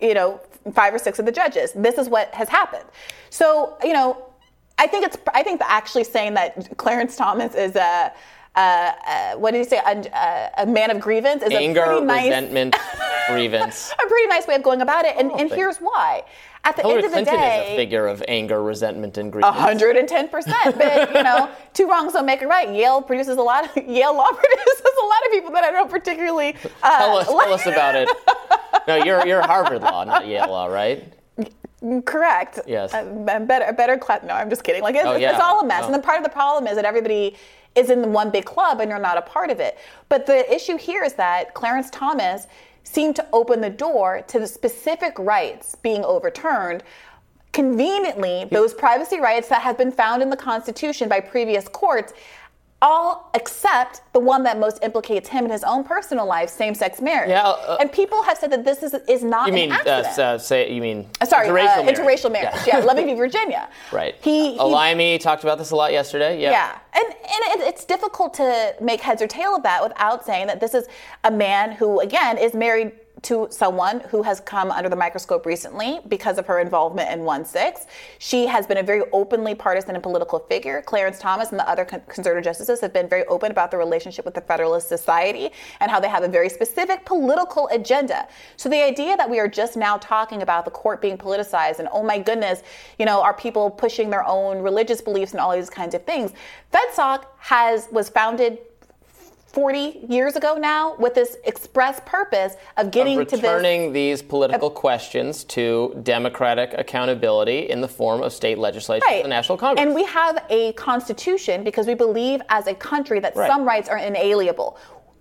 you 0.00 0.14
know, 0.14 0.40
five 0.74 0.94
or 0.94 0.98
six 0.98 1.18
of 1.18 1.26
the 1.26 1.32
judges. 1.32 1.72
This 1.72 1.98
is 1.98 2.08
what 2.08 2.32
has 2.34 2.48
happened. 2.48 2.84
So, 3.30 3.76
you 3.82 3.92
know, 3.92 4.24
I 4.78 4.86
think 4.86 5.04
it's. 5.04 5.16
I 5.34 5.42
think 5.42 5.60
actually 5.64 6.04
saying 6.04 6.34
that 6.34 6.76
Clarence 6.76 7.16
Thomas 7.16 7.54
is 7.54 7.74
a. 7.76 8.12
Uh, 8.56 8.60
uh, 9.06 9.34
what 9.36 9.52
did 9.52 9.58
he 9.58 9.64
say? 9.64 9.78
A, 9.78 9.96
a, 10.12 10.62
a 10.62 10.66
man 10.66 10.90
of 10.90 10.98
grievance 11.00 11.42
is 11.44 11.52
anger, 11.52 11.82
a 11.82 11.86
pretty 11.86 12.06
nice, 12.06 12.24
resentment, 12.24 12.76
grievance. 13.28 13.92
a 13.92 14.06
pretty 14.08 14.26
nice 14.26 14.48
way 14.48 14.56
of 14.56 14.64
going 14.64 14.80
about 14.80 15.04
it. 15.04 15.14
And, 15.16 15.30
and 15.32 15.48
here's 15.50 15.78
why. 15.78 16.24
At 16.64 16.74
the 16.74 16.82
Hillary 16.82 16.96
end 16.96 17.04
of 17.06 17.10
the 17.12 17.16
Clinton 17.16 17.34
day, 17.36 17.66
is 17.68 17.72
a 17.72 17.76
figure 17.76 18.06
of 18.08 18.22
anger, 18.26 18.60
resentment, 18.62 19.16
and 19.16 19.30
grievance. 19.30 19.56
hundred 19.56 19.96
and 19.96 20.08
ten 20.08 20.28
percent. 20.28 20.76
But 20.76 21.14
you 21.14 21.22
know, 21.22 21.48
two 21.72 21.88
wrongs 21.88 22.14
don't 22.14 22.26
make 22.26 22.42
a 22.42 22.48
right. 22.48 22.68
Yale 22.74 23.00
produces 23.00 23.36
a 23.36 23.42
lot. 23.42 23.64
Of, 23.64 23.84
Yale 23.88 24.16
law 24.16 24.28
produces 24.32 24.80
a 25.02 25.06
lot 25.06 25.26
of 25.26 25.30
people 25.32 25.52
that 25.52 25.62
I 25.64 25.70
don't 25.70 25.90
particularly. 25.90 26.56
Uh, 26.82 26.98
Tell 26.98 27.16
us, 27.16 27.28
like. 27.28 27.44
tell 27.46 27.54
us 27.54 27.66
about 27.66 27.94
it. 27.94 28.08
No, 28.88 28.96
you're 28.96 29.26
you're 29.26 29.42
Harvard 29.42 29.82
Law, 29.82 30.04
not 30.04 30.26
Yale 30.26 30.48
Law, 30.48 30.66
right? 30.66 31.12
Correct. 32.04 32.58
Yes. 32.66 32.92
Uh, 32.92 33.06
a 33.28 33.40
better, 33.40 33.66
a 33.66 33.72
better 33.72 33.96
club. 33.96 34.24
No, 34.24 34.34
I'm 34.34 34.50
just 34.50 34.64
kidding. 34.64 34.82
Like 34.82 34.96
it's, 34.96 35.04
Oh, 35.06 35.12
it's 35.12 35.38
all 35.40 35.60
a 35.60 35.64
mess. 35.64 35.82
Oh. 35.82 35.86
And 35.86 35.94
then 35.94 36.02
part 36.02 36.18
of 36.18 36.24
the 36.24 36.30
problem 36.30 36.66
is 36.66 36.74
that 36.74 36.84
everybody 36.84 37.36
is 37.76 37.90
in 37.90 38.02
the 38.02 38.08
one 38.08 38.30
big 38.30 38.44
club 38.44 38.80
and 38.80 38.90
you're 38.90 38.98
not 38.98 39.16
a 39.16 39.22
part 39.22 39.50
of 39.50 39.60
it. 39.60 39.78
But 40.08 40.26
the 40.26 40.52
issue 40.52 40.76
here 40.76 41.04
is 41.04 41.12
that 41.14 41.54
Clarence 41.54 41.88
Thomas 41.90 42.48
seemed 42.82 43.14
to 43.16 43.26
open 43.32 43.60
the 43.60 43.70
door 43.70 44.22
to 44.26 44.40
the 44.40 44.46
specific 44.46 45.16
rights 45.18 45.76
being 45.76 46.04
overturned. 46.04 46.82
Conveniently, 47.52 48.46
those 48.50 48.74
privacy 48.74 49.20
rights 49.20 49.48
that 49.48 49.62
have 49.62 49.78
been 49.78 49.92
found 49.92 50.22
in 50.22 50.30
the 50.30 50.36
Constitution 50.36 51.08
by 51.08 51.20
previous 51.20 51.68
courts, 51.68 52.12
all 52.80 53.28
except 53.34 54.02
the 54.12 54.20
one 54.20 54.44
that 54.44 54.58
most 54.58 54.82
implicates 54.84 55.28
him 55.28 55.44
in 55.44 55.50
his 55.50 55.64
own 55.64 55.82
personal 55.82 56.26
life, 56.26 56.48
same-sex 56.48 57.00
marriage. 57.00 57.28
Yeah, 57.30 57.42
uh, 57.42 57.76
and 57.80 57.90
people 57.90 58.22
have 58.22 58.38
said 58.38 58.52
that 58.52 58.64
this 58.64 58.82
is 58.84 58.94
is 59.08 59.24
not 59.24 59.48
You 59.48 59.52
mean 59.52 59.72
an 59.72 59.78
uh, 59.86 59.90
accident. 59.90 60.18
uh, 60.18 60.38
say 60.38 60.72
you 60.72 60.80
mean 60.80 61.08
Uh, 61.20 61.26
sorry, 61.26 61.48
interracial 61.48 61.78
uh, 61.78 61.82
marriage? 61.82 61.98
interracial 61.98 62.32
marriage. 62.32 62.54
Yeah, 62.66 62.78
Loving 62.78 63.06
v. 63.10 63.14
Virginia. 63.14 63.68
Right. 63.90 64.14
He, 64.20 64.52
he 64.52 64.58
Alimi 64.58 65.18
talked 65.20 65.42
about 65.42 65.58
this 65.58 65.72
a 65.72 65.76
lot 65.76 65.90
yesterday. 65.92 66.40
Yeah. 66.40 66.50
yeah, 66.52 66.78
and 66.94 67.04
and 67.06 67.60
it, 67.62 67.66
it's 67.68 67.84
difficult 67.84 68.34
to 68.34 68.74
make 68.80 69.00
heads 69.00 69.20
or 69.22 69.26
tail 69.26 69.56
of 69.56 69.62
that 69.64 69.82
without 69.82 70.24
saying 70.24 70.46
that 70.46 70.60
this 70.60 70.72
is 70.74 70.86
a 71.24 71.30
man 71.30 71.72
who, 71.72 71.98
again, 72.00 72.38
is 72.38 72.54
married 72.54 72.92
to 73.22 73.48
someone 73.50 74.00
who 74.10 74.22
has 74.22 74.40
come 74.40 74.70
under 74.70 74.88
the 74.88 74.96
microscope 74.96 75.46
recently 75.46 76.00
because 76.08 76.38
of 76.38 76.46
her 76.46 76.60
involvement 76.60 77.10
in 77.10 77.20
1-6. 77.20 77.86
She 78.18 78.46
has 78.46 78.66
been 78.66 78.78
a 78.78 78.82
very 78.82 79.02
openly 79.12 79.54
partisan 79.54 79.94
and 79.94 80.02
political 80.02 80.38
figure. 80.38 80.82
Clarence 80.82 81.18
Thomas 81.18 81.50
and 81.50 81.58
the 81.58 81.68
other 81.68 81.84
conservative 81.84 82.44
justices 82.44 82.80
have 82.80 82.92
been 82.92 83.08
very 83.08 83.24
open 83.26 83.50
about 83.50 83.70
their 83.70 83.78
relationship 83.78 84.24
with 84.24 84.34
the 84.34 84.40
Federalist 84.40 84.88
Society 84.88 85.50
and 85.80 85.90
how 85.90 85.98
they 86.00 86.08
have 86.08 86.22
a 86.22 86.28
very 86.28 86.48
specific 86.48 87.04
political 87.04 87.68
agenda. 87.68 88.28
So 88.56 88.68
the 88.68 88.82
idea 88.82 89.16
that 89.16 89.28
we 89.28 89.38
are 89.38 89.48
just 89.48 89.76
now 89.76 89.96
talking 89.98 90.42
about 90.42 90.64
the 90.64 90.70
court 90.70 91.02
being 91.02 91.18
politicized 91.18 91.78
and 91.78 91.88
oh 91.92 92.02
my 92.02 92.18
goodness, 92.18 92.62
you 92.98 93.06
know, 93.06 93.20
are 93.20 93.34
people 93.34 93.70
pushing 93.70 94.10
their 94.10 94.24
own 94.24 94.58
religious 94.62 95.00
beliefs 95.00 95.32
and 95.32 95.40
all 95.40 95.54
these 95.54 95.70
kinds 95.70 95.94
of 95.94 96.04
things? 96.04 96.32
FedSoc 96.72 97.24
has 97.38 97.88
was 97.90 98.08
founded 98.08 98.58
40 99.48 100.06
years 100.08 100.36
ago 100.36 100.56
now 100.56 100.94
with 100.96 101.14
this 101.14 101.38
express 101.44 102.00
purpose 102.04 102.54
of 102.76 102.90
getting 102.90 103.18
of 103.18 103.28
to 103.28 103.36
returning 103.36 103.92
these 103.92 104.20
political 104.20 104.70
questions 104.70 105.42
to 105.44 105.98
democratic 106.02 106.74
accountability 106.76 107.70
in 107.70 107.80
the 107.80 107.88
form 107.88 108.22
of 108.22 108.32
state 108.32 108.58
legislatures 108.58 109.08
and 109.10 109.24
the 109.24 109.28
National 109.28 109.56
Congress. 109.56 109.84
And 109.84 109.94
we 109.94 110.04
have 110.04 110.44
a 110.50 110.72
constitution 110.74 111.64
because 111.64 111.86
we 111.86 111.94
believe 111.94 112.42
as 112.50 112.66
a 112.66 112.74
country 112.74 113.20
that 113.20 113.34
Right. 113.34 113.50
some 113.50 113.64
rights 113.64 113.88
are 113.88 113.98
inalienable. 113.98 114.76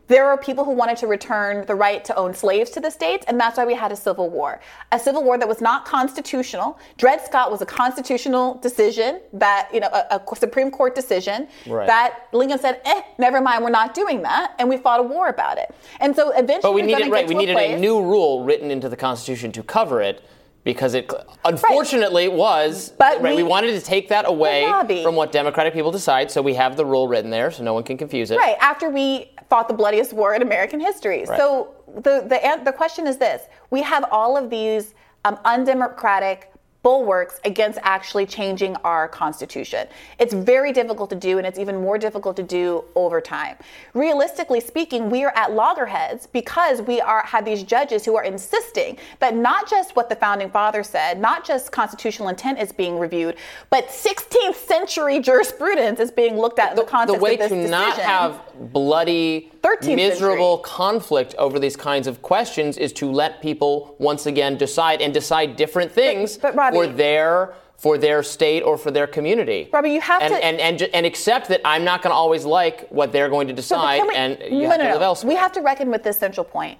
There 0.08 0.26
were 0.26 0.38
people 0.38 0.64
who 0.64 0.72
wanted 0.72 0.98
to 0.98 1.08
return 1.08 1.66
the 1.66 1.76
right 1.76 2.04
to 2.06 2.16
own 2.16 2.34
slaves 2.34 2.70
to 2.72 2.80
the 2.80 2.90
states, 2.90 3.26
and 3.28 3.40
that's 3.40 3.58
why 3.58 3.66
we 3.66 3.74
had 3.74 3.92
a 3.92 3.96
civil 3.96 4.30
war. 4.30 4.62
A 4.92 5.00
civil 5.00 5.24
war 5.24 5.38
that 5.38 5.48
was 5.48 5.60
not 5.60 5.86
constitutional. 5.86 6.80
Dred 6.98 7.22
Scott 7.26 7.52
was 7.52 7.62
a 7.62 7.66
constitutional 7.66 8.56
decision 8.56 9.20
that, 9.34 9.70
you 9.74 9.80
know, 9.80 9.88
a, 9.88 10.22
a 10.22 10.36
Supreme 10.36 10.72
Court 10.72 10.96
decision 10.96 11.48
Right. 11.66 11.88
that 11.88 12.28
Lincoln 12.32 12.60
said, 12.60 12.82
eh, 12.86 13.02
never 13.18 13.42
mind, 13.42 13.64
we're 13.64 13.70
not 13.70 13.94
doing 13.94 14.22
that. 14.22 14.56
And 14.60 14.70
we 14.70 14.78
fought 14.78 15.00
a 15.00 15.04
war 15.04 15.28
about 15.28 15.58
it. 15.58 15.74
And 16.00 16.16
so 16.16 16.32
eventually 16.32 16.62
but 16.62 16.74
we 16.74 16.82
needed 16.84 17.12
right. 17.12 17.28
We 17.28 17.36
needed 17.36 17.54
place, 17.54 17.76
a 17.76 17.80
new 17.80 18.02
rule 18.02 18.44
written 18.44 18.72
into 18.72 18.88
the 18.88 18.98
Constitution 18.98 19.52
to 19.54 19.64
cover 19.64 20.02
it. 20.02 20.24
Because 20.68 20.96
it 20.96 21.10
unfortunately 21.46 22.28
was, 22.28 22.92
But 22.98 23.22
right, 23.22 23.38
we, 23.38 23.42
we- 23.42 23.50
wanted 23.50 23.72
to 23.72 23.80
take 23.80 24.10
that 24.10 24.28
away 24.28 24.70
from 25.02 25.16
what 25.16 25.32
Democratic 25.32 25.74
people 25.74 25.92
decide, 25.92 26.30
so 26.30 26.42
we 26.42 26.56
have 26.56 26.76
the 26.76 26.86
rule 26.86 27.08
written 27.08 27.32
there, 27.32 27.52
so 27.52 27.64
no 27.64 27.74
one 27.74 27.84
can 27.84 27.96
confuse 27.96 28.32
it. 28.32 28.38
Right 28.38 28.58
after 28.60 28.90
we 28.90 29.32
fought 29.50 29.70
the 29.70 29.74
bloodiest 29.74 30.12
war 30.12 30.36
in 30.36 30.42
American 30.42 30.82
history. 30.82 31.24
Right. 31.24 31.40
So 31.40 31.74
the 31.96 32.26
the 32.28 32.62
the 32.66 32.74
question 32.74 33.08
is 33.08 33.16
this: 33.16 33.44
We 33.70 33.82
have 33.84 34.04
all 34.12 34.36
of 34.36 34.50
these 34.50 34.94
um, 35.24 35.40
undemocratic 35.46 36.52
bulwarks 36.88 37.42
against 37.44 37.78
actually 37.84 38.26
changing 38.26 38.74
our 38.78 39.10
constitution. 39.10 39.90
It's 40.20 40.34
very 40.34 40.72
difficult 40.72 41.10
to 41.10 41.18
do, 41.18 41.38
and 41.38 41.46
it's 41.46 41.60
even 41.60 41.82
more 41.82 41.98
difficult 41.98 42.38
to 42.38 42.44
do 42.44 42.86
over 42.96 43.20
time. 43.20 43.58
Realistically 43.94 44.62
speaking, 44.62 45.10
we 45.10 45.26
are 45.26 45.34
at 45.36 45.52
loggerheads 45.52 46.28
because 46.28 46.82
we 46.82 47.02
are 47.02 47.24
have 47.26 47.44
these 47.44 47.64
judges 47.64 48.06
who 48.06 48.16
are 48.16 48.24
insisting 48.24 48.98
that 49.20 49.36
not 49.36 49.70
just 49.70 49.98
what 49.98 50.08
the 50.08 50.16
founding 50.16 50.50
fathers 50.50 50.88
said, 50.88 51.20
not 51.20 51.46
just 51.46 51.74
constitutional 51.74 52.30
intent 52.30 52.58
is 52.58 52.72
being 52.72 52.98
reviewed, 52.98 53.36
but 53.70 53.90
16th 53.90 54.56
century 54.56 55.20
jurisprudence 55.20 56.00
is 56.00 56.10
being 56.10 56.38
looked 56.38 56.58
at 56.58 56.70
in 56.70 56.78
the, 56.78 57.06
the 57.08 57.20
way 57.20 57.34
of 57.34 57.40
this 57.40 57.50
to 57.50 57.56
decision. 57.56 57.72
not 57.72 57.98
have 57.98 58.40
bloody, 58.72 59.52
13th 59.62 59.96
miserable 59.98 60.60
conflict 60.60 61.36
over 61.38 61.60
these 61.60 61.76
kinds 61.76 62.08
of 62.08 62.22
questions 62.22 62.78
is 62.78 62.94
to 62.94 63.12
let 63.12 63.42
people 63.42 63.94
once 64.00 64.26
again 64.26 64.56
decide 64.56 65.02
and 65.02 65.14
decide 65.14 65.58
different 65.58 65.92
things 65.92 66.38
but 66.38 66.56
Robby- 66.56 66.77
for 66.78 66.88
their 66.88 67.54
for 67.78 67.98
their 68.00 68.24
state 68.24 68.62
or 68.64 68.76
for 68.76 68.90
their 68.90 69.06
community. 69.06 69.70
Robby, 69.72 69.92
you 69.92 70.02
have 70.02 70.22
and, 70.22 70.34
to- 70.34 70.44
and 70.44 70.60
and 70.60 70.82
and 70.96 71.06
accept 71.06 71.48
that 71.50 71.62
I'm 71.64 71.84
not 71.84 72.02
going 72.02 72.12
to 72.12 72.16
always 72.16 72.44
like 72.46 72.88
what 72.90 73.12
they're 73.12 73.30
going 73.30 73.48
to 73.48 73.54
decide, 73.54 74.02
we- 74.08 74.16
and 74.16 74.40
you 74.44 74.64
no, 74.64 74.70
have 74.70 74.78
no, 74.80 74.84
to 74.84 74.90
no. 74.90 74.94
live 74.94 75.02
elsewhere. 75.04 75.30
We 75.30 75.36
have 75.36 75.52
to 75.54 75.62
reckon 75.62 75.92
with 75.92 76.04
this 76.04 76.18
central 76.18 76.44
point. 76.44 76.80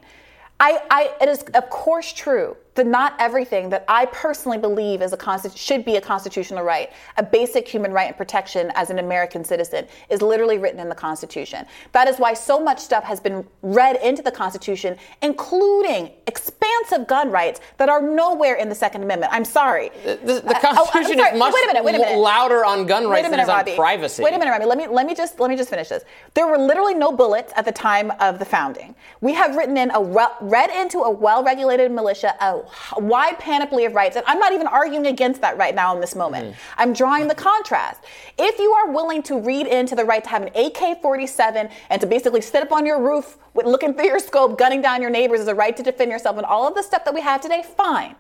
I, 0.60 0.82
I, 0.90 1.14
it 1.22 1.30
is 1.30 1.44
of 1.54 1.70
course 1.70 2.12
true 2.12 2.58
the 2.78 2.84
not 2.84 3.16
everything 3.20 3.70
that 3.72 3.84
I 3.90 4.06
personally 4.06 4.58
believe 4.58 5.02
is 5.02 5.12
a 5.12 5.18
consti- 5.18 5.58
should 5.58 5.84
be 5.84 5.98
a 5.98 6.02
constitutional 6.02 6.64
right, 6.64 6.92
a 7.18 7.24
basic 7.24 7.68
human 7.68 7.92
right 7.92 8.08
and 8.08 8.16
protection 8.16 8.72
as 8.76 8.90
an 8.92 9.00
American 9.00 9.44
citizen, 9.44 9.88
is 10.10 10.22
literally 10.22 10.58
written 10.60 10.80
in 10.80 10.88
the 10.88 10.96
Constitution. 10.96 11.66
That 11.92 12.08
is 12.08 12.18
why 12.20 12.34
so 12.36 12.60
much 12.60 12.80
stuff 12.80 13.04
has 13.04 13.20
been 13.20 13.46
read 13.64 13.98
into 13.98 14.22
the 14.22 14.32
Constitution, 14.32 14.96
including 15.24 16.12
expansive 16.28 17.08
gun 17.08 17.32
rights 17.32 17.60
that 17.78 17.90
are 17.90 18.02
nowhere 18.02 18.56
in 18.56 18.70
the 18.70 18.76
Second 18.76 19.04
Amendment. 19.04 19.34
I'm 19.34 19.46
sorry. 19.46 19.90
The, 20.06 20.16
the 20.24 20.56
Uh, 20.56 20.60
oh, 20.78 20.90
Constitution 20.94 21.20
is 21.34 21.40
much 21.40 21.54
Wait 21.54 21.64
a 21.64 21.68
minute, 21.68 21.84
wait 21.84 21.96
a 21.96 21.98
minute. 22.00 22.20
louder 22.20 22.64
on 22.64 22.86
gun 22.86 23.08
rights 23.08 23.14
Wait 23.14 23.20
a 23.20 23.24
than 23.24 23.32
minute, 23.32 23.44
is 23.44 23.50
on 23.50 23.58
Robby. 23.58 23.76
privacy. 23.76 24.24
Wait 24.24 24.34
a 24.34 24.38
minute, 24.38 24.52
Robby. 24.52 24.66
Let 24.66 24.78
me 24.78 24.88
let 24.88 25.06
me 25.08 25.16
just 25.16 25.40
let 25.40 25.50
me 25.50 25.56
just 25.58 25.70
finish 25.70 25.90
this. 25.90 26.04
There 26.36 26.46
were 26.48 26.58
literally 26.58 26.94
no 26.94 27.12
bullets 27.12 27.52
at 27.56 27.66
the 27.66 27.72
time 27.72 28.12
of 28.20 28.38
the 28.40 28.46
founding. 28.46 28.94
We 29.22 29.34
have 29.34 29.56
written 29.56 29.78
in 29.78 29.90
a 29.92 30.00
well, 30.00 30.36
read 30.42 30.70
into 30.70 31.00
a 31.00 31.10
well-regulated 31.12 31.92
militia 31.92 32.36
a 32.40 32.62
wide 32.98 33.40
panoply 33.40 33.86
of 33.86 33.96
rights, 33.96 34.16
and 34.16 34.26
I'm 34.28 34.40
not 34.40 34.54
even 34.54 34.68
arguing 34.68 35.08
against 35.08 35.42
that 35.42 35.58
right 35.58 35.76
now 35.76 35.94
in 35.96 36.02
this 36.02 36.16
moment. 36.16 36.48
Mm-hmm. 36.48 36.82
I'm 36.82 36.94
drawing 36.94 37.28
the 37.28 37.36
contrast. 37.36 38.04
If 38.38 38.60
you 38.60 38.72
are 38.72 38.92
willing 38.92 39.24
to 39.24 39.40
read 39.40 39.68
into 39.68 39.96
the 39.96 40.06
right 40.06 40.24
to 40.24 40.30
have 40.30 40.42
an 40.44 40.50
AK-47 40.50 41.72
and 41.90 42.02
to 42.02 42.08
basically 42.08 42.42
sit 42.42 42.62
up 42.64 42.72
on 42.72 42.86
your 42.86 43.02
roof 43.02 43.38
with 43.54 43.66
looking 43.66 43.94
through 43.94 44.08
your 44.08 44.20
scope, 44.20 44.58
gunning 44.58 44.82
down 44.82 45.02
your 45.02 45.12
neighbors 45.12 45.40
as 45.40 45.48
a 45.48 45.56
right 45.56 45.76
to 45.78 45.84
defend 45.84 46.12
yourself, 46.12 46.38
and 46.38 46.46
all 46.46 46.68
of 46.68 46.76
the 46.76 46.84
stuff 46.84 47.06
that 47.06 47.14
we 47.14 47.22
have 47.22 47.42
today, 47.42 47.64
fine. 47.76 48.16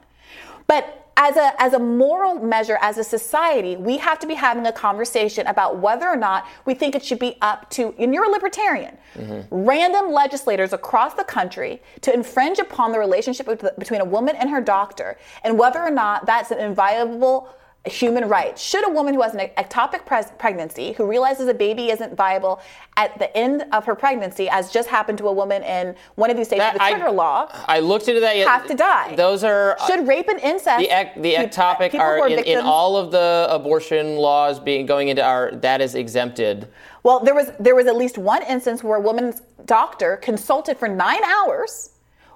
But 0.68 1.08
as 1.18 1.36
a, 1.36 1.60
as 1.60 1.74
a 1.74 1.80
moral 1.80 2.36
measure, 2.36 2.78
as 2.80 3.00
a 3.00 3.04
society, 3.04 3.76
we 3.76 3.98
have 3.98 4.20
to 4.20 4.28
be 4.28 4.36
having 4.36 4.68
a 4.68 4.72
conversation 4.72 5.48
about 5.48 5.80
whether 5.80 6.08
or 6.08 6.16
not 6.16 6.46
we 6.66 6.76
think 6.76 6.94
it 6.94 7.04
should 7.04 7.18
be 7.18 7.38
up 7.42 7.68
to, 7.72 7.96
and 7.98 8.14
you're 8.14 8.26
a 8.26 8.30
libertarian, 8.30 8.96
mm-hmm. 9.16 9.42
random 9.50 10.12
legislators 10.12 10.74
across 10.74 11.16
the 11.16 11.24
country 11.24 11.82
to 12.02 12.14
infringe 12.14 12.60
upon 12.60 12.92
the 12.92 13.00
relationship 13.00 13.48
between 13.80 14.00
a 14.00 14.06
woman 14.06 14.36
and 14.36 14.52
her 14.52 14.62
doctor, 14.62 15.18
and 15.44 15.58
whether 15.58 15.80
or 15.80 15.90
not 15.90 16.28
that's 16.28 16.52
an 16.52 16.60
inviolable 16.60 17.50
human 17.88 18.28
rights. 18.30 18.62
Should 18.62 18.88
a 18.88 18.92
woman 18.92 19.14
who 19.14 19.22
has 19.22 19.34
an 19.34 19.50
ectopic 19.58 20.06
pres- 20.06 20.32
pregnancy, 20.38 20.94
who 20.94 21.06
realizes 21.06 21.48
a 21.48 21.54
baby 21.54 21.90
isn't 21.90 22.16
viable 22.16 22.60
at 22.96 23.18
the 23.20 23.36
end 23.36 23.64
of 23.72 23.86
her 23.86 23.96
pregnancy, 23.96 24.50
as 24.50 24.72
just 24.72 24.90
happened 24.90 25.18
to 25.20 25.28
a 25.28 25.32
woman 25.34 25.64
in 25.64 25.96
one 26.16 26.30
of 26.30 26.38
these 26.38 26.48
states 26.48 26.60
That- 26.62 26.74
with 26.74 26.82
the 26.82 26.86
I- 26.86 26.92
trigger 26.92 27.12
law, 27.12 27.50
I 27.68 27.80
looked 27.80 28.08
into 28.08 28.20
that. 28.22 28.36
have 28.38 28.68
to 28.68 28.76
die? 28.76 29.16
Those 29.16 29.44
are 29.44 29.78
uh, 29.80 29.88
Should 29.88 30.08
rape 30.08 30.28
and 30.30 30.40
incest 30.40 30.80
the 30.80 30.90
ec- 30.90 31.22
the 31.22 31.34
ectopic 31.36 31.92
people 31.92 32.06
who 32.06 32.22
are 32.22 32.28
in, 32.28 32.40
in 32.40 32.60
all 32.60 32.98
of 32.98 33.12
the 33.12 33.48
abortion 33.50 34.16
laws 34.18 34.60
being 34.60 34.86
going 34.86 35.08
into 35.10 35.24
our 35.24 35.52
that 35.56 35.82
is 35.82 35.96
exempted. 35.96 36.68
Well, 37.04 37.20
there 37.22 37.36
was 37.36 37.52
there 37.60 37.76
was 37.76 37.88
at 37.88 37.96
least 37.96 38.18
one 38.18 38.44
instance 38.44 38.84
where 38.84 38.98
a 38.98 39.02
woman's 39.02 39.42
doctor 39.66 40.18
consulted 40.18 40.78
for 40.78 40.88
nine 40.88 41.24
hours 41.24 41.92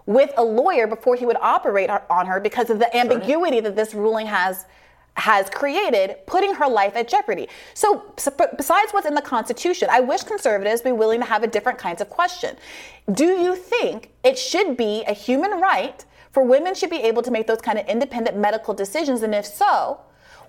with 0.06 0.32
a 0.38 0.44
lawyer 0.44 0.88
before 0.88 1.16
he 1.16 1.26
would 1.26 1.38
operate 1.42 1.90
on 2.10 2.26
her 2.26 2.40
because 2.40 2.70
of 2.70 2.80
the 2.80 2.96
ambiguity 2.96 3.60
that 3.60 3.76
this 3.76 3.94
ruling 3.94 4.26
has 4.26 4.66
has 5.16 5.50
created, 5.50 6.16
putting 6.26 6.54
her 6.56 6.68
life 6.68 6.96
at 6.96 7.08
jeopardy. 7.08 7.48
So, 7.74 8.14
besides 8.58 8.92
what's 8.92 9.06
in 9.06 9.14
the 9.14 9.22
Constitution, 9.22 9.90
I 9.92 10.00
wish 10.00 10.24
conservatives 10.24 10.82
be 10.82 10.92
willing 10.92 11.20
to 11.20 11.26
have 11.26 11.44
a 11.44 11.48
different 11.48 11.78
kinds 11.78 12.02
of 12.02 12.10
question. 12.10 12.56
Do 13.12 13.26
you 13.26 13.56
think 13.56 14.12
it 14.24 14.38
should 14.38 14.78
be 14.78 15.04
a 15.08 15.14
human 15.14 15.60
right 15.60 16.06
for 16.32 16.44
women 16.44 16.74
should 16.74 16.90
be 16.90 17.02
able 17.02 17.22
to 17.24 17.32
make 17.32 17.46
those 17.48 17.62
kind 17.62 17.78
of 17.78 17.86
independent 17.88 18.38
medical 18.38 18.74
decisions? 18.74 19.22
And 19.22 19.36
if 19.36 19.46
so, 19.46 20.00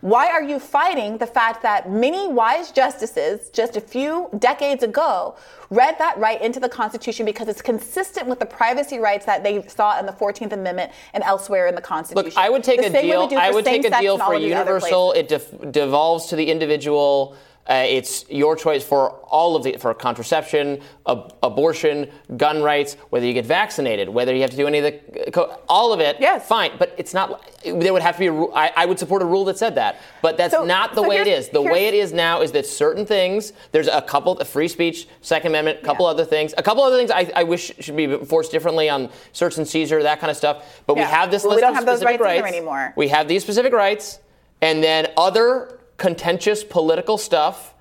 why 0.02 0.28
are 0.28 0.42
you 0.42 0.58
fighting 0.58 1.16
the 1.18 1.26
fact 1.26 1.62
that 1.62 1.88
many 1.88 2.26
wise 2.26 2.72
justices 2.72 3.48
just 3.50 3.76
a 3.76 3.80
few 3.80 4.28
decades 4.40 4.82
ago 4.82 5.36
read 5.70 5.96
that 5.98 6.18
right 6.18 6.42
into 6.42 6.58
the 6.58 6.68
Constitution 6.68 7.24
because 7.24 7.46
it's 7.46 7.62
consistent 7.62 8.26
with 8.26 8.40
the 8.40 8.44
privacy 8.44 8.98
rights 8.98 9.24
that 9.26 9.44
they 9.44 9.62
saw 9.68 9.98
in 10.00 10.04
the 10.04 10.12
14th 10.12 10.52
Amendment 10.52 10.90
and 11.14 11.22
elsewhere 11.22 11.68
in 11.68 11.76
the 11.76 11.80
Constitution? 11.80 12.26
Look, 12.26 12.36
I 12.36 12.50
would 12.50 12.64
take 12.64 12.80
The 12.80 12.88
a 12.88 12.90
same 12.90 13.08
way 13.10 13.16
we 13.16 13.28
deal. 13.28 13.38
I 13.38 13.52
would 13.52 13.64
take 13.64 13.84
a 13.84 14.00
deal 14.00 14.18
for 14.18 14.34
of 14.34 14.42
these 14.42 14.52
other 14.52 14.72
universal. 14.72 15.12
It 15.12 15.28
def- 15.28 15.70
devolves 15.70 16.26
to 16.26 16.36
the 16.36 16.50
individual. 16.50 17.36
Uh, 17.68 17.84
it's 17.86 18.28
your 18.28 18.56
choice 18.56 18.82
for 18.82 19.10
all 19.30 19.54
of 19.54 19.62
the 19.62 19.76
for 19.76 19.94
contraception, 19.94 20.80
ab- 21.06 21.32
abortion, 21.44 22.10
gun 22.36 22.60
rights, 22.60 22.94
whether 23.10 23.24
you 23.24 23.32
get 23.32 23.46
vaccinated, 23.46 24.08
whether 24.08 24.34
you 24.34 24.40
have 24.40 24.50
to 24.50 24.56
do 24.56 24.66
any 24.66 24.78
of 24.78 24.84
the 24.84 25.30
co- 25.30 25.60
all 25.68 25.92
of 25.92 26.00
it. 26.00 26.16
Yes, 26.18 26.44
fine, 26.46 26.72
but 26.76 26.92
it's 26.98 27.14
not. 27.14 27.48
There 27.64 27.92
would 27.92 28.02
have 28.02 28.16
to 28.16 28.18
be 28.18 28.26
a. 28.26 28.44
I, 28.46 28.72
I 28.76 28.84
would 28.86 28.98
support 28.98 29.22
a 29.22 29.24
rule 29.24 29.44
that 29.44 29.58
said 29.58 29.76
that, 29.76 30.00
but 30.22 30.36
that's 30.36 30.52
So- 30.52 30.64
not 30.64 30.96
the 30.96 31.02
so 31.02 31.08
way 31.08 31.18
it 31.18 31.28
is. 31.28 31.50
The 31.50 31.62
way 31.62 31.86
it 31.86 31.94
is 31.94 32.12
now 32.12 32.40
is 32.42 32.50
that 32.50 32.66
certain 32.66 33.06
things. 33.06 33.52
There's 33.70 33.86
a 33.86 34.02
couple, 34.02 34.36
a 34.40 34.44
free 34.44 34.66
speech, 34.66 35.06
Second 35.20 35.52
Amendment, 35.52 35.78
a 35.82 35.84
couple 35.84 36.04
other 36.04 36.24
things, 36.24 36.52
a 36.58 36.64
couple 36.64 36.82
other 36.82 36.96
things. 36.96 37.12
I, 37.12 37.30
I 37.36 37.44
wish 37.44 37.70
should 37.78 37.96
be 37.96 38.04
enforced 38.04 38.50
differently 38.50 38.88
on 38.90 39.08
search 39.32 39.56
and 39.56 39.68
seizure, 39.68 40.02
that 40.02 40.18
kind 40.18 40.32
of 40.32 40.36
stuff. 40.36 40.82
But 40.86 40.96
we 40.96 41.02
have 41.02 41.30
this 41.30 41.44
Well, 41.44 41.54
we 41.54 41.60
don't 41.60 41.70
of 41.70 41.76
have 41.76 41.86
those 41.86 42.02
rights 42.02 42.20
rights 42.20 42.44
anymore. 42.44 42.92
We 42.96 43.06
have 43.08 43.28
these 43.28 43.44
specific 43.44 43.72
rights, 43.72 44.18
and 44.60 44.82
then 44.82 45.06
other 45.16 45.78
contentious 45.96 46.64
political 46.64 47.18
stuff 47.18 47.74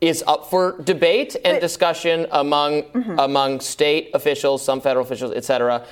is 0.00 0.22
up 0.26 0.50
for 0.50 0.80
debate 0.82 1.36
and 1.44 1.60
discussion 1.60 2.26
among 2.32 2.82
Mm-hmm. 2.82 3.18
among 3.18 3.60
state 3.60 4.10
officials, 4.14 4.62
some 4.64 4.80
federal 4.80 5.04
officials, 5.04 5.32
et 5.34 5.44
cetera, 5.44 5.84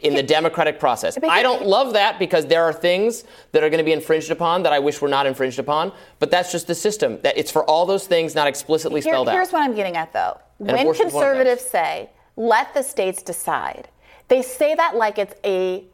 in 0.00 0.14
the 0.14 0.22
democratic 0.22 0.80
process. 0.80 1.16
But 1.18 1.30
I 1.30 1.42
don't 1.42 1.64
love 1.66 1.92
that 1.92 2.18
because 2.18 2.46
there 2.46 2.64
are 2.64 2.72
things 2.72 3.22
that 3.52 3.62
are 3.62 3.70
going 3.70 3.78
to 3.78 3.84
be 3.84 3.92
infringed 3.92 4.30
upon 4.32 4.64
that 4.64 4.72
I 4.72 4.80
wish 4.80 5.00
were 5.00 5.08
not 5.08 5.26
infringed 5.26 5.60
upon, 5.60 5.92
but 6.18 6.30
that's 6.30 6.50
just 6.50 6.66
the 6.66 6.74
system. 6.74 7.20
That 7.22 7.38
it's 7.38 7.50
for 7.52 7.64
all 7.64 7.86
those 7.86 8.06
things 8.06 8.34
not 8.34 8.48
explicitly 8.48 9.00
Here- 9.00 9.12
spelled 9.12 9.28
here's 9.28 9.34
out. 9.34 9.38
Here's 9.38 9.52
what 9.52 9.62
I'm 9.62 9.74
getting 9.76 9.96
at, 9.96 10.12
though. 10.12 10.40
And 10.58 10.68
when 10.68 10.80
abortion 10.80 11.06
is 11.06 11.12
one 11.12 11.24
of 11.24 11.36
those. 11.36 11.44
conservatives 11.44 11.70
say, 11.70 12.10
let 12.36 12.74
the 12.74 12.82
states 12.82 13.22
decide, 13.22 13.88
they 14.28 14.42
say 14.42 14.74
that 14.74 14.96
like 14.96 15.18
it's 15.18 15.34
a 15.44 15.84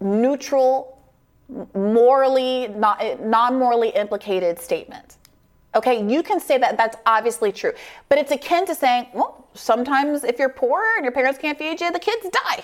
neutral, 0.00 0.98
morally, 1.74 2.68
not, 2.68 3.20
non-morally 3.20 3.90
implicated 3.90 4.58
statement. 4.58 5.16
Okay, 5.74 6.06
you 6.06 6.22
can 6.22 6.38
say 6.38 6.58
that 6.58 6.76
that's 6.76 6.96
obviously 7.06 7.50
true, 7.50 7.72
but 8.08 8.18
it's 8.18 8.30
akin 8.30 8.66
to 8.66 8.74
saying, 8.74 9.06
well, 9.14 9.48
sometimes 9.54 10.22
if 10.22 10.38
you're 10.38 10.50
poor 10.50 10.84
and 10.96 11.04
your 11.04 11.12
parents 11.12 11.38
can't 11.38 11.56
feed 11.56 11.80
you, 11.80 11.90
the 11.90 11.98
kids 11.98 12.28
die. 12.30 12.62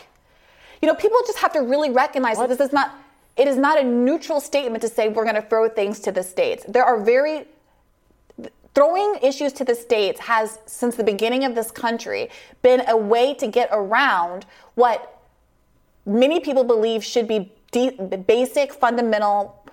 You 0.82 0.88
know, 0.88 0.94
people 0.94 1.18
just 1.26 1.38
have 1.38 1.52
to 1.54 1.60
really 1.60 1.90
recognize 1.90 2.38
that 2.38 2.48
this 2.48 2.60
is 2.60 2.72
not. 2.72 2.94
It 3.36 3.46
is 3.46 3.56
not 3.56 3.78
a 3.78 3.84
neutral 3.84 4.40
statement 4.40 4.82
to 4.82 4.88
say 4.88 5.08
we're 5.08 5.22
going 5.22 5.36
to 5.36 5.42
throw 5.42 5.68
things 5.68 6.00
to 6.00 6.10
the 6.10 6.24
states. 6.24 6.64
There 6.66 6.84
are 6.84 7.00
very 7.00 7.46
throwing 8.74 9.16
issues 9.22 9.52
to 9.54 9.64
the 9.64 9.74
states 9.74 10.20
has 10.20 10.58
since 10.66 10.96
the 10.96 11.04
beginning 11.04 11.44
of 11.44 11.54
this 11.54 11.70
country 11.70 12.30
been 12.62 12.82
a 12.88 12.96
way 12.96 13.34
to 13.34 13.46
get 13.46 13.68
around 13.72 14.44
what 14.74 15.20
many 16.04 16.40
people 16.40 16.64
believe 16.64 17.04
should 17.04 17.28
be 17.28 17.52
de- 17.72 17.92
basic 18.26 18.72
fundamental 18.72 19.64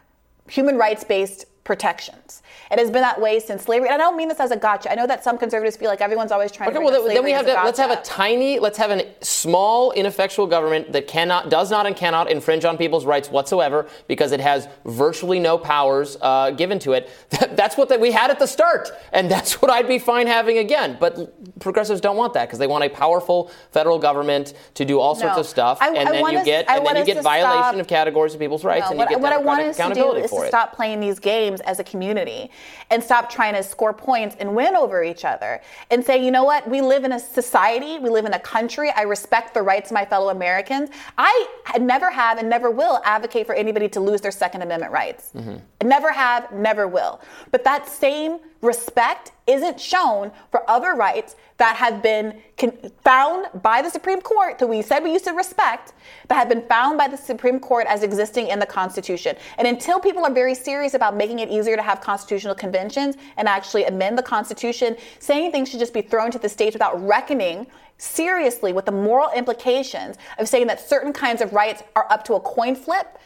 human 0.48 0.78
rights 0.78 1.04
based 1.04 1.46
protections. 1.66 2.42
It 2.72 2.80
has 2.80 2.90
been 2.90 3.02
that 3.02 3.20
way 3.20 3.40
since 3.40 3.64
slavery. 3.64 3.90
And 3.90 3.96
I 3.96 3.98
don't 3.98 4.16
mean 4.16 4.30
this 4.30 4.40
as 4.40 4.52
a 4.52 4.56
gotcha. 4.56 4.90
I 4.92 4.96
know 4.96 5.06
that 5.08 5.24
some 5.24 5.38
conservatives 5.38 5.76
feel 5.76 5.90
like 5.90 6.00
everyone's 6.00 6.32
always 6.32 6.52
trying 6.52 6.70
Okay, 6.70 6.78
to 6.80 6.86
well 6.86 7.04
then, 7.04 7.14
then 7.14 7.24
we 7.24 7.32
have 7.32 7.46
to 7.48 7.58
as 7.60 7.66
let's 7.66 7.80
have 7.80 7.92
a 7.92 8.02
tiny, 8.04 8.60
let's 8.60 8.78
have 8.78 8.92
a 8.92 9.06
small, 9.22 9.92
ineffectual 9.92 10.48
government 10.48 10.92
that 10.94 11.08
cannot, 11.08 11.50
does 11.50 11.70
not, 11.72 11.86
and 11.86 11.96
cannot 11.96 12.32
infringe 12.32 12.64
on 12.64 12.78
people's 12.78 13.06
rights 13.06 13.30
whatsoever 13.30 13.88
because 14.08 14.32
it 14.32 14.40
has 14.40 14.68
virtually 14.86 15.40
no 15.40 15.58
powers 15.58 16.18
uh, 16.22 16.52
given 16.52 16.80
to 16.80 16.94
it. 16.94 17.10
That, 17.32 17.58
that's 17.58 17.76
what 17.78 17.90
that 17.90 18.00
we 18.00 18.12
had 18.12 18.30
at 18.30 18.40
the 18.40 18.48
start, 18.48 18.92
and 19.12 19.30
that's 19.30 19.62
what 19.62 19.70
I'd 19.72 19.88
be 19.88 20.00
fine 20.00 20.28
having 20.28 20.60
again. 20.60 20.98
But 21.00 21.60
progressives 21.60 22.00
don't 22.00 22.16
want 22.18 22.34
that 22.36 22.46
because 22.48 22.60
they 22.60 22.68
want 22.68 22.84
a 22.84 22.90
powerful 22.90 23.52
federal 23.72 23.98
government 23.98 24.54
to 24.76 24.86
do 24.86 25.00
all 25.00 25.16
sorts 25.16 25.36
No. 25.36 25.40
of 25.42 25.48
stuff, 25.48 25.80
I- 25.82 25.90
and 25.90 26.10
I 26.10 26.12
then 26.12 26.32
you 26.32 26.38
us- 26.40 26.46
get 26.46 26.70
I 26.70 26.78
and 26.78 26.86
then 26.86 26.96
you 26.98 27.06
get 27.06 27.24
violation 27.24 27.64
stop- 27.64 27.76
of 27.76 27.88
categories 27.88 28.34
of 28.36 28.40
people's 28.40 28.64
rights, 28.64 28.86
No, 28.86 28.90
and 28.92 28.98
what, 29.00 29.10
you 29.10 29.16
get 29.18 29.22
what 29.24 29.34
I 29.34 29.38
want 29.38 29.62
us 29.62 29.78
to 29.78 29.94
do 29.94 30.14
is 30.14 30.30
to 30.32 30.48
stop 30.48 30.74
playing 30.76 31.00
these 31.00 31.18
games 31.20 31.55
as 31.62 31.80
a 31.80 31.84
community 31.84 32.52
and 32.90 33.04
stop 33.04 33.30
trying 33.30 33.54
to 33.54 33.64
score 33.64 33.94
points 33.94 34.36
and 34.40 34.56
win 34.56 34.76
over 34.76 35.04
each 35.04 35.26
other 35.26 35.62
and 35.92 36.04
say, 36.04 36.24
you 36.24 36.32
know 36.32 36.44
what, 36.44 36.70
we 36.70 36.82
live 36.82 37.04
in 37.04 37.12
a 37.12 37.20
society, 37.20 38.00
we 38.00 38.10
live 38.10 38.26
in 38.26 38.34
a 38.34 38.40
country. 38.40 38.92
I 38.96 39.04
respect 39.04 39.54
the 39.54 39.62
rights 39.62 39.92
of 39.92 39.96
my 39.96 40.06
fellow 40.06 40.30
Americans. 40.30 40.90
I 41.18 41.48
never 41.80 42.10
have 42.10 42.38
and 42.38 42.50
never 42.50 42.72
will 42.72 43.02
advocate 43.04 43.46
for 43.46 43.56
anybody 43.56 43.90
to 43.90 44.00
lose 44.00 44.22
their 44.22 44.32
Second 44.32 44.62
Amendment 44.62 44.92
rights. 44.92 45.32
Mm-hmm. 45.36 45.88
Never 45.88 46.12
have, 46.12 46.52
never 46.52 46.88
will. 46.88 47.22
But 47.52 47.64
that 47.64 47.88
same 47.88 48.40
respect 48.66 49.32
isn't 49.48 49.80
shown 49.80 50.32
for 50.52 50.70
other 50.70 50.94
rights 50.96 51.36
that 51.58 51.76
have 51.76 52.02
been 52.02 52.42
con- 52.58 52.78
found 53.04 53.48
by 53.62 53.82
the 53.82 53.90
Supreme 53.90 54.20
Court 54.20 54.60
that 54.60 54.68
we 54.68 54.82
said 54.82 55.04
we 55.04 55.14
used 55.14 55.26
to 55.26 55.32
respect, 55.32 55.94
that 56.28 56.36
have 56.36 56.50
been 56.50 56.68
found 56.68 56.98
by 56.98 57.08
the 57.08 57.16
Supreme 57.16 57.60
Court 57.60 57.86
as 57.88 58.04
existing 58.04 58.48
in 58.48 58.60
the 58.60 58.66
Constitution. 58.66 59.36
And 59.58 59.68
until 59.68 60.00
people 60.00 60.26
are 60.26 60.34
very 60.34 60.56
serious 60.56 60.94
about 60.94 61.16
making 61.16 61.40
it 61.40 61.50
easier 61.50 61.76
to 61.76 61.82
have 61.82 62.02
constitutional 62.02 62.56
conventions 62.56 63.16
and 63.38 63.48
actually 63.48 63.86
amend 63.86 64.18
the 64.18 64.24
Constitution, 64.24 64.98
saying 65.20 65.52
things 65.52 65.70
should 65.70 65.80
just 65.80 65.94
be 65.94 66.02
thrown 66.02 66.32
to 66.32 66.40
the 66.40 66.50
states 66.50 66.74
without 66.74 67.02
reckoning 67.08 67.68
seriously 67.98 68.74
with 68.74 68.86
the 68.86 68.92
moral 68.92 69.30
implications 69.36 70.18
of 70.38 70.50
saying 70.50 70.68
that 70.68 70.80
certain 70.80 71.14
kinds 71.14 71.42
of 71.42 71.54
rights 71.54 71.84
are 71.96 72.12
up 72.12 72.24
to 72.26 72.34
a 72.34 72.40
coin 72.40 72.76
flip. 72.76 73.18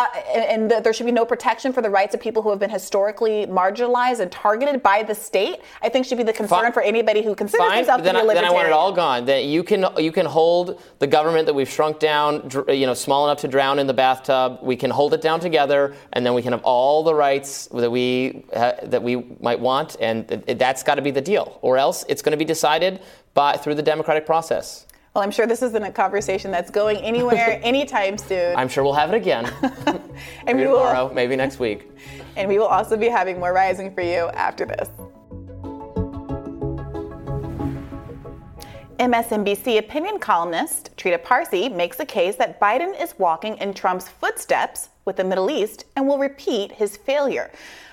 Uh, 0.00 0.06
and, 0.34 0.72
and 0.72 0.84
there 0.84 0.92
should 0.92 1.04
be 1.04 1.12
no 1.12 1.26
protection 1.26 1.72
for 1.72 1.82
the 1.82 1.90
rights 1.90 2.14
of 2.14 2.20
people 2.20 2.42
who 2.42 2.48
have 2.48 2.58
been 2.58 2.70
historically 2.70 3.46
marginalized 3.46 4.20
and 4.20 4.32
targeted 4.32 4.82
by 4.82 5.02
the 5.02 5.14
state. 5.14 5.60
I 5.82 5.90
think 5.90 6.06
should 6.06 6.16
be 6.16 6.24
the 6.24 6.32
concern 6.32 6.62
Fine. 6.62 6.72
for 6.72 6.80
anybody 6.82 7.22
who 7.22 7.34
considers 7.34 7.66
Fine. 7.66 7.76
himself 7.78 8.02
then 8.02 8.14
to 8.14 8.22
be 8.22 8.28
a 8.28 8.30
I, 8.30 8.34
Then 8.34 8.44
I 8.46 8.50
want 8.50 8.66
it 8.66 8.72
all 8.72 8.92
gone. 8.92 9.26
That 9.26 9.44
you 9.44 9.62
can 9.62 9.86
you 9.98 10.10
can 10.10 10.24
hold 10.24 10.82
the 11.00 11.06
government 11.06 11.44
that 11.46 11.54
we've 11.54 11.68
shrunk 11.68 11.98
down, 11.98 12.48
you 12.68 12.86
know, 12.86 12.94
small 12.94 13.26
enough 13.26 13.38
to 13.40 13.48
drown 13.48 13.78
in 13.78 13.86
the 13.86 13.94
bathtub. 13.94 14.60
We 14.62 14.76
can 14.76 14.90
hold 14.90 15.12
it 15.12 15.20
down 15.20 15.38
together, 15.38 15.94
and 16.14 16.24
then 16.24 16.32
we 16.32 16.40
can 16.40 16.52
have 16.52 16.62
all 16.64 17.02
the 17.02 17.14
rights 17.14 17.66
that 17.66 17.90
we 17.90 18.44
uh, 18.54 18.72
that 18.84 19.02
we 19.02 19.16
might 19.40 19.60
want, 19.60 19.96
and 20.00 20.26
that's 20.28 20.82
got 20.82 20.94
to 20.94 21.02
be 21.02 21.10
the 21.10 21.20
deal. 21.20 21.58
Or 21.60 21.76
else 21.76 22.06
it's 22.08 22.22
going 22.22 22.32
to 22.32 22.38
be 22.38 22.46
decided 22.46 23.00
by 23.34 23.56
through 23.56 23.74
the 23.74 23.82
democratic 23.82 24.24
process. 24.24 24.86
Well, 25.14 25.24
I'm 25.24 25.32
sure 25.32 25.44
this 25.44 25.60
isn't 25.62 25.82
a 25.82 25.90
conversation 25.90 26.52
that's 26.52 26.70
going 26.70 26.98
anywhere 26.98 27.60
anytime 27.64 28.16
soon. 28.16 28.54
I'm 28.56 28.68
sure 28.68 28.84
we'll 28.84 28.92
have 28.92 29.12
it 29.12 29.16
again. 29.16 29.44
and 29.86 30.00
maybe 30.46 30.68
will, 30.68 30.78
tomorrow, 30.78 31.12
maybe 31.12 31.34
next 31.34 31.58
week. 31.58 31.90
And 32.36 32.48
we 32.48 32.58
will 32.58 32.66
also 32.66 32.96
be 32.96 33.08
having 33.08 33.40
more 33.40 33.52
rising 33.52 33.92
for 33.92 34.02
you 34.02 34.28
after 34.34 34.66
this. 34.66 34.88
MSNBC 39.00 39.78
opinion 39.78 40.20
columnist 40.20 40.96
Trita 40.96 41.20
Parsi 41.24 41.68
makes 41.68 41.98
a 41.98 42.06
case 42.06 42.36
that 42.36 42.60
Biden 42.60 43.00
is 43.02 43.18
walking 43.18 43.56
in 43.56 43.74
Trump's 43.74 44.08
footsteps 44.08 44.90
with 45.06 45.16
the 45.16 45.24
Middle 45.24 45.50
East 45.50 45.86
and 45.96 46.06
will 46.06 46.18
repeat 46.18 46.70
his 46.70 46.96
failure. 46.96 47.50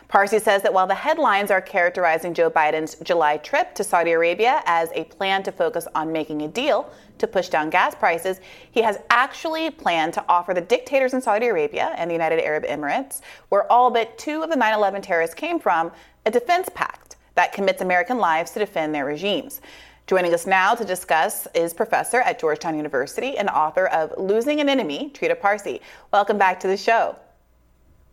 Parsi 0.07 0.39
says 0.39 0.61
that 0.61 0.73
while 0.73 0.87
the 0.87 0.95
headlines 0.95 1.51
are 1.51 1.59
characterizing 1.59 2.33
Joe 2.33 2.49
Biden's 2.49 2.95
July 3.03 3.37
trip 3.37 3.75
to 3.75 3.83
Saudi 3.83 4.11
Arabia 4.11 4.63
as 4.65 4.89
a 4.93 5.03
plan 5.03 5.43
to 5.43 5.51
focus 5.51 5.85
on 5.95 6.13
making 6.13 6.43
a 6.43 6.47
deal 6.47 6.89
to 7.17 7.27
push 7.27 7.49
down 7.49 7.69
gas 7.69 7.93
prices, 7.93 8.39
he 8.71 8.81
has 8.81 8.99
actually 9.09 9.69
planned 9.69 10.13
to 10.13 10.23
offer 10.29 10.53
the 10.53 10.61
dictators 10.61 11.13
in 11.13 11.21
Saudi 11.21 11.47
Arabia 11.47 11.93
and 11.97 12.09
the 12.09 12.13
United 12.15 12.39
Arab 12.39 12.63
Emirates, 12.63 13.19
where 13.49 13.69
all 13.69 13.91
but 13.91 14.17
two 14.17 14.43
of 14.43 14.49
the 14.49 14.55
9 14.55 14.73
11 14.73 15.01
terrorists 15.01 15.35
came 15.35 15.59
from, 15.59 15.91
a 16.25 16.31
defense 16.31 16.69
pact 16.73 17.17
that 17.35 17.51
commits 17.51 17.81
American 17.81 18.17
lives 18.17 18.51
to 18.51 18.59
defend 18.59 18.95
their 18.95 19.05
regimes. 19.05 19.59
Joining 20.07 20.33
us 20.33 20.47
now 20.47 20.73
to 20.73 20.85
discuss 20.85 21.49
is 21.53 21.73
professor 21.73 22.21
at 22.21 22.39
Georgetown 22.39 22.77
University 22.77 23.37
and 23.37 23.49
author 23.49 23.87
of 23.87 24.13
Losing 24.17 24.61
an 24.61 24.69
Enemy, 24.69 25.11
Trita 25.13 25.37
Parsi. 25.37 25.81
Welcome 26.13 26.37
back 26.37 26.61
to 26.61 26.67
the 26.67 26.77
show. 26.77 27.17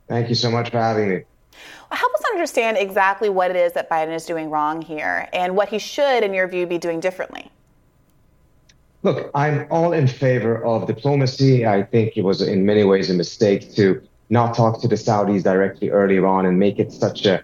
Thank 0.09 0.29
you 0.29 0.35
so 0.35 0.51
much 0.51 0.71
for 0.71 0.79
having 0.79 1.09
me. 1.09 1.23
Help 1.91 2.15
us 2.15 2.23
understand 2.33 2.77
exactly 2.77 3.29
what 3.29 3.51
it 3.51 3.57
is 3.57 3.73
that 3.75 3.89
Biden 3.89 4.15
is 4.15 4.27
doing 4.27 4.51
wrong 4.51 4.83
here 4.83 5.29
and 5.33 5.57
what 5.57 5.69
he 5.69 5.79
should, 5.79 6.25
in 6.25 6.35
your 6.35 6.49
view, 6.49 6.67
be 6.67 6.79
doing 6.79 7.01
differently. 7.01 7.51
Look, 9.03 9.31
I'm 9.35 9.67
all 9.71 9.93
in 9.93 10.07
favor 10.07 10.65
of 10.65 10.87
diplomacy. 10.87 11.67
I 11.67 11.83
think 11.83 12.17
it 12.17 12.25
was 12.25 12.41
in 12.41 12.65
many 12.65 12.85
ways 12.85 13.11
a 13.11 13.15
mistake 13.15 13.75
to 13.75 14.03
not 14.31 14.55
talk 14.55 14.81
to 14.81 14.89
the 14.89 14.97
Saudis 14.97 15.43
directly 15.43 15.91
earlier 15.91 16.27
on 16.27 16.47
and 16.47 16.59
make 16.59 16.79
it 16.79 16.91
such 16.91 17.27
a, 17.27 17.43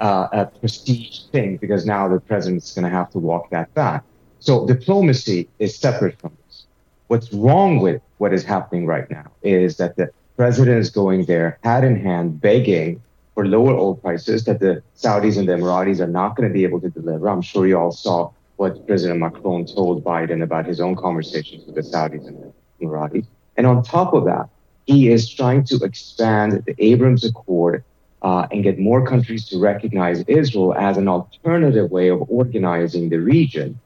uh, 0.00 0.28
a 0.32 0.46
prestige 0.46 1.24
thing 1.30 1.58
because 1.58 1.84
now 1.84 2.08
the 2.08 2.18
president's 2.18 2.72
going 2.74 2.84
to 2.84 2.90
have 2.90 3.10
to 3.10 3.18
walk 3.18 3.50
that 3.50 3.72
back. 3.74 4.02
So 4.40 4.66
diplomacy 4.66 5.48
is 5.58 5.76
separate 5.76 6.18
from 6.18 6.32
this. 6.46 6.64
What's 7.08 7.32
wrong 7.32 7.80
with 7.80 8.00
what 8.16 8.32
is 8.32 8.42
happening 8.42 8.86
right 8.86 9.08
now 9.10 9.30
is 9.42 9.76
that 9.76 9.96
the 9.96 10.10
president 10.36 10.78
is 10.78 10.88
going 10.88 11.26
there, 11.26 11.58
hat 11.62 11.84
in 11.84 11.94
hand, 11.94 12.40
begging 12.40 13.02
for 13.34 13.46
lower 13.46 13.74
oil 13.74 13.94
prices 13.94 14.44
that 14.44 14.60
the 14.60 14.82
Saudis 14.96 15.38
and 15.38 15.48
the 15.48 15.52
Emiratis 15.52 16.00
are 16.00 16.06
not 16.06 16.36
going 16.36 16.48
to 16.48 16.52
be 16.52 16.64
able 16.64 16.80
to 16.80 16.90
deliver. 16.90 17.28
I'm 17.28 17.42
sure 17.42 17.66
you 17.66 17.78
all 17.78 17.92
saw 17.92 18.30
what 18.56 18.86
President 18.86 19.20
Macron 19.20 19.66
told 19.66 20.04
Biden 20.04 20.42
about 20.42 20.66
his 20.66 20.80
own 20.80 20.96
conversations 20.96 21.64
with 21.64 21.74
the 21.74 21.80
Saudis 21.80 22.26
and 22.26 22.36
the 22.42 22.52
Emiratis. 22.84 23.26
And 23.56 23.66
on 23.66 23.82
top 23.82 24.12
of 24.12 24.24
that, 24.24 24.48
he 24.86 25.08
is 25.08 25.28
trying 25.28 25.64
to 25.64 25.76
expand 25.82 26.64
the 26.66 26.74
Abraham 26.78 27.16
Accord 27.24 27.84
uh, 28.22 28.46
and 28.50 28.62
get 28.62 28.78
more 28.78 29.06
countries 29.06 29.48
to 29.48 29.58
recognize 29.58 30.22
Israel 30.22 30.74
as 30.74 30.96
an 30.96 31.08
alternative 31.08 31.90
way 31.90 32.08
of 32.08 32.22
organizing 32.28 33.08
the 33.08 33.18
region. 33.18 33.80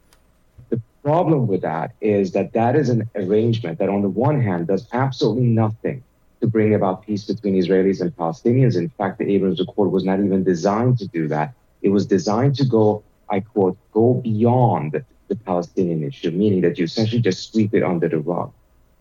The 0.71 0.81
problem 1.03 1.47
with 1.47 1.63
that 1.63 1.93
is 2.01 2.33
that 2.33 2.53
that 2.53 2.77
is 2.77 2.89
an 2.89 3.09
arrangement 3.15 3.79
that, 3.79 3.89
on 3.89 4.03
the 4.03 4.09
one 4.09 4.41
hand, 4.41 4.67
does 4.67 4.87
absolutely 4.93 5.45
nothing 5.45 6.03
to 6.47 6.51
bring 6.51 6.75
about 6.75 7.05
peace 7.05 7.25
between 7.25 7.55
Israelis 7.61 8.01
and 8.01 8.15
Palestinians. 8.17 8.77
In 8.77 8.89
fact, 8.89 9.19
the 9.19 9.29
Abraham 9.35 9.57
Accord 9.59 9.91
was 9.91 10.05
not 10.05 10.21
even 10.21 10.45
designed 10.45 10.97
to 10.99 11.07
do 11.09 11.27
that. 11.29 11.53
It 11.83 11.89
was 11.89 12.07
designed 12.07 12.55
to 12.57 12.65
go, 12.65 13.03
I 13.29 13.41
quote, 13.41 13.77
go 13.93 14.15
beyond 14.15 15.05
the 15.29 15.37
Palestinian 15.37 16.05
issue, 16.05 16.31
meaning 16.31 16.61
that 16.61 16.79
you 16.79 16.85
essentially 16.85 17.21
just 17.21 17.51
sweep 17.51 17.75
it 17.75 17.83
under 17.83 18.09
the 18.09 18.21
rug. 18.21 18.53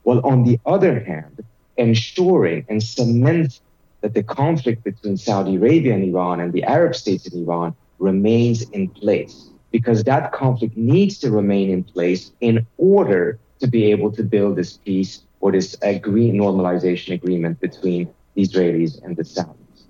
Well, 0.04 0.22
on 0.26 0.44
the 0.44 0.60
other 0.66 1.00
hand, 1.00 1.44
ensuring 1.78 2.66
and 2.68 2.82
cement 2.82 3.60
that 4.02 4.16
the 4.16 4.24
conflict 4.24 4.84
between 4.84 5.16
Saudi 5.18 5.56
Arabia 5.58 5.94
and 5.94 6.04
Iran 6.04 6.40
and 6.40 6.52
the 6.52 6.64
Arab 6.64 6.96
states 6.96 7.28
in 7.28 7.44
Iran 7.44 7.76
remains 8.00 8.64
in 8.72 8.90
place 8.90 9.50
because 9.72 10.04
that 10.06 10.32
conflict 10.32 10.76
needs 10.76 11.20
to 11.20 11.30
remain 11.30 11.70
in 11.70 11.84
place 11.84 12.32
in 12.42 12.66
order 12.78 13.40
to 13.60 13.68
be 13.68 13.92
able 13.92 14.12
to 14.14 14.24
build 14.24 14.56
this 14.56 14.78
peace 14.78 15.22
or 15.46 15.52
this 15.52 15.76
agree, 15.84 16.32
normalization 16.32 17.14
agreement 17.14 17.60
between 17.60 18.12
the 18.34 18.42
Israelis 18.42 19.00
and 19.04 19.16
the 19.16 19.22
Saudis. 19.22 19.84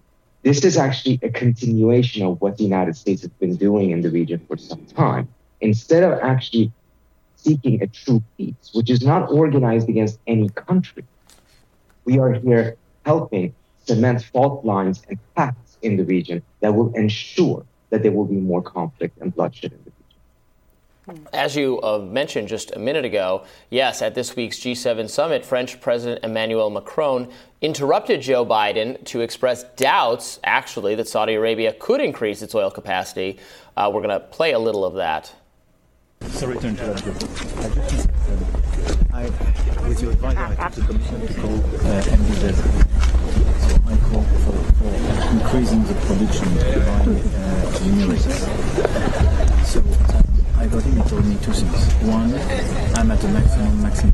This 0.43 0.66
is 0.66 0.76
actually 0.76 1.18
a 1.24 1.30
continuation 1.30 2.24
of 2.24 2.41
what 2.41 2.58
the 2.58 2.66
United 2.66 2.97
States 2.97 3.22
has 3.22 3.32
been 3.39 3.56
doing 3.56 3.91
in 3.91 4.01
the 4.01 4.10
region 4.10 4.41
for 4.49 4.58
some 4.58 4.86
time. 4.86 5.30
Instead 5.62 6.03
of 6.03 6.20
actually 6.20 6.74
seeking 7.38 7.82
a 7.82 7.88
true 7.88 8.22
peace, 8.36 8.72
which 8.74 8.89
is 8.89 9.01
not 9.01 9.32
organized 9.32 9.88
against 9.88 10.20
any 10.28 10.49
country, 10.49 11.06
we 12.03 12.20
are 12.20 12.34
here 12.34 12.76
helping 13.06 13.56
cement 13.86 14.26
fault 14.26 14.66
lines 14.66 15.03
and 15.08 15.18
pacts 15.38 15.78
in 15.82 15.95
the 15.95 16.03
region 16.03 16.43
that 16.60 16.76
will 16.76 16.93
ensure 16.95 17.66
that 17.91 18.03
there 18.03 18.12
will 18.12 18.26
be 18.26 18.41
more 18.51 18.62
conflict 18.62 19.18
and 19.22 19.34
bloodshed 19.34 19.72
as 21.34 21.56
you 21.56 21.80
uh, 21.82 21.99
mentioned 21.99 22.47
just 22.47 22.72
a 22.76 22.80
minute 22.80 23.06
ago, 23.06 23.45
yes, 23.70 24.01
at 24.01 24.16
this 24.16 24.36
week's 24.36 24.58
G7 24.60 25.10
summit, 25.10 25.45
French 25.45 25.80
President 25.80 26.24
Emmanuel 26.24 26.70
Macron 26.70 27.30
interrupted 27.62 28.22
Joe 28.22 28.45
Biden 28.45 29.03
to 29.06 29.22
express 29.22 29.64
doubts, 29.76 30.39
actually, 30.43 30.95
that 30.95 31.08
Saudi 31.08 31.36
Arabia 31.36 31.74
could 31.74 32.01
increase 32.01 32.41
its 32.41 32.56
oil 32.56 32.72
capacity. 32.72 33.38
Uh, 33.78 33.91
we're 33.93 34.01
going 34.01 34.20
to 34.20 34.26
play 34.26 34.53
a 34.53 34.60
little 34.60 34.84
of 34.84 34.95
that. 34.95 35.34
Sorry 36.22 36.58
to 36.58 36.68
interrupt 36.68 37.06
you. 37.06 37.12
I, 39.14 39.30
with 39.88 40.01
your 40.01 40.12
advice, 40.12 40.38
I 40.38 40.70
took 40.70 40.88
the 40.88 40.93
commission 40.93 41.28
to 41.28 41.34
call 41.36 41.56
uh, 41.56 42.01
MBZ. 42.01 42.56
So 43.62 43.76
I 43.86 43.97
call 44.10 44.24
for, 44.24 44.58
for 44.74 44.89
increasing 45.38 45.84
the 45.84 45.93
production 46.06 46.49
by 46.56 47.01
uh, 47.38 47.80
generates. 47.80 48.26
So 49.72 50.24
I 50.58 50.68
got 50.68 50.84
him, 50.84 50.95
he 50.95 51.10
told 51.10 51.26
me 51.26 51.36
two 51.41 51.51
things. 51.51 51.93
One, 52.03 52.34
I'm 52.95 53.12
at 53.12 53.20
the 53.20 53.28
maximum, 53.30 53.82
maximum, 53.82 54.14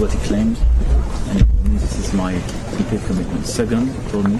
what 0.00 0.12
he 0.12 0.18
claimed, 0.26 0.56
and 1.28 1.40
this 1.78 1.98
is 1.98 2.12
my 2.14 2.32
complete 2.76 3.02
commitment. 3.04 3.46
Second, 3.46 3.88
he 3.88 4.10
told 4.10 4.28
me, 4.30 4.38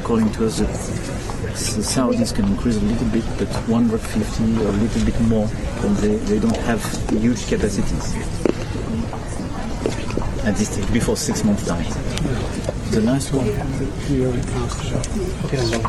according 0.00 0.32
to 0.32 0.46
us, 0.46 0.58
the 0.58 1.82
Saudis 1.82 2.34
can 2.34 2.46
increase 2.46 2.76
a 2.76 2.80
little 2.80 3.08
bit, 3.08 3.24
but 3.38 3.48
150 3.68 4.64
or 4.64 4.68
a 4.68 4.72
little 4.72 5.04
bit 5.04 5.20
more, 5.22 5.46
because 5.46 6.00
they, 6.00 6.16
they 6.16 6.38
don't 6.38 6.56
have 6.58 6.82
huge 7.10 7.46
capacities 7.46 8.14
at 10.46 10.54
this 10.56 10.70
stage, 10.72 10.92
before 10.92 11.16
six 11.16 11.44
months 11.44 11.66
time. 11.66 12.75
The 12.96 13.02
last 13.02 13.30
one. 13.30 13.44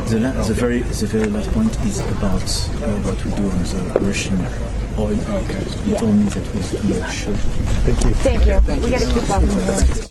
The, 0.09 0.19
la- 0.19 0.43
the 0.43 0.53
very 0.53 0.81
the 0.81 1.05
very 1.05 1.27
last 1.27 1.49
point 1.51 1.73
is 1.85 1.99
about 2.01 2.43
uh, 2.43 2.99
what 3.07 3.23
we 3.23 3.31
do 3.31 3.49
on 3.49 3.63
the 3.63 3.99
Russian 4.01 4.35
oil. 4.99 5.15
You 5.87 5.95
told 5.95 6.15
me 6.15 6.25
that 6.25 6.53
was 6.53 6.73
not 6.99 7.09
sure. 7.09 7.33
Thank 7.87 8.03
you. 8.03 8.13
Thank 8.13 8.45
you. 8.45 8.59
We 8.83 8.91
got 8.91 8.99
to 8.99 9.13
keep 9.13 9.23
talking. 9.23 10.09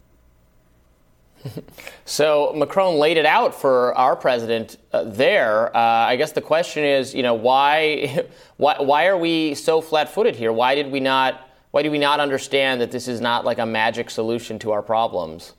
So 2.06 2.54
Macron 2.56 2.94
laid 2.98 3.18
it 3.18 3.26
out 3.26 3.54
for 3.54 3.94
our 3.94 4.16
president 4.16 4.78
uh, 4.92 5.04
there. 5.04 5.76
Uh, 5.76 5.80
I 5.80 6.16
guess 6.16 6.32
the 6.32 6.40
question 6.40 6.82
is, 6.82 7.14
you 7.14 7.22
know, 7.22 7.34
why, 7.34 8.24
why, 8.56 8.80
why 8.80 9.06
are 9.08 9.18
we 9.18 9.54
so 9.54 9.80
flat-footed 9.80 10.34
here? 10.34 10.52
Why 10.52 10.74
did 10.74 10.90
we 10.90 11.00
not, 11.00 11.48
why 11.72 11.82
do 11.82 11.90
we 11.90 11.98
not 11.98 12.20
understand 12.20 12.80
that 12.80 12.90
this 12.90 13.06
is 13.06 13.20
not 13.20 13.44
like 13.44 13.58
a 13.58 13.66
magic 13.66 14.08
solution 14.08 14.58
to 14.60 14.72
our 14.72 14.82
problems? 14.82 15.52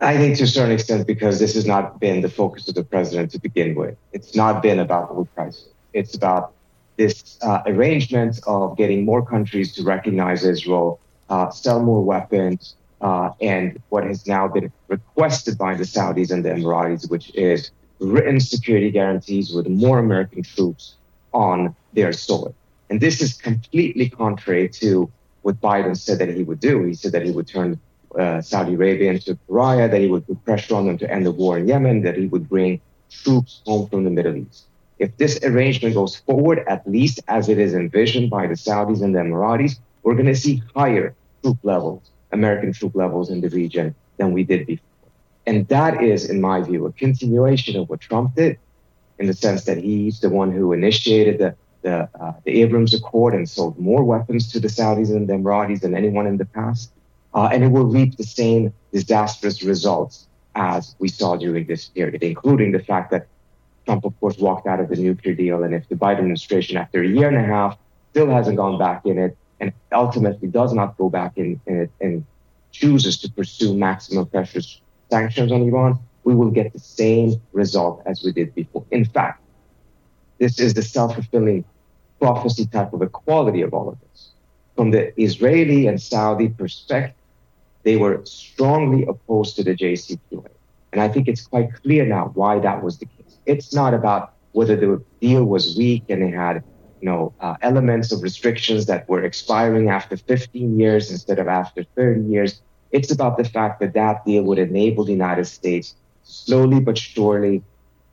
I 0.00 0.16
think 0.16 0.36
to 0.36 0.44
a 0.44 0.46
certain 0.46 0.72
extent 0.72 1.06
because 1.06 1.40
this 1.40 1.54
has 1.54 1.66
not 1.66 1.98
been 1.98 2.20
the 2.20 2.28
focus 2.28 2.68
of 2.68 2.76
the 2.76 2.84
president 2.84 3.32
to 3.32 3.40
begin 3.40 3.74
with. 3.74 3.96
It's 4.12 4.36
not 4.36 4.62
been 4.62 4.78
about 4.78 5.08
the 5.08 5.14
oil 5.14 5.28
prices. 5.34 5.68
It's 5.92 6.14
about 6.14 6.52
this 6.96 7.38
uh, 7.42 7.62
arrangement 7.66 8.40
of 8.46 8.76
getting 8.76 9.04
more 9.04 9.24
countries 9.24 9.74
to 9.74 9.82
recognize 9.82 10.44
Israel, 10.44 11.00
uh, 11.28 11.50
sell 11.50 11.82
more 11.82 12.02
weapons, 12.02 12.76
uh, 13.00 13.30
and 13.40 13.80
what 13.88 14.04
has 14.04 14.26
now 14.26 14.46
been 14.46 14.72
requested 14.88 15.58
by 15.58 15.74
the 15.74 15.84
Saudis 15.84 16.30
and 16.30 16.44
the 16.44 16.50
Emiratis, 16.50 17.10
which 17.10 17.34
is 17.34 17.70
written 17.98 18.38
security 18.38 18.90
guarantees 18.90 19.52
with 19.52 19.66
more 19.68 19.98
American 19.98 20.42
troops 20.42 20.94
on 21.32 21.74
their 21.92 22.12
soil. 22.12 22.54
And 22.90 23.00
this 23.00 23.20
is 23.20 23.34
completely 23.34 24.08
contrary 24.08 24.68
to 24.80 25.10
what 25.42 25.60
Biden 25.60 25.96
said 25.96 26.18
that 26.20 26.28
he 26.28 26.42
would 26.42 26.60
do. 26.60 26.84
He 26.84 26.94
said 26.94 27.12
that 27.12 27.24
he 27.24 27.30
would 27.30 27.46
turn 27.46 27.80
uh, 28.18 28.40
Saudi 28.40 28.74
Arabia 28.74 29.12
into 29.12 29.38
pariah, 29.46 29.88
that 29.88 30.00
he 30.00 30.08
would 30.08 30.26
put 30.26 30.44
pressure 30.44 30.74
on 30.74 30.86
them 30.86 30.98
to 30.98 31.10
end 31.10 31.26
the 31.26 31.32
war 31.32 31.58
in 31.58 31.68
Yemen, 31.68 32.02
that 32.02 32.16
he 32.16 32.26
would 32.26 32.48
bring 32.48 32.80
troops 33.10 33.62
home 33.66 33.88
from 33.88 34.04
the 34.04 34.10
Middle 34.10 34.36
East. 34.36 34.66
If 34.98 35.16
this 35.16 35.38
arrangement 35.44 35.94
goes 35.94 36.16
forward, 36.16 36.64
at 36.68 36.88
least 36.88 37.20
as 37.28 37.48
it 37.48 37.58
is 37.58 37.74
envisioned 37.74 38.30
by 38.30 38.46
the 38.46 38.54
Saudis 38.54 39.02
and 39.02 39.14
the 39.14 39.20
Emiratis, 39.20 39.78
we're 40.02 40.14
going 40.14 40.26
to 40.26 40.34
see 40.34 40.62
higher 40.74 41.14
troop 41.42 41.58
levels, 41.62 42.10
American 42.32 42.72
troop 42.72 42.94
levels 42.94 43.30
in 43.30 43.40
the 43.40 43.48
region 43.50 43.94
than 44.18 44.32
we 44.32 44.42
did 44.44 44.66
before. 44.66 45.10
And 45.46 45.66
that 45.68 46.02
is, 46.02 46.28
in 46.28 46.40
my 46.40 46.60
view, 46.60 46.86
a 46.86 46.92
continuation 46.92 47.76
of 47.76 47.88
what 47.88 48.00
Trump 48.00 48.34
did, 48.34 48.58
in 49.18 49.26
the 49.26 49.34
sense 49.34 49.64
that 49.64 49.78
he's 49.78 50.20
the 50.20 50.28
one 50.28 50.52
who 50.52 50.72
initiated 50.72 51.38
the 51.38 51.56
the, 51.82 52.08
uh, 52.20 52.32
the 52.44 52.60
Abraham 52.62 52.86
Accord 52.92 53.34
and 53.34 53.48
sold 53.48 53.78
more 53.78 54.02
weapons 54.02 54.50
to 54.52 54.60
the 54.60 54.68
Saudis 54.68 55.10
and 55.10 55.28
the 55.28 55.34
Emiratis 55.34 55.80
than 55.80 55.94
anyone 55.94 56.26
in 56.26 56.36
the 56.36 56.44
past. 56.44 56.92
Uh, 57.34 57.48
and 57.52 57.62
it 57.62 57.68
will 57.68 57.84
reap 57.84 58.16
the 58.16 58.24
same 58.24 58.72
disastrous 58.92 59.62
results 59.62 60.26
as 60.54 60.96
we 60.98 61.08
saw 61.08 61.36
during 61.36 61.66
this 61.66 61.88
period, 61.88 62.22
including 62.22 62.72
the 62.72 62.78
fact 62.78 63.10
that 63.10 63.28
Trump, 63.84 64.04
of 64.04 64.18
course, 64.20 64.38
walked 64.38 64.66
out 64.66 64.80
of 64.80 64.88
the 64.88 64.96
nuclear 64.96 65.34
deal. 65.34 65.62
And 65.62 65.74
if 65.74 65.88
the 65.88 65.94
Biden 65.94 66.18
administration, 66.18 66.76
after 66.76 67.02
a 67.02 67.06
year 67.06 67.28
and 67.28 67.36
a 67.36 67.42
half, 67.42 67.78
still 68.10 68.28
hasn't 68.28 68.56
gone 68.56 68.78
back 68.78 69.06
in 69.06 69.18
it 69.18 69.36
and 69.60 69.72
ultimately 69.92 70.48
does 70.48 70.72
not 70.72 70.96
go 70.96 71.08
back 71.08 71.32
in, 71.36 71.60
in 71.66 71.82
it 71.82 71.90
and 72.00 72.24
chooses 72.72 73.18
to 73.20 73.30
pursue 73.30 73.76
maximum 73.76 74.26
pressure 74.26 74.60
sanctions 75.10 75.52
on 75.52 75.62
Iran, 75.62 75.98
we 76.24 76.34
will 76.34 76.50
get 76.50 76.72
the 76.72 76.78
same 76.78 77.40
result 77.52 78.02
as 78.06 78.22
we 78.22 78.32
did 78.32 78.54
before. 78.54 78.84
In 78.90 79.04
fact, 79.04 79.42
this 80.38 80.60
is 80.60 80.74
the 80.74 80.82
self 80.82 81.14
fulfilling 81.14 81.64
prophecy 82.20 82.66
type 82.66 82.92
of 82.92 83.02
equality 83.02 83.62
of 83.62 83.72
all 83.72 83.88
of 83.88 83.96
this. 84.00 84.30
From 84.76 84.90
the 84.90 85.18
Israeli 85.20 85.86
and 85.86 86.00
Saudi 86.00 86.48
perspective, 86.48 87.17
they 87.88 87.96
were 87.96 88.20
strongly 88.26 89.06
opposed 89.06 89.56
to 89.56 89.64
the 89.64 89.74
JCPOA. 89.74 90.50
And 90.92 91.00
I 91.00 91.08
think 91.08 91.26
it's 91.26 91.46
quite 91.46 91.72
clear 91.82 92.04
now 92.04 92.32
why 92.34 92.58
that 92.58 92.82
was 92.82 92.98
the 92.98 93.06
case. 93.06 93.38
It's 93.46 93.72
not 93.72 93.94
about 93.94 94.34
whether 94.52 94.76
the 94.76 95.02
deal 95.22 95.42
was 95.46 95.74
weak 95.74 96.04
and 96.10 96.22
it 96.22 96.34
had 96.34 96.62
you 97.00 97.08
know, 97.08 97.32
uh, 97.40 97.54
elements 97.62 98.12
of 98.12 98.22
restrictions 98.22 98.84
that 98.90 99.08
were 99.08 99.24
expiring 99.24 99.88
after 99.88 100.18
15 100.18 100.78
years 100.78 101.10
instead 101.10 101.38
of 101.38 101.48
after 101.48 101.82
30 101.96 102.28
years. 102.28 102.60
It's 102.90 103.10
about 103.10 103.38
the 103.38 103.44
fact 103.44 103.80
that 103.80 103.94
that 103.94 104.22
deal 104.26 104.42
would 104.42 104.58
enable 104.58 105.04
the 105.04 105.12
United 105.12 105.46
States 105.46 105.94
slowly 106.24 106.80
but 106.80 106.98
surely 106.98 107.62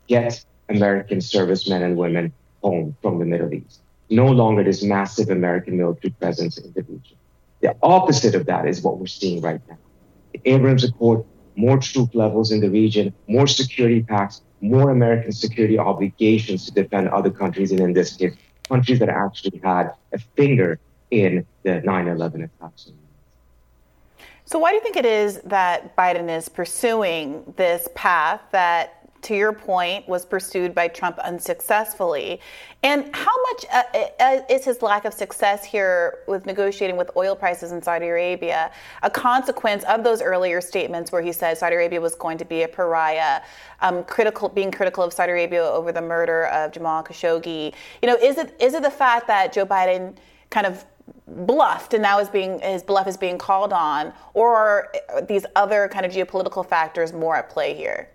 get 0.08 0.42
American 0.70 1.20
servicemen 1.20 1.82
and 1.82 1.98
women 1.98 2.32
home 2.62 2.96
from 3.02 3.18
the 3.18 3.26
Middle 3.26 3.52
East. 3.52 3.82
No 4.08 4.24
longer 4.24 4.64
this 4.64 4.82
massive 4.82 5.28
American 5.28 5.76
military 5.76 6.14
presence 6.18 6.56
in 6.56 6.72
the 6.72 6.82
region. 6.82 7.18
The 7.66 7.74
opposite 7.82 8.36
of 8.36 8.46
that 8.46 8.68
is 8.68 8.80
what 8.80 8.98
we're 8.98 9.08
seeing 9.08 9.40
right 9.40 9.60
now. 9.68 9.76
The 10.32 10.40
Abraham 10.44 10.78
Accord, 10.88 11.24
more 11.56 11.78
troop 11.78 12.14
levels 12.14 12.52
in 12.52 12.60
the 12.60 12.70
region, 12.70 13.12
more 13.26 13.48
security 13.48 14.04
pacts, 14.04 14.42
more 14.60 14.90
American 14.90 15.32
security 15.32 15.76
obligations 15.76 16.66
to 16.66 16.70
defend 16.70 17.08
other 17.08 17.28
countries, 17.28 17.72
and 17.72 17.80
in 17.80 17.92
this 17.92 18.14
case, 18.14 18.34
countries 18.68 19.00
that 19.00 19.08
actually 19.08 19.60
had 19.64 19.90
a 20.12 20.18
finger 20.36 20.78
in 21.10 21.44
the 21.64 21.80
9 21.80 22.06
11 22.06 22.42
attacks. 22.44 22.92
So, 24.44 24.60
why 24.60 24.70
do 24.70 24.76
you 24.76 24.82
think 24.82 24.96
it 24.96 25.04
is 25.04 25.40
that 25.40 25.96
Biden 25.96 26.28
is 26.28 26.48
pursuing 26.48 27.52
this 27.56 27.88
path 27.96 28.42
that 28.52 28.95
to 29.26 29.36
your 29.36 29.52
point, 29.52 30.06
was 30.08 30.24
pursued 30.24 30.74
by 30.74 30.86
Trump 30.86 31.18
unsuccessfully. 31.18 32.40
And 32.84 33.14
how 33.14 33.34
much 33.42 33.64
uh, 33.72 33.82
uh, 34.20 34.40
is 34.48 34.64
his 34.64 34.82
lack 34.82 35.04
of 35.04 35.12
success 35.12 35.64
here 35.64 36.18
with 36.28 36.46
negotiating 36.46 36.96
with 36.96 37.10
oil 37.16 37.34
prices 37.34 37.72
in 37.72 37.82
Saudi 37.82 38.06
Arabia 38.06 38.70
a 39.02 39.10
consequence 39.10 39.82
of 39.84 40.04
those 40.04 40.22
earlier 40.22 40.60
statements 40.60 41.10
where 41.10 41.22
he 41.22 41.32
said 41.32 41.58
Saudi 41.58 41.74
Arabia 41.74 42.00
was 42.00 42.14
going 42.14 42.38
to 42.38 42.44
be 42.44 42.62
a 42.62 42.68
pariah, 42.68 43.42
um, 43.80 44.04
critical, 44.04 44.48
being 44.48 44.70
critical 44.70 45.02
of 45.02 45.12
Saudi 45.12 45.32
Arabia 45.32 45.64
over 45.64 45.90
the 45.90 46.02
murder 46.02 46.46
of 46.46 46.70
Jamal 46.70 47.02
Khashoggi? 47.02 47.74
You 48.02 48.08
know, 48.08 48.16
is 48.16 48.38
it 48.38 48.54
is 48.60 48.74
it 48.74 48.82
the 48.82 48.90
fact 48.90 49.26
that 49.26 49.52
Joe 49.52 49.66
Biden 49.66 50.14
kind 50.50 50.66
of 50.66 50.84
bluffed 51.26 51.94
and 51.94 52.02
now 52.02 52.20
is 52.20 52.28
being 52.28 52.60
his 52.60 52.84
bluff 52.84 53.08
is 53.08 53.16
being 53.16 53.38
called 53.38 53.72
on, 53.72 54.12
or 54.34 54.54
are 54.54 55.22
these 55.26 55.44
other 55.56 55.88
kind 55.88 56.06
of 56.06 56.12
geopolitical 56.12 56.64
factors 56.64 57.12
more 57.12 57.34
at 57.34 57.50
play 57.50 57.74
here? 57.74 58.08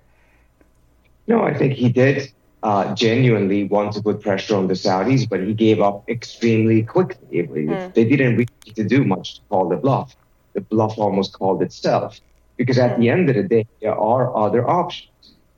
No, 1.28 1.44
I 1.44 1.54
think 1.58 1.74
he 1.74 1.90
did 1.90 2.32
uh, 2.64 2.94
genuinely 2.94 3.64
want 3.64 3.94
to 3.94 4.02
put 4.02 4.22
pressure 4.22 4.56
on 4.56 4.68
the 4.68 4.74
Saudis, 4.74 5.28
but 5.28 5.42
he 5.42 5.54
gave 5.54 5.82
up 5.82 6.08
extremely 6.10 6.84
quickly. 6.84 7.44
Mm. 7.44 7.94
They 7.94 8.06
didn't 8.06 8.34
really 8.38 8.48
need 8.66 8.76
to 8.76 8.84
do 8.84 9.04
much 9.04 9.36
to 9.36 9.42
call 9.50 9.70
the 9.70 9.78
bluff. 9.78 10.16
The 10.54 10.62
bluff 10.62 10.98
almost 10.98 11.34
called 11.34 11.62
itself. 11.62 12.20
Because 12.58 12.78
at 12.78 13.00
the 13.00 13.10
end 13.10 13.30
of 13.30 13.36
the 13.36 13.44
day, 13.44 13.66
there 13.82 13.98
are 13.98 14.36
other 14.36 14.70
options. 14.70 15.10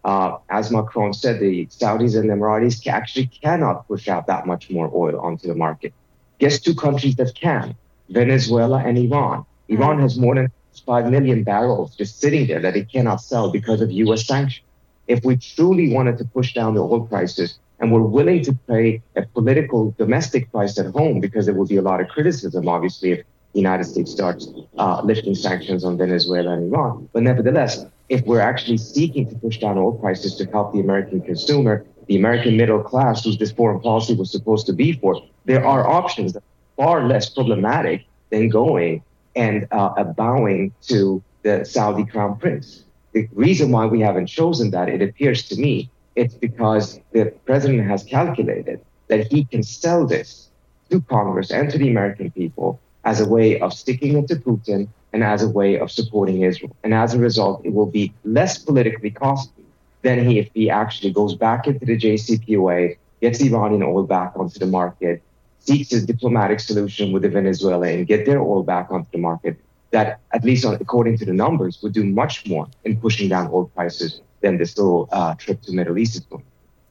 Uh, 0.06 0.38
as 0.50 0.72
Macron 0.72 1.14
said, 1.14 1.40
the 1.40 1.66
Saudis 1.68 2.18
and 2.18 2.30
the 2.30 2.34
Emiratis 2.34 2.86
actually 2.88 3.28
cannot 3.28 3.88
push 3.88 4.08
out 4.08 4.28
that 4.28 4.46
much 4.46 4.70
more 4.70 4.92
oil 4.94 5.20
onto 5.20 5.48
the 5.48 5.56
market. 5.56 5.94
Guess 6.40 6.60
two 6.60 6.76
countries 6.76 7.16
that 7.16 7.36
can 7.36 7.76
Venezuela 8.10 8.80
and 8.80 8.98
Iran. 8.98 9.46
Iran 9.70 10.00
has 10.00 10.18
more 10.18 10.36
than 10.36 10.52
5 10.86 11.10
million 11.10 11.44
barrels 11.44 11.96
just 11.96 12.20
sitting 12.20 12.48
there 12.48 12.60
that 12.60 12.76
it 12.76 12.92
cannot 12.92 13.22
sell 13.22 13.50
because 13.50 13.80
of 13.82 13.92
US 13.92 14.26
sanctions 14.26 14.66
if 15.08 15.24
we 15.24 15.38
truly 15.38 15.94
wanted 15.94 16.18
to 16.18 16.26
push 16.26 16.54
down 16.54 16.76
the 16.76 16.82
oil 16.82 17.06
prices 17.08 17.60
and 17.80 17.92
we're 17.92 18.02
willing 18.02 18.44
to 18.44 18.54
pay 18.68 19.02
a 19.16 19.24
political 19.24 19.94
domestic 19.98 20.52
price 20.52 20.78
at 20.80 20.88
home, 20.88 21.20
because 21.20 21.46
there 21.46 21.56
will 21.56 21.68
be 21.68 21.78
a 21.78 21.82
lot 21.82 22.00
of 22.00 22.08
criticism, 22.08 22.68
obviously, 22.70 23.12
if 23.12 23.26
the 23.54 23.60
United 23.60 23.84
States 23.84 24.12
starts 24.12 24.48
uh, 24.78 25.02
lifting 25.04 25.36
sanctions 25.36 25.84
on 25.84 25.98
Venezuela 25.98 26.54
and 26.54 26.74
Iran. 26.74 27.10
But 27.14 27.24
nevertheless, 27.24 27.86
if 28.10 28.26
we're 28.26 28.40
actually 28.40 28.78
seeking 28.78 29.30
to 29.30 29.36
push 29.36 29.58
down 29.60 29.78
oil 29.78 29.94
prices 29.94 30.36
to 30.38 30.46
help 30.46 30.74
the 30.74 30.80
American 30.80 31.22
consumer, 31.22 31.86
the 32.08 32.16
American 32.16 32.58
middle 32.58 32.82
class, 32.82 33.24
whose 33.24 33.38
this 33.38 33.52
foreign 33.52 33.80
policy 33.80 34.14
was 34.16 34.32
supposed 34.32 34.66
to 34.68 34.74
be 34.74 34.94
for, 34.94 35.22
there 35.46 35.66
are 35.66 35.88
options 35.88 36.34
that 36.34 36.40
are 36.40 36.86
far 36.86 37.08
less 37.08 37.30
problematic 37.30 38.06
than 38.30 38.50
going 38.50 39.04
and 39.36 39.68
uh, 39.72 40.04
bowing 40.04 40.74
to 40.82 41.22
the 41.44 41.64
Saudi 41.66 42.06
crown 42.06 42.38
prince. 42.38 42.84
The 43.14 43.30
reason 43.34 43.72
why 43.72 43.86
we 43.86 44.02
haven't 44.02 44.28
chosen 44.28 44.72
that, 44.72 44.90
it 44.90 45.02
appears 45.02 45.44
to 45.50 45.56
me, 45.56 45.90
it's 46.16 46.34
because 46.34 47.00
the 47.12 47.34
president 47.46 47.88
has 47.88 48.04
calculated 48.04 48.82
that 49.08 49.32
he 49.32 49.46
can 49.46 49.64
sell 49.64 50.06
this 50.06 50.50
to 50.90 51.02
Congress 51.02 51.52
and 51.52 51.70
to 51.72 51.78
the 51.78 51.90
American 51.90 52.32
people 52.32 52.80
as 53.04 53.20
a 53.20 53.28
way 53.28 53.60
of 53.60 53.74
sticking 53.74 54.18
it 54.18 54.28
to 54.28 54.36
Putin 54.36 54.88
and 55.12 55.24
as 55.24 55.44
a 55.44 55.50
way 55.50 55.80
of 55.80 55.92
supporting 55.92 56.42
Israel. 56.42 56.76
And 56.84 56.94
as 56.94 57.14
a 57.14 57.20
result, 57.20 57.62
it 57.64 57.74
will 57.74 57.86
be 57.86 58.14
less 58.24 58.58
politically 58.58 59.12
costly 59.12 59.66
than 60.02 60.28
he, 60.28 60.40
if 60.40 60.50
he 60.54 60.70
actually 60.70 61.12
goes 61.12 61.36
back 61.36 61.68
into 61.68 61.86
the 61.86 61.98
JCPOA, 61.98 62.98
gets 63.22 63.42
Iranian 63.42 63.84
oil 63.84 64.04
back 64.04 64.34
onto 64.36 64.60
the 64.60 64.66
market, 64.66 65.22
seeks 65.60 65.94
a 65.94 66.06
diplomatic 66.06 66.60
solution 66.60 67.12
with 67.12 67.22
the 67.22 67.30
Venezuela 67.30 67.88
and 67.88 68.08
get 68.08 68.26
their 68.26 68.42
oil 68.42 68.64
back 68.64 68.88
onto 68.92 69.10
the 69.12 69.18
market, 69.18 69.58
that, 69.94 70.20
at 70.32 70.44
least 70.44 70.66
according 70.66 71.18
to 71.20 71.26
the 71.26 71.34
numbers, 71.34 71.80
would 71.82 71.94
do 71.94 72.04
much 72.04 72.46
more 72.46 72.68
in 72.84 73.00
pushing 73.00 73.30
down 73.30 73.48
oil 73.48 73.72
prices 73.76 74.22
than 74.42 74.58
this 74.58 74.78
little 74.78 75.08
uh, 75.12 75.36
trip 75.36 75.62
to 75.62 75.72
Middle 75.72 75.98
East 75.98 76.16
is 76.16 76.22
doing. 76.22 76.44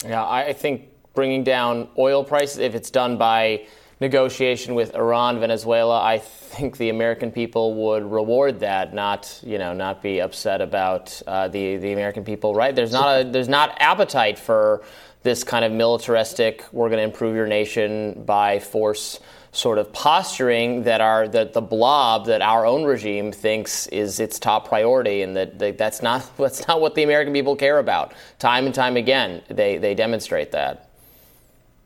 Yeah, 0.07 0.25
I 0.27 0.53
think 0.53 0.89
bringing 1.13 1.45
down 1.45 1.89
oil 1.99 2.25
prices, 2.25 2.59
if 2.59 2.75
it's 2.75 2.91
done 2.91 3.19
by 3.19 3.67
negotiation 4.01 4.75
with 4.75 4.95
Iran, 4.95 5.39
Venezuela, 5.39 6.03
I 6.03 6.19
think 6.19 6.77
the 6.77 6.91
American 6.91 7.31
people 7.31 7.75
would 7.87 8.05
reward 8.05 8.61
that, 8.61 8.95
not 8.95 9.41
you 9.45 9.59
know, 9.59 9.73
not 9.75 10.03
be 10.03 10.21
upset 10.21 10.61
about 10.61 11.21
uh, 11.27 11.49
the 11.49 11.77
the 11.77 11.93
American 11.93 12.25
people. 12.25 12.55
Right? 12.55 12.75
There's 12.75 12.93
not 12.93 13.21
a 13.21 13.25
there's 13.25 13.49
not 13.49 13.77
appetite 13.81 14.39
for 14.39 14.83
this 15.23 15.45
kind 15.45 15.65
of 15.65 15.73
militaristic. 15.73 16.65
We're 16.73 16.89
going 16.89 16.99
to 16.99 17.05
improve 17.05 17.37
your 17.37 17.47
nation 17.47 18.25
by 18.25 18.59
force 18.59 19.21
sort 19.53 19.77
of 19.79 19.93
posturing 19.93 20.83
that 20.85 21.03
our 21.03 21.29
that 21.29 21.53
the 21.53 21.61
blob 21.61 22.27
that 22.27 22.41
our 22.41 22.65
own 22.67 22.85
regime 22.85 23.31
thinks 23.31 23.87
is 23.89 24.19
its 24.19 24.39
top 24.39 24.67
priority, 24.67 25.23
and 25.23 25.37
that, 25.37 25.59
that 25.59 25.79
that's 25.79 26.03
not 26.03 26.29
that's 26.37 26.67
not 26.67 26.81
what 26.81 26.95
the 26.95 27.03
American 27.03 27.33
people 27.33 27.55
care 27.55 27.79
about. 27.79 28.13
Time 28.39 28.67
and 28.67 28.75
time 28.75 28.97
again, 28.97 29.43
they 29.49 29.77
they 29.77 29.95
demonstrate 29.95 30.51
that. 30.53 30.89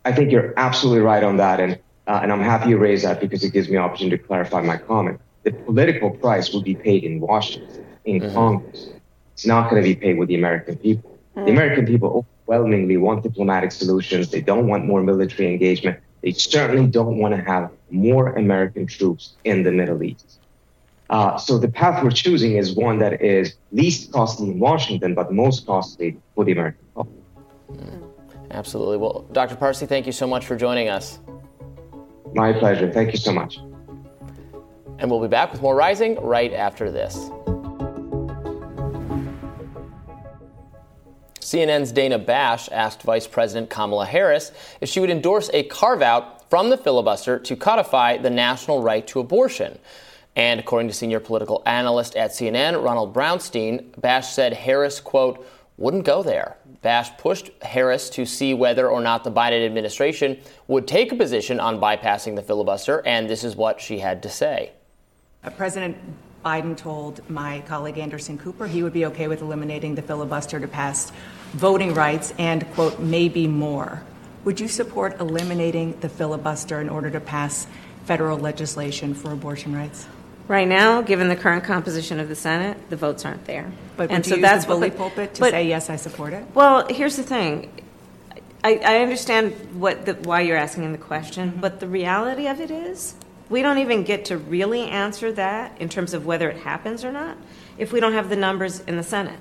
I 0.05 0.13
think 0.13 0.31
you're 0.31 0.55
absolutely 0.57 1.03
right 1.03 1.25
on 1.25 1.37
that, 1.37 1.61
and 1.61 1.79
uh, 2.07 2.21
and 2.23 2.33
I'm 2.33 2.41
happy 2.41 2.71
you 2.71 2.79
raised 2.79 3.05
that 3.05 3.21
because 3.21 3.43
it 3.45 3.53
gives 3.53 3.69
me 3.69 3.77
an 3.77 3.83
opportunity 3.83 4.17
to 4.17 4.23
clarify 4.23 4.63
my 4.63 4.77
comment. 4.77 5.21
The 5.43 5.53
political 5.53 6.11
price 6.11 6.53
will 6.53 6.63
be 6.63 6.75
paid 6.75 7.05
in 7.05 7.21
Washington, 7.21 7.85
in 8.05 8.21
mm-hmm. 8.21 8.35
Congress. 8.35 8.89
It's 9.35 9.47
not 9.47 9.69
going 9.69 9.83
to 9.83 9.87
be 9.87 9.95
paid 9.95 10.19
with 10.19 10.29
the 10.29 10.37
American 10.37 10.77
people. 10.77 11.19
Mm-hmm. 11.37 11.45
The 11.45 11.53
American 11.53 11.87
people 11.87 12.27
overwhelmingly 12.49 12.97
want 12.97 13.23
diplomatic 13.23 13.71
solutions. 13.73 14.31
They 14.31 14.41
don't 14.41 14.67
want 14.67 14.87
more 14.87 15.03
military 15.03 15.53
engagement. 15.53 15.99
They 16.27 16.33
certainly 16.33 16.89
don't 16.89 17.19
want 17.19 17.37
to 17.37 17.41
have 17.41 17.71
more 17.89 18.33
American 18.33 18.85
troops 18.89 19.35
in 19.45 19.63
the 19.63 19.71
Middle 19.71 20.03
East. 20.03 20.41
Uh, 21.09 21.39
so 21.39 21.57
the 21.57 21.69
path 21.69 22.03
we're 22.03 22.11
choosing 22.11 22.57
is 22.57 22.75
one 22.75 22.99
that 22.99 23.23
is 23.23 23.55
least 23.71 24.11
costly 24.11 24.51
in 24.51 24.59
Washington, 24.59 25.15
but 25.15 25.33
most 25.33 25.67
costly 25.67 26.17
for 26.35 26.45
the 26.45 26.51
American 26.51 26.85
public. 26.97 27.23
Mm, 27.71 28.11
absolutely. 28.51 28.97
Well, 28.97 29.25
Dr. 29.31 29.55
Parsi, 29.55 29.87
thank 29.87 30.05
you 30.05 30.11
so 30.11 30.27
much 30.27 30.45
for 30.45 30.57
joining 30.57 30.89
us. 30.89 31.21
My 32.35 32.53
pleasure. 32.53 32.91
Thank 32.93 33.13
you 33.13 33.19
so 33.19 33.33
much. 33.33 33.59
And 34.99 35.09
we'll 35.09 35.23
be 35.23 35.29
back 35.29 35.53
with 35.53 35.63
more 35.63 35.77
Rising 35.77 36.17
right 36.17 36.53
after 36.53 36.91
this. 36.91 37.31
CNN's 41.47 41.93
Dana 41.93 42.19
Bash 42.19 42.69
asked 42.73 43.03
Vice 43.03 43.29
President 43.29 43.71
Kamala 43.71 44.05
Harris 44.05 44.51
if 44.81 44.89
she 44.89 44.99
would 44.99 45.11
endorse 45.11 45.49
a 45.53 45.63
carve 45.63 46.03
out 46.03 46.51
from 46.51 46.71
the 46.71 46.77
filibuster 46.77 47.39
to 47.39 47.55
codify 47.55 48.17
the 48.17 48.31
national 48.31 48.83
right 48.83 49.07
to 49.07 49.21
abortion. 49.21 49.79
And 50.35 50.59
according 50.59 50.89
to 50.89 50.95
senior 50.95 51.21
political 51.21 51.63
analyst 51.65 52.17
at 52.17 52.33
CNN, 52.33 52.83
Ronald 52.83 53.15
Brownstein, 53.15 54.01
Bash 54.01 54.33
said 54.33 54.55
Harris, 54.55 54.99
quote, 54.99 55.47
wouldn't 55.77 56.05
go 56.05 56.21
there. 56.21 56.57
Bash 56.83 57.17
pushed 57.17 57.51
Harris 57.63 58.11
to 58.11 58.27
see 58.27 58.53
whether 58.53 58.89
or 58.89 59.01
not 59.01 59.23
the 59.23 59.31
Biden 59.31 59.65
administration 59.65 60.41
would 60.67 60.89
take 60.89 61.13
a 61.13 61.17
position 61.17 61.61
on 61.61 61.79
bypassing 61.79 62.35
the 62.35 62.43
filibuster, 62.43 63.07
and 63.07 63.31
this 63.31 63.45
is 63.45 63.55
what 63.55 63.81
she 63.81 64.01
had 64.01 64.21
to 64.25 64.29
say. 64.29 64.73
Uh, 65.45 65.51
President 65.51 65.97
Biden 66.47 66.77
told 66.77 67.29
my 67.29 67.61
colleague 67.67 67.99
Anderson 67.99 68.39
Cooper 68.39 68.69
he 68.69 68.85
would 68.85 68.93
be 68.93 69.05
okay 69.07 69.27
with 69.27 69.43
eliminating 69.43 69.97
the 69.97 70.03
filibuster 70.03 70.61
to 70.61 70.69
pass 70.69 71.11
voting 71.57 71.95
rights 71.95 72.33
and, 72.39 72.71
quote, 72.75 72.99
maybe 73.01 73.47
more. 73.47 74.03
Would 74.45 74.61
you 74.61 74.69
support 74.69 75.19
eliminating 75.21 75.99
the 76.01 76.09
filibuster 76.09 76.81
in 76.81 76.89
order 76.89 77.11
to 77.11 77.21
pass 77.21 77.67
federal 78.05 78.39
legislation 78.39 79.15
for 79.15 79.33
abortion 79.33 79.75
rights? 79.75 80.07
Right 80.47 80.69
now, 80.69 81.03
given 81.03 81.29
the 81.29 81.35
current 81.35 81.65
composition 81.65 82.21
of 82.21 82.29
the 82.29 82.37
Senate, 82.37 82.89
the 82.89 82.97
votes 82.97 83.25
aren't 83.25 83.47
there. 83.47 83.73
But 83.97 84.13
and 84.13 84.25
so 84.25 84.37
that's 84.37 84.65
the 84.65 84.73
bully 84.75 84.91
what 84.91 84.99
pulpit 84.99 85.35
to 85.35 85.41
but- 85.41 85.51
say, 85.51 85.67
yes, 85.67 85.91
I 85.91 85.97
support 85.97 86.33
it? 86.35 86.45
Well, 86.55 86.87
here's 86.89 87.17
the 87.17 87.25
thing. 87.25 87.71
I, 88.63 88.77
I 88.85 88.99
understand 88.99 89.53
what 89.81 90.07
the, 90.07 90.15
why 90.15 90.43
you're 90.43 90.57
asking 90.57 90.93
the 90.93 90.99
question, 90.99 91.51
Mm-hmm. 91.51 91.61
but 91.61 91.81
the 91.81 91.89
reality 91.89 92.47
of 92.47 92.61
it 92.61 92.71
is, 92.71 93.15
we 93.49 93.63
don't 93.63 93.79
even 93.79 94.03
get 94.05 94.27
to 94.27 94.37
really 94.39 94.83
answer 94.83 95.33
that 95.33 95.81
in 95.81 95.89
terms 95.89 96.15
of 96.15 96.27
whether 96.27 96.49
it 96.51 96.59
happens 96.59 97.05
or 97.05 97.13
not 97.13 97.37
if 97.79 97.93
we 97.93 98.01
don't 98.01 98.13
have 98.15 98.29
the 98.29 98.37
numbers 98.37 98.81
in 98.81 98.97
the 98.97 99.03
Senate. 99.05 99.39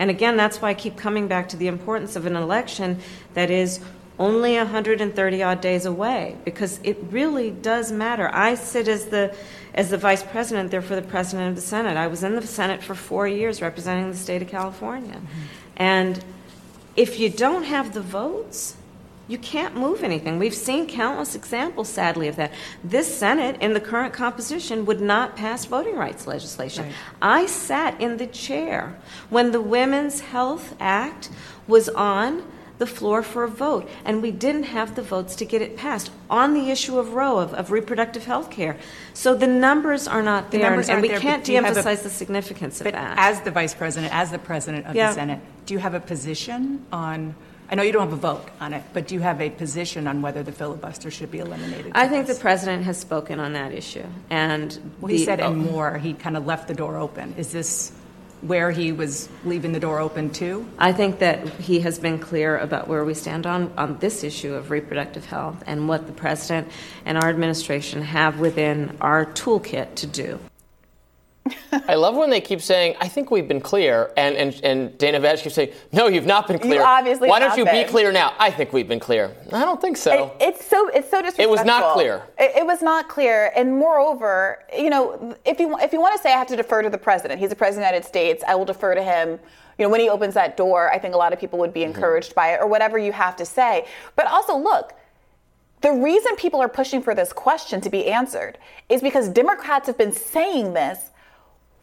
And 0.00 0.08
again, 0.08 0.38
that's 0.38 0.62
why 0.62 0.70
I 0.70 0.74
keep 0.74 0.96
coming 0.96 1.28
back 1.28 1.50
to 1.50 1.58
the 1.58 1.66
importance 1.66 2.16
of 2.16 2.24
an 2.24 2.34
election 2.34 3.00
that 3.34 3.50
is 3.50 3.80
only 4.18 4.56
130 4.56 5.42
odd 5.42 5.60
days 5.60 5.84
away 5.84 6.38
because 6.42 6.80
it 6.82 6.96
really 7.10 7.50
does 7.50 7.92
matter. 7.92 8.30
I 8.32 8.54
sit 8.54 8.88
as 8.88 9.06
the 9.06 9.36
as 9.74 9.90
the 9.90 9.98
vice 9.98 10.22
president, 10.22 10.70
therefore 10.70 10.96
the 10.96 11.02
president 11.02 11.50
of 11.50 11.54
the 11.54 11.60
Senate. 11.60 11.98
I 11.98 12.06
was 12.06 12.24
in 12.24 12.34
the 12.34 12.46
Senate 12.46 12.82
for 12.82 12.94
four 12.94 13.28
years 13.28 13.60
representing 13.60 14.10
the 14.10 14.16
state 14.16 14.40
of 14.40 14.48
California. 14.48 15.14
Mm-hmm. 15.14 15.42
And 15.76 16.24
if 16.96 17.20
you 17.20 17.28
don't 17.28 17.64
have 17.64 17.92
the 17.92 18.00
votes, 18.00 18.76
you 19.30 19.38
can't 19.38 19.76
move 19.76 20.02
anything. 20.02 20.38
We've 20.40 20.54
seen 20.54 20.88
countless 20.88 21.36
examples, 21.36 21.88
sadly, 21.88 22.26
of 22.26 22.34
that. 22.36 22.52
This 22.82 23.12
Senate, 23.14 23.56
in 23.62 23.74
the 23.74 23.80
current 23.80 24.12
composition, 24.12 24.84
would 24.86 25.00
not 25.00 25.36
pass 25.36 25.64
voting 25.66 25.94
rights 25.94 26.26
legislation. 26.26 26.92
I 27.22 27.46
sat 27.46 28.00
in 28.00 28.16
the 28.16 28.26
chair 28.26 28.98
when 29.28 29.52
the 29.52 29.60
Women's 29.60 30.20
Health 30.20 30.74
Act 30.80 31.30
was 31.68 31.88
on 31.90 32.42
the 32.78 32.86
floor 32.86 33.22
for 33.22 33.44
a 33.44 33.48
vote, 33.48 33.88
and 34.06 34.22
we 34.22 34.30
didn't 34.30 34.62
have 34.64 34.94
the 34.96 35.02
votes 35.02 35.36
to 35.36 35.44
get 35.44 35.60
it 35.62 35.76
passed 35.76 36.10
on 36.30 36.54
the 36.54 36.70
issue 36.70 36.98
of 36.98 37.12
Roe, 37.12 37.38
of, 37.38 37.52
of 37.54 37.70
reproductive 37.70 38.24
health 38.24 38.50
care. 38.50 38.76
So 39.12 39.34
the 39.34 39.46
numbers 39.46 40.08
are 40.08 40.22
not 40.22 40.50
The 40.50 40.58
there, 40.58 40.72
and 40.74 40.90
aren't 40.90 41.02
we 41.02 41.08
there, 41.08 41.20
can't 41.20 41.44
do 41.44 41.52
you 41.52 41.56
have 41.62 41.66
a- 41.70 41.74
de-emphasize 41.74 42.02
the 42.02 42.08
significance 42.10 42.80
of 42.80 42.84
But 42.86 42.94
that. 42.94 43.14
as 43.18 43.42
the 43.42 43.50
vice 43.50 43.74
president, 43.74 44.12
as 44.14 44.30
the 44.30 44.38
president 44.38 44.86
of 44.86 44.96
Yeah. 44.96 45.08
the 45.08 45.14
Senate, 45.14 45.40
do 45.66 45.74
you 45.74 45.78
have 45.80 45.94
a 45.94 46.00
position 46.00 46.84
on? 46.90 47.34
I 47.70 47.76
know 47.76 47.84
you 47.84 47.92
don't 47.92 48.02
have 48.02 48.12
a 48.12 48.16
vote 48.16 48.48
on 48.58 48.74
it, 48.74 48.82
but 48.92 49.06
do 49.06 49.14
you 49.14 49.20
have 49.20 49.40
a 49.40 49.48
position 49.48 50.08
on 50.08 50.22
whether 50.22 50.42
the 50.42 50.50
filibuster 50.50 51.08
should 51.08 51.30
be 51.30 51.38
eliminated? 51.38 51.92
I 51.94 52.08
think 52.08 52.26
the 52.26 52.34
president 52.34 52.82
has 52.82 52.98
spoken 52.98 53.38
on 53.38 53.52
that 53.52 53.72
issue, 53.72 54.06
and 54.28 54.76
Well, 55.00 55.10
he 55.12 55.18
the- 55.18 55.24
said 55.24 55.38
and 55.40 55.68
oh. 55.68 55.70
more. 55.72 55.96
He 55.98 56.14
kind 56.14 56.36
of 56.36 56.46
left 56.46 56.66
the 56.66 56.74
door 56.74 56.96
open. 56.96 57.32
Is 57.38 57.52
this 57.52 57.92
where 58.42 58.72
he 58.72 58.90
was 58.90 59.28
leaving 59.44 59.70
the 59.72 59.78
door 59.78 60.00
open 60.00 60.30
too? 60.30 60.66
I 60.78 60.92
think 60.92 61.20
that 61.20 61.46
he 61.60 61.78
has 61.80 62.00
been 62.00 62.18
clear 62.18 62.58
about 62.58 62.88
where 62.88 63.04
we 63.04 63.14
stand 63.14 63.46
on, 63.46 63.72
on 63.76 63.98
this 63.98 64.24
issue 64.24 64.54
of 64.54 64.72
reproductive 64.72 65.26
health 65.26 65.62
and 65.66 65.88
what 65.88 66.06
the 66.08 66.12
president 66.12 66.66
and 67.04 67.18
our 67.18 67.28
administration 67.28 68.02
have 68.02 68.40
within 68.40 68.96
our 69.00 69.26
toolkit 69.26 69.94
to 69.96 70.06
do. 70.08 70.40
I 71.72 71.94
love 71.94 72.16
when 72.16 72.30
they 72.30 72.40
keep 72.40 72.60
saying, 72.60 72.96
I 73.00 73.08
think 73.08 73.30
we've 73.30 73.48
been 73.48 73.60
clear. 73.60 74.12
And, 74.16 74.36
and, 74.36 74.60
and 74.62 74.98
Dana 74.98 75.20
Bash 75.20 75.42
keeps 75.42 75.54
saying, 75.54 75.72
No, 75.92 76.06
you've 76.06 76.26
not 76.26 76.48
been 76.48 76.58
clear. 76.58 76.82
obviously 76.82 77.28
Why 77.28 77.38
don't 77.38 77.56
you 77.56 77.64
not 77.64 77.72
be 77.72 77.84
clear 77.84 78.12
now? 78.12 78.34
I 78.38 78.50
think 78.50 78.72
we've 78.72 78.88
been 78.88 79.00
clear. 79.00 79.34
I 79.52 79.64
don't 79.64 79.80
think 79.80 79.96
so. 79.96 80.34
It's 80.40 80.64
so 80.64 80.88
it's 80.88 81.10
so 81.10 81.22
disrespectful. 81.22 81.44
It 81.44 81.50
was 81.50 81.64
not 81.64 81.94
clear. 81.94 82.22
It, 82.38 82.56
it 82.58 82.66
was 82.66 82.82
not 82.82 83.08
clear, 83.08 83.52
and 83.56 83.76
moreover, 83.76 84.64
you 84.76 84.90
know, 84.90 85.36
if 85.44 85.58
you 85.60 85.76
if 85.78 85.92
you 85.92 86.00
want 86.00 86.16
to 86.16 86.22
say 86.22 86.32
I 86.32 86.38
have 86.38 86.48
to 86.48 86.56
defer 86.56 86.82
to 86.82 86.90
the 86.90 86.98
president, 86.98 87.40
he's 87.40 87.50
the 87.50 87.56
president 87.56 87.84
of 87.84 87.90
the 87.90 87.96
United 87.96 88.08
States. 88.08 88.44
I 88.46 88.54
will 88.54 88.64
defer 88.64 88.94
to 88.94 89.02
him. 89.02 89.38
You 89.78 89.86
know, 89.86 89.88
when 89.88 90.00
he 90.00 90.10
opens 90.10 90.34
that 90.34 90.56
door, 90.56 90.92
I 90.92 90.98
think 90.98 91.14
a 91.14 91.18
lot 91.18 91.32
of 91.32 91.40
people 91.40 91.58
would 91.60 91.72
be 91.72 91.80
mm-hmm. 91.80 91.94
encouraged 91.94 92.34
by 92.34 92.54
it, 92.54 92.60
or 92.60 92.66
whatever 92.66 92.98
you 92.98 93.12
have 93.12 93.36
to 93.36 93.44
say. 93.44 93.86
But 94.16 94.26
also, 94.26 94.56
look. 94.56 94.94
The 95.82 95.92
reason 95.92 96.36
people 96.36 96.60
are 96.60 96.68
pushing 96.68 97.00
for 97.02 97.14
this 97.14 97.32
question 97.32 97.80
to 97.80 97.88
be 97.88 98.06
answered 98.08 98.58
is 98.90 99.00
because 99.00 99.30
Democrats 99.30 99.86
have 99.86 99.96
been 99.96 100.12
saying 100.12 100.74
this 100.74 101.10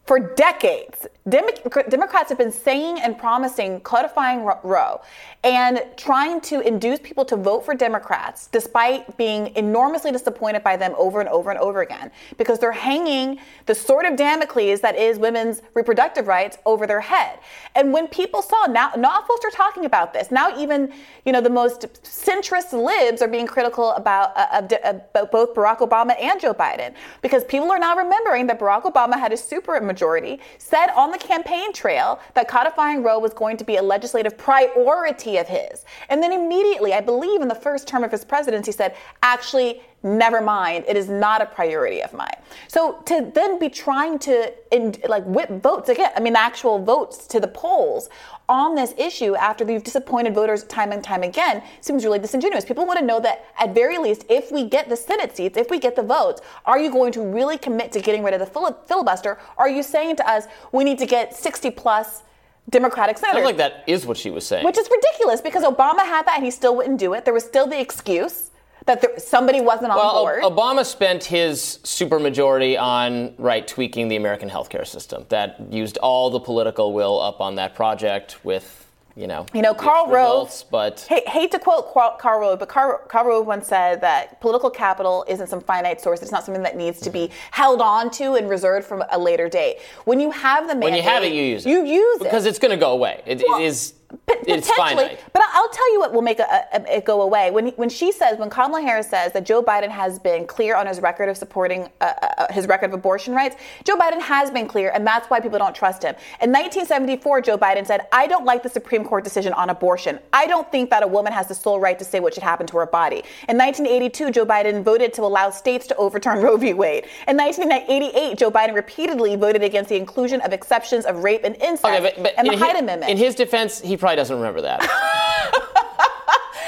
for 0.08 0.18
decades. 0.18 1.06
Demo- 1.28 1.52
Democrats 1.90 2.30
have 2.30 2.38
been 2.38 2.50
saying 2.50 2.98
and 3.00 3.18
promising 3.18 3.80
codifying 3.80 4.48
Roe 4.64 5.02
and 5.44 5.84
trying 5.98 6.40
to 6.40 6.60
induce 6.60 6.98
people 7.00 7.26
to 7.26 7.36
vote 7.36 7.66
for 7.66 7.74
Democrats 7.74 8.46
despite 8.46 9.14
being 9.18 9.54
enormously 9.54 10.10
disappointed 10.10 10.64
by 10.64 10.78
them 10.78 10.94
over 10.96 11.20
and 11.20 11.28
over 11.28 11.50
and 11.50 11.60
over 11.60 11.82
again 11.82 12.10
because 12.38 12.58
they're 12.58 12.72
hanging 12.72 13.38
the 13.66 13.74
sword 13.74 14.06
of 14.06 14.16
Damocles 14.16 14.80
that 14.80 14.96
is 14.96 15.18
women's 15.18 15.60
reproductive 15.74 16.26
rights 16.26 16.56
over 16.64 16.86
their 16.86 17.02
head. 17.02 17.38
And 17.74 17.92
when 17.92 18.08
people 18.08 18.40
saw 18.40 18.64
now, 18.66 18.92
now 18.96 19.20
folks 19.28 19.44
are 19.44 19.50
talking 19.50 19.84
about 19.84 20.14
this. 20.14 20.30
Now 20.30 20.58
even 20.58 20.90
you 21.26 21.32
know 21.32 21.42
the 21.42 21.50
most 21.50 21.82
centrist 22.02 22.72
libs 22.72 23.20
are 23.20 23.28
being 23.28 23.46
critical 23.46 23.92
about, 23.92 24.34
uh, 24.34 24.46
of- 24.62 24.72
about 25.10 25.30
both 25.30 25.54
Barack 25.54 25.80
Obama 25.80 26.18
and 26.18 26.40
Joe 26.40 26.54
Biden 26.54 26.94
because 27.20 27.44
people 27.44 27.70
are 27.70 27.78
now 27.78 27.94
remembering 27.94 28.46
that 28.46 28.58
Barack 28.58 28.84
Obama 28.84 29.18
had 29.18 29.32
a 29.32 29.36
super 29.36 29.76
majority 29.98 30.38
said 30.58 30.86
on 30.90 31.10
the 31.10 31.18
campaign 31.18 31.72
trail 31.72 32.20
that 32.34 32.46
codifying 32.46 33.02
Roe 33.02 33.18
was 33.18 33.34
going 33.34 33.56
to 33.56 33.64
be 33.64 33.76
a 33.76 33.82
legislative 33.82 34.38
priority 34.38 35.38
of 35.38 35.48
his. 35.48 35.84
And 36.08 36.22
then 36.22 36.32
immediately, 36.32 36.94
I 36.94 37.00
believe 37.00 37.42
in 37.42 37.48
the 37.48 37.54
first 37.54 37.88
term 37.88 38.04
of 38.04 38.12
his 38.12 38.24
presidency, 38.24 38.70
said, 38.70 38.94
actually, 39.24 39.82
never 40.04 40.40
mind, 40.40 40.84
it 40.86 40.96
is 40.96 41.08
not 41.08 41.42
a 41.42 41.46
priority 41.46 42.00
of 42.00 42.12
mine. 42.12 42.36
So 42.68 43.02
to 43.06 43.32
then 43.34 43.58
be 43.58 43.68
trying 43.68 44.20
to 44.20 44.52
in, 44.70 44.94
like 45.08 45.24
whip 45.24 45.50
votes 45.60 45.88
again, 45.88 46.12
I 46.14 46.20
mean, 46.20 46.36
actual 46.36 46.78
votes 46.78 47.26
to 47.26 47.40
the 47.40 47.48
polls 47.48 48.08
on 48.48 48.74
this 48.74 48.94
issue 48.96 49.34
after 49.36 49.70
you've 49.70 49.84
disappointed 49.84 50.34
voters 50.34 50.64
time 50.64 50.92
and 50.92 51.04
time 51.04 51.22
again 51.22 51.62
seems 51.80 52.04
really 52.04 52.18
disingenuous. 52.18 52.64
People 52.64 52.86
want 52.86 52.98
to 52.98 53.04
know 53.04 53.20
that 53.20 53.44
at 53.58 53.74
very 53.74 53.98
least, 53.98 54.24
if 54.28 54.50
we 54.50 54.64
get 54.64 54.88
the 54.88 54.96
Senate 54.96 55.36
seats, 55.36 55.56
if 55.56 55.70
we 55.70 55.78
get 55.78 55.96
the 55.96 56.02
votes, 56.02 56.40
are 56.64 56.78
you 56.78 56.90
going 56.90 57.12
to 57.12 57.22
really 57.22 57.58
commit 57.58 57.92
to 57.92 58.00
getting 58.00 58.22
rid 58.22 58.32
of 58.34 58.40
the 58.40 58.46
fili- 58.46 58.74
filibuster? 58.86 59.38
Are 59.58 59.68
you 59.68 59.82
saying 59.82 60.16
to 60.16 60.28
us 60.28 60.44
we 60.72 60.84
need 60.84 60.98
to 60.98 61.06
get 61.06 61.34
60 61.36 61.70
plus 61.72 62.22
Democratic 62.70 63.18
senators? 63.18 63.44
Sounds 63.44 63.46
like 63.46 63.56
that 63.58 63.84
is 63.86 64.06
what 64.06 64.16
she 64.16 64.30
was 64.30 64.46
saying. 64.46 64.64
Which 64.64 64.78
is 64.78 64.88
ridiculous 64.90 65.40
because 65.40 65.64
Obama 65.64 66.00
had 66.00 66.26
that 66.26 66.36
and 66.36 66.44
he 66.44 66.50
still 66.50 66.74
wouldn't 66.76 66.98
do 66.98 67.12
it. 67.14 67.24
There 67.24 67.34
was 67.34 67.44
still 67.44 67.66
the 67.66 67.80
excuse 67.80 68.47
that 68.88 69.02
there, 69.02 69.18
somebody 69.18 69.60
wasn't 69.60 69.92
on 69.92 69.98
well, 69.98 70.22
board. 70.22 70.42
Obama 70.42 70.84
spent 70.84 71.22
his 71.22 71.78
supermajority 71.84 72.80
on 72.80 73.34
right 73.36 73.68
tweaking 73.68 74.08
the 74.08 74.16
American 74.16 74.48
healthcare 74.48 74.86
system. 74.86 75.26
That 75.28 75.60
used 75.70 75.98
all 75.98 76.30
the 76.30 76.40
political 76.40 76.94
will 76.94 77.20
up 77.20 77.40
on 77.40 77.56
that 77.56 77.74
project 77.74 78.42
with, 78.44 78.90
you 79.14 79.26
know, 79.26 79.44
You 79.52 79.60
know, 79.60 79.74
results, 79.74 80.62
Rove. 80.62 80.70
but 80.70 81.00
Hate, 81.06 81.28
hate 81.28 81.50
to 81.50 81.58
quote 81.58 82.18
Karl 82.18 82.40
Rove, 82.40 82.58
but 82.58 82.70
Karl 82.70 83.26
Rove 83.26 83.46
once 83.46 83.66
said 83.66 84.00
that 84.00 84.40
political 84.40 84.70
capital 84.70 85.22
isn't 85.28 85.48
some 85.48 85.60
finite 85.60 86.00
source. 86.00 86.22
It's 86.22 86.32
not 86.32 86.44
something 86.44 86.62
that 86.62 86.76
needs 86.76 86.98
to 87.02 87.10
be 87.10 87.26
mm-hmm. 87.26 87.34
held 87.50 87.82
on 87.82 88.10
to 88.12 88.34
and 88.36 88.48
reserved 88.48 88.86
for 88.86 89.06
a 89.10 89.18
later 89.18 89.50
date. 89.50 89.80
When 90.06 90.18
you 90.18 90.30
have 90.30 90.66
the 90.66 90.74
mandate, 90.74 90.84
when 90.84 90.94
you 90.94 91.02
have 91.02 91.24
it, 91.24 91.32
you 91.34 91.42
use 91.42 91.66
it. 91.66 91.68
You 91.68 91.84
use 91.84 92.20
it 92.22 92.24
because 92.24 92.46
it's 92.46 92.58
going 92.58 92.70
to 92.70 92.78
go 92.78 92.92
away. 92.92 93.22
It, 93.26 93.42
it 93.42 93.60
is. 93.60 93.92
It's 94.10 94.66
potentially. 94.68 94.76
finite. 94.76 95.20
But 95.34 95.42
I'll 95.52 95.68
tell 95.68 95.92
you 95.92 96.00
what 96.00 96.12
will 96.14 96.22
make 96.22 96.38
a, 96.38 96.64
a- 96.72 96.96
it 96.96 97.04
go 97.04 97.20
away. 97.20 97.50
When 97.50 97.68
when 97.70 97.88
she 97.90 98.10
says, 98.10 98.38
when 98.38 98.48
Kamala 98.48 98.80
Harris 98.80 99.08
says 99.10 99.32
that 99.32 99.44
Joe 99.44 99.62
Biden 99.62 99.90
has 99.90 100.18
been 100.18 100.46
clear 100.46 100.76
on 100.76 100.86
his 100.86 101.00
record 101.00 101.28
of 101.28 101.36
supporting 101.36 101.88
uh, 102.00 102.12
uh, 102.38 102.52
his 102.52 102.66
record 102.66 102.86
of 102.86 102.94
abortion 102.94 103.34
rights, 103.34 103.56
Joe 103.84 103.96
Biden 103.96 104.20
has 104.20 104.50
been 104.50 104.66
clear, 104.66 104.90
and 104.94 105.06
that's 105.06 105.28
why 105.28 105.40
people 105.40 105.58
don't 105.58 105.74
trust 105.74 106.02
him. 106.02 106.14
In 106.40 106.50
1974, 106.50 107.42
Joe 107.42 107.58
Biden 107.58 107.86
said, 107.86 108.06
"I 108.10 108.26
don't 108.26 108.46
like 108.46 108.62
the 108.62 108.70
Supreme 108.70 109.04
Court 109.04 109.24
decision 109.24 109.52
on 109.52 109.68
abortion. 109.68 110.18
I 110.32 110.46
don't 110.46 110.70
think 110.72 110.88
that 110.88 111.02
a 111.02 111.06
woman 111.06 111.32
has 111.34 111.48
the 111.48 111.54
sole 111.54 111.78
right 111.78 111.98
to 111.98 112.04
say 112.04 112.20
what 112.20 112.32
should 112.32 112.42
happen 112.42 112.66
to 112.68 112.78
her 112.78 112.86
body." 112.86 113.24
In 113.48 113.58
1982, 113.58 114.30
Joe 114.30 114.46
Biden 114.46 114.82
voted 114.82 115.12
to 115.14 115.22
allow 115.22 115.50
states 115.50 115.86
to 115.88 115.96
overturn 115.96 116.40
Roe 116.42 116.56
v. 116.56 116.72
Wade. 116.72 117.04
In 117.26 117.36
1988, 117.36 118.38
Joe 118.38 118.50
Biden 118.50 118.74
repeatedly 118.74 119.36
voted 119.36 119.62
against 119.62 119.90
the 119.90 119.96
inclusion 119.96 120.40
of 120.40 120.52
exceptions 120.54 121.04
of 121.04 121.22
rape 121.24 121.42
and 121.44 121.54
incest 121.56 121.84
Okay, 121.84 122.00
but, 122.00 122.22
but 122.22 122.34
and 122.38 122.48
the 122.48 122.56
Hyde 122.56 122.76
Amendment. 122.76 123.10
in 123.10 123.18
his 123.18 123.34
defense, 123.34 123.80
he 123.82 123.97
probably 123.98 124.16
doesn't 124.16 124.36
remember 124.36 124.60
that. 124.62 124.80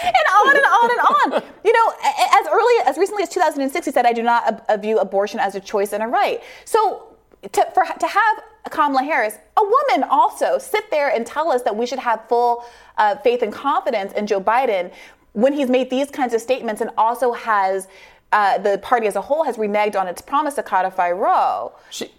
and 0.03 0.27
on 0.41 0.57
and 0.57 0.67
on 0.67 0.91
and 0.91 1.01
on. 1.01 1.43
You 1.65 1.73
know, 1.73 1.93
as 2.41 2.47
early 2.53 2.75
as 2.87 2.97
recently 2.99 3.23
as 3.23 3.29
2006, 3.29 3.87
he 3.87 3.93
said, 3.93 4.07
"I 4.07 4.13
do 4.13 4.23
not 4.23 4.65
ab- 4.69 4.83
view 4.83 4.99
abortion 4.99 5.41
as 5.41 5.55
a 5.55 5.61
choice 5.61 5.93
and 5.93 6.03
a 6.03 6.07
right." 6.07 6.43
So, 6.65 7.17
to, 7.53 7.67
for, 7.75 7.85
to 7.85 8.07
have 8.07 8.43
Kamala 8.71 9.03
Harris, 9.03 9.37
a 9.57 9.63
woman 9.63 10.09
also, 10.11 10.59
sit 10.59 10.91
there 10.91 11.09
and 11.09 11.27
tell 11.27 11.51
us 11.51 11.63
that 11.63 11.77
we 11.77 11.87
should 11.87 11.99
have 11.99 12.29
full 12.29 12.65
uh, 12.99 13.17
faith 13.17 13.43
and 13.43 13.53
confidence 13.53 14.13
in 14.13 14.27
Joe 14.27 14.41
Biden 14.41 14.93
when 15.33 15.53
he's 15.53 15.69
made 15.69 15.91
these 15.91 16.11
kinds 16.11 16.35
of 16.35 16.41
statements 16.41 16.81
and 16.81 16.91
also 16.99 17.33
has 17.33 17.89
uh, 18.33 18.59
the 18.59 18.79
party 18.79 19.07
as 19.07 19.17
a 19.17 19.21
whole 19.21 19.45
has 19.45 19.57
reneged 19.57 19.99
on 19.99 20.07
its 20.07 20.21
promise 20.21 20.55
to 20.55 20.63
codify 20.63 21.11
Roe. 21.11 21.73
She, 21.91 22.13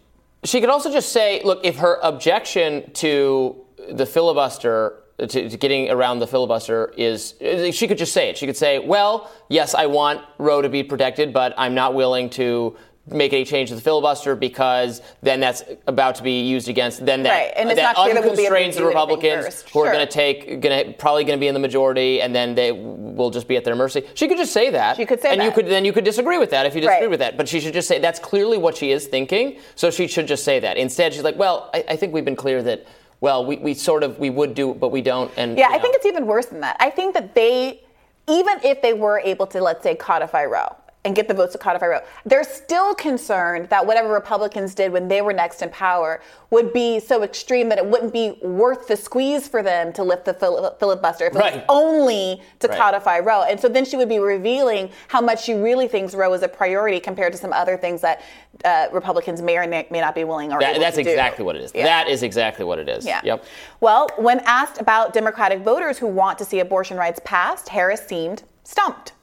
she 0.43 0.59
could 0.59 0.69
also 0.69 0.91
just 0.91 1.11
say, 1.11 1.41
look, 1.43 1.59
if 1.63 1.77
her 1.77 1.99
objection 2.01 2.91
to 2.93 3.55
the 3.89 4.05
filibuster 4.05 4.97
to, 5.17 5.27
to, 5.27 5.57
getting 5.57 5.91
around 5.91 6.19
the 6.19 6.27
filibuster 6.27 6.93
is 6.97 7.35
she 7.75 7.87
could 7.87 7.97
just 7.97 8.13
say 8.13 8.29
it. 8.29 8.37
She 8.37 8.47
could 8.47 8.57
say, 8.57 8.79
"Well, 8.79 9.31
yes, 9.49 9.75
I 9.75 9.85
want 9.85 10.21
Roe 10.39 10.61
to 10.61 10.69
be 10.69 10.83
protected, 10.83 11.31
but 11.31 11.53
I'm 11.57 11.75
not 11.75 11.93
willing 11.93 12.29
to 12.31 12.75
make 13.07 13.33
any 13.33 13.43
change 13.43 13.69
to 13.69 13.75
the 13.75 13.81
filibuster 13.81 14.35
because 14.35 15.01
then 15.21 15.39
that's 15.39 15.63
about 15.87 16.15
to 16.15 16.23
be 16.23 16.41
used 16.41 16.69
against 16.69 17.03
then 17.05 17.23
that, 17.23 17.31
right. 17.31 17.53
and 17.55 17.69
it's 17.69 17.79
that 17.79 17.97
not 17.97 18.09
unconstrains 18.09 18.75
that 18.75 18.81
the 18.81 18.87
Republicans 18.87 19.63
who 19.63 19.69
sure. 19.69 19.87
are 19.87 19.91
going 19.91 20.05
to 20.05 20.11
take 20.11 20.61
going 20.61 20.85
to 20.85 20.93
probably 20.93 21.23
going 21.23 21.37
to 21.37 21.41
be 21.41 21.47
in 21.47 21.53
the 21.53 21.59
majority 21.59 22.21
and 22.21 22.33
then 22.33 22.53
they 22.53 22.71
will 22.71 23.31
just 23.31 23.47
be 23.47 23.57
at 23.57 23.65
their 23.65 23.75
mercy. 23.75 24.05
She 24.13 24.27
could 24.27 24.37
just 24.37 24.53
say 24.53 24.69
that. 24.69 24.97
She 24.97 25.05
could 25.05 25.19
say 25.19 25.31
and 25.31 25.41
that. 25.41 25.45
you 25.45 25.51
could 25.51 25.65
then 25.67 25.83
you 25.83 25.93
could 25.93 26.03
disagree 26.03 26.37
with 26.37 26.51
that 26.51 26.65
if 26.65 26.75
you 26.75 26.81
disagree 26.81 27.01
Right. 27.01 27.09
with 27.09 27.19
that. 27.19 27.37
But 27.37 27.47
she 27.47 27.59
should 27.59 27.73
just 27.73 27.87
say 27.87 27.97
that's 27.99 28.19
clearly 28.19 28.57
what 28.57 28.77
she 28.77 28.91
is 28.91 29.07
thinking. 29.07 29.59
So 29.75 29.89
she 29.89 30.07
should 30.07 30.27
just 30.27 30.43
say 30.43 30.59
that. 30.59 30.77
Instead, 30.77 31.13
she's 31.13 31.23
like, 31.23 31.37
well, 31.37 31.69
I, 31.73 31.83
I 31.89 31.95
think 31.95 32.13
we've 32.13 32.25
been 32.25 32.35
clear 32.35 32.61
that. 32.63 32.85
Well, 33.21 33.45
we, 33.45 33.57
we 33.57 33.73
sort 33.75 34.03
of 34.03 34.19
we 34.19 34.29
would 34.29 34.53
do, 34.55 34.73
but 34.73 34.89
we 34.89 35.01
don't. 35.01 35.31
And 35.37 35.57
Yeah, 35.57 35.69
you 35.69 35.75
I 35.75 35.79
think 35.79 35.95
it's 35.95 36.05
even 36.05 36.25
worse 36.25 36.47
than 36.47 36.59
that. 36.61 36.75
I 36.79 36.89
think 36.89 37.13
that 37.13 37.35
they, 37.35 37.81
even 38.27 38.59
if 38.63 38.81
they 38.81 38.93
were 38.93 39.19
able 39.19 39.47
to, 39.47 39.61
let's 39.61 39.83
say, 39.83 39.95
codify 39.95 40.45
Roe 40.45 40.75
and 41.03 41.15
get 41.15 41.27
the 41.27 41.33
votes 41.33 41.53
to 41.53 41.57
codify 41.57 41.87
Roe, 41.87 41.99
they're 42.25 42.43
still 42.43 42.93
concerned 42.93 43.69
that 43.69 43.85
whatever 43.87 44.13
Republicans 44.13 44.75
did 44.75 44.91
when 44.91 45.07
they 45.07 45.21
were 45.23 45.33
next 45.33 45.63
in 45.63 45.69
power 45.69 46.21
would 46.51 46.71
be 46.73 46.99
so 46.99 47.23
extreme 47.23 47.69
that 47.69 47.79
it 47.79 47.85
wouldn't 47.85 48.13
be 48.13 48.37
worth 48.43 48.87
the 48.87 48.95
squeeze 48.95 49.47
for 49.47 49.63
them 49.63 49.91
to 49.93 50.03
lift 50.03 50.25
the 50.25 50.33
fil- 50.35 50.75
filibuster 50.79 51.25
if 51.25 51.33
it 51.35 51.39
was 51.39 51.61
only 51.69 52.39
to 52.59 52.67
Right. 52.67 52.77
codify 52.77 53.17
Roe. 53.19 53.41
And 53.43 53.59
so 53.59 53.67
then 53.67 53.83
she 53.83 53.97
would 53.97 54.09
be 54.09 54.19
revealing 54.19 54.91
how 55.07 55.21
much 55.21 55.43
she 55.43 55.55
really 55.55 55.87
thinks 55.87 56.13
Roe 56.13 56.31
is 56.33 56.43
a 56.43 56.47
priority 56.47 56.99
compared 56.99 57.31
to 57.33 57.39
some 57.39 57.51
other 57.53 57.77
things 57.77 58.01
that 58.01 58.21
uh, 58.63 58.85
Republicans 58.91 59.41
may 59.41 59.57
or 59.57 59.65
may 59.67 59.87
may 59.89 60.01
not 60.01 60.13
be 60.13 60.23
willing 60.23 60.53
or 60.53 60.59
That- 60.59 60.71
able 60.71 60.81
that's 60.81 60.97
to 60.97 61.03
do. 61.03 61.09
exactly 61.09 61.43
what 61.43 61.55
it 61.55 61.63
is. 61.63 61.71
Yeah. 61.73 61.85
That 61.85 62.09
is 62.09 62.21
exactly 62.21 62.63
what 62.63 62.77
it 62.77 62.87
is. 62.87 63.07
Yeah. 63.07 63.21
Yep. 63.23 63.43
Well, 63.79 64.07
when 64.17 64.39
asked 64.41 64.79
about 64.79 65.13
Democratic 65.13 65.61
voters 65.61 65.97
who 65.97 66.05
want 66.05 66.37
to 66.37 66.45
see 66.45 66.59
abortion 66.59 66.97
rights 66.97 67.19
passed, 67.23 67.69
Harris 67.69 68.05
seemed 68.05 68.43
stumped. 68.63 69.13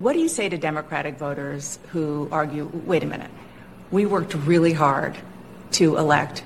What 0.00 0.14
do 0.14 0.18
you 0.18 0.28
say 0.28 0.48
to 0.48 0.56
Democratic 0.56 1.18
voters 1.18 1.78
who 1.92 2.26
argue, 2.32 2.70
wait 2.86 3.02
a 3.02 3.06
minute, 3.06 3.30
we 3.90 4.06
worked 4.06 4.32
really 4.32 4.72
hard 4.72 5.14
to 5.72 5.98
elect 5.98 6.42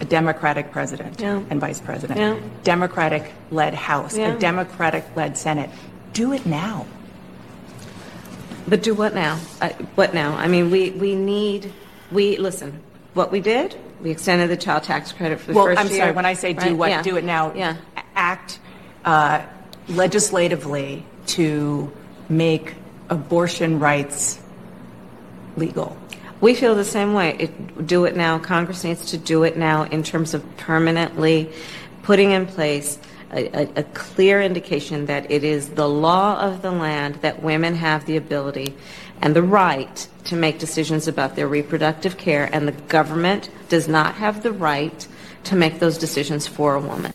a 0.00 0.06
Democratic 0.06 0.72
president 0.72 1.20
Yeah. 1.20 1.42
and 1.50 1.60
vice 1.60 1.80
president, 1.82 2.18
Yeah. 2.18 2.36
Democratic 2.64 3.30
led 3.50 3.74
House, 3.74 4.16
Yeah. 4.16 4.28
a 4.32 4.38
Democratic 4.38 5.04
led 5.14 5.36
Senate? 5.36 5.68
Do 6.14 6.32
it 6.32 6.46
now. 6.46 6.86
But 8.66 8.82
do 8.82 8.94
what 8.94 9.14
now? 9.14 9.38
Uh, 9.60 9.68
what 9.94 10.14
now? 10.14 10.34
I 10.38 10.48
mean, 10.48 10.70
we, 10.70 10.90
we 10.92 11.14
need, 11.14 11.70
we, 12.10 12.38
listen, 12.38 12.80
what 13.12 13.30
we 13.30 13.40
did, 13.40 13.76
we 14.02 14.10
extended 14.10 14.48
the 14.48 14.56
child 14.56 14.84
tax 14.84 15.12
credit 15.12 15.40
for 15.40 15.48
the 15.52 15.56
well, 15.58 15.66
first 15.66 15.78
I'm 15.80 15.88
year. 15.88 15.98
sorry, 15.98 16.12
when 16.12 16.24
I 16.24 16.32
say 16.32 16.54
do 16.54 16.74
what, 16.74 17.04
do 17.04 17.18
it 17.18 17.24
now, 17.24 17.52
Yeah. 17.54 17.76
act 18.16 18.60
uh, 19.04 19.42
legislatively 19.88 21.04
to 21.26 21.92
make 22.28 22.74
abortion 23.08 23.78
rights 23.78 24.38
legal. 25.56 25.96
We 26.40 26.54
feel 26.54 26.74
the 26.74 26.84
same 26.84 27.14
way. 27.14 27.36
It, 27.38 27.86
do 27.86 28.04
it 28.04 28.16
now. 28.16 28.38
Congress 28.38 28.84
needs 28.84 29.10
to 29.10 29.18
do 29.18 29.42
it 29.42 29.56
now 29.56 29.84
in 29.84 30.02
terms 30.02 30.34
of 30.34 30.56
permanently 30.56 31.50
putting 32.02 32.30
in 32.30 32.46
place 32.46 32.98
a, 33.32 33.46
a, 33.62 33.80
a 33.80 33.82
clear 33.82 34.40
indication 34.40 35.06
that 35.06 35.30
it 35.30 35.44
is 35.44 35.70
the 35.70 35.88
law 35.88 36.40
of 36.40 36.62
the 36.62 36.70
land 36.70 37.16
that 37.16 37.42
women 37.42 37.74
have 37.74 38.06
the 38.06 38.16
ability 38.16 38.74
and 39.20 39.34
the 39.34 39.42
right 39.42 40.08
to 40.24 40.36
make 40.36 40.58
decisions 40.58 41.08
about 41.08 41.34
their 41.34 41.48
reproductive 41.48 42.16
care, 42.16 42.48
and 42.52 42.68
the 42.68 42.72
government 42.72 43.50
does 43.68 43.88
not 43.88 44.14
have 44.14 44.42
the 44.42 44.52
right 44.52 45.08
to 45.44 45.56
make 45.56 45.80
those 45.80 45.98
decisions 45.98 46.46
for 46.46 46.74
a 46.74 46.80
woman. 46.80 47.12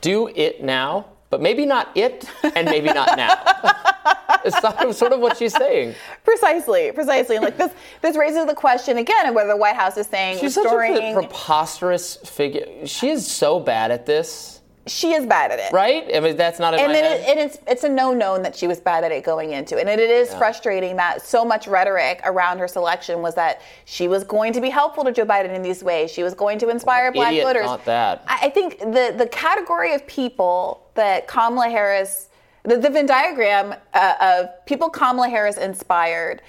Do 0.00 0.28
it 0.28 0.62
now, 0.62 1.06
but 1.30 1.40
maybe 1.40 1.64
not 1.64 1.88
it, 1.96 2.28
and 2.42 2.66
maybe 2.66 2.92
not 2.92 3.16
now. 3.16 3.34
it's 4.44 4.60
sort 4.60 4.76
of- 4.78 4.94
sort 4.94 5.12
of 5.12 5.20
what 5.20 5.36
she's 5.36 5.54
saying. 5.54 5.94
Precisely, 6.24 6.92
precisely. 6.92 7.38
Like 7.38 7.56
this, 7.56 7.72
this 8.02 8.16
raises 8.16 8.46
the 8.46 8.54
question 8.54 8.98
again 8.98 9.26
of 9.26 9.34
whether 9.34 9.48
the 9.50 9.56
White 9.56 9.76
House 9.76 9.96
is 9.96 10.06
saying 10.06 10.38
She's 10.38 10.54
such 10.54 10.66
a 10.66 11.14
preposterous 11.14 12.16
figure. 12.16 12.86
She 12.86 13.10
is 13.10 13.26
so 13.30 13.60
bad 13.60 13.90
at 13.90 14.06
this, 14.06 14.59
she 14.86 15.12
is 15.12 15.26
bad 15.26 15.50
at 15.52 15.58
it. 15.58 15.72
right? 15.72 16.04
I 16.14 16.20
mean, 16.20 16.36
that's 16.36 16.58
not 16.58 16.74
and 16.74 16.92
then 16.94 17.04
it, 17.20 17.28
it 17.28 17.38
is 17.38 17.58
it's 17.66 17.84
a 17.84 17.88
no 17.88 18.12
known 18.14 18.42
that 18.42 18.56
she 18.56 18.66
was 18.66 18.80
bad 18.80 19.04
at 19.04 19.12
it 19.12 19.24
going 19.24 19.52
into 19.52 19.76
it. 19.76 19.86
and 19.86 20.00
it 20.00 20.10
is 20.10 20.30
Yeah. 20.30 20.38
frustrating 20.38 20.96
that 20.96 21.20
so 21.22 21.44
much 21.44 21.66
rhetoric 21.68 22.20
around 22.24 22.58
her 22.58 22.66
selection 22.68 23.20
was 23.20 23.34
that 23.34 23.60
she 23.84 24.08
was 24.08 24.24
going 24.24 24.52
to 24.54 24.60
be 24.60 24.70
helpful 24.70 25.04
to 25.04 25.12
Joe 25.12 25.26
Biden 25.26 25.54
in 25.54 25.62
these 25.62 25.84
ways. 25.84 26.10
She 26.10 26.22
was 26.22 26.34
going 26.34 26.58
to 26.60 26.68
inspire 26.70 27.12
black 27.12 27.32
Idiot, 27.32 27.46
voters. 27.46 27.66
not 27.66 27.84
that. 27.84 28.24
I, 28.26 28.46
I 28.46 28.50
think 28.50 28.78
the 28.78 29.14
the 29.16 29.28
category 29.30 29.94
of 29.94 30.06
people 30.06 30.88
that 30.94 31.28
Kamala 31.28 31.68
Harris, 31.68 32.28
the, 32.64 32.76
the 32.78 32.90
Venn 32.90 33.06
diagram 33.06 33.74
uh, 33.94 34.14
of 34.20 34.66
people 34.66 34.88
Kamala 34.90 35.28
Harris 35.28 35.56
inspired, 35.58 36.40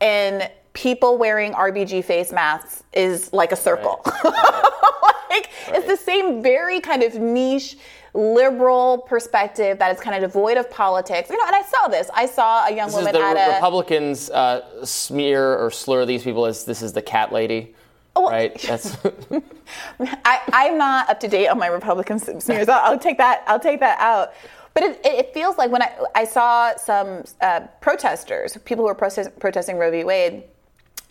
and 0.00 0.50
people 0.78 1.18
wearing 1.18 1.52
RBG 1.54 2.04
face 2.04 2.30
masks 2.30 2.84
is 2.92 3.32
like 3.32 3.50
a 3.50 3.56
circle. 3.56 4.00
like 4.24 5.50
it's 5.68 5.88
the 5.88 5.96
same 5.96 6.40
very 6.40 6.80
kind 6.80 7.02
of 7.02 7.16
niche 7.16 7.76
liberal 8.14 8.98
perspective 8.98 9.78
that 9.80 9.94
is 9.94 10.00
kind 10.00 10.14
of 10.14 10.30
devoid 10.30 10.56
of 10.56 10.70
politics. 10.70 11.30
You 11.30 11.36
know, 11.36 11.46
and 11.46 11.56
I 11.56 11.62
saw 11.62 11.88
this. 11.88 12.08
I 12.14 12.26
saw 12.26 12.66
a 12.66 12.70
young 12.70 12.86
This 12.86 12.94
is 12.94 13.04
woman 13.06 13.12
the 13.12 13.20
at 13.20 13.50
a 13.50 13.54
Republicans 13.54 14.30
uh, 14.30 14.84
smear 14.84 15.56
or 15.56 15.72
slur 15.72 16.06
these 16.06 16.22
people 16.22 16.46
as 16.46 16.64
this 16.64 16.80
is 16.80 16.92
the 16.92 17.02
cat 17.02 17.32
lady. 17.32 17.74
Oh, 18.14 18.30
right? 18.30 18.56
That's 18.62 18.96
I, 20.00 20.40
I'm 20.52 20.78
not 20.78 21.10
up 21.10 21.18
to 21.20 21.28
date 21.28 21.48
on 21.48 21.58
my 21.58 21.66
Republican 21.66 22.20
smears. 22.20 22.68
I'll, 22.68 22.92
I'll 22.92 22.98
take 22.98 23.18
that. 23.18 23.42
I'll 23.48 23.60
take 23.60 23.80
that 23.80 23.98
out. 23.98 24.32
But 24.74 24.84
it, 24.84 25.00
it 25.04 25.14
it 25.18 25.34
feels 25.34 25.58
like 25.58 25.72
when 25.72 25.82
I, 25.82 25.92
I 26.14 26.24
saw 26.24 26.76
some 26.76 27.24
uh, 27.40 27.62
protesters, 27.80 28.56
people 28.64 28.84
who 28.84 28.88
were 28.88 28.94
protest, 28.94 29.36
protesting 29.40 29.76
Roe 29.76 29.90
v. 29.90 30.04
Wade 30.04 30.44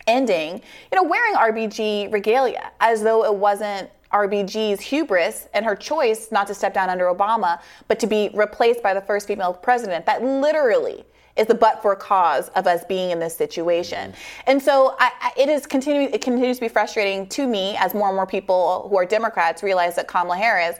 ending, 0.08 0.60
you 0.90 0.96
know, 0.96 1.04
wearing 1.04 1.34
RBG 1.34 2.12
regalia 2.12 2.72
as 2.80 3.02
though 3.02 3.24
it 3.24 3.34
wasn't 3.34 3.90
RBG's 4.12 4.80
hubris 4.80 5.48
and 5.54 5.64
her 5.64 5.76
choice 5.76 6.32
not 6.32 6.46
to 6.46 6.54
step 6.54 6.74
down 6.74 6.88
under 6.88 7.04
Obama, 7.04 7.60
but 7.86 8.00
to 8.00 8.06
be 8.06 8.30
replaced 8.34 8.82
by 8.82 8.94
the 8.94 9.02
first 9.02 9.28
female 9.28 9.52
president. 9.52 10.06
That 10.06 10.24
literally 10.24 11.04
is 11.36 11.46
the 11.46 11.54
but 11.54 11.80
for 11.80 11.94
cause 11.94 12.48
of 12.50 12.66
us 12.66 12.84
being 12.84 13.10
in 13.10 13.20
this 13.20 13.36
situation. 13.36 14.10
Mm-hmm. 14.10 14.40
And 14.48 14.62
so 14.62 14.96
I, 14.98 15.12
I, 15.20 15.32
it 15.36 15.48
is 15.48 15.66
continuing, 15.66 16.12
it 16.12 16.20
continues 16.20 16.56
to 16.56 16.62
be 16.62 16.68
frustrating 16.68 17.28
to 17.28 17.46
me 17.46 17.76
as 17.76 17.94
more 17.94 18.08
and 18.08 18.16
more 18.16 18.26
people 18.26 18.88
who 18.90 18.96
are 18.96 19.06
Democrats 19.06 19.62
realize 19.62 19.94
that 19.96 20.08
Kamala 20.08 20.36
Harris 20.36 20.76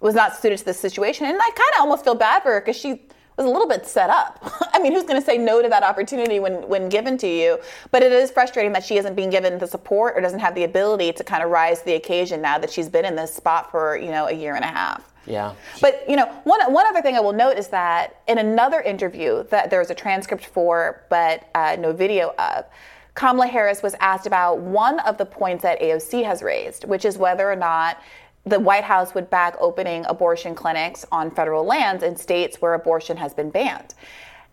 was 0.00 0.14
not 0.14 0.36
suited 0.36 0.58
to 0.58 0.64
this 0.64 0.78
situation. 0.78 1.26
And 1.26 1.38
I 1.40 1.48
kind 1.48 1.70
of 1.76 1.80
almost 1.80 2.04
feel 2.04 2.14
bad 2.14 2.42
for 2.42 2.52
her 2.52 2.60
because 2.60 2.76
she 2.76 3.00
was 3.36 3.46
a 3.46 3.48
little 3.48 3.68
bit 3.68 3.86
set 3.86 4.10
up. 4.10 4.38
I 4.72 4.78
mean, 4.78 4.92
who's 4.92 5.04
going 5.04 5.20
to 5.20 5.24
say 5.24 5.38
no 5.38 5.62
to 5.62 5.68
that 5.68 5.82
opportunity 5.82 6.40
when, 6.40 6.66
when 6.68 6.88
given 6.88 7.16
to 7.18 7.26
you? 7.26 7.58
But 7.90 8.02
it 8.02 8.12
is 8.12 8.30
frustrating 8.30 8.72
that 8.72 8.84
she 8.84 8.98
isn't 8.98 9.14
being 9.14 9.30
given 9.30 9.58
the 9.58 9.66
support 9.66 10.16
or 10.16 10.20
doesn't 10.20 10.40
have 10.40 10.54
the 10.54 10.64
ability 10.64 11.12
to 11.12 11.24
kind 11.24 11.42
of 11.42 11.50
rise 11.50 11.80
to 11.80 11.84
the 11.86 11.94
occasion 11.94 12.42
now 12.42 12.58
that 12.58 12.70
she's 12.70 12.88
been 12.88 13.04
in 13.04 13.16
this 13.16 13.34
spot 13.34 13.70
for, 13.70 13.96
you 13.96 14.10
know, 14.10 14.26
a 14.26 14.32
year 14.32 14.54
and 14.54 14.64
a 14.64 14.68
half. 14.68 15.12
yeah. 15.26 15.54
But 15.80 16.04
you 16.08 16.16
know, 16.16 16.26
one 16.44 16.60
one 16.72 16.86
other 16.86 17.00
thing 17.00 17.16
I 17.16 17.20
will 17.20 17.32
note 17.32 17.56
is 17.56 17.68
that 17.68 18.20
in 18.26 18.38
another 18.38 18.80
interview 18.80 19.44
that 19.44 19.70
there 19.70 19.78
was 19.78 19.90
a 19.90 19.94
transcript 19.94 20.46
for, 20.46 21.04
but 21.08 21.48
uh, 21.54 21.76
no 21.78 21.92
video 21.92 22.34
of, 22.38 22.64
Kamala 23.14 23.46
Harris 23.46 23.82
was 23.82 23.94
asked 24.00 24.26
about 24.26 24.58
one 24.58 24.98
of 25.00 25.18
the 25.18 25.26
points 25.26 25.62
that 25.62 25.80
AOC 25.80 26.24
has 26.24 26.42
raised, 26.42 26.84
which 26.84 27.04
is 27.04 27.18
whether 27.18 27.50
or 27.50 27.56
not 27.56 28.02
the 28.44 28.58
White 28.58 28.84
House 28.84 29.14
would 29.14 29.30
back 29.30 29.56
opening 29.60 30.04
abortion 30.08 30.54
clinics 30.54 31.06
on 31.12 31.30
federal 31.30 31.64
lands 31.64 32.02
in 32.02 32.16
states 32.16 32.60
where 32.60 32.74
abortion 32.74 33.16
has 33.16 33.32
been 33.32 33.50
banned. 33.50 33.94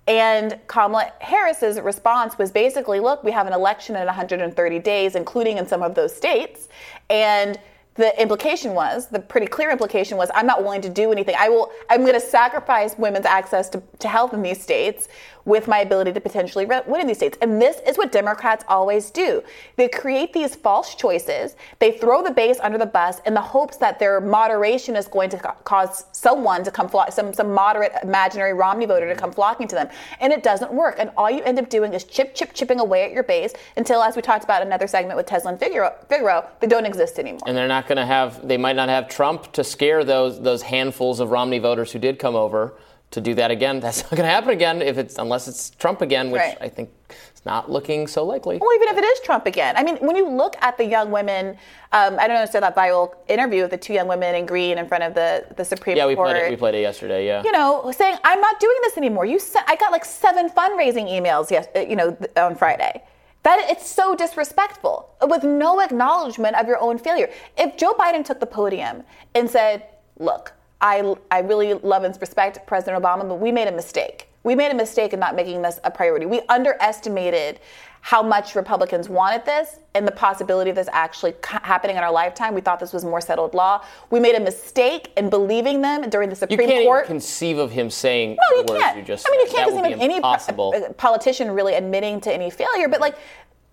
And 0.08 0.60
Kamala 0.68 1.12
Harris's 1.20 1.80
response 1.80 2.38
was 2.38 2.52
basically, 2.52 3.00
look, 3.00 3.24
we 3.24 3.32
have 3.32 3.48
an 3.48 3.54
election 3.54 3.96
in 3.96 4.06
130 4.06 4.80
days, 4.80 5.16
including 5.16 5.58
in 5.58 5.68
some 5.68 5.84
of 5.84 5.94
those 5.94 6.16
states. 6.16 6.68
And 7.10 7.60
the 7.96 8.20
implication 8.20 8.74
was, 8.74 9.08
the 9.08 9.20
pretty 9.20 9.46
clear 9.46 9.70
implication 9.70 10.18
was, 10.18 10.32
I'm 10.34 10.48
not 10.48 10.64
willing 10.64 10.82
to 10.82 10.90
do 10.90 11.12
anything. 11.12 11.36
I 11.38 11.50
will, 11.50 11.72
I'm 11.90 12.02
going 12.02 12.14
to 12.14 12.20
sacrifice 12.20 12.98
women's 12.98 13.26
access 13.26 13.70
to, 13.70 13.84
to 14.00 14.08
health 14.08 14.34
in 14.34 14.42
these 14.42 14.62
states 14.62 15.10
with 15.50 15.68
my 15.68 15.80
ability 15.80 16.14
to 16.14 16.22
potentially 16.22 16.66
win 16.66 17.02
in 17.02 17.08
these 17.08 17.18
states. 17.18 17.38
And 17.42 17.62
this 17.62 17.78
is 17.86 17.98
what 17.98 18.12
Democrats 18.12 18.64
always 18.68 19.10
do. 19.10 19.44
They 19.76 19.90
create 19.90 20.32
these 20.32 20.56
false 20.56 20.96
choices. 20.96 21.56
They 21.80 21.92
throw 21.92 22.24
the 22.24 22.32
base 22.32 22.60
under 22.62 22.78
the 22.78 22.86
bus 22.86 23.20
in 23.26 23.34
the 23.34 23.42
hopes 23.42 23.78
that 23.78 24.00
their 24.00 24.22
moderation 24.22 24.96
is 24.96 25.08
going 25.08 25.32
to 25.32 25.38
cause 25.64 26.06
someone 26.12 26.64
to 26.64 26.72
come 26.72 26.88
flock, 26.88 27.12
some 27.12 27.34
some 27.34 27.54
moderate 27.54 27.92
imaginary 28.04 28.54
Romney 28.54 28.86
voter 28.86 29.08
to 29.12 29.20
come 29.20 29.32
flocking 29.32 29.68
to 29.68 29.76
them. 29.76 29.90
And 30.22 30.32
it 30.32 30.44
doesn't 30.44 30.72
work. 30.72 30.96
And 31.00 31.12
all 31.18 31.30
you 31.30 31.42
end 31.44 31.58
up 31.60 31.70
doing 31.70 31.94
is 31.94 32.04
chip, 32.04 32.36
chip, 32.36 32.54
chipping 32.54 32.80
away 32.80 33.04
at 33.04 33.12
your 33.12 33.24
base 33.24 33.54
until, 33.76 34.04
as 34.04 34.16
we 34.16 34.22
talked 34.22 34.44
about 34.44 34.62
another 34.62 34.88
segment 34.88 35.18
with 35.18 35.26
Tezlyn 35.26 35.60
Figaro, 35.60 35.96
Figaro 36.08 36.48
they 36.60 36.68
don't 36.68 36.86
exist 36.86 37.18
anymore. 37.18 37.42
And 37.48 37.58
they're 37.58 37.68
not 37.68 37.88
going 37.88 37.98
to 37.98 38.06
have. 38.06 38.48
They 38.48 38.58
might 38.58 38.76
not 38.76 38.90
have 38.90 39.10
Trump 39.10 39.52
to 39.54 39.64
scare 39.64 40.04
those 40.04 40.40
those 40.42 40.62
handfuls 40.62 41.20
of 41.20 41.32
Romney 41.32 41.60
voters 41.60 41.92
who 41.92 42.00
did 42.00 42.20
come 42.20 42.36
over 42.36 42.74
to 43.12 43.22
do 43.22 43.34
that 43.36 43.52
again. 43.52 43.80
That's 43.90 44.04
not 44.04 44.12
going 44.12 44.24
to 44.24 44.30
happen 44.30 44.50
again 44.50 44.82
if 44.82 44.98
it's 44.98 45.18
unless 45.18 45.48
it's 45.48 45.72
Trump 45.72 46.02
again, 46.02 46.32
which 46.32 46.42
right. 46.42 46.58
I 46.62 46.70
think 46.70 46.90
is 47.34 47.46
not 47.46 47.72
looking 47.72 48.08
so 48.08 48.26
likely. 48.26 48.58
Well, 48.58 48.70
even 48.76 48.90
if 48.90 48.98
it 48.98 49.04
is 49.04 49.20
Trump 49.22 49.46
again, 49.46 49.76
I 49.78 49.84
mean, 49.84 49.98
when 49.98 50.16
you 50.16 50.30
look 50.30 50.56
at 50.62 50.78
the 50.78 50.86
young 50.86 51.12
women, 51.12 51.58
um, 51.92 52.18
I 52.20 52.28
don't 52.28 52.38
understand 52.38 52.64
that 52.64 52.76
viral 52.76 53.16
interview 53.28 53.64
of 53.64 53.70
the 53.70 53.78
two 53.78 53.94
young 53.94 54.08
women 54.08 54.36
in 54.36 54.46
green 54.46 54.78
in 54.78 54.88
front 54.88 55.04
of 55.04 55.14
the 55.14 55.46
the 55.56 55.66
Supreme 55.66 55.98
yeah, 55.98 56.04
Court. 56.04 56.18
Yeah, 56.18 56.24
we 56.24 56.32
played 56.32 56.46
it. 56.46 56.50
We 56.50 56.56
played 56.56 56.76
it 56.76 56.82
yesterday. 56.82 57.26
Yeah. 57.26 57.44
You 57.44 57.52
know, 57.52 57.92
saying 57.96 58.18
I'm 58.24 58.42
not 58.42 58.60
doing 58.60 58.78
this 58.82 58.98
anymore. 58.98 59.26
You, 59.26 59.40
sent, 59.40 59.68
I 59.70 59.76
got 59.76 59.92
like 59.92 60.06
seven 60.06 60.50
fundraising 60.50 61.10
emails. 61.10 61.52
Yes, 61.52 61.68
uh, 61.76 61.80
you 61.80 61.96
know, 61.96 62.18
on 62.38 62.56
Friday. 62.56 63.04
That 63.44 63.68
it's 63.70 63.90
so 63.90 64.16
disrespectful 64.16 65.16
with 65.24 65.46
no 65.46 65.80
acknowledgement 65.80 66.58
of 66.58 66.68
your 66.68 66.78
own 66.80 66.98
failure. 66.98 67.30
If 67.58 67.78
Joe 67.78 67.94
Biden 67.94 68.26
took 68.26 68.42
the 68.42 68.46
podium 68.46 69.04
and 69.34 69.50
said, 69.50 69.86
"Look, 70.18 70.52
I, 70.82 71.16
I 71.30 71.40
really 71.40 71.74
love 71.74 72.04
and 72.04 72.18
respect 72.20 72.66
President 72.66 73.02
Obama, 73.02 73.28
but 73.28 73.36
we 73.36 73.52
made 73.52 73.68
a 73.68 73.72
mistake. 73.72 74.30
We 74.44 74.56
made 74.56 74.72
a 74.72 74.76
mistake 74.76 75.14
in 75.14 75.20
not 75.20 75.36
making 75.36 75.62
this 75.62 75.80
a 75.84 75.92
priority. 75.92 76.26
We 76.26 76.42
underestimated 76.48 77.60
how 78.02 78.24
much 78.24 78.56
Republicans 78.56 79.10
wanted 79.10 79.46
this 79.46 79.80
and 79.94 80.08
the 80.08 80.12
possibility 80.12 80.70
of 80.70 80.76
this 80.78 80.88
actually 80.94 81.34
happening 81.44 81.98
in 81.98 82.04
our 82.04 82.12
lifetime. 82.12 82.54
We 82.54 82.62
thought 82.62 82.80
this 82.80 82.94
was 82.94 83.04
more 83.04 83.20
settled 83.20 83.54
law. 83.54 83.84
We 84.10 84.22
made 84.22 84.36
a 84.36 84.40
mistake 84.40 85.12
in 85.18 85.30
believing 85.30 85.82
them 85.82 86.10
during 86.10 86.30
the 86.30 86.36
Supreme 86.36 86.60
Court. 86.60 86.70
you 86.70 86.76
can't 86.76 86.86
Court. 86.86 87.06
Conceive 87.08 87.58
of 87.58 87.72
him 87.72 87.90
saying 87.90 88.38
no, 88.38 88.58
you 88.58 88.64
the 88.64 88.74
can't. 88.80 88.98
you 88.98 89.04
just 89.04 89.28
I 89.28 89.32
mean, 89.32 89.42
you 89.42 89.52
can't 89.52 89.74
conceive 89.74 89.96
of 89.96 90.02
any 90.02 90.22
po- 90.22 90.72
uh, 90.72 90.94
politician 90.94 91.52
really 91.52 91.74
admitting 91.74 92.22
to 92.22 92.34
any 92.34 92.50
failure, 92.50 92.88
but 92.88 93.02
like 93.02 93.16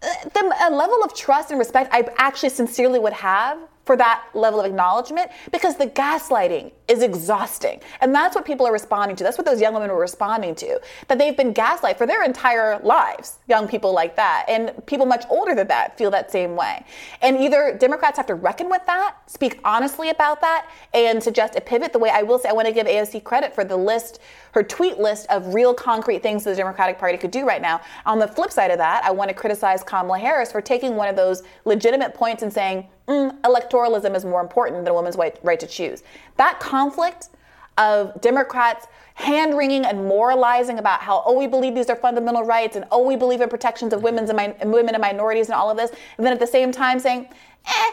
uh, 0.03 0.09
the 0.35 0.57
a 0.69 0.71
level 0.75 1.03
of 1.05 1.15
trust 1.15 1.51
and 1.51 1.59
respect 1.61 1.91
I 1.93 2.09
actually 2.19 2.51
sincerely 2.51 2.99
would 2.99 3.13
have 3.13 3.59
for 3.87 3.97
that 3.97 4.25
level 4.35 4.61
of 4.61 4.67
acknowledgement 4.67 5.31
because 5.53 5.77
the 5.77 5.87
gaslighting 5.87 6.73
is 6.89 7.03
exhausting. 7.03 7.81
And 8.01 8.15
that's 8.15 8.35
what 8.35 8.45
people 8.45 8.67
are 8.67 8.73
responding 8.73 9.17
to. 9.17 9.25
That's 9.25 9.39
what 9.39 9.47
those 9.47 9.61
young 9.61 9.75
women 9.75 9.91
were 9.91 10.01
responding 10.01 10.55
to. 10.57 10.81
That 11.09 11.19
they've 11.19 11.37
been 11.37 11.55
gaslighted 11.55 11.97
for 11.97 12.07
their 12.07 12.25
entire 12.25 12.81
lives, 12.81 13.39
young 13.49 13.69
people 13.69 13.95
like 13.95 14.17
that. 14.17 14.45
And 14.49 14.85
people 14.87 15.07
much 15.07 15.25
older 15.31 15.55
than 15.55 15.69
that 15.69 15.97
feel 15.97 16.11
that 16.11 16.31
same 16.31 16.57
way. 16.57 16.85
And 17.23 17.39
either 17.39 17.77
Democrats 17.79 18.17
have 18.17 18.27
to 18.27 18.35
reckon 18.35 18.69
with 18.69 18.85
that, 18.87 19.17
speak 19.27 19.61
honestly 19.65 20.11
about 20.11 20.41
that, 20.41 20.69
and 20.93 21.23
suggest 21.23 21.55
a 21.57 21.61
pivot. 21.61 21.93
The 21.93 21.99
way 22.01 22.11
I 22.11 22.23
will 22.23 22.41
say, 22.41 22.49
I 22.49 22.53
want 22.53 22.67
to 22.67 22.75
give 22.75 22.87
AOC 22.87 23.23
credit 23.23 23.55
for 23.55 23.65
the 23.65 23.77
list, 23.77 24.19
her 24.57 24.63
tweet 24.63 24.99
list 24.99 25.27
of 25.29 25.53
real 25.53 25.75
concrete 25.75 26.23
things 26.23 26.43
the 26.43 26.57
Democratic 26.57 26.99
Party 26.99 27.19
could 27.19 27.31
do 27.31 27.47
right 27.47 27.61
now. 27.61 27.79
On 28.07 28.19
the 28.19 28.27
flip 28.27 28.51
side 28.51 28.71
of 28.71 28.79
that, 28.79 29.05
I 29.05 29.11
want 29.11 29.29
to 29.29 29.35
criticize 29.35 29.83
Kamala 29.83 30.19
Harris 30.19 30.51
for 30.51 30.63
taking 30.63 30.97
one 30.97 31.09
of 31.09 31.15
those 31.15 31.43
legitimate 31.67 32.15
points 32.15 32.43
and 32.43 32.51
saying, 32.51 32.89
mm, 33.07 33.39
electoralism 33.43 34.17
is 34.17 34.25
more 34.25 34.41
important 34.41 34.83
than 34.83 34.89
a 34.89 34.95
woman's 34.95 35.19
right, 35.19 35.61
to 35.61 35.67
choose. 35.67 36.03
That 36.39 36.59
conflict 36.59 37.29
of 37.77 38.19
Democrats 38.23 38.87
hand 39.13 39.59
wringing 39.59 39.85
and 39.85 40.07
moralizing 40.07 40.79
about 40.79 41.03
how, 41.03 41.23
oh, 41.27 41.39
we 41.39 41.47
believe 41.47 41.75
these 41.75 41.91
are 41.91 41.97
fundamental 41.97 42.43
rights 42.43 42.77
and 42.77 42.87
oh, 42.91 43.07
we 43.07 43.15
believe 43.15 43.43
in 43.43 43.51
protections 43.51 43.93
of 43.93 44.03
women's 44.03 44.31
and, 44.31 44.39
min- 44.39 44.73
women 44.73 44.95
and 44.95 45.03
minorities 45.03 45.49
and 45.49 45.55
all 45.55 45.71
of 45.71 45.77
this. 45.77 45.91
And 46.17 46.25
then 46.25 46.33
at 46.33 46.41
the 46.41 46.47
same 46.47 46.73
time 46.73 46.99
saying, 46.99 47.29
eh, 47.67 47.91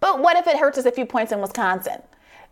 but 0.00 0.20
what 0.20 0.36
if 0.36 0.46
it 0.46 0.58
hurts 0.58 0.76
us 0.76 0.84
a 0.84 0.92
few 0.92 1.06
points 1.06 1.32
in 1.32 1.40
Wisconsin? 1.40 2.02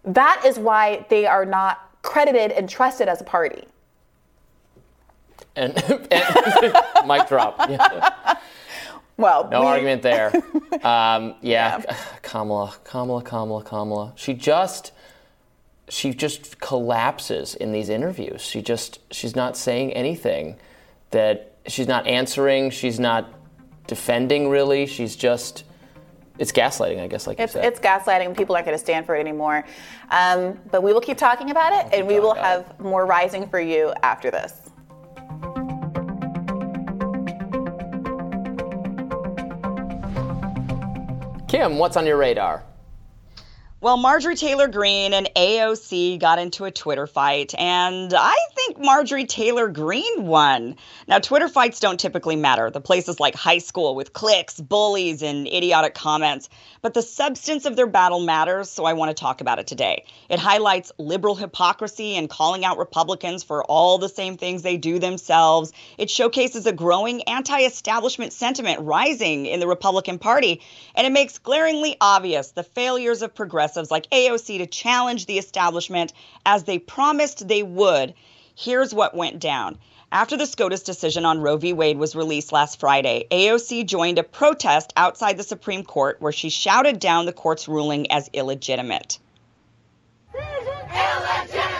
That 0.02 0.44
is 0.46 0.58
why 0.58 1.04
they 1.10 1.26
are 1.26 1.44
not 1.44 1.89
credited 2.02 2.52
and 2.52 2.68
trusted 2.68 3.08
as 3.08 3.20
a 3.20 3.24
party. 3.24 3.64
And, 5.56 5.76
and 6.10 7.06
mic 7.06 7.28
drop. 7.28 7.56
Yeah. 7.68 8.36
Well, 9.16 9.48
no 9.50 9.60
we, 9.60 9.66
argument 9.66 10.02
there. 10.02 10.32
Um, 10.82 11.34
yeah, 11.42 11.82
yeah, 11.84 11.96
Kamala, 12.22 12.74
Kamala, 12.84 13.22
Kamala, 13.22 13.62
Kamala. 13.62 14.12
She 14.16 14.32
just, 14.32 14.92
she 15.90 16.14
just 16.14 16.58
collapses 16.58 17.54
in 17.54 17.72
these 17.72 17.90
interviews. 17.90 18.40
She 18.40 18.62
just, 18.62 18.98
she's 19.12 19.36
not 19.36 19.58
saying 19.58 19.92
anything 19.92 20.56
that 21.10 21.52
she's 21.66 21.86
not 21.86 22.06
answering. 22.06 22.70
She's 22.70 22.98
not 22.98 23.28
defending 23.86 24.48
really. 24.48 24.86
She's 24.86 25.16
just. 25.16 25.64
It's 26.40 26.52
gaslighting, 26.52 26.98
I 26.98 27.06
guess, 27.06 27.26
like 27.26 27.38
it's, 27.38 27.54
you 27.54 27.60
said. 27.60 27.70
It's 27.70 27.78
gaslighting. 27.78 28.34
People 28.34 28.54
aren't 28.56 28.64
going 28.64 28.76
to 28.76 28.82
stand 28.82 29.04
for 29.04 29.14
it 29.14 29.20
anymore. 29.20 29.62
Um, 30.10 30.58
but 30.70 30.82
we 30.82 30.94
will 30.94 31.00
keep 31.02 31.18
talking 31.18 31.50
about 31.50 31.74
it, 31.74 31.92
and 31.92 32.08
we 32.08 32.18
will 32.18 32.32
have 32.32 32.62
it. 32.62 32.80
more 32.80 33.04
rising 33.04 33.46
for 33.46 33.60
you 33.60 33.92
after 34.02 34.30
this. 34.30 34.54
Kim, 41.46 41.76
what's 41.76 41.98
on 41.98 42.06
your 42.06 42.16
radar? 42.16 42.64
Well, 43.82 43.96
Marjorie 43.96 44.36
Taylor 44.36 44.68
Greene 44.68 45.14
and 45.14 45.30
AOC 45.34 46.20
got 46.20 46.38
into 46.38 46.66
a 46.66 46.70
Twitter 46.70 47.06
fight, 47.06 47.54
and 47.56 48.12
I 48.12 48.36
think 48.54 48.78
Marjorie 48.78 49.24
Taylor 49.24 49.68
Greene 49.68 50.26
won. 50.26 50.76
Now, 51.08 51.18
Twitter 51.18 51.48
fights 51.48 51.80
don't 51.80 51.98
typically 51.98 52.36
matter. 52.36 52.70
The 52.70 52.82
places 52.82 53.18
like 53.18 53.34
high 53.34 53.56
school 53.56 53.94
with 53.94 54.12
cliques, 54.12 54.60
bullies, 54.60 55.22
and 55.22 55.46
idiotic 55.46 55.94
comments. 55.94 56.50
But 56.82 56.92
the 56.92 57.00
substance 57.00 57.64
of 57.64 57.74
their 57.74 57.86
battle 57.86 58.20
matters, 58.20 58.68
so 58.68 58.84
I 58.84 58.92
want 58.92 59.16
to 59.16 59.18
talk 59.18 59.40
about 59.40 59.58
it 59.58 59.66
today. 59.66 60.04
It 60.28 60.38
highlights 60.38 60.92
liberal 60.98 61.34
hypocrisy 61.34 62.16
and 62.16 62.28
calling 62.28 62.66
out 62.66 62.76
Republicans 62.76 63.42
for 63.42 63.64
all 63.64 63.96
the 63.96 64.10
same 64.10 64.36
things 64.36 64.60
they 64.60 64.76
do 64.76 64.98
themselves. 64.98 65.72
It 65.96 66.10
showcases 66.10 66.66
a 66.66 66.72
growing 66.72 67.22
anti 67.22 67.60
establishment 67.60 68.34
sentiment 68.34 68.80
rising 68.82 69.46
in 69.46 69.58
the 69.58 69.66
Republican 69.66 70.18
Party, 70.18 70.60
and 70.94 71.06
it 71.06 71.14
makes 71.14 71.38
glaringly 71.38 71.96
obvious 72.02 72.50
the 72.50 72.62
failures 72.62 73.22
of 73.22 73.34
progressive 73.34 73.69
progressives 73.70 73.90
like 73.90 74.10
AOC 74.10 74.58
to 74.58 74.66
challenge 74.66 75.26
the 75.26 75.38
establishment 75.38 76.12
as 76.44 76.64
they 76.64 76.78
promised 76.78 77.46
they 77.46 77.62
would. 77.62 78.14
Here's 78.56 78.92
what 78.92 79.14
went 79.14 79.38
down. 79.38 79.78
After 80.12 80.36
the 80.36 80.46
SCOTUS 80.46 80.82
decision 80.82 81.24
on 81.24 81.40
Roe 81.40 81.56
v. 81.56 81.72
Wade 81.72 81.96
was 81.96 82.16
released 82.16 82.50
last 82.50 82.80
Friday, 82.80 83.28
AOC 83.30 83.86
joined 83.86 84.18
a 84.18 84.24
protest 84.24 84.92
outside 84.96 85.36
the 85.36 85.44
Supreme 85.44 85.84
Court 85.84 86.16
where 86.20 86.32
she 86.32 86.50
shouted 86.50 86.98
down 86.98 87.26
the 87.26 87.32
court's 87.32 87.68
ruling 87.68 88.10
as 88.10 88.28
illegitimate. 88.32 89.20
Illegitimate! 90.34 90.90
Illegitimate! 90.90 91.79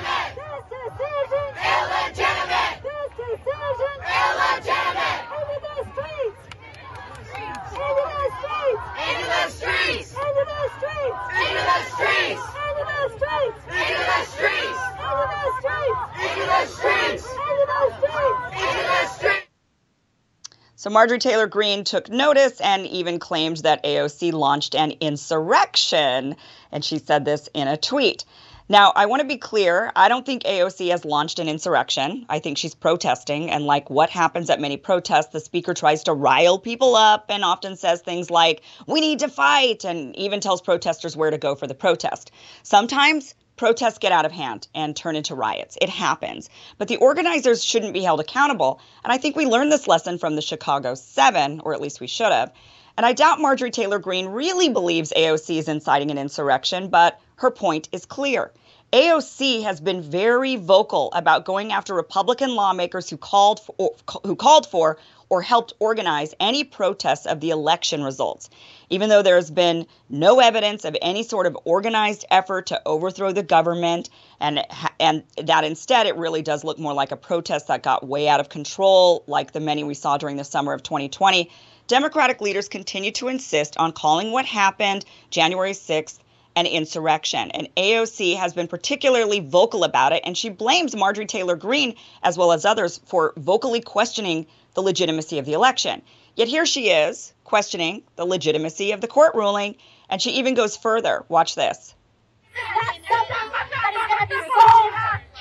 So 20.80 20.88
Marjorie 20.88 21.18
Taylor 21.18 21.46
Greene 21.46 21.84
took 21.84 22.08
notice 22.08 22.58
and 22.58 22.86
even 22.86 23.18
claimed 23.18 23.58
that 23.58 23.84
AOC 23.84 24.32
launched 24.32 24.74
an 24.74 24.92
insurrection. 25.00 26.36
And 26.72 26.82
she 26.82 26.96
said 26.96 27.26
this 27.26 27.50
in 27.52 27.68
a 27.68 27.76
tweet. 27.76 28.24
Now, 28.66 28.90
I 28.96 29.04
want 29.04 29.20
to 29.20 29.28
be 29.28 29.36
clear. 29.36 29.92
I 29.94 30.08
don't 30.08 30.24
think 30.24 30.44
AOC 30.44 30.90
has 30.92 31.04
launched 31.04 31.38
an 31.38 31.48
insurrection. 31.48 32.24
I 32.30 32.38
think 32.38 32.56
she's 32.56 32.74
protesting. 32.74 33.50
And 33.50 33.66
like 33.66 33.90
what 33.90 34.08
happens 34.08 34.48
at 34.48 34.58
many 34.58 34.78
protests, 34.78 35.32
the 35.32 35.40
speaker 35.40 35.74
tries 35.74 36.04
to 36.04 36.14
rile 36.14 36.58
people 36.58 36.96
up 36.96 37.26
and 37.28 37.44
often 37.44 37.76
says 37.76 38.00
things 38.00 38.30
like, 38.30 38.62
we 38.86 39.02
need 39.02 39.18
to 39.18 39.28
fight, 39.28 39.84
and 39.84 40.16
even 40.16 40.40
tells 40.40 40.62
protesters 40.62 41.14
where 41.14 41.30
to 41.30 41.36
go 41.36 41.54
for 41.54 41.66
the 41.66 41.74
protest. 41.74 42.30
Sometimes 42.62 43.34
protests 43.60 43.98
get 43.98 44.10
out 44.10 44.24
of 44.24 44.32
hand 44.32 44.66
and 44.74 44.96
turn 44.96 45.14
into 45.14 45.34
riots. 45.34 45.76
It 45.82 45.90
happens. 45.90 46.48
But 46.78 46.88
the 46.88 46.96
organizers 46.96 47.62
shouldn't 47.62 47.92
be 47.92 48.00
held 48.00 48.18
accountable. 48.18 48.80
And 49.04 49.12
I 49.12 49.18
think 49.18 49.36
we 49.36 49.44
learned 49.44 49.70
this 49.70 49.86
lesson 49.86 50.16
from 50.16 50.34
the 50.34 50.40
Chicago 50.40 50.94
Seven, 50.94 51.60
or 51.60 51.74
at 51.74 51.80
least 51.82 52.00
we 52.00 52.06
should 52.06 52.32
have. 52.32 52.54
And 52.96 53.04
I 53.04 53.12
doubt 53.12 53.38
Marjorie 53.38 53.70
Taylor 53.70 53.98
Greene 53.98 54.28
really 54.28 54.70
believes 54.70 55.12
AOC 55.14 55.58
is 55.58 55.68
inciting 55.68 56.10
an 56.10 56.16
insurrection, 56.16 56.88
but 56.88 57.20
her 57.36 57.50
point 57.50 57.90
is 57.92 58.06
clear. 58.06 58.50
AOC 58.94 59.62
has 59.62 59.78
been 59.78 60.00
very 60.00 60.56
vocal 60.56 61.12
about 61.12 61.44
going 61.44 61.70
after 61.70 61.92
Republican 61.92 62.54
lawmakers 62.54 63.10
who 63.10 63.18
called 63.18 63.60
for, 63.60 63.94
who 64.24 64.36
called 64.36 64.66
for 64.68 64.96
or 65.30 65.40
helped 65.40 65.72
organize 65.78 66.34
any 66.40 66.64
protests 66.64 67.24
of 67.24 67.40
the 67.40 67.50
election 67.50 68.02
results, 68.02 68.50
even 68.90 69.08
though 69.08 69.22
there 69.22 69.36
has 69.36 69.50
been 69.50 69.86
no 70.10 70.40
evidence 70.40 70.84
of 70.84 70.96
any 71.00 71.22
sort 71.22 71.46
of 71.46 71.56
organized 71.64 72.26
effort 72.30 72.66
to 72.66 72.82
overthrow 72.84 73.32
the 73.32 73.42
government, 73.42 74.10
and 74.40 74.62
and 74.98 75.22
that 75.42 75.64
instead 75.64 76.06
it 76.06 76.16
really 76.16 76.42
does 76.42 76.64
look 76.64 76.78
more 76.78 76.92
like 76.92 77.12
a 77.12 77.16
protest 77.16 77.68
that 77.68 77.82
got 77.82 78.06
way 78.06 78.28
out 78.28 78.40
of 78.40 78.48
control, 78.48 79.22
like 79.26 79.52
the 79.52 79.60
many 79.60 79.84
we 79.84 79.94
saw 79.94 80.18
during 80.18 80.36
the 80.36 80.44
summer 80.44 80.72
of 80.72 80.82
2020. 80.82 81.50
Democratic 81.86 82.40
leaders 82.40 82.68
continue 82.68 83.10
to 83.12 83.28
insist 83.28 83.76
on 83.76 83.92
calling 83.92 84.32
what 84.32 84.44
happened 84.44 85.04
January 85.30 85.72
6th 85.72 86.18
an 86.56 86.66
insurrection. 86.66 87.50
And 87.52 87.68
AOC 87.76 88.36
has 88.36 88.52
been 88.52 88.66
particularly 88.66 89.40
vocal 89.40 89.84
about 89.84 90.12
it, 90.12 90.22
and 90.24 90.36
she 90.36 90.48
blames 90.48 90.96
Marjorie 90.96 91.26
Taylor 91.26 91.56
Greene, 91.56 91.94
as 92.22 92.36
well 92.36 92.52
as 92.52 92.64
others, 92.64 93.00
for 93.06 93.32
vocally 93.36 93.80
questioning 93.80 94.46
the 94.74 94.82
legitimacy 94.82 95.38
of 95.38 95.46
the 95.46 95.52
election. 95.52 96.02
Yet 96.36 96.48
here 96.48 96.66
she 96.66 96.90
is, 96.90 97.32
questioning 97.44 98.02
the 98.16 98.24
legitimacy 98.24 98.92
of 98.92 99.00
the 99.00 99.08
court 99.08 99.34
ruling, 99.34 99.76
and 100.08 100.20
she 100.20 100.30
even 100.32 100.54
goes 100.54 100.76
further. 100.76 101.24
Watch 101.28 101.54
this. 101.54 101.94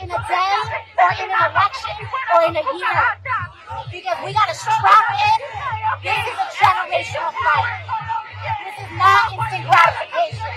in 0.01 0.09
a 0.09 0.21
day 0.25 0.55
or 0.97 1.11
in 1.11 1.27
an 1.27 1.43
election 1.51 1.97
or 2.33 2.41
in 2.47 2.55
a 2.55 2.63
year. 2.63 3.03
Because 3.91 4.17
we 4.25 4.33
got 4.33 4.47
to 4.47 4.55
strap 4.55 5.05
in. 5.11 5.37
This 6.01 6.23
is 6.23 6.37
a 6.39 6.47
generational 6.55 7.29
fight. 7.35 7.83
This 8.63 8.77
is 8.79 8.91
not 8.95 9.29
instant 9.29 9.69
gratification. 9.69 10.49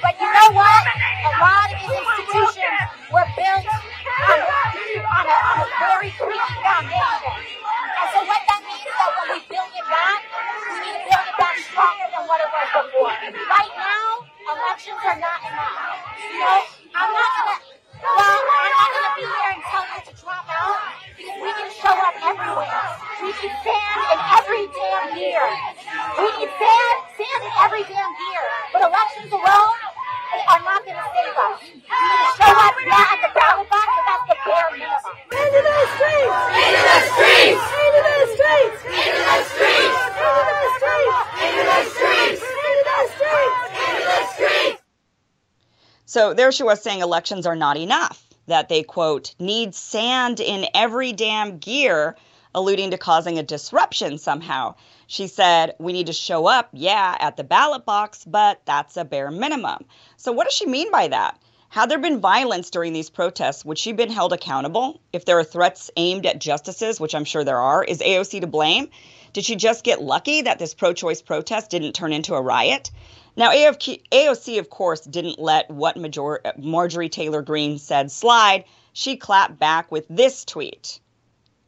But 0.00 0.14
you 0.22 0.28
know 0.30 0.48
what? 0.54 0.82
A 0.88 1.32
lot 1.42 1.68
of 1.68 1.76
these 1.82 2.00
institutions 2.00 2.80
were 3.12 3.28
built 3.34 3.66
on 3.66 4.38
a, 4.38 4.48
on 5.04 5.24
a, 5.26 5.36
on 5.36 5.56
a 5.58 5.68
very 5.82 6.10
creaky 6.14 6.54
foundation. 6.64 7.34
And 7.34 8.08
so 8.14 8.18
what 8.24 8.40
that 8.46 8.60
means 8.62 8.88
is 8.88 8.94
that 8.94 9.10
when 9.20 9.28
we 9.36 9.40
build 9.52 9.68
it 9.68 9.76
back, 9.88 10.20
we 10.68 10.76
need 10.84 10.96
to 10.96 11.02
build 11.08 11.26
it 11.32 11.36
back 11.40 11.56
stronger 11.64 12.08
than 12.12 12.24
what 12.28 12.38
it 12.44 12.50
was 12.52 12.68
before. 12.76 13.14
Right 13.32 13.74
now, 13.74 14.06
elections 14.52 15.00
are 15.02 15.18
not 15.20 15.40
enough. 15.48 16.08
You 16.20 16.44
I'm 16.94 17.10
not 17.12 17.30
gonna 17.36 17.58
well, 17.98 18.40
I'm 18.40 18.72
not 18.78 18.90
gonna 18.94 19.14
be 19.18 19.26
here 19.26 19.50
and 19.58 19.62
tell 19.68 19.84
you 19.90 20.00
to 20.06 20.12
drop 20.22 20.46
out 20.46 20.78
because 21.18 21.38
we 21.42 21.50
can 21.50 21.70
show 21.74 21.90
up 21.90 22.14
everywhere. 22.22 22.84
We 23.22 23.30
can 23.34 23.52
stand 23.64 23.98
in 24.12 24.18
every 24.38 24.64
damn 24.70 25.18
year. 25.18 25.44
We 26.14 26.28
can 26.38 26.50
stand, 26.52 26.96
stand 27.18 27.40
in 27.42 27.54
every 27.58 27.84
damn 27.90 28.12
year. 28.14 28.44
But 28.72 28.80
elections 28.86 29.32
are 29.34 29.42
So 46.18 46.34
there 46.34 46.50
she 46.50 46.64
was 46.64 46.82
saying 46.82 47.00
elections 47.00 47.46
are 47.46 47.54
not 47.54 47.76
enough, 47.76 48.26
that 48.48 48.68
they, 48.68 48.82
quote, 48.82 49.36
need 49.38 49.72
sand 49.72 50.40
in 50.40 50.66
every 50.74 51.12
damn 51.12 51.58
gear, 51.58 52.16
alluding 52.56 52.90
to 52.90 52.98
causing 52.98 53.38
a 53.38 53.44
disruption 53.44 54.18
somehow. 54.18 54.74
She 55.06 55.28
said, 55.28 55.76
we 55.78 55.92
need 55.92 56.08
to 56.08 56.12
show 56.12 56.48
up, 56.48 56.70
yeah, 56.72 57.16
at 57.20 57.36
the 57.36 57.44
ballot 57.44 57.86
box, 57.86 58.24
but 58.24 58.60
that's 58.64 58.96
a 58.96 59.04
bare 59.04 59.30
minimum. 59.30 59.84
So 60.16 60.32
what 60.32 60.46
does 60.46 60.54
she 60.54 60.66
mean 60.66 60.90
by 60.90 61.06
that? 61.06 61.38
Had 61.68 61.88
there 61.88 62.00
been 62.00 62.18
violence 62.18 62.70
during 62.70 62.92
these 62.92 63.10
protests, 63.10 63.64
would 63.64 63.78
she 63.78 63.92
been 63.92 64.10
held 64.10 64.32
accountable? 64.32 65.00
If 65.12 65.24
there 65.24 65.38
are 65.38 65.44
threats 65.44 65.88
aimed 65.96 66.26
at 66.26 66.40
justices, 66.40 66.98
which 66.98 67.14
I'm 67.14 67.26
sure 67.26 67.44
there 67.44 67.60
are, 67.60 67.84
is 67.84 68.00
AOC 68.00 68.40
to 68.40 68.48
blame? 68.48 68.88
Did 69.34 69.44
she 69.44 69.54
just 69.54 69.84
get 69.84 70.02
lucky 70.02 70.42
that 70.42 70.58
this 70.58 70.74
pro 70.74 70.94
choice 70.94 71.22
protest 71.22 71.70
didn't 71.70 71.92
turn 71.92 72.12
into 72.12 72.34
a 72.34 72.42
riot? 72.42 72.90
Now, 73.38 73.52
AOC, 73.52 74.58
of 74.58 74.68
course, 74.68 75.02
didn't 75.02 75.38
let 75.38 75.70
what 75.70 75.96
Major- 75.96 76.42
Marjorie 76.58 77.08
Taylor 77.08 77.40
Greene 77.40 77.78
said 77.78 78.10
slide. 78.10 78.64
She 78.92 79.16
clapped 79.16 79.60
back 79.60 79.92
with 79.92 80.06
this 80.10 80.44
tweet 80.44 80.98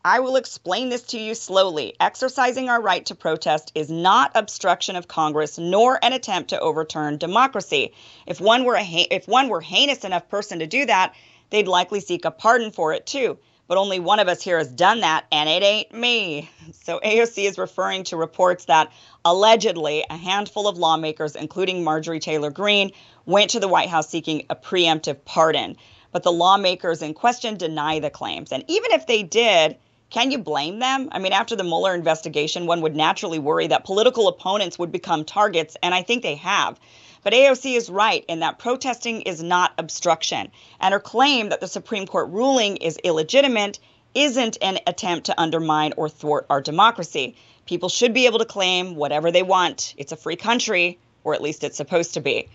I 0.05 0.19
will 0.19 0.35
explain 0.35 0.89
this 0.89 1.03
to 1.03 1.21
you 1.21 1.35
slowly. 1.37 1.95
Exercising 2.01 2.69
our 2.69 2.81
right 2.81 3.07
to 3.07 3.15
protest 3.15 3.71
is 3.77 3.89
not 3.89 4.33
obstruction 4.35 4.97
of 4.97 5.07
Congress 5.07 5.59
nor 5.59 6.03
an 6.03 6.13
attempt 6.13 6.51
to 6.51 6.59
overturn 6.59 7.19
democracy. 7.19 7.93
If 8.27 8.41
one 8.41 8.65
were 8.65 8.77
a 8.77 8.83
if 8.83 9.29
one 9.29 9.49
were 9.49 9.61
heinous 9.61 10.03
enough 10.03 10.29
person 10.29 10.59
to 10.59 10.67
do 10.67 10.87
that, 10.87 11.15
they'd 11.51 11.69
likely 11.69 12.01
seek 12.01 12.25
a 12.25 12.33
pardon 12.33 12.73
for 12.73 12.95
it 12.95 13.07
too 13.07 13.39
but 13.71 13.79
only 13.79 14.01
one 14.01 14.19
of 14.19 14.27
us 14.27 14.43
here 14.43 14.59
has 14.59 14.67
done 14.67 14.99
that, 14.99 15.27
and 15.31 15.49
it 15.49 15.63
ain't 15.63 15.95
me. 15.95 16.51
So 16.73 16.99
AOC 17.05 17.49
is 17.49 17.57
referring 17.57 18.03
to 18.03 18.17
reports 18.17 18.65
that 18.65 18.91
allegedly 19.25 20.05
a 20.11 20.17
handful 20.17 20.67
of 20.67 20.77
lawmakers, 20.77 21.37
including 21.37 21.85
Marjorie 21.85 22.19
Taylor 22.19 22.51
Greene, 22.51 22.91
went 23.27 23.51
to 23.51 23.61
the 23.61 23.69
White 23.69 23.89
House 23.89 24.09
seeking 24.09 24.43
a 24.51 24.57
preemptive 24.57 25.25
pardon. 25.25 25.77
But 26.11 26.25
the 26.25 26.33
lawmakers 26.33 27.01
in 27.01 27.15
question 27.15 27.57
deny 27.57 28.01
the 28.01 28.11
claims. 28.11 28.51
And 28.51 28.65
even 28.67 28.91
if 28.91 29.07
they 29.07 29.23
did, 29.23 29.77
can 30.11 30.33
you 30.33 30.39
blame 30.39 30.81
them? 30.81 31.09
I 31.13 31.21
mean, 31.21 31.33
after 31.33 31.55
the 31.55 31.63
Mueller 31.63 31.95
investigation, 31.95 32.67
one 32.67 32.81
would 32.81 32.97
naturally 32.97 33.39
worry 33.39 33.69
that 33.69 33.85
political 33.85 34.27
opponents 34.27 34.81
would 34.81 34.91
become 34.91 35.25
targets, 35.25 35.77
and 35.81 35.95
I 35.95 36.03
think 36.03 36.25
they 36.25 36.35
have. 36.35 36.81
But 37.23 37.35
AOC 37.35 37.77
is 37.77 37.91
right 37.91 38.25
in 38.29 38.41
that 38.41 38.59
protesting 38.59 39.23
is 39.23 39.43
not 39.43 39.75
obstruction, 39.77 40.51
and 40.81 40.93
her 40.93 41.01
claim 41.01 41.51
that 41.51 41.61
the 41.61 41.69
Supreme 41.69 42.07
Court 42.07 42.31
ruling 42.31 42.79
is 42.79 42.97
illegitimate 43.05 43.79
isn't 44.15 44.57
an 44.63 44.79
attempt 44.87 45.27
to 45.27 45.41
undermine 45.41 45.93
or 45.97 46.09
thwart 46.09 46.47
our 46.49 46.61
democracy. 46.61 47.37
People 47.67 47.89
should 47.89 48.15
be 48.15 48.27
able 48.27 48.39
to 48.39 48.45
claim 48.45 48.97
whatever 48.97 49.31
they 49.31 49.43
want. 49.43 49.95
It's 49.99 50.13
a 50.13 50.17
free 50.17 50.37
country, 50.37 50.99
or 51.23 51.35
at 51.35 51.43
least 51.43 51.63
it's 51.63 51.77
supposed 51.77 52.15
to 52.15 52.21
be. 52.21 52.49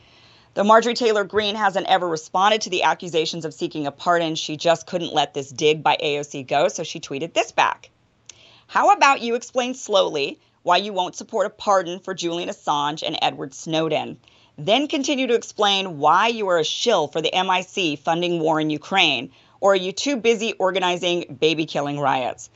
Though 0.55 0.63
Marjorie 0.63 0.95
Taylor 0.95 1.25
Greene 1.25 1.55
hasn't 1.55 1.87
ever 1.87 2.07
responded 2.07 2.61
to 2.61 2.69
the 2.69 2.83
accusations 2.83 3.45
of 3.45 3.53
seeking 3.53 3.85
a 3.87 3.91
pardon, 3.91 4.35
she 4.35 4.57
just 4.57 4.87
couldn't 4.87 5.13
let 5.13 5.33
this 5.33 5.49
dig 5.49 5.83
by 5.83 5.97
AOC 6.01 6.47
go, 6.47 6.69
so 6.69 6.83
she 6.83 6.99
tweeted 6.99 7.33
this 7.33 7.51
back. 7.51 7.89
How 8.67 8.91
about 8.91 9.21
you 9.21 9.35
explain 9.35 9.75
slowly 9.75 10.39
why 10.63 10.77
you 10.77 10.91
won't 10.91 11.15
support 11.15 11.45
a 11.45 11.49
pardon 11.51 11.99
for 11.99 12.13
Julian 12.13 12.49
Assange 12.49 13.03
and 13.05 13.19
Edward 13.21 13.53
Snowden? 13.53 14.17
Then 14.57 14.87
continue 14.87 15.27
to 15.27 15.33
explain 15.33 15.97
why 15.99 16.27
you 16.27 16.47
are 16.47 16.59
a 16.59 16.63
shill 16.63 17.07
for 17.07 17.21
the 17.21 17.31
MIC 17.33 17.99
funding 17.99 18.39
war 18.39 18.61
in 18.61 18.69
Ukraine, 18.69 19.31
or 19.59 19.73
are 19.73 19.75
you 19.75 19.91
too 19.91 20.15
busy 20.15 20.53
organizing 20.53 21.37
baby 21.39 21.65
killing 21.65 21.99
riots? 21.99 22.49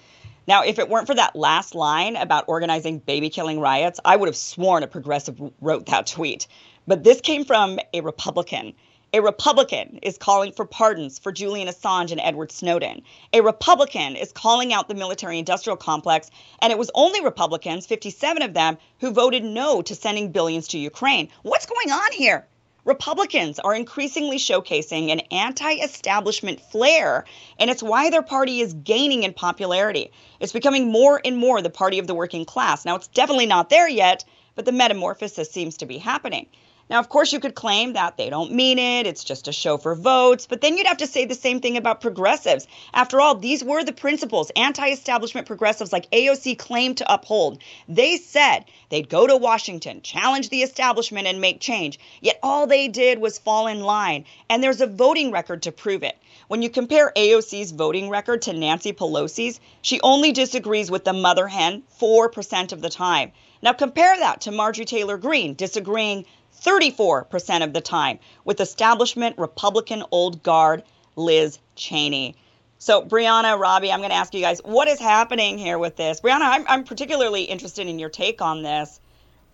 Now, 0.47 0.63
if 0.63 0.79
it 0.79 0.87
weren't 0.87 1.07
for 1.07 1.15
that 1.15 1.35
last 1.35 1.75
line 1.75 2.15
about 2.15 2.45
organizing 2.47 2.99
baby 2.99 3.29
killing 3.29 3.59
riots, 3.59 3.99
I 4.05 4.15
would 4.15 4.29
have 4.29 4.37
sworn 4.37 4.83
a 4.83 4.87
progressive 4.87 5.39
wrote 5.59 5.87
that 5.87 6.07
tweet. 6.07 6.47
But 6.87 7.03
this 7.03 7.19
came 7.19 7.43
from 7.43 7.79
a 7.93 8.01
Republican. 8.01 8.73
A 9.11 9.21
Republican 9.21 9.97
is 10.03 10.19
calling 10.19 10.51
for 10.51 10.65
pardons 10.65 11.17
for 11.17 11.31
Julian 11.31 11.67
Assange 11.67 12.11
and 12.11 12.21
Edward 12.21 12.51
Snowden. 12.51 13.01
A 13.33 13.41
Republican 13.41 14.15
is 14.15 14.31
calling 14.31 14.71
out 14.71 14.87
the 14.87 14.93
military 14.93 15.39
industrial 15.39 15.77
complex, 15.77 16.29
and 16.61 16.71
it 16.71 16.77
was 16.77 16.91
only 16.93 17.19
Republicans, 17.19 17.87
57 17.87 18.43
of 18.43 18.53
them, 18.53 18.77
who 18.99 19.09
voted 19.09 19.43
no 19.43 19.81
to 19.81 19.95
sending 19.95 20.31
billions 20.31 20.67
to 20.67 20.77
Ukraine. 20.77 21.29
What's 21.41 21.65
going 21.65 21.89
on 21.89 22.11
here? 22.11 22.45
Republicans 22.85 23.57
are 23.57 23.73
increasingly 23.73 24.37
showcasing 24.37 25.11
an 25.11 25.21
anti 25.31 25.73
establishment 25.73 26.61
flair, 26.61 27.25
and 27.57 27.71
it's 27.71 27.81
why 27.81 28.11
their 28.11 28.21
party 28.21 28.61
is 28.61 28.73
gaining 28.75 29.23
in 29.23 29.33
popularity. 29.33 30.11
It's 30.39 30.53
becoming 30.53 30.91
more 30.91 31.19
and 31.25 31.35
more 31.35 31.63
the 31.63 31.71
party 31.71 31.97
of 31.97 32.05
the 32.05 32.13
working 32.13 32.45
class. 32.45 32.85
Now, 32.85 32.95
it's 32.95 33.07
definitely 33.07 33.47
not 33.47 33.71
there 33.71 33.89
yet, 33.89 34.23
but 34.53 34.65
the 34.65 34.71
metamorphosis 34.71 35.49
seems 35.49 35.77
to 35.77 35.87
be 35.87 35.97
happening. 35.97 36.45
Now, 36.89 36.97
of 36.97 37.09
course, 37.09 37.31
you 37.31 37.39
could 37.39 37.53
claim 37.53 37.93
that 37.93 38.17
they 38.17 38.31
don't 38.31 38.51
mean 38.51 38.79
it, 38.79 39.05
it's 39.05 39.23
just 39.23 39.47
a 39.47 39.51
show 39.51 39.77
for 39.77 39.93
votes, 39.93 40.47
but 40.47 40.61
then 40.61 40.75
you'd 40.75 40.87
have 40.87 40.97
to 40.97 41.05
say 41.05 41.23
the 41.23 41.35
same 41.35 41.61
thing 41.61 41.77
about 41.77 42.01
progressives. 42.01 42.65
After 42.95 43.21
all, 43.21 43.35
these 43.35 43.63
were 43.63 43.83
the 43.83 43.93
principles 43.93 44.49
anti 44.55 44.89
establishment 44.89 45.45
progressives 45.45 45.93
like 45.93 46.09
AOC 46.09 46.57
claimed 46.57 46.97
to 46.97 47.13
uphold. 47.13 47.59
They 47.87 48.17
said 48.17 48.65
they'd 48.89 49.07
go 49.07 49.27
to 49.27 49.37
Washington, 49.37 50.01
challenge 50.01 50.49
the 50.49 50.63
establishment, 50.63 51.27
and 51.27 51.39
make 51.39 51.59
change. 51.59 51.99
Yet 52.21 52.39
all 52.41 52.65
they 52.65 52.87
did 52.87 53.19
was 53.19 53.37
fall 53.37 53.67
in 53.67 53.81
line, 53.81 54.25
and 54.49 54.63
there's 54.63 54.81
a 54.81 54.87
voting 54.87 55.29
record 55.29 55.61
to 55.63 55.71
prove 55.71 56.01
it. 56.01 56.17
When 56.47 56.63
you 56.63 56.71
compare 56.71 57.13
AOC's 57.15 57.71
voting 57.71 58.09
record 58.09 58.41
to 58.43 58.53
Nancy 58.53 58.93
Pelosi's, 58.93 59.59
she 59.83 60.01
only 60.01 60.31
disagrees 60.31 60.89
with 60.89 61.03
the 61.03 61.13
mother 61.13 61.47
hen 61.47 61.83
4% 62.01 62.71
of 62.71 62.81
the 62.81 62.89
time. 62.89 63.31
Now 63.61 63.73
compare 63.73 64.17
that 64.17 64.41
to 64.41 64.51
Marjorie 64.51 64.85
Taylor 64.85 65.17
Greene 65.17 65.53
disagreeing 65.53 66.25
34% 66.63 67.63
of 67.63 67.73
the 67.73 67.81
time 67.81 68.19
with 68.45 68.59
establishment 68.59 69.37
Republican 69.37 70.03
old 70.11 70.43
guard 70.43 70.83
Liz 71.15 71.59
Cheney. 71.75 72.35
So, 72.77 73.01
Briahna, 73.03 73.59
Robby, 73.59 73.91
I'm 73.91 73.99
going 73.99 74.11
to 74.11 74.15
ask 74.15 74.33
you 74.33 74.41
guys 74.41 74.61
what 74.63 74.87
is 74.87 74.99
happening 74.99 75.57
here 75.57 75.77
with 75.77 75.97
this? 75.97 76.21
Briahna, 76.21 76.43
I'm, 76.43 76.65
I'm 76.67 76.83
particularly 76.83 77.43
interested 77.43 77.87
in 77.87 77.99
your 77.99 78.09
take 78.09 78.41
on 78.41 78.63
this. 78.63 79.01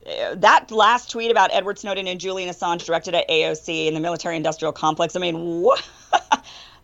Uh, 0.05 0.35
that 0.35 0.69
last 0.69 1.09
tweet 1.09 1.31
about 1.31 1.49
Edward 1.51 1.79
Snowden 1.79 2.07
and 2.07 2.19
Julian 2.19 2.49
Assange 2.49 2.85
directed 2.85 3.15
at 3.15 3.27
AOC 3.27 3.87
and 3.87 3.95
the 3.95 3.99
military 3.99 4.37
industrial 4.37 4.71
complex, 4.71 5.15
I 5.15 5.19
mean, 5.19 5.61
what? 5.61 5.83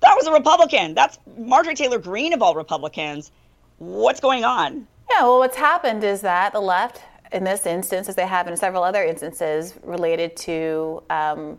that 0.01 0.15
was 0.15 0.25
a 0.25 0.31
Republican. 0.31 0.95
That's 0.95 1.19
Marjorie 1.37 1.75
Taylor 1.75 1.99
Greene 1.99 2.33
of 2.33 2.41
all 2.41 2.55
Republicans. 2.55 3.31
What's 3.77 4.19
going 4.19 4.43
on? 4.43 4.87
Yeah, 5.11 5.23
well, 5.23 5.39
what's 5.39 5.57
happened 5.57 6.03
is 6.03 6.21
that 6.21 6.53
the 6.53 6.61
left, 6.61 7.01
in 7.31 7.43
this 7.43 7.65
instance, 7.65 8.09
as 8.09 8.15
they 8.15 8.27
have 8.27 8.47
in 8.47 8.57
several 8.57 8.83
other 8.83 9.03
instances 9.03 9.75
related 9.83 10.35
to 10.37 11.01
um, 11.09 11.57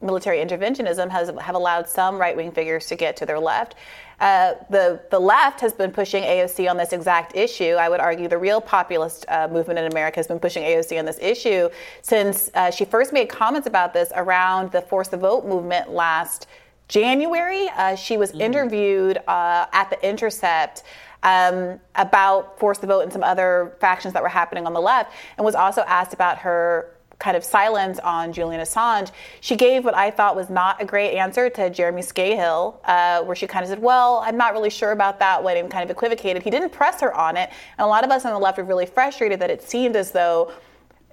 military 0.00 0.38
interventionism, 0.38 1.08
has 1.10 1.30
have 1.40 1.54
allowed 1.54 1.88
some 1.88 2.18
right 2.18 2.36
wing 2.36 2.50
figures 2.50 2.86
to 2.86 2.96
get 2.96 3.16
to 3.16 3.26
their 3.26 3.38
left. 3.38 3.76
Uh, 4.20 4.54
the 4.70 5.00
the 5.10 5.18
left 5.18 5.60
has 5.60 5.72
been 5.72 5.90
pushing 5.90 6.22
AOC 6.24 6.68
on 6.68 6.76
this 6.76 6.92
exact 6.92 7.36
issue. 7.36 7.74
I 7.74 7.88
would 7.88 8.00
argue 8.00 8.28
the 8.28 8.38
real 8.38 8.60
populist 8.60 9.24
uh, 9.28 9.48
movement 9.50 9.78
in 9.78 9.90
America 9.90 10.18
has 10.18 10.26
been 10.26 10.40
pushing 10.40 10.64
AOC 10.64 10.98
on 10.98 11.04
this 11.04 11.18
issue 11.20 11.68
since 12.02 12.50
uh, 12.54 12.70
she 12.70 12.84
first 12.84 13.12
made 13.12 13.28
comments 13.28 13.66
about 13.66 13.92
this 13.92 14.12
around 14.14 14.72
the 14.72 14.82
Force 14.82 15.08
the 15.08 15.16
Vote 15.16 15.44
movement 15.46 15.90
last 15.90 16.46
January. 16.88 17.68
Uh, 17.76 17.94
she 17.94 18.16
was 18.16 18.32
interviewed 18.32 19.18
uh, 19.26 19.66
at 19.72 19.88
the 19.88 20.08
Intercept 20.08 20.82
um, 21.22 21.78
about 21.94 22.58
Force 22.58 22.78
the 22.78 22.86
Vote 22.86 23.00
and 23.00 23.12
some 23.12 23.22
other 23.22 23.76
factions 23.80 24.14
that 24.14 24.22
were 24.22 24.28
happening 24.28 24.66
on 24.66 24.72
the 24.72 24.80
left, 24.80 25.12
and 25.36 25.44
was 25.44 25.54
also 25.54 25.82
asked 25.82 26.14
about 26.14 26.38
her 26.38 26.92
kind 27.22 27.36
of 27.36 27.44
silence 27.44 28.00
on 28.00 28.32
Julian 28.32 28.60
Assange. 28.60 29.12
She 29.40 29.54
gave 29.54 29.84
what 29.84 29.94
I 29.94 30.10
thought 30.10 30.34
was 30.34 30.50
not 30.50 30.82
a 30.82 30.84
great 30.84 31.16
answer 31.16 31.48
to 31.50 31.70
Jeremy 31.70 32.02
Scahill, 32.02 32.74
uh, 32.84 33.22
where 33.22 33.36
she 33.36 33.46
kind 33.46 33.62
of 33.62 33.68
said, 33.68 33.80
Well, 33.80 34.22
I'm 34.26 34.36
not 34.36 34.52
really 34.52 34.70
sure 34.70 34.90
about 34.90 35.20
that 35.20 35.42
one, 35.42 35.56
and 35.56 35.70
kind 35.70 35.84
of 35.84 35.90
equivocated. 35.90 36.42
He 36.42 36.50
didn't 36.50 36.70
press 36.70 37.00
her 37.00 37.14
on 37.14 37.36
it. 37.36 37.50
And 37.78 37.84
a 37.84 37.88
lot 37.88 38.02
of 38.02 38.10
us 38.10 38.24
on 38.24 38.32
the 38.32 38.38
left 38.38 38.58
were 38.58 38.64
really 38.64 38.86
frustrated 38.86 39.40
that 39.40 39.50
it 39.50 39.62
seemed 39.62 39.94
as 39.94 40.10
though 40.10 40.52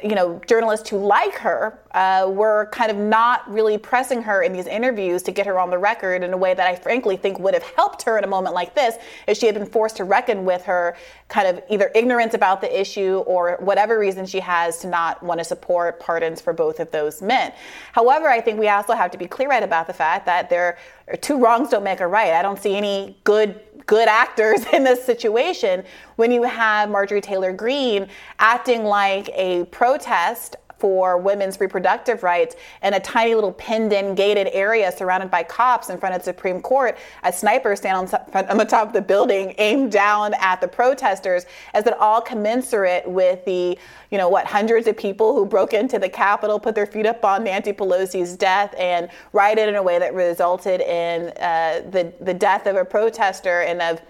you 0.01 0.15
know, 0.15 0.39
journalists 0.47 0.89
who 0.89 0.97
like 0.97 1.35
her 1.35 1.77
uh, 1.91 2.26
were 2.30 2.69
kind 2.71 2.89
of 2.89 2.97
not 2.97 3.49
really 3.51 3.77
pressing 3.77 4.21
her 4.21 4.43
in 4.43 4.53
these 4.53 4.67
interviews 4.67 5.21
to 5.23 5.31
get 5.31 5.45
her 5.45 5.59
on 5.59 5.69
the 5.69 5.77
record 5.77 6.23
in 6.23 6.31
a 6.31 6.38
way 6.38 6.53
that 6.53 6.67
I 6.67 6.76
frankly 6.76 7.17
think 7.17 7.38
would 7.39 7.53
have 7.53 7.63
helped 7.63 8.03
her 8.03 8.17
in 8.17 8.23
a 8.23 8.27
moment 8.27 8.55
like 8.55 8.76
this 8.76 8.95
if 9.27 9.38
she 9.38 9.45
had 9.45 9.55
been 9.55 9.65
forced 9.65 9.97
to 9.97 10.05
reckon 10.05 10.45
with 10.45 10.63
her 10.63 10.95
kind 11.27 11.47
of 11.47 11.61
either 11.69 11.91
ignorance 11.95 12.34
about 12.34 12.61
the 12.61 12.80
issue 12.80 13.23
or 13.27 13.57
whatever 13.59 13.99
reason 13.99 14.26
she 14.26 14.39
has 14.39 14.80
to 14.80 14.88
not 14.88 15.21
want 15.21 15.39
to 15.39 15.43
support 15.43 15.99
pardons 15.99 16.39
for 16.39 16.53
both 16.53 16.80
of 16.80 16.89
those 16.91 17.21
men. 17.21 17.51
However, 17.91 18.30
I 18.30 18.39
think 18.39 18.59
we 18.59 18.69
also 18.69 18.93
have 18.93 19.11
to 19.11 19.17
be 19.17 19.27
clear 19.27 19.49
right 19.49 19.63
about 19.63 19.88
the 19.88 19.93
fact 19.93 20.26
that 20.27 20.49
there 20.49 20.77
two 21.21 21.39
wrongs 21.39 21.69
don't 21.69 21.84
make 21.84 21.99
a 21.99 22.07
right. 22.07 22.34
I 22.34 22.41
don't 22.41 22.59
see 22.59 22.76
any 22.76 23.17
good 23.23 23.59
good 23.90 24.07
actors 24.07 24.64
in 24.74 24.84
this 24.84 25.03
situation 25.03 25.84
when 26.16 26.32
you 26.32 26.44
have 26.44 26.90
Marjorie 26.90 27.22
Taylor 27.22 27.52
Greene 27.52 28.07
acting 28.38 28.84
like 28.84 29.30
a 29.34 29.66
protest 29.66 30.56
for 30.80 31.18
women's 31.18 31.60
reproductive 31.60 32.23
rights 32.23 32.56
in 32.81 32.93
a 32.93 32.99
tiny 32.99 33.35
little 33.35 33.51
pinned 33.51 33.93
in 33.93 34.15
gated 34.15 34.47
area 34.53 34.91
surrounded 34.91 35.30
by 35.30 35.43
cops 35.43 35.89
in 35.89 35.97
front 35.97 36.15
of 36.15 36.22
the 36.22 36.26
Supreme 36.26 36.61
Court. 36.61 36.97
A 37.23 37.31
sniper 37.31 37.76
stand 37.76 38.14
on, 38.14 38.47
on 38.49 38.57
the 38.57 38.65
top 38.65 38.88
of 38.88 38.93
the 38.93 39.01
building 39.01 39.53
aimed 39.57 39.91
down 39.91 40.34
at 40.39 40.61
the 40.61 40.68
protesters 40.68 41.45
as 41.73 41.85
it 41.85 41.93
all 41.99 42.22
commensurate 42.22 43.07
with 43.07 43.43
the, 43.45 43.77
you 44.10 44.18
know, 44.18 44.30
what, 44.30 44.45
hundreds 44.45 44.88
of 44.88 44.97
people 44.97 45.35
who 45.35 45.45
broke 45.45 45.73
into 45.73 45.99
the 45.99 46.10
Capitol, 46.10 46.60
put 46.60 46.76
their 46.76 46.85
feet 46.85 47.06
up 47.06 47.23
on 47.26 47.43
Nancy 47.43 47.73
Pelosi's 47.73 48.35
death, 48.35 48.73
and 48.77 49.10
rioted 49.34 49.69
in 49.69 49.76
a 49.76 49.84
way 49.84 49.99
that 49.99 50.14
resulted 50.14 50.81
in 50.81 51.30
uh, 51.38 51.81
the, 51.89 52.14
the 52.22 52.34
death 52.34 52.65
of 52.65 52.76
a 52.76 52.85
protester 52.85 53.61
and 53.61 53.81
of 53.81 54.01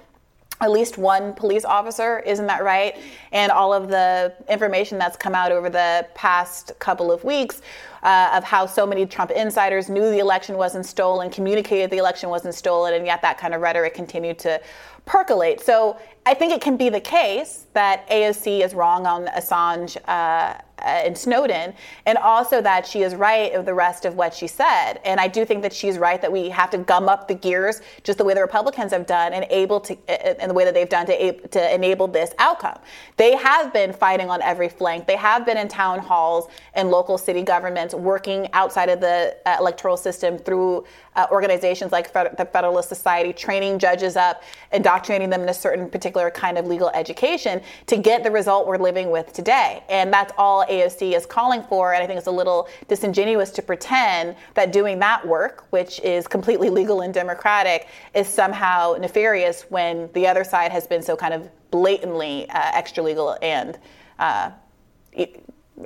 at 0.61 0.72
least 0.72 0.98
one 0.98 1.34
police 1.34 1.64
officer, 1.64 2.19
isn't 2.19 2.48
that 2.48 2.64
right? 2.64 2.98
And 3.31 3.52
all 3.52 3.73
of 3.73 3.88
the 3.88 4.34
information 4.49 4.98
that's 4.98 5.15
come 5.15 5.34
out 5.34 5.52
over 5.52 5.69
the 5.69 6.06
past 6.15 6.73
couple 6.80 7.11
of 7.11 7.23
weeks 7.23 7.61
uh, 8.03 8.31
of 8.34 8.44
how 8.44 8.65
so 8.65 8.86
many 8.86 9.06
Trump 9.06 9.31
insiders 9.31 9.90
knew 9.90 10.10
the 10.10 10.19
election 10.19 10.57
wasn't 10.57 10.86
stolen, 10.86 11.30
communicated 11.30 11.90
the 11.90 11.98
election 11.98 12.30
wasn't 12.30 12.53
stolen, 12.53 12.94
and 12.94 13.06
yet 13.06 13.22
that 13.22 13.38
kind 13.38 13.53
of 13.53 13.61
rhetoric 13.61 13.94
continued 13.94 14.38
to 14.40 14.61
percolate. 15.06 15.61
So 15.61 15.98
I 16.25 16.33
think 16.33 16.53
it 16.53 16.61
can 16.61 16.77
be 16.77 16.89
the 16.89 16.99
case 16.99 17.65
that 17.73 18.07
AOC 18.09 18.63
is 18.63 18.73
wrong 18.73 19.05
on 19.05 19.27
Assange 19.27 19.97
uh, 20.07 20.59
and 20.81 21.17
Snowden, 21.17 21.73
and 22.05 22.17
also 22.17 22.61
that 22.61 22.85
she 22.85 23.01
is 23.01 23.15
right 23.15 23.53
of 23.53 23.65
the 23.65 23.73
rest 23.73 24.05
of 24.05 24.15
what 24.15 24.33
she 24.33 24.47
said. 24.47 24.95
And 25.05 25.19
I 25.19 25.27
do 25.27 25.45
think 25.45 25.61
that 25.63 25.73
she's 25.73 25.97
right 25.97 26.21
that 26.21 26.31
we 26.31 26.49
have 26.49 26.69
to 26.71 26.77
gum 26.77 27.09
up 27.09 27.27
the 27.27 27.33
gears, 27.35 27.81
just 28.03 28.17
the 28.17 28.23
way 28.23 28.33
the 28.33 28.41
Republicans 28.41 28.91
have 28.91 29.05
done, 29.05 29.33
and 29.33 29.45
able 29.49 29.79
to, 29.81 29.97
and 30.41 30.49
the 30.49 30.53
way 30.53 30.65
that 30.65 30.73
they've 30.73 30.89
done 30.89 31.05
to, 31.07 31.47
to 31.49 31.73
enable 31.73 32.07
this 32.07 32.33
outcome. 32.39 32.79
They 33.17 33.35
have 33.35 33.73
been 33.73 33.93
fighting 33.93 34.29
on 34.29 34.41
every 34.41 34.69
flank. 34.69 35.07
They 35.07 35.17
have 35.17 35.45
been 35.45 35.57
in 35.57 35.67
town 35.67 35.99
halls 35.99 36.47
and 36.73 36.89
local 36.89 37.17
city 37.17 37.41
governments, 37.41 37.93
working 37.93 38.49
outside 38.53 38.89
of 38.89 39.01
the 39.01 39.35
uh, 39.45 39.57
electoral 39.59 39.97
system 39.97 40.37
through 40.37 40.85
uh, 41.15 41.27
organizations 41.31 41.91
like 41.91 42.13
the 42.13 42.47
Federalist 42.53 42.87
Society, 42.87 43.33
training 43.33 43.79
judges 43.79 44.15
up, 44.15 44.43
indoctrinating 44.71 45.29
them 45.29 45.41
in 45.41 45.49
a 45.49 45.53
certain 45.53 45.89
particular 45.89 46.09
kind 46.31 46.57
of 46.57 46.68
legal 46.68 46.90
education 46.90 47.61
to 47.88 47.98
get 47.98 48.23
the 48.23 48.31
result 48.31 48.68
we're 48.68 48.77
living 48.77 49.11
with 49.11 49.34
today. 49.34 49.84
And 49.90 50.11
that's 50.14 50.34
all 50.38 50.65
AOC 50.65 51.15
is 51.15 51.26
calling 51.26 51.64
for. 51.64 51.94
And 51.94 52.03
I 52.03 52.07
think 52.07 52.18
it's 52.18 52.27
a 52.27 52.31
little 52.31 52.68
disingenuous 52.88 53.52
to 53.52 53.61
pretend 53.61 54.36
that 54.53 54.72
doing 54.72 54.99
that 54.99 55.27
work, 55.27 55.65
which 55.72 55.99
is 56.02 56.27
completely 56.27 56.69
legal 56.69 57.02
and 57.02 57.14
democratic, 57.14 57.88
is 58.14 58.27
somehow 58.27 58.95
nefarious 58.99 59.64
when 59.69 60.10
the 60.14 60.27
other 60.27 60.44
side 60.44 60.72
has 60.72 60.88
been 60.88 61.02
so 61.02 61.15
kind 61.15 61.34
of 61.34 61.49
blatantly 61.72 62.49
uh, 62.49 62.72
extra 62.73 63.03
legal 63.03 63.38
and 63.41 63.77
uh, 64.18 64.52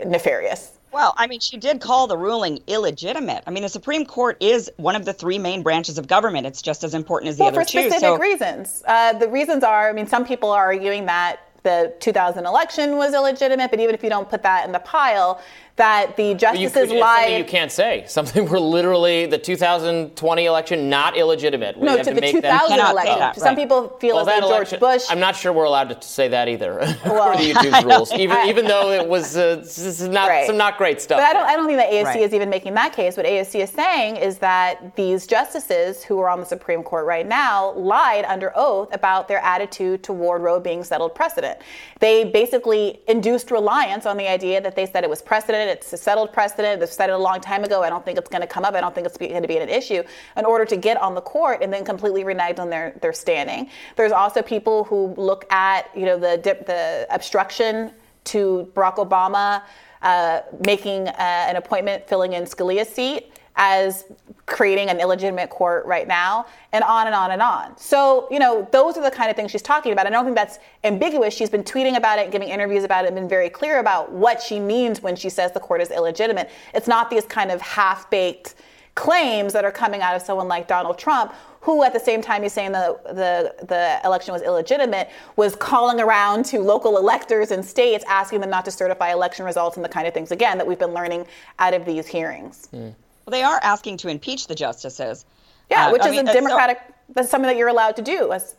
nefarious. 0.06 0.80
Well, 0.94 1.16
I 1.18 1.26
mean, 1.26 1.40
she 1.40 1.58
did 1.58 1.82
call 1.82 2.06
the 2.06 2.18
ruling 2.18 2.60
illegitimate. 2.68 3.44
I 3.48 3.52
mean, 3.52 3.64
the 3.64 3.70
Supreme 3.70 4.06
Court 4.06 4.38
is 4.40 4.72
one 4.78 4.96
of 4.96 5.06
the 5.06 5.14
three 5.14 5.40
main 5.40 5.64
branches 5.64 5.98
of 5.98 6.08
government. 6.08 6.46
It's 6.46 6.62
just 6.62 6.84
as 6.84 6.94
important 6.94 7.30
as 7.30 7.38
the 7.38 7.44
well, 7.44 7.52
other 7.52 7.66
two. 7.66 7.80
Well, 7.80 7.90
For 7.90 7.98
specific 7.98 8.16
so. 8.16 8.18
reasons. 8.20 8.84
Uh, 8.88 9.14
the 9.14 9.28
reasons 9.28 9.64
are, 9.64 9.90
I 9.90 9.94
mean, 9.94 10.06
some 10.06 10.24
people 10.24 10.52
are 10.52 10.66
arguing 10.66 11.08
that 11.08 11.40
the 11.64 11.94
2000 12.00 12.46
election 12.46 12.98
was 12.98 13.14
illegitimate, 13.14 13.72
but 13.72 13.80
even 13.80 13.96
if 13.96 14.04
you 14.04 14.10
don't 14.10 14.30
put 14.30 14.44
that 14.44 14.66
in 14.66 14.72
the 14.72 14.80
pile, 14.80 15.42
that 15.76 16.16
the 16.18 16.36
justices 16.36 16.92
you, 16.92 17.00
lied. 17.00 17.22
Something 17.22 17.38
you 17.40 17.46
can't 17.46 17.72
say. 17.72 18.04
Something 18.08 18.48
where 18.48 18.60
literally 18.60 19.26
the 19.26 19.40
2020 19.40 20.46
election 20.46 20.90
not 20.90 21.18
illegitimate. 21.18 21.78
We 21.78 21.88
no, 21.88 21.98
to, 21.98 22.04
to 22.04 22.14
the 22.14 22.22
2000 22.22 22.80
election. 22.80 23.20
That, 23.20 23.36
Some 23.40 23.56
people 23.56 23.90
feel 24.00 24.16
well, 24.16 24.30
as 24.30 24.42
though 24.42 24.50
George 24.50 24.80
Bush. 24.80 25.06
I'm 25.10 25.20
not 25.20 25.36
sure 25.36 25.52
we're 25.52 25.64
allowed 25.64 25.90
to 25.90 26.08
say 26.08 26.28
that 26.30 26.48
either. 26.48 26.74
Well, 27.14 27.38
the 27.38 27.54
YouTube's 27.54 27.86
rules, 27.86 28.14
even 28.14 28.38
even 28.48 28.66
though 28.66 28.92
it 28.92 29.08
was 29.08 29.38
uh, 29.38 29.64
not 30.10 30.30
right. 30.30 30.48
some 30.48 30.58
not 30.58 30.78
great 30.78 31.02
stuff. 31.02 31.20
But 31.20 31.26
I 31.26 31.34
don't, 31.34 31.46
I 31.46 31.56
don't 31.56 31.68
think 31.68 31.78
that 31.78 31.92
AOC 31.92 32.06
right. 32.06 32.22
is 32.22 32.34
even 32.34 32.50
making 32.50 32.74
that 32.76 32.94
case. 32.94 33.18
What 33.18 33.26
AOC 33.26 33.62
is 33.62 33.70
saying 33.70 34.18
is 34.18 34.38
that 34.40 34.96
these 34.96 35.28
justices 35.28 36.04
who 36.04 36.20
are 36.20 36.30
on 36.30 36.40
the 36.40 36.46
Supreme 36.46 36.82
Court 36.82 37.06
right 37.06 37.28
now 37.28 37.72
lied 37.74 38.26
under 38.26 38.52
oath 38.56 38.94
about 38.94 39.28
their 39.28 39.40
attitude 39.40 40.04
toward 40.04 40.42
Roe 40.42 40.60
being 40.60 40.84
settled 40.84 41.14
precedent. 41.14 41.60
They 42.00 42.26
basically 42.26 43.02
induced 43.08 43.52
reliance 43.52 44.06
on 44.06 44.18
the 44.18 44.28
idea 44.28 44.62
that 44.62 44.76
they 44.76 44.86
said 44.86 45.04
it 45.04 45.10
was 45.10 45.22
precedent 45.22 45.63
precedent. 45.64 45.84
It's 45.84 45.94
a 45.94 45.98
settled 45.98 46.34
precedent. 46.34 46.82
It's 46.82 46.96
settled 46.96 47.20
a 47.20 47.24
long 47.24 47.40
time 47.40 47.64
ago. 47.64 47.84
I 47.84 47.90
don't 47.90 48.04
think 48.04 48.18
it's 48.18 48.30
going 48.30 48.42
to 48.42 48.48
come 48.48 48.66
up. 48.66 48.76
I 48.76 48.82
don't 48.82 48.94
think 48.94 49.08
it's 49.08 49.18
going 49.18 49.42
to 49.42 49.48
be 49.48 49.58
an 49.58 49.70
issue 49.70 50.04
in 50.38 50.46
order 50.46 50.66
to 50.66 50.78
get 50.78 50.98
on 50.98 51.16
the 51.16 51.22
court 51.22 51.62
and 51.62 51.72
then 51.72 51.86
completely 51.86 52.24
renege 52.24 52.60
on 52.60 52.70
their, 52.70 52.98
their 53.02 53.14
standing. 53.14 53.70
There's 53.96 54.12
also 54.12 54.42
people 54.42 54.84
who 54.86 55.14
look 55.18 55.52
at, 55.52 55.90
you 55.96 56.06
know, 56.06 56.18
the, 56.18 56.40
the 56.44 57.08
obstruction 57.10 57.92
to 58.26 58.72
Barack 58.74 58.96
Obama 58.96 59.64
uh, 60.02 60.42
making 60.66 61.08
uh, 61.08 61.14
an 61.18 61.56
appointment 61.56 62.08
filling 62.08 62.34
in 62.34 62.44
Scalia's 62.44 62.90
seat 62.90 63.33
as 63.56 64.06
creating 64.46 64.90
an 64.90 65.00
illegitimate 65.00 65.50
court 65.50 65.86
right 65.86 66.08
now, 66.08 66.46
and 66.72 66.84
on 66.84 67.08
and 67.08 67.16
on 67.16 67.32
and 67.32 67.42
on. 67.42 67.78
So, 67.78 68.28
you 68.30 68.40
know, 68.40 68.68
those 68.72 68.98
are 68.98 69.04
the 69.04 69.12
kind 69.12 69.30
of 69.30 69.36
things 69.36 69.52
she's 69.52 69.62
talking 69.62 69.92
about. 69.92 70.06
I 70.06 70.10
don't 70.10 70.26
think 70.26 70.36
that's 70.36 70.60
ambiguous. 70.84 71.34
She's 71.34 71.50
been 71.50 71.64
tweeting 71.64 71.96
about 71.96 72.20
it, 72.20 72.32
giving 72.32 72.50
interviews 72.50 72.84
about 72.84 73.06
it, 73.06 73.08
and 73.08 73.16
been 73.16 73.30
very 73.30 73.50
clear 73.50 73.80
about 73.80 74.12
what 74.12 74.42
she 74.42 74.60
means 74.60 75.02
when 75.02 75.16
she 75.16 75.30
says 75.30 75.52
the 75.54 75.60
court 75.60 75.82
is 75.82 75.92
illegitimate. 75.92 76.50
It's 76.74 76.88
not 76.88 77.10
these 77.10 77.26
kind 77.26 77.52
of 77.52 77.62
half 77.62 78.10
baked 78.10 78.56
claims 78.96 79.54
that 79.54 79.66
are 79.66 79.72
coming 79.72 80.02
out 80.02 80.16
of 80.16 80.22
someone 80.22 80.48
like 80.48 80.68
Donald 80.68 80.98
Trump, 80.98 81.34
who 81.62 81.84
at 81.84 81.94
the 81.94 82.00
same 82.00 82.22
time 82.22 82.44
he's 82.44 82.54
saying 82.54 82.74
the, 82.74 83.00
the, 83.06 83.66
the 83.66 84.00
election 84.04 84.34
was 84.34 84.42
illegitimate, 84.42 85.10
was 85.36 85.56
calling 85.56 86.00
around 86.00 86.44
to 86.46 86.60
local 86.60 86.98
electors 86.98 87.52
and 87.52 87.64
states 87.66 88.04
asking 88.08 88.42
them 88.42 88.50
not 88.50 88.66
to 88.66 88.72
certify 88.72 89.12
election 89.12 89.46
results 89.46 89.78
and 89.78 89.86
the 89.86 89.90
kind 89.90 90.06
of 90.06 90.14
things, 90.14 90.32
again, 90.32 90.58
that 90.58 90.68
we've 90.68 90.80
been 90.80 90.94
learning 90.94 91.26
out 91.60 91.74
of 91.74 91.86
these 91.86 92.06
hearings. 92.06 92.68
Mm. 92.74 92.94
Well, 93.26 93.32
they 93.32 93.44
are 93.44 93.60
asking 93.62 93.98
to 93.98 94.08
impeach 94.10 94.48
the 94.48 94.56
justices. 94.56 95.26
Yeah, 95.70 95.88
uh, 95.88 95.92
which 95.92 96.02
I 96.02 96.10
is 96.10 96.12
mean, 96.18 96.28
a 96.28 96.34
democratic. 96.34 96.78
So, 96.86 96.94
that's 97.14 97.30
something 97.30 97.48
that 97.48 97.58
you're 97.58 97.70
allowed 97.70 97.96
to 97.96 98.02
do. 98.02 98.32
As, 98.32 98.56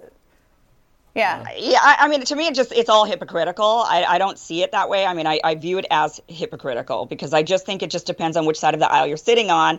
yeah. 1.15 1.45
Yeah. 1.57 1.78
I, 1.82 1.97
I, 2.01 2.09
mean, 2.09 2.23
to 2.24 2.36
me, 2.36 2.47
it 2.47 2.55
just 2.55 2.73
it's 2.73 2.89
all 2.89 3.05
hypocritical. 3.05 3.85
I, 3.86 4.05
I 4.05 4.19
don't 4.19 4.39
see 4.39 4.62
it 4.62 4.73
that 4.73 4.89
way. 4.89 5.07
I 5.07 5.15
mean, 5.15 5.27
I, 5.27 5.41
I 5.45 5.55
view 5.55 5.78
it 5.78 5.86
as 5.91 6.20
hypocritical 6.28 7.07
because 7.07 7.32
I 7.32 7.43
just 7.43 7.66
think 7.66 7.82
it 7.82 7.91
just 7.91 8.07
depends 8.07 8.36
on 8.36 8.47
which 8.47 8.59
side 8.59 8.74
of 8.74 8.81
the 8.81 8.91
aisle 8.91 9.07
you're 9.07 9.16
sitting 9.16 9.51
on 9.51 9.78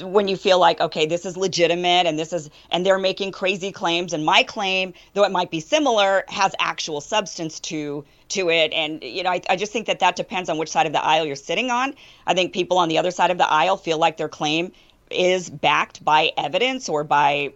when 0.00 0.28
you 0.28 0.36
feel 0.36 0.58
like 0.58 0.80
okay 0.80 1.04
this 1.04 1.26
is 1.26 1.36
legitimate 1.36 2.06
and 2.06 2.18
this 2.18 2.32
is 2.32 2.48
and 2.70 2.86
they're 2.86 2.98
making 2.98 3.30
crazy 3.30 3.70
claims 3.70 4.14
and 4.14 4.24
my 4.24 4.42
claim 4.42 4.94
though 5.12 5.24
it 5.24 5.30
might 5.32 5.50
be 5.50 5.60
similar 5.60 6.24
has 6.28 6.54
actual 6.58 7.02
substance 7.02 7.60
to 7.60 8.02
to 8.28 8.48
it 8.48 8.72
and 8.72 9.02
you 9.02 9.22
know 9.22 9.30
I, 9.30 9.42
I 9.50 9.56
just 9.56 9.72
think 9.72 9.86
that 9.86 9.98
that 10.00 10.16
depends 10.16 10.48
on 10.48 10.56
which 10.56 10.70
side 10.70 10.86
of 10.86 10.92
the 10.92 11.04
aisle 11.04 11.26
you're 11.26 11.36
sitting 11.36 11.70
on 11.70 11.94
i 12.26 12.32
think 12.32 12.54
people 12.54 12.78
on 12.78 12.88
the 12.88 12.96
other 12.96 13.10
side 13.10 13.30
of 13.30 13.36
the 13.36 13.50
aisle 13.50 13.76
feel 13.76 13.98
like 13.98 14.16
their 14.16 14.28
claim 14.28 14.72
is 15.10 15.50
backed 15.50 16.04
by 16.04 16.32
evidence 16.36 16.88
or 16.88 17.04
by 17.04 17.52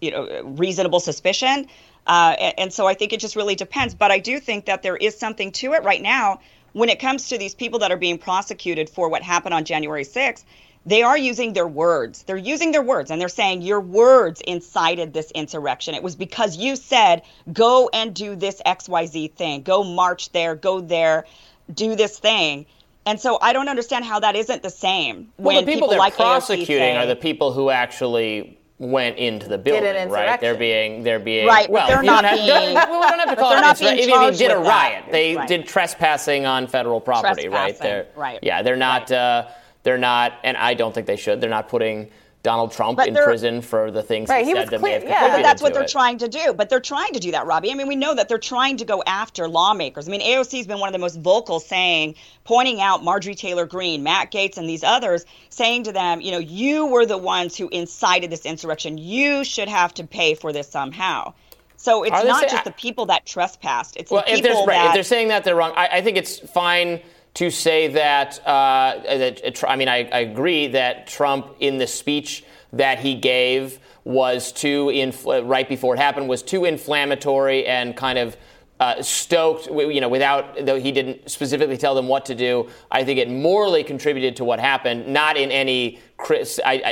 you 0.00 0.10
know 0.10 0.42
reasonable 0.44 1.00
suspicion. 1.00 1.66
Uh, 2.06 2.34
and, 2.38 2.54
and 2.58 2.72
so 2.72 2.86
I 2.86 2.94
think 2.94 3.12
it 3.12 3.20
just 3.20 3.36
really 3.36 3.54
depends. 3.54 3.94
But 3.94 4.10
I 4.10 4.18
do 4.18 4.40
think 4.40 4.66
that 4.66 4.82
there 4.82 4.96
is 4.96 5.16
something 5.16 5.52
to 5.52 5.72
it 5.74 5.82
right 5.84 6.02
now 6.02 6.40
when 6.72 6.88
it 6.88 6.98
comes 6.98 7.28
to 7.28 7.38
these 7.38 7.54
people 7.54 7.78
that 7.80 7.92
are 7.92 7.96
being 7.96 8.18
prosecuted 8.18 8.88
for 8.88 9.08
what 9.08 9.22
happened 9.22 9.54
on 9.54 9.64
January 9.64 10.04
6th. 10.04 10.44
They 10.84 11.02
are 11.02 11.16
using 11.16 11.52
their 11.52 11.68
words. 11.68 12.24
They're 12.24 12.36
using 12.36 12.72
their 12.72 12.82
words 12.82 13.10
and 13.10 13.20
they're 13.20 13.28
saying 13.28 13.62
your 13.62 13.80
words 13.80 14.40
incited 14.40 15.12
this 15.14 15.30
insurrection. 15.30 15.94
It 15.94 16.02
was 16.02 16.16
because 16.16 16.56
you 16.56 16.74
said, 16.76 17.22
go 17.52 17.88
and 17.92 18.14
do 18.14 18.34
this 18.34 18.60
XYZ 18.66 19.32
thing, 19.34 19.62
go 19.62 19.84
march 19.84 20.32
there, 20.32 20.54
go 20.56 20.80
there, 20.80 21.24
do 21.72 21.94
this 21.94 22.18
thing. 22.18 22.66
And 23.06 23.20
so 23.20 23.38
I 23.40 23.52
don't 23.52 23.68
understand 23.68 24.04
how 24.04 24.20
that 24.20 24.34
isn't 24.36 24.62
the 24.62 24.70
same 24.70 25.28
Well, 25.38 25.56
when 25.56 25.64
the 25.64 25.72
people, 25.72 25.88
they're 25.88 25.98
like 25.98 26.14
prosecuting 26.16 26.66
say- 26.78 26.96
are 26.96 27.06
the 27.06 27.16
people 27.16 27.52
who 27.52 27.70
actually 27.70 28.58
went 28.78 29.16
into 29.18 29.46
the 29.48 29.58
building, 29.58 29.84
an 29.94 30.10
right? 30.10 30.40
They're 30.40 30.56
being, 30.56 31.04
they're 31.04 31.20
being, 31.20 31.46
Right, 31.46 31.70
well, 31.70 31.86
they're 31.86 31.96
don't 31.98 32.06
not 32.06 32.24
have, 32.24 32.36
being- 32.38 32.74
well, 32.74 33.00
we 33.00 33.06
don't 33.06 33.18
have 33.20 33.28
to 33.28 33.36
but 33.36 33.38
call 33.38 33.50
they're 33.50 33.58
it 33.58 33.60
not 33.62 33.80
insurrection. 33.80 33.96
being 33.98 34.08
Even 34.08 34.14
if 34.14 34.24
charged 34.26 34.40
you 34.40 34.48
did 34.48 34.54
a 34.54 34.58
with 34.58 34.66
that. 34.66 34.90
riot. 34.92 35.04
They 35.12 35.36
Right. 35.36 35.48
did 35.48 35.66
trespassing 35.68 36.46
on 36.46 36.66
federal 36.66 37.00
property, 37.00 37.46
right? 37.48 37.68
Trespassing, 37.76 37.84
They're, 37.84 38.06
right. 38.16 38.38
Yeah, 38.42 38.62
they're 38.62 38.74
not, 38.76 39.12
uh, 39.12 39.46
they're 39.82 39.98
not, 39.98 40.34
and 40.44 40.56
I 40.56 40.74
don't 40.74 40.94
think 40.94 41.06
they 41.06 41.16
should. 41.16 41.40
They're 41.40 41.50
not 41.50 41.68
putting 41.68 42.10
Donald 42.42 42.72
Trump 42.72 42.96
But 42.96 43.08
in 43.08 43.14
prison 43.14 43.62
for 43.62 43.92
the 43.92 44.02
things 44.02 44.28
Right, 44.28 44.44
he 44.44 44.52
said 44.52 44.68
that 44.68 44.80
clear- 44.80 44.80
may 44.80 44.92
have 44.94 45.04
yeah. 45.04 45.36
But 45.36 45.42
that's 45.42 45.62
what 45.62 45.74
they're 45.74 45.84
it. 45.84 45.90
trying 45.90 46.18
to 46.18 46.28
do. 46.28 46.52
But 46.52 46.68
they're 46.68 46.80
trying 46.80 47.12
to 47.12 47.20
do 47.20 47.30
that, 47.30 47.46
Robby. 47.46 47.70
I 47.70 47.74
mean, 47.74 47.86
we 47.86 47.94
know 47.94 48.14
that 48.14 48.28
they're 48.28 48.38
trying 48.38 48.76
to 48.78 48.84
go 48.84 49.02
after 49.06 49.48
lawmakers. 49.48 50.08
I 50.08 50.10
mean, 50.10 50.22
AOC 50.22 50.58
has 50.58 50.66
been 50.66 50.80
one 50.80 50.88
of 50.88 50.92
the 50.92 50.98
most 50.98 51.20
vocal 51.20 51.60
saying, 51.60 52.16
pointing 52.44 52.80
out 52.80 53.04
Marjorie 53.04 53.36
Taylor 53.36 53.64
Greene, 53.64 54.02
Matt 54.02 54.32
Gaetz, 54.32 54.56
and 54.56 54.68
these 54.68 54.82
others, 54.82 55.24
saying 55.50 55.84
to 55.84 55.92
them, 55.92 56.20
you 56.20 56.32
know, 56.32 56.38
you 56.38 56.86
were 56.86 57.06
the 57.06 57.18
ones 57.18 57.56
who 57.56 57.68
incited 57.68 58.30
this 58.30 58.44
insurrection. 58.44 58.98
You 58.98 59.44
should 59.44 59.68
have 59.68 59.94
to 59.94 60.04
pay 60.04 60.34
for 60.34 60.52
this 60.52 60.68
somehow. 60.68 61.34
So 61.76 62.04
it's 62.04 62.24
not 62.24 62.48
just 62.48 62.64
the 62.64 62.70
people 62.72 63.06
that 63.06 63.26
trespassed. 63.26 63.96
It's 63.96 64.10
well, 64.10 64.22
the 64.24 64.34
if, 64.34 64.42
people 64.42 64.66
right, 64.66 64.86
if 64.86 64.94
they're 64.94 65.02
saying 65.02 65.28
that, 65.28 65.42
they're 65.42 65.56
wrong. 65.56 65.72
I, 65.76 65.88
I 65.98 66.00
think 66.00 66.16
it's 66.16 66.38
fine 66.38 67.00
to 67.34 67.50
say 67.50 67.88
that. 67.88 68.38
Uh, 68.46 69.00
that 69.04 69.62
uh, 69.64 69.66
I 69.66 69.76
mean, 69.76 69.88
I, 69.88 70.08
I 70.12 70.20
agree 70.20 70.68
that 70.68 71.06
Trump, 71.06 71.56
in 71.60 71.78
the 71.78 71.86
speech 71.86 72.44
that 72.72 72.98
he 72.98 73.14
gave, 73.14 73.78
was 74.04 74.52
too 74.52 74.86
infl- 74.86 75.48
right 75.48 75.68
before 75.68 75.94
it 75.94 75.98
happened, 75.98 76.28
was 76.28 76.42
too 76.42 76.64
inflammatory 76.64 77.66
and 77.66 77.96
kind 77.96 78.18
of. 78.18 78.36
Uh, 78.80 79.00
stoked, 79.00 79.66
you 79.68 80.00
know, 80.00 80.08
without 80.08 80.66
though 80.66 80.80
he 80.80 80.90
didn't 80.90 81.30
specifically 81.30 81.76
tell 81.76 81.94
them 81.94 82.08
what 82.08 82.24
to 82.24 82.34
do. 82.34 82.68
I 82.90 83.04
think 83.04 83.20
it 83.20 83.30
morally 83.30 83.84
contributed 83.84 84.34
to 84.36 84.44
what 84.44 84.58
happened, 84.58 85.06
not 85.06 85.36
in 85.36 85.52
any, 85.52 86.00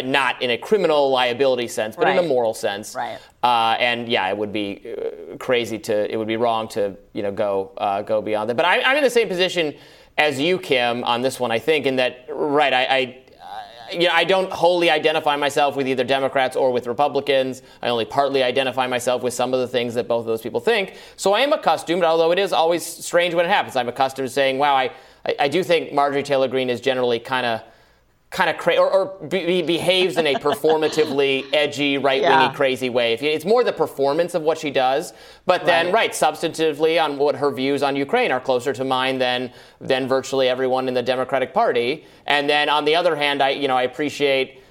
not 0.04 0.40
in 0.40 0.50
a 0.50 0.56
criminal 0.56 1.10
liability 1.10 1.66
sense, 1.66 1.96
but 1.96 2.06
in 2.06 2.18
a 2.18 2.22
moral 2.22 2.54
sense. 2.54 2.94
Right. 2.94 3.18
Uh, 3.42 3.74
and 3.80 4.08
yeah, 4.08 4.28
it 4.28 4.36
would 4.36 4.52
be 4.52 4.82
uh, 4.86 5.36
crazy 5.38 5.80
to, 5.80 6.12
it 6.12 6.16
would 6.16 6.28
be 6.28 6.36
wrong 6.36 6.68
to, 6.68 6.96
you 7.12 7.22
know, 7.24 7.32
go 7.32 7.72
uh, 7.78 8.02
go 8.02 8.22
beyond 8.22 8.50
that. 8.50 8.56
But 8.56 8.66
I, 8.66 8.82
I'm 8.82 8.96
in 8.96 9.02
the 9.02 9.10
same 9.10 9.26
position 9.26 9.74
as 10.20 10.38
you, 10.38 10.58
Kim, 10.58 11.02
on 11.04 11.22
this 11.22 11.40
one. 11.40 11.50
I 11.50 11.58
think 11.58 11.86
in 11.86 11.96
that, 11.96 12.26
right? 12.28 12.72
I, 12.72 12.82
I 12.84 13.16
you 13.90 14.06
know, 14.06 14.10
I 14.12 14.22
don't 14.22 14.52
wholly 14.52 14.88
identify 14.88 15.34
myself 15.34 15.74
with 15.74 15.88
either 15.88 16.04
Democrats 16.04 16.54
or 16.54 16.70
with 16.70 16.86
Republicans. 16.86 17.62
I 17.82 17.88
only 17.88 18.04
partly 18.04 18.42
identify 18.42 18.86
myself 18.86 19.22
with 19.22 19.34
some 19.34 19.52
of 19.52 19.58
the 19.58 19.66
things 19.66 19.94
that 19.94 20.06
both 20.06 20.20
of 20.20 20.26
those 20.26 20.42
people 20.42 20.60
think. 20.60 20.96
So 21.16 21.32
I 21.32 21.40
am 21.40 21.52
accustomed, 21.52 22.04
although 22.04 22.30
it 22.30 22.38
is 22.38 22.52
always 22.52 22.84
strange 22.86 23.34
when 23.34 23.46
it 23.46 23.48
happens. 23.48 23.74
I'm 23.74 23.88
accustomed 23.88 24.28
to 24.28 24.32
saying, 24.32 24.58
"Wow, 24.58 24.76
I, 24.76 24.92
I, 25.26 25.34
I 25.40 25.48
do 25.48 25.64
think 25.64 25.92
Marjorie 25.92 26.22
Taylor 26.22 26.48
Greene 26.48 26.70
is 26.70 26.80
generally 26.80 27.18
kind 27.18 27.46
of." 27.46 27.62
Kind 28.30 28.48
of 28.48 28.58
crazy, 28.58 28.78
or, 28.78 28.88
or 28.88 29.26
be, 29.26 29.44
be- 29.44 29.62
behaves 29.62 30.16
in 30.16 30.24
a 30.28 30.34
performatively 30.46 31.46
edgy, 31.52 31.98
right-wingy, 31.98 32.30
Yeah. 32.32 32.52
crazy 32.52 32.88
way. 32.88 33.14
It's 33.14 33.44
more 33.44 33.64
the 33.64 33.72
performance 33.72 34.34
of 34.34 34.42
what 34.42 34.56
she 34.56 34.70
does, 34.70 35.12
but 35.46 35.66
then, 35.66 35.86
Right. 35.86 35.94
right, 35.94 36.12
substantively 36.12 37.02
on 37.02 37.18
what 37.18 37.34
her 37.34 37.50
views 37.50 37.82
on 37.82 37.96
Ukraine 37.96 38.30
are 38.30 38.38
closer 38.38 38.72
to 38.72 38.84
mine 38.84 39.18
than 39.18 39.52
than 39.80 40.06
virtually 40.06 40.48
everyone 40.48 40.86
in 40.86 40.94
the 40.94 41.02
Democratic 41.02 41.52
Party. 41.52 42.04
And 42.26 42.48
then 42.48 42.68
on 42.68 42.84
the 42.84 42.94
other 42.94 43.16
hand, 43.16 43.42
I 43.42 43.50
you 43.50 43.66
know 43.66 43.76
I 43.76 43.82
appreciate. 43.82 44.62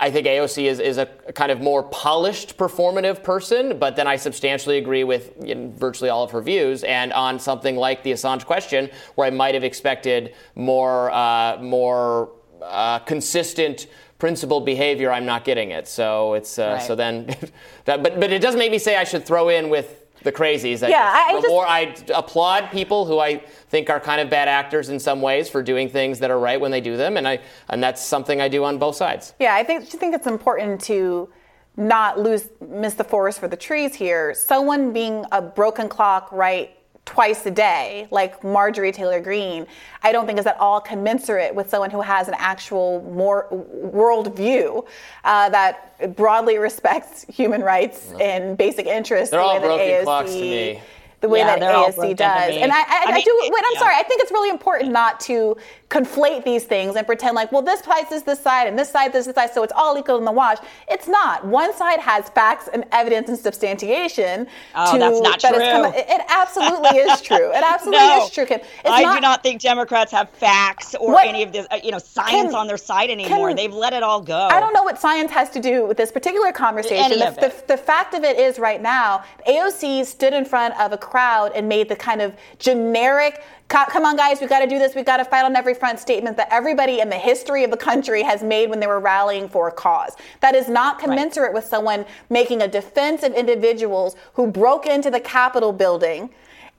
I 0.00 0.10
think 0.10 0.26
AOC 0.26 0.64
is, 0.64 0.80
is 0.80 0.98
a 0.98 1.06
kind 1.34 1.52
of 1.52 1.60
more 1.60 1.84
polished 1.84 2.56
performative 2.56 3.22
person, 3.22 3.78
but 3.78 3.94
then 3.94 4.08
I 4.08 4.16
substantially 4.16 4.78
agree 4.78 5.04
with 5.04 5.30
you 5.40 5.54
know, 5.54 5.70
virtually 5.76 6.10
all 6.10 6.24
of 6.24 6.32
her 6.32 6.40
views. 6.40 6.82
And 6.82 7.12
on 7.12 7.38
something 7.38 7.76
like 7.76 8.02
the 8.02 8.10
Assange 8.10 8.44
question, 8.44 8.90
where 9.14 9.26
I 9.26 9.30
might 9.30 9.54
have 9.54 9.62
expected 9.62 10.34
more 10.56 11.12
uh, 11.12 11.58
more 11.60 12.30
uh, 12.64 12.98
consistent 13.00 13.86
principled 14.18 14.64
behavior, 14.64 15.10
I'm 15.10 15.26
not 15.26 15.44
getting 15.44 15.70
it. 15.72 15.88
So 15.88 16.34
it's 16.34 16.58
uh, 16.58 16.74
Right. 16.78 16.82
so 16.86 16.94
then, 16.94 17.26
that, 17.86 18.02
but 18.02 18.20
but 18.20 18.32
it 18.32 18.40
does 18.40 18.54
make 18.56 18.70
me 18.70 18.78
say 18.78 18.96
I 18.96 19.04
should 19.04 19.24
throw 19.26 19.48
in 19.48 19.68
with 19.68 19.98
the 20.22 20.30
crazies. 20.30 20.88
Yeah, 20.88 21.10
I- 21.12 21.30
I 21.30 21.34
the 21.34 21.40
just- 21.42 21.48
more 21.50 21.66
I 21.66 21.94
applaud 22.14 22.70
people 22.70 23.04
who 23.04 23.18
I 23.18 23.38
think 23.70 23.90
are 23.90 23.98
kind 23.98 24.20
of 24.20 24.30
bad 24.30 24.46
actors 24.48 24.88
in 24.88 25.00
some 25.00 25.20
ways 25.20 25.48
for 25.48 25.62
doing 25.62 25.88
things 25.88 26.20
that 26.20 26.30
are 26.30 26.38
right 26.38 26.60
when 26.60 26.70
they 26.70 26.80
do 26.80 26.96
them, 26.96 27.16
and 27.16 27.26
I 27.26 27.40
and 27.68 27.82
that's 27.82 28.00
something 28.00 28.40
I 28.40 28.48
do 28.48 28.62
on 28.64 28.78
both 28.78 28.94
sides. 28.94 29.34
Yeah, 29.40 29.54
I 29.54 29.64
think 29.64 29.82
I 29.82 29.98
think 29.98 30.14
it's 30.14 30.28
important 30.28 30.80
to 30.82 31.28
not 31.76 32.20
lose 32.20 32.48
miss 32.60 32.94
the 32.94 33.02
forest 33.04 33.40
for 33.40 33.48
the 33.48 33.56
trees 33.56 33.94
here. 33.94 34.34
Someone 34.34 34.92
being 34.92 35.24
a 35.32 35.42
broken 35.42 35.88
clock 35.88 36.30
right 36.30 36.76
twice 37.04 37.44
a 37.46 37.50
day, 37.50 38.06
like 38.10 38.42
Marjorie 38.44 38.92
Taylor 38.92 39.20
Greene, 39.20 39.66
I 40.02 40.12
don't 40.12 40.26
think 40.26 40.38
is 40.38 40.46
at 40.46 40.58
all 40.60 40.80
commensurate 40.80 41.54
with 41.54 41.68
someone 41.68 41.90
who 41.90 42.00
has 42.00 42.28
an 42.28 42.34
actual 42.38 43.02
more 43.12 43.48
world 43.50 44.36
view 44.36 44.84
uh, 45.24 45.48
that 45.50 46.14
broadly 46.16 46.58
respects 46.58 47.24
human 47.28 47.60
rights 47.62 48.12
and 48.20 48.56
basic 48.56 48.86
interests. 48.86 49.30
They're 49.30 49.40
the 49.40 49.44
all 49.44 49.54
way 49.54 49.60
that 49.60 49.66
broken 49.66 49.86
AOC 49.86 50.04
clocks 50.04 50.32
to 50.32 50.40
me. 50.40 50.80
the 51.20 51.28
way 51.28 51.40
Yeah, 51.40 51.56
that 51.58 51.74
AOC 51.74 52.16
does. 52.16 52.54
And 52.56 52.70
I, 52.72 52.80
I, 52.80 52.84
I 52.84 53.04
I 53.08 53.12
mean, 53.14 53.24
do, 53.24 53.30
it- 53.44 53.52
wait, 53.52 53.62
I'm 53.66 53.72
yeah. 53.74 53.80
sorry, 53.80 53.94
I 53.96 54.02
think 54.04 54.22
it's 54.22 54.30
really 54.32 54.50
important 54.50 54.92
not 54.92 55.18
to 55.20 55.56
conflate 55.92 56.42
these 56.44 56.64
things 56.64 56.96
and 56.96 57.06
pretend 57.06 57.34
like, 57.34 57.52
well, 57.52 57.60
this 57.60 57.80
side 57.80 58.10
is 58.10 58.22
this 58.22 58.40
side 58.40 58.66
and 58.66 58.78
this 58.78 58.88
side 58.90 59.14
is 59.14 59.26
this 59.26 59.34
side, 59.34 59.52
so 59.52 59.62
it's 59.62 59.72
all 59.76 59.98
equal 59.98 60.16
in 60.16 60.24
the 60.24 60.32
wash. 60.32 60.56
It's 60.88 61.06
not. 61.06 61.44
One 61.44 61.74
side 61.74 62.00
has 62.00 62.30
facts 62.30 62.68
and 62.72 62.84
evidence 62.92 63.28
and 63.28 63.38
substantiation. 63.38 64.46
Oh, 64.74 64.92
to, 64.92 64.98
that's 64.98 65.20
not 65.20 65.40
that 65.42 65.50
true. 65.54 65.58
come- 65.60 65.84
it, 65.94 66.06
it 66.08 66.22
absolutely 66.28 66.98
is 66.98 67.20
true. 67.30 67.50
It 67.50 67.62
absolutely 67.62 67.98
No, 68.06 68.24
is 68.24 68.30
true, 68.30 68.46
Kim. 68.46 68.60
It's 68.60 68.68
I 68.86 69.02
not, 69.02 69.14
do 69.16 69.20
not 69.20 69.42
think 69.42 69.60
Democrats 69.60 70.10
have 70.12 70.30
facts 70.30 70.94
or 70.94 71.12
What- 71.12 71.26
any 71.26 71.42
of 71.42 71.52
this, 71.52 71.66
uh, 71.70 71.78
you 71.84 71.90
know, 71.90 71.98
science 71.98 72.54
on 72.54 72.66
their 72.66 72.78
side 72.78 73.10
anymore. 73.10 73.52
They've 73.54 73.72
let 73.72 73.92
it 73.92 74.02
all 74.02 74.20
go. 74.22 74.48
I 74.50 74.60
don't 74.60 74.72
know 74.72 74.82
what 74.84 74.98
science 74.98 75.30
has 75.32 75.50
to 75.50 75.60
do 75.60 75.86
with 75.86 75.98
this 75.98 76.10
particular 76.10 76.52
conversation. 76.52 77.18
The, 77.18 77.30
the, 77.38 77.64
the 77.68 77.76
fact 77.76 78.14
of 78.14 78.24
it 78.24 78.38
is, 78.38 78.58
right 78.58 78.80
now, 78.80 79.24
AOC 79.46 80.06
stood 80.06 80.32
in 80.32 80.44
front 80.46 80.78
of 80.80 80.92
a 80.92 80.98
crowd 80.98 81.52
and 81.54 81.68
made 81.68 81.88
the 81.90 81.96
kind 81.96 82.22
of 82.22 82.34
generic, 82.58 83.34
"Co- 83.34 83.42
come 83.72 84.04
on, 84.04 84.16
guys, 84.16 84.40
we 84.40 84.46
got 84.46 84.60
to 84.60 84.66
do 84.66 84.78
this, 84.78 84.94
we 84.94 85.02
got 85.02 85.16
to 85.16 85.24
fight 85.24 85.44
on 85.44 85.56
every 85.56 85.74
front 85.74 85.98
statement 85.98 86.36
that 86.36 86.48
everybody 86.50 87.00
in 87.00 87.08
the 87.08 87.18
history 87.18 87.64
of 87.64 87.70
the 87.70 87.76
country 87.76 88.22
has 88.22 88.42
made 88.42 88.70
when 88.70 88.80
they 88.80 88.86
were 88.86 89.00
rallying 89.00 89.48
for 89.48 89.68
a 89.68 89.72
cause. 89.72 90.16
That 90.40 90.54
is 90.54 90.68
not 90.68 90.98
commensurate 90.98 91.52
with 91.52 91.64
someone 91.64 92.04
making 92.30 92.62
a 92.62 92.68
defense 92.68 93.22
of 93.22 93.32
individuals 93.34 94.16
who 94.34 94.46
broke 94.46 94.86
into 94.86 95.10
the 95.10 95.20
Capitol 95.20 95.72
building. 95.72 96.30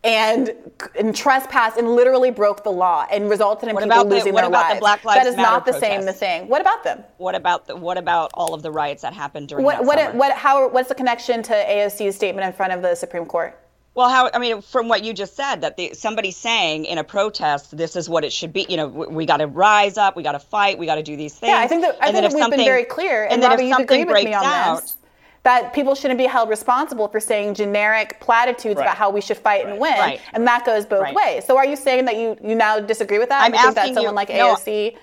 And, 0.05 0.51
and 0.99 1.15
trespassed 1.15 1.77
and 1.77 1.95
literally 1.95 2.29
broke 2.29 2.65
the 2.65 2.69
law 2.71 3.05
and 3.09 3.29
resulted 3.29 3.69
in 3.69 3.75
What 3.75 3.85
people 3.85 4.03
the- 4.03 4.15
losing 4.15 4.33
what 4.33 4.41
their 4.41 4.49
about 4.49 4.75
the 4.75 4.83
lives. 4.83 5.01
That 5.03 5.15
Lives 5.15 5.27
is 5.29 5.35
not 5.37 5.65
the 5.65 5.71
same 5.71 6.01
the 6.01 6.07
protests? 6.07 6.19
thing. 6.19 6.47
What 6.49 6.59
about 6.59 6.83
them? 6.83 7.05
What 7.19 7.35
about 7.35 7.67
the, 7.67 7.77
what 7.77 7.97
about 7.97 8.29
all 8.33 8.53
of 8.53 8.63
the 8.63 8.69
riots 8.69 9.03
that 9.03 9.13
happened 9.13 9.47
during 9.47 9.63
What 9.63 9.85
what 9.85 10.13
what 10.15 10.33
how 10.33 10.67
what's 10.67 10.89
the 10.89 10.95
connection 10.95 11.41
to 11.43 11.53
AOC's 11.53 12.17
statement 12.17 12.45
in 12.45 12.51
front 12.51 12.73
of 12.73 12.81
the 12.81 12.95
Supreme 12.95 13.25
Court? 13.25 13.57
Well, 13.95 14.09
how 14.09 14.29
I 14.33 14.39
mean, 14.39 14.61
from 14.61 14.87
what 14.87 15.03
you 15.03 15.13
just 15.13 15.35
said, 15.35 15.57
that 15.61 15.77
the, 15.77 15.93
somebody 15.93 16.31
saying 16.31 16.85
in 16.85 16.97
a 16.97 17.03
protest, 17.03 17.77
this 17.77 17.95
is 17.95 18.09
what 18.09 18.23
it 18.23 18.33
should 18.33 18.51
be. 18.51 18.65
You 18.67 18.77
know, 18.77 18.87
we, 18.87 19.07
we 19.07 19.25
got 19.27 19.37
to 19.37 19.47
rise 19.47 19.97
up, 19.97 20.15
we 20.15 20.23
got 20.23 20.31
to 20.31 20.39
fight, 20.39 20.79
we 20.79 20.87
got 20.87 20.95
to 20.95 21.03
do 21.03 21.15
these 21.15 21.35
things. 21.35 21.49
Yeah, 21.49 21.59
I 21.59 21.67
think 21.67 21.83
that 21.83 21.97
I 22.01 22.07
And 22.07 22.15
think 22.17 22.31
that 22.31 22.33
we've 22.33 22.49
been 22.57 22.65
very 22.65 22.85
clear, 22.85 23.25
and, 23.25 23.41
then 23.41 23.51
Robby, 23.51 23.63
if 23.65 23.69
you'd 23.69 23.81
agree 23.83 23.97
something 23.99 24.13
with 24.15 24.25
me 24.25 24.33
on 24.33 24.45
out, 24.45 24.81
this. 24.81 24.97
That 25.43 25.73
people 25.73 25.93
shouldn't 25.93 26.17
be 26.17 26.25
held 26.25 26.47
responsible 26.49 27.09
for 27.09 27.19
saying 27.19 27.55
generic 27.55 28.17
platitudes 28.21 28.77
Right. 28.77 28.85
about 28.85 28.95
how 28.95 29.09
we 29.09 29.19
should 29.19 29.37
fight 29.37 29.65
and 29.67 29.77
win, 29.77 29.93
Right. 29.99 30.21
and 30.31 30.47
that 30.47 30.65
goes 30.65 30.85
both 30.85 31.01
Right. 31.01 31.13
ways. 31.13 31.45
So, 31.45 31.57
are 31.57 31.65
you 31.65 31.75
saying 31.75 32.05
that 32.05 32.15
you 32.15 32.37
you 32.41 32.55
now 32.55 32.79
disagree 32.79 33.19
with 33.19 33.27
that? 33.29 33.43
I'm 33.43 33.53
you 33.53 33.59
think 33.61 33.75
that 33.75 33.81
asking 33.81 33.95
someone 33.95 34.13
you- 34.13 34.15
like 34.15 34.29
no, 34.29 34.55
AOC? 34.55 34.95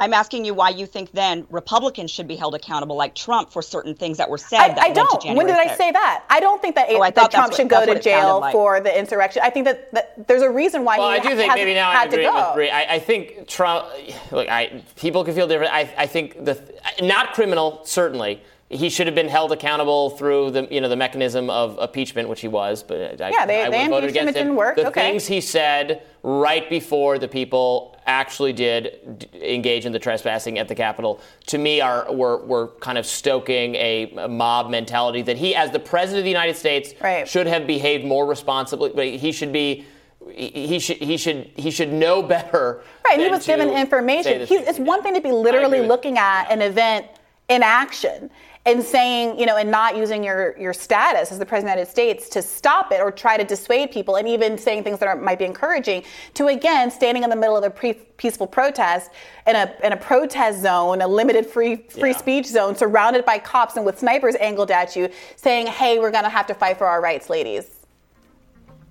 I'm 0.00 0.14
asking 0.14 0.46
you 0.46 0.54
why 0.54 0.70
you 0.70 0.86
think 0.86 1.12
then 1.12 1.46
Republicans 1.50 2.10
should 2.10 2.26
be 2.26 2.34
held 2.34 2.54
accountable, 2.54 2.96
like 2.96 3.14
Trump, 3.14 3.52
for 3.52 3.60
certain 3.60 3.94
things 3.94 4.16
that 4.16 4.28
were 4.30 4.38
said. 4.38 4.58
I, 4.58 4.68
that 4.68 4.78
I 4.78 4.86
led 4.88 4.88
to 4.88 4.94
don't. 4.94 5.36
When 5.36 5.46
did 5.46 5.52
January 5.54 5.68
I 5.68 5.76
say 5.76 5.92
that? 5.92 6.24
I 6.30 6.40
don't 6.40 6.60
think 6.62 6.74
that, 6.76 6.86
Oh, 6.88 7.02
I 7.02 7.10
that 7.10 7.14
thought 7.14 7.22
that's 7.30 7.34
Trump 7.34 7.50
what- 7.52 7.56
should 7.58 7.68
go 7.68 7.80
to 7.84 7.86
what 7.88 7.96
it 7.98 8.04
sounded 8.04 8.22
jail 8.22 8.40
like. 8.40 8.52
for 8.52 8.80
the 8.80 8.98
insurrection. 8.98 9.42
I 9.44 9.50
think 9.50 9.66
that, 9.66 9.92
that 9.92 10.26
there's 10.26 10.42
a 10.42 10.50
reason 10.50 10.84
why 10.84 10.98
Well, 10.98 11.10
he 11.12 11.18
I 11.18 11.22
do 11.22 11.36
think 11.36 11.54
maybe 11.54 11.74
now 11.74 11.90
I 11.90 11.92
had 11.92 12.08
agree 12.08 12.24
to 12.24 12.30
with 12.32 12.42
go. 12.44 12.54
Bree. 12.54 12.70
I, 12.70 12.94
I 12.94 12.98
think 12.98 13.46
Trump. 13.46 13.86
Look, 14.32 14.48
I 14.48 14.82
people 14.96 15.22
can 15.22 15.34
feel 15.34 15.46
different. 15.46 15.72
I, 15.72 15.92
I 15.98 16.06
think 16.06 16.44
the 16.44 16.58
not 17.02 17.34
criminal 17.34 17.80
certainly. 17.84 18.40
he 18.70 18.88
should 18.88 19.06
have 19.06 19.16
been 19.16 19.28
held 19.28 19.52
accountable 19.52 20.10
through 20.10 20.50
the 20.52 20.66
you 20.70 20.80
know 20.80 20.88
the 20.88 20.96
mechanism 20.96 21.50
of 21.50 21.78
impeachment, 21.78 22.28
which 22.28 22.40
he 22.40 22.48
was. 22.48 22.82
But 22.82 23.20
I, 23.20 23.30
Yeah, 23.30 23.44
they- 23.44 23.62
I 23.64 23.68
they 23.70 23.88
voted 23.88 24.04
impeached 24.10 24.16
him, 24.16 24.28
against 24.28 24.28
it 24.30 24.32
didn't 24.44 24.56
work, 24.56 24.76
The 24.76 24.86
okay. 24.88 25.00
things 25.10 25.26
he 25.26 25.40
said 25.42 26.02
right 26.22 26.68
before 26.70 27.18
the 27.18 27.28
people 27.28 27.89
actually 28.06 28.52
did 28.52 29.18
d- 29.18 29.54
engage 29.54 29.86
in 29.86 29.92
the 29.92 29.98
trespassing 29.98 30.58
at 30.58 30.68
the 30.68 30.74
Capitol, 30.74 31.20
to 31.46 31.58
me, 31.58 31.80
are 31.80 32.12
were, 32.12 32.38
were 32.44 32.68
kind 32.80 32.98
of 32.98 33.06
stoking 33.06 33.74
a, 33.74 34.12
a 34.16 34.28
mob 34.28 34.70
mentality 34.70 35.22
that 35.22 35.36
he, 35.36 35.54
as 35.54 35.70
the 35.70 35.78
president 35.78 36.20
of 36.20 36.24
the 36.24 36.30
United 36.30 36.56
States, 36.56 36.94
should 37.26 37.46
have 37.46 37.66
behaved 37.66 38.04
more 38.04 38.26
responsibly. 38.26 38.90
But 38.94 39.06
he 39.08 39.32
should 39.32 39.52
be. 39.52 39.84
He 40.32 40.50
he 40.66 40.78
should 40.78 40.98
he 40.98 41.16
should 41.16 41.50
he 41.56 41.70
should 41.70 41.92
know 41.92 42.22
better. 42.34 42.82
Right, 43.06 43.18
he 43.18 43.28
was 43.28 43.46
given 43.46 43.70
information. 43.70 44.46
He's, 44.46 44.60
it's 44.60 44.78
one 44.78 45.02
thing 45.02 45.14
to 45.14 45.20
be 45.20 45.32
literally 45.32 45.80
looking 45.80 46.18
at 46.18 46.50
an 46.50 46.60
event 46.60 47.06
in 47.48 47.62
action 47.62 48.30
and 48.70 48.82
saying, 48.82 49.38
you 49.38 49.46
know, 49.46 49.56
and 49.56 49.70
not 49.70 49.96
using 49.96 50.22
your, 50.22 50.56
your 50.58 50.72
status 50.72 51.32
as 51.32 51.38
the 51.38 51.46
President 51.46 51.78
of 51.80 51.94
the 51.94 52.02
United 52.02 52.20
States 52.20 52.28
to 52.30 52.40
stop 52.40 52.92
it 52.92 53.00
or 53.00 53.10
try 53.10 53.36
to 53.36 53.44
dissuade 53.44 53.90
people, 53.90 54.16
and 54.16 54.28
even 54.28 54.56
saying 54.56 54.84
things 54.84 54.98
that 55.00 55.08
are, 55.08 55.16
might 55.16 55.38
be 55.38 55.44
encouraging, 55.44 56.04
to 56.34 56.46
again 56.46 56.90
standing 56.90 57.24
in 57.24 57.30
the 57.30 57.36
middle 57.36 57.56
of 57.56 57.64
a 57.64 57.70
pre- 57.70 57.94
peaceful 57.94 58.46
protest 58.46 59.10
in 59.46 59.56
a, 59.56 59.74
in 59.82 59.92
a 59.92 59.96
protest 59.96 60.62
zone, 60.62 61.02
a 61.02 61.08
limited 61.08 61.44
free 61.46 61.76
free 61.76 62.12
speech 62.12 62.46
zone, 62.46 62.76
surrounded 62.76 63.24
by 63.24 63.38
cops 63.38 63.76
and 63.76 63.84
with 63.84 63.98
snipers 63.98 64.36
angled 64.36 64.70
at 64.70 64.94
you, 64.94 65.08
saying, 65.36 65.66
hey, 65.66 65.98
we're 65.98 66.10
going 66.10 66.24
to 66.24 66.30
have 66.30 66.46
to 66.46 66.54
fight 66.54 66.78
for 66.78 66.86
our 66.86 67.00
rights, 67.00 67.28
ladies. 67.28 67.68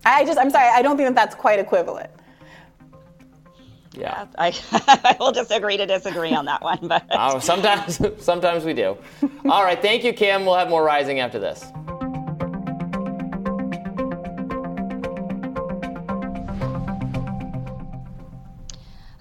I 0.06 0.26
just, 0.26 0.40
I'm 0.40 0.50
sorry, 0.50 0.70
I 0.70 0.82
don't 0.82 0.98
think 0.98 1.08
that 1.10 1.16
that's 1.16 1.36
quite 1.36 1.60
equivalent. 1.60 2.10
Yeah. 3.94 4.26
I, 4.38 4.54
I 4.72 5.16
will 5.20 5.32
disagree 5.32 5.78
to 5.78 5.86
disagree 5.86 6.34
on 6.34 6.46
that 6.46 6.62
one, 6.62 6.80
but 6.84 7.06
Oh, 7.12 7.40
sometimes, 7.40 8.00
sometimes 8.24 8.64
we 8.64 8.74
do. 8.74 8.98
All 9.46 9.64
right, 9.64 9.82
thank 9.82 10.04
you, 10.04 10.14
Kim. 10.14 10.46
We'll 10.46 10.56
have 10.56 10.70
more 10.70 10.84
rising 10.84 11.20
after 11.20 11.40
this. 11.40 11.64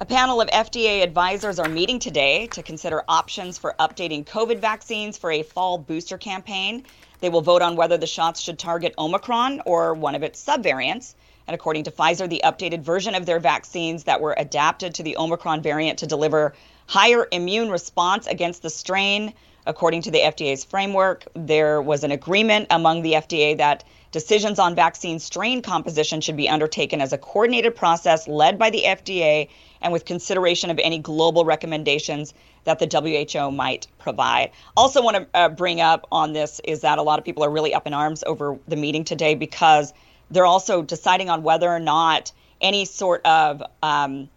A 0.00 0.04
panel 0.06 0.40
of 0.40 0.48
FDA 0.50 1.02
advisors 1.02 1.58
are 1.58 1.68
meeting 1.68 1.98
today 1.98 2.46
to 2.48 2.62
consider 2.62 3.02
options 3.08 3.58
for 3.58 3.74
updating 3.80 4.24
COVID 4.24 4.60
vaccines 4.60 5.18
for 5.18 5.32
a 5.32 5.42
fall 5.42 5.76
booster 5.76 6.16
campaign. 6.16 6.84
They 7.20 7.28
will 7.30 7.40
vote 7.40 7.62
on 7.62 7.74
whether 7.74 7.96
the 7.98 8.06
shots 8.06 8.40
should 8.40 8.60
target 8.60 8.94
Omicron 8.96 9.62
or 9.66 9.94
one 9.94 10.14
of 10.14 10.22
its 10.22 10.42
subvariants. 10.42 11.14
And 11.48 11.54
according 11.54 11.84
to 11.84 11.90
Pfizer, 11.90 12.28
the 12.28 12.42
updated 12.44 12.82
version 12.82 13.14
of 13.14 13.24
their 13.24 13.40
vaccines 13.40 14.04
that 14.04 14.20
were 14.20 14.34
adapted 14.36 14.94
to 14.94 15.02
the 15.02 15.16
Omicron 15.16 15.62
variant 15.62 15.98
to 16.00 16.06
deliver 16.06 16.52
higher 16.86 17.26
immune 17.32 17.70
response 17.70 18.26
against 18.26 18.60
the 18.60 18.68
strain. 18.68 19.32
According 19.64 20.02
to 20.02 20.10
the 20.10 20.20
FDA's 20.20 20.64
framework, 20.64 21.24
there 21.32 21.80
was 21.80 22.04
an 22.04 22.10
agreement 22.10 22.66
among 22.68 23.00
the 23.00 23.14
FDA 23.14 23.56
that 23.56 23.84
decisions 24.12 24.58
on 24.58 24.74
vaccine 24.74 25.18
strain 25.18 25.62
composition 25.62 26.20
should 26.20 26.36
be 26.36 26.50
undertaken 26.50 27.00
as 27.00 27.14
a 27.14 27.18
coordinated 27.18 27.74
process 27.74 28.28
led 28.28 28.58
by 28.58 28.68
the 28.68 28.82
FDA 28.82 29.48
and 29.80 29.90
with 29.90 30.04
consideration 30.04 30.68
of 30.68 30.78
any 30.78 30.98
global 30.98 31.46
recommendations 31.46 32.34
that 32.64 32.78
the 32.78 33.30
WHO 33.32 33.50
might 33.50 33.86
provide. 33.98 34.50
Also, 34.76 35.02
want 35.02 35.16
to 35.16 35.26
uh, 35.32 35.48
bring 35.48 35.80
up 35.80 36.06
on 36.12 36.34
this 36.34 36.60
is 36.64 36.82
that 36.82 36.98
a 36.98 37.02
lot 37.02 37.18
of 37.18 37.24
people 37.24 37.42
are 37.42 37.50
really 37.50 37.72
up 37.72 37.86
in 37.86 37.94
arms 37.94 38.22
over 38.26 38.58
the 38.68 38.76
meeting 38.76 39.04
today 39.04 39.34
because 39.34 39.94
they're 40.30 40.46
also 40.46 40.82
deciding 40.82 41.30
on 41.30 41.42
whether 41.42 41.68
or 41.68 41.80
not 41.80 42.32
any 42.60 42.84
sort 42.84 43.24
of 43.24 43.62
um, 43.82 44.28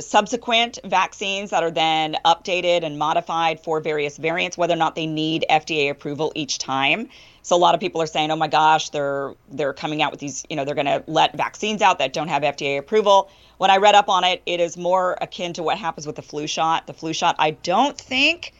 subsequent 0.00 0.78
vaccines 0.84 1.50
that 1.50 1.62
are 1.62 1.70
then 1.70 2.16
updated 2.24 2.84
and 2.84 2.98
modified 2.98 3.60
for 3.60 3.80
various 3.80 4.16
variants, 4.16 4.56
whether 4.56 4.74
or 4.74 4.78
not 4.78 4.94
they 4.94 5.06
need 5.06 5.44
FDA 5.50 5.90
approval 5.90 6.32
each 6.34 6.58
time. 6.58 7.08
So 7.42 7.56
a 7.56 7.58
lot 7.58 7.74
of 7.74 7.80
people 7.80 8.02
are 8.02 8.06
saying, 8.06 8.30
"Oh 8.30 8.36
my 8.36 8.48
gosh, 8.48 8.90
they're 8.90 9.34
they're 9.50 9.72
coming 9.72 10.02
out 10.02 10.10
with 10.10 10.20
these, 10.20 10.44
you 10.50 10.56
know, 10.56 10.64
they're 10.64 10.74
going 10.74 10.86
to 10.86 11.02
let 11.06 11.36
vaccines 11.36 11.82
out 11.82 11.98
that 11.98 12.12
don't 12.12 12.28
have 12.28 12.42
FDA 12.42 12.78
approval." 12.78 13.30
When 13.56 13.70
I 13.70 13.78
read 13.78 13.94
up 13.94 14.08
on 14.08 14.24
it, 14.24 14.42
it 14.46 14.60
is 14.60 14.76
more 14.76 15.16
akin 15.20 15.52
to 15.54 15.62
what 15.62 15.78
happens 15.78 16.06
with 16.06 16.16
the 16.16 16.22
flu 16.22 16.46
shot. 16.46 16.86
The 16.86 16.94
flu 16.94 17.12
shot, 17.12 17.36
I 17.38 17.52
don't 17.52 17.96
think 17.98 18.52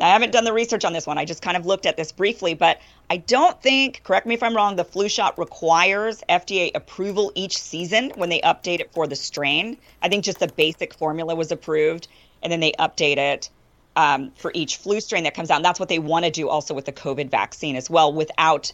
I 0.00 0.08
haven't 0.08 0.32
done 0.32 0.44
the 0.44 0.52
research 0.52 0.84
on 0.84 0.92
this 0.92 1.06
one. 1.06 1.18
I 1.18 1.24
just 1.24 1.40
kind 1.40 1.56
of 1.56 1.66
looked 1.66 1.86
at 1.86 1.96
this 1.96 2.10
briefly, 2.10 2.54
but 2.54 2.80
I 3.10 3.18
don't 3.18 3.60
think, 3.62 4.02
correct 4.02 4.26
me 4.26 4.34
if 4.34 4.42
I'm 4.42 4.54
wrong, 4.54 4.76
the 4.76 4.84
flu 4.84 5.08
shot 5.08 5.38
requires 5.38 6.22
FDA 6.28 6.72
approval 6.74 7.30
each 7.34 7.56
season 7.56 8.10
when 8.16 8.28
they 8.28 8.40
update 8.40 8.80
it 8.80 8.92
for 8.92 9.06
the 9.06 9.14
strain. 9.14 9.76
I 10.02 10.08
think 10.08 10.24
just 10.24 10.40
the 10.40 10.48
basic 10.48 10.94
formula 10.94 11.34
was 11.34 11.52
approved, 11.52 12.08
and 12.42 12.52
then 12.52 12.60
they 12.60 12.72
update 12.72 13.18
it 13.18 13.50
um, 13.96 14.32
for 14.36 14.50
each 14.54 14.78
flu 14.78 15.00
strain 15.00 15.22
that 15.24 15.34
comes 15.34 15.50
out. 15.50 15.56
And 15.56 15.64
that's 15.64 15.78
what 15.78 15.88
they 15.88 16.00
want 16.00 16.24
to 16.24 16.30
do 16.30 16.48
also 16.48 16.74
with 16.74 16.86
the 16.86 16.92
COVID 16.92 17.30
vaccine 17.30 17.76
as 17.76 17.88
well, 17.88 18.12
without 18.12 18.72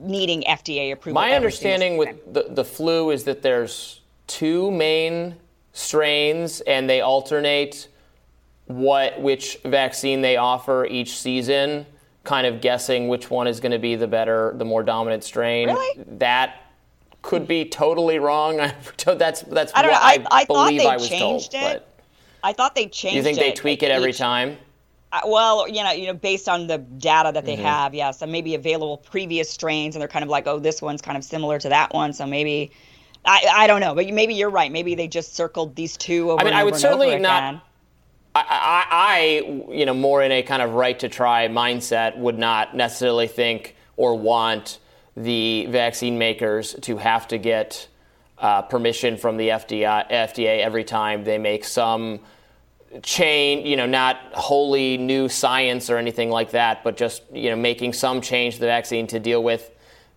needing 0.00 0.42
FDA 0.42 0.92
approval. 0.92 1.20
My 1.20 1.32
understanding 1.32 1.96
with 1.96 2.32
the, 2.32 2.46
the 2.48 2.64
flu 2.64 3.10
is 3.10 3.24
that 3.24 3.42
there's 3.42 4.00
two 4.26 4.70
main 4.70 5.36
strains 5.72 6.60
and 6.62 6.88
they 6.88 7.00
alternate 7.00 7.88
what 8.76 9.20
which 9.20 9.58
vaccine 9.64 10.20
they 10.22 10.36
offer 10.36 10.86
each 10.86 11.16
season, 11.18 11.86
kind 12.24 12.46
of 12.46 12.60
guessing 12.60 13.08
which 13.08 13.30
one 13.30 13.46
is 13.46 13.60
going 13.60 13.72
to 13.72 13.78
be 13.78 13.94
the 13.96 14.06
better, 14.06 14.52
the 14.56 14.64
more 14.64 14.82
dominant 14.82 15.24
strain. 15.24 15.68
Really? 15.68 16.04
That 16.18 16.56
could 17.22 17.46
be 17.46 17.64
totally 17.64 18.18
wrong. 18.18 18.56
that's 19.04 19.42
that's 19.42 19.72
I 19.74 19.82
don't 19.82 19.90
know. 19.92 19.98
what 19.98 20.32
I, 20.32 20.40
I 20.40 20.44
believe 20.44 20.80
they 20.80 20.86
I 20.88 20.96
was 20.96 21.08
changed 21.08 21.52
told. 21.52 21.64
it. 21.76 21.88
I 22.44 22.52
thought 22.52 22.74
they 22.74 22.86
But 22.86 22.92
changed 22.92 23.16
you 23.16 23.22
think 23.22 23.38
they 23.38 23.50
it 23.50 23.56
tweak 23.56 23.82
it 23.82 23.90
every 23.90 24.10
each- 24.10 24.18
time? 24.18 24.58
Uh, 25.12 25.20
well, 25.26 25.68
you 25.68 25.84
know, 25.84 25.90
you 25.92 26.06
know, 26.06 26.14
based 26.14 26.48
on 26.48 26.66
the 26.66 26.78
data 26.78 27.30
that 27.34 27.44
they 27.44 27.54
Mhm. 27.56 27.60
have, 27.64 27.94
yes, 27.94 28.22
and 28.22 28.32
maybe 28.32 28.54
available 28.54 28.96
previous 28.96 29.50
strains, 29.50 29.94
and 29.94 30.00
they're 30.00 30.08
kind 30.08 30.22
of 30.22 30.30
like, 30.30 30.46
oh, 30.46 30.58
this 30.58 30.80
one's 30.80 31.02
kind 31.02 31.18
of 31.18 31.22
similar 31.22 31.58
to 31.58 31.68
that 31.68 31.92
one, 31.92 32.14
so 32.14 32.24
maybe, 32.26 32.70
I, 33.26 33.46
I 33.52 33.66
don't 33.66 33.80
know, 33.82 33.94
but 33.94 34.08
maybe 34.08 34.32
you're 34.32 34.48
right. 34.48 34.72
Maybe 34.72 34.94
they 34.94 35.08
just 35.08 35.36
circled 35.36 35.76
these 35.76 35.98
two 35.98 36.30
over. 36.30 36.40
I 36.40 36.44
mean, 36.44 36.54
I 36.54 36.64
would 36.64 36.76
certainly 36.76 37.18
not-. 37.18 37.62
I, 38.34 38.86
I, 38.90 39.70
you 39.70 39.84
know, 39.84 39.94
more 39.94 40.22
in 40.22 40.32
a 40.32 40.42
kind 40.42 40.62
of 40.62 40.72
right 40.72 40.98
to 41.00 41.08
try 41.08 41.48
mindset, 41.48 42.16
would 42.16 42.38
not 42.38 42.74
necessarily 42.74 43.28
think 43.28 43.76
or 43.96 44.14
want 44.14 44.78
the 45.16 45.66
vaccine 45.66 46.16
makers 46.18 46.74
to 46.82 46.96
have 46.96 47.28
to 47.28 47.38
get 47.38 47.88
uh, 48.38 48.62
permission 48.62 49.16
from 49.16 49.36
the 49.36 49.48
FDA, 49.48 50.10
FDA 50.10 50.60
every 50.60 50.84
time 50.84 51.24
they 51.24 51.38
make 51.38 51.64
some 51.64 52.20
chain, 53.02 53.66
you 53.66 53.76
know, 53.76 53.86
not 53.86 54.18
wholly 54.32 54.96
new 54.96 55.28
science 55.28 55.90
or 55.90 55.98
anything 55.98 56.30
like 56.30 56.50
that, 56.50 56.82
but 56.82 56.96
just, 56.96 57.22
you 57.32 57.50
know, 57.50 57.56
making 57.56 57.92
some 57.92 58.20
change 58.20 58.54
to 58.54 58.60
the 58.60 58.66
vaccine 58.66 59.06
to 59.06 59.20
deal 59.20 59.42
with 59.42 59.70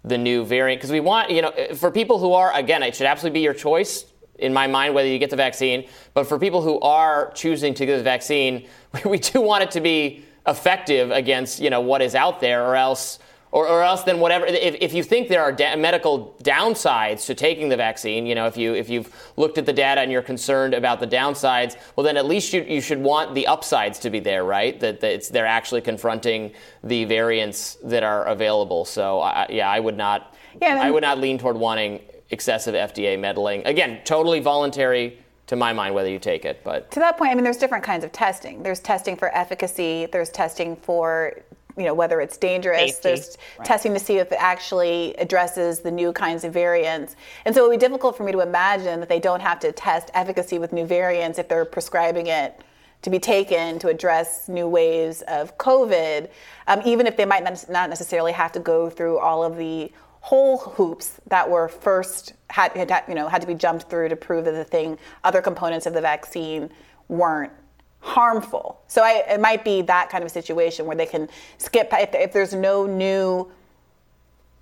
the 0.04 0.18
new 0.18 0.46
variant. 0.46 0.80
Because 0.80 0.92
we 0.92 1.00
want, 1.00 1.30
you 1.32 1.42
know, 1.42 1.54
for 1.76 1.92
people 1.92 2.20
who 2.20 2.34
are, 2.34 2.54
again, 2.54 2.82
it 2.84 2.96
should 2.96 3.08
absolutely 3.08 3.40
be 3.40 3.44
your 3.44 3.54
choice 3.54 4.06
in 4.40 4.54
my 4.54 4.68
mind 4.68 4.94
whether 4.94 5.08
you 5.08 5.20
get 5.20 5.30
the 5.30 5.36
vaccine. 5.36 5.88
But 6.14 6.28
for 6.28 6.40
people 6.40 6.62
who 6.62 6.80
are 6.82 7.32
choosing 7.34 7.74
to 7.76 7.86
get 7.86 7.98
the 7.98 8.04
vaccine, 8.04 8.68
we 9.06 9.20
do 9.20 9.42
want 9.42 9.64
it 9.64 9.72
to 9.72 9.82
be 9.82 10.26
effective 10.48 11.12
against, 11.12 11.60
you 11.60 11.70
know, 11.70 11.82
what 11.82 12.02
is 12.02 12.16
out 12.16 12.40
there 12.40 12.66
or 12.66 12.76
else. 12.76 13.20
Or, 13.52 13.70
or 13.70 13.84
else 13.84 14.04
then 14.04 14.20
whatever 14.20 14.46
if, 14.46 14.76
if 14.82 14.94
you 14.94 15.02
think 15.02 15.30
there 15.30 15.42
are 15.42 15.54
da- 15.54 15.78
medical 15.78 16.36
downsides 16.44 17.26
to 17.28 17.36
taking 17.36 17.70
the 17.70 17.78
vaccine 17.78 18.26
you 18.26 18.36
know 18.36 18.48
if 18.48 18.58
you 18.58 18.74
if 18.74 18.90
you've 18.90 19.16
looked 19.38 19.58
at 19.58 19.66
the 19.66 19.72
data 19.72 20.02
and 20.02 20.12
you're 20.12 20.22
concerned 20.22 20.74
about 20.74 21.00
the 21.00 21.08
downsides 21.08 21.78
well 21.96 22.04
then 22.04 22.18
at 22.18 22.26
least 22.26 22.52
you, 22.52 22.64
you 22.64 22.82
should 22.82 23.00
want 23.00 23.34
the 23.34 23.48
upsides 23.48 23.98
to 24.00 24.10
be 24.10 24.20
there 24.20 24.44
right 24.44 24.82
that, 24.82 25.00
that 25.00 25.10
it's 25.10 25.30
they're 25.30 25.46
actually 25.46 25.80
confronting 25.80 26.52
the 26.84 27.06
variants 27.06 27.76
that 27.76 28.04
are 28.04 28.26
available 28.26 28.84
so 28.84 29.22
I, 29.22 29.48
yeah 29.50 29.70
I 29.70 29.80
would 29.80 29.96
not 29.96 30.36
Yeah, 30.62 30.78
I 30.82 30.92
would 30.92 31.04
not 31.04 31.20
lean 31.20 31.38
toward 31.38 31.56
wanting 31.56 32.02
excessive 32.32 32.74
FDA 32.74 33.20
meddling 33.20 33.66
again 33.66 34.02
totally 34.04 34.40
voluntary 34.40 35.20
to 35.48 35.56
my 35.56 35.74
mind 35.74 35.94
whether 35.94 36.10
you 36.10 36.20
take 36.20 36.44
it 36.46 36.62
but 36.64 36.90
To 36.92 37.00
that 37.00 37.18
point, 37.18 37.32
I 37.32 37.36
mean, 37.36 37.44
there's 37.44 37.58
different 37.58 37.84
kinds 37.84 38.04
of 38.04 38.12
testing. 38.12 38.64
There's 38.64 38.80
testing 38.80 39.16
for 39.16 39.36
efficacy. 39.36 40.08
There's 40.08 40.30
testing 40.30 40.76
for, 40.76 41.34
you 41.78 41.84
know, 41.84 41.94
whether 41.94 42.20
it's 42.22 42.38
dangerous. 42.38 42.96
Safety, 42.96 43.02
There's 43.04 43.38
right. 43.60 43.66
testing 43.66 43.94
to 43.94 44.00
see 44.00 44.18
if 44.18 44.32
it 44.32 44.38
actually 44.40 45.14
addresses 45.18 45.82
the 45.82 45.92
new 45.92 46.12
kinds 46.14 46.44
of 46.44 46.54
variants. 46.54 47.16
And 47.46 47.54
so 47.54 47.66
it 47.66 47.70
would 47.70 47.80
be 47.80 47.86
difficult 47.86 48.18
for 48.18 48.24
me 48.24 48.32
to 48.32 48.40
imagine 48.40 49.00
that 49.02 49.10
they 49.10 49.20
don't 49.20 49.42
have 49.42 49.60
to 49.60 49.72
test 49.72 50.10
efficacy 50.14 50.58
with 50.58 50.74
new 50.74 50.86
variants 50.86 51.38
if 51.38 51.48
they're 51.48 51.66
prescribing 51.66 52.28
it 52.28 52.62
to 53.04 53.12
be 53.12 53.20
taken 53.20 53.78
to 53.78 53.88
address 53.88 54.50
new 54.50 54.68
waves 54.68 55.22
of 55.28 55.56
COVID, 55.60 56.28
um, 56.66 56.82
even 56.86 57.06
if 57.06 57.16
they 57.18 57.26
might 57.26 57.44
not 57.44 57.64
not 57.70 57.88
necessarily 57.88 58.32
have 58.32 58.52
to 58.54 58.60
go 58.60 58.90
through 58.90 59.20
all 59.20 59.44
of 59.44 59.58
the 59.58 59.92
whole 60.26 60.58
hoops 60.58 61.22
that 61.28 61.48
were 61.48 61.68
first 61.68 62.34
had, 62.50 62.72
had 62.72 63.04
you 63.08 63.14
know 63.14 63.28
had 63.28 63.42
to 63.42 63.48
be 63.48 63.54
jumped 63.54 63.88
through 63.88 64.10
to 64.10 64.16
prove 64.16 64.44
that 64.46 64.54
the 64.54 64.64
thing 64.64 64.98
other 65.24 65.40
components 65.40 65.86
of 65.86 65.94
the 65.94 66.02
vaccine 66.02 66.68
weren't 67.10 67.52
harmful. 68.00 68.82
So 68.88 69.04
I, 69.04 69.24
it 69.30 69.40
might 69.40 69.64
be 69.64 69.84
that 69.84 70.10
kind 70.10 70.24
of 70.24 70.32
situation 70.32 70.88
where 70.88 70.98
they 70.98 71.06
can 71.06 71.30
skip 71.60 71.90
if, 71.92 72.16
if 72.16 72.34
there's 72.34 72.56
no 72.56 72.88
new 72.88 73.52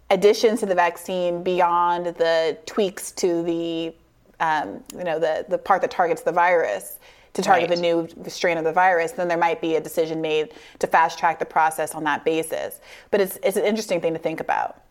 additions 0.10 0.60
to 0.60 0.66
the 0.66 0.76
vaccine 0.76 1.44
beyond 1.44 2.08
the 2.08 2.58
tweaks 2.66 3.14
to 3.14 3.42
the 3.44 3.94
um, 4.42 4.84
you 4.98 5.06
know, 5.06 5.18
the 5.18 5.46
the 5.48 5.58
part 5.58 5.82
that 5.82 5.92
targets 5.92 6.24
the 6.24 6.34
virus 6.34 7.00
to 7.36 7.42
target 7.42 7.70
Right. 7.70 7.78
the 7.78 7.82
new 7.82 8.10
strain 8.28 8.58
of 8.58 8.66
the 8.66 8.74
virus, 8.74 9.14
then 9.14 9.30
there 9.30 9.38
might 9.38 9.62
be 9.62 9.78
a 9.78 9.82
decision 9.82 10.20
made 10.20 10.54
to 10.80 10.88
fast 10.88 11.18
track 11.18 11.40
the 11.40 11.46
process 11.46 11.96
on 11.96 12.04
that 12.04 12.26
basis. 12.26 12.82
But 13.12 13.22
it's 13.22 13.40
it's 13.44 13.56
an 13.56 13.64
interesting 13.64 14.02
thing 14.02 14.12
to 14.12 14.20
think 14.20 14.42
about. 14.42 14.83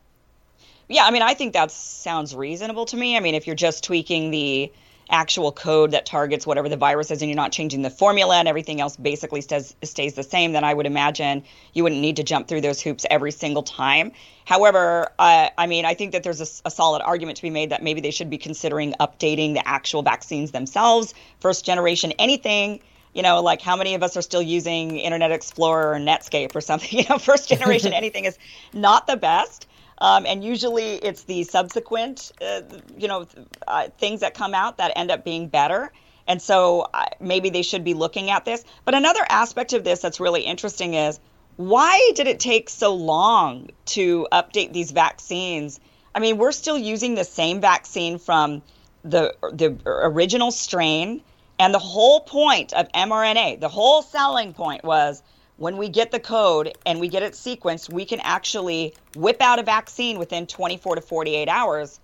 Yeah, 0.92 1.06
I 1.06 1.10
mean, 1.10 1.22
I 1.22 1.32
think 1.32 1.54
that 1.54 1.70
sounds 1.70 2.36
reasonable 2.36 2.84
to 2.86 2.96
me. 2.98 3.16
I 3.16 3.20
mean, 3.20 3.34
if 3.34 3.46
you're 3.46 3.56
just 3.56 3.82
tweaking 3.82 4.30
the 4.30 4.70
actual 5.08 5.50
code 5.50 5.92
that 5.92 6.04
targets 6.04 6.46
whatever 6.46 6.68
the 6.68 6.76
virus 6.76 7.10
is 7.10 7.22
and 7.22 7.30
you're 7.30 7.36
not 7.36 7.50
changing 7.50 7.80
the 7.80 7.88
formula 7.88 8.36
and 8.36 8.46
everything 8.46 8.78
else 8.78 8.94
basically 8.98 9.40
stays, 9.40 9.74
stays 9.82 10.12
the 10.12 10.22
same, 10.22 10.52
then 10.52 10.64
I 10.64 10.74
would 10.74 10.84
imagine 10.84 11.44
you 11.72 11.82
wouldn't 11.82 12.02
need 12.02 12.16
to 12.16 12.22
jump 12.22 12.46
through 12.46 12.60
those 12.60 12.78
hoops 12.82 13.06
every 13.08 13.32
single 13.32 13.62
time. 13.62 14.12
However, 14.44 15.08
uh, 15.18 15.48
I 15.56 15.66
mean, 15.66 15.86
I 15.86 15.94
think 15.94 16.12
that 16.12 16.24
there's 16.24 16.60
a 16.62 16.70
solid 16.70 17.00
argument 17.00 17.36
to 17.36 17.42
be 17.42 17.50
made 17.50 17.70
that 17.70 17.82
maybe 17.82 18.02
they 18.02 18.10
should 18.10 18.28
be 18.28 18.36
considering 18.36 18.94
updating 19.00 19.54
the 19.54 19.66
actual 19.66 20.02
vaccines 20.02 20.50
themselves, 20.50 21.14
first 21.40 21.64
generation, 21.64 22.12
anything. 22.18 22.80
You 23.14 23.22
know, 23.22 23.40
like 23.40 23.62
how 23.62 23.76
many 23.76 23.94
of 23.94 24.02
us 24.02 24.14
are 24.18 24.22
still 24.22 24.42
using 24.42 24.98
Internet 24.98 25.32
Explorer 25.32 25.94
or 25.94 25.98
Netscape 25.98 26.54
or 26.54 26.60
something? 26.60 26.90
You 26.98 27.06
know, 27.08 27.18
first 27.18 27.48
generation 27.48 27.92
anything 27.94 28.26
is 28.26 28.36
not 28.74 29.06
the 29.06 29.16
best. 29.16 29.66
Um, 30.02 30.26
and 30.26 30.42
usually 30.42 30.96
it's 30.96 31.22
the 31.22 31.44
subsequent, 31.44 32.32
uh, 32.42 32.62
you 32.98 33.06
know, 33.06 33.24
uh, 33.68 33.86
things 33.98 34.18
that 34.20 34.34
come 34.34 34.52
out 34.52 34.78
that 34.78 34.92
end 34.96 35.12
up 35.12 35.24
being 35.24 35.46
better. 35.46 35.92
And 36.26 36.42
so 36.42 36.88
uh, 36.92 37.06
maybe 37.20 37.50
they 37.50 37.62
should 37.62 37.84
be 37.84 37.94
looking 37.94 38.28
at 38.28 38.44
this. 38.44 38.64
But 38.84 38.96
another 38.96 39.24
aspect 39.28 39.72
of 39.74 39.84
this 39.84 40.00
that's 40.00 40.18
really 40.18 40.42
interesting 40.42 40.94
is 40.94 41.20
why 41.54 42.10
did 42.16 42.26
it 42.26 42.40
take 42.40 42.68
so 42.68 42.92
long 42.92 43.70
to 43.86 44.26
update 44.32 44.72
these 44.72 44.90
vaccines? 44.90 45.78
I 46.16 46.18
mean, 46.18 46.36
we're 46.36 46.50
still 46.50 46.78
using 46.78 47.14
the 47.14 47.24
same 47.24 47.60
vaccine 47.60 48.18
from 48.18 48.60
the 49.04 49.36
the 49.52 49.76
original 49.86 50.50
strain, 50.50 51.22
and 51.60 51.72
the 51.72 51.78
whole 51.78 52.20
point 52.20 52.72
of 52.72 52.90
mRNA, 52.90 53.60
the 53.60 53.68
whole 53.68 54.02
selling 54.02 54.52
point 54.52 54.82
was 54.82 55.22
when 55.62 55.76
we 55.76 55.88
get 55.88 56.10
the 56.10 56.18
code 56.18 56.76
and 56.86 56.98
we 56.98 57.06
get 57.06 57.22
it 57.22 57.34
sequenced, 57.34 57.88
we 57.88 58.04
can 58.04 58.18
actually 58.24 58.92
whip 59.14 59.40
out 59.40 59.60
a 59.60 59.62
vaccine 59.62 60.18
within 60.18 60.44
24 60.44 60.96
to 60.96 61.00
48 61.00 61.48
hours. 61.48 62.00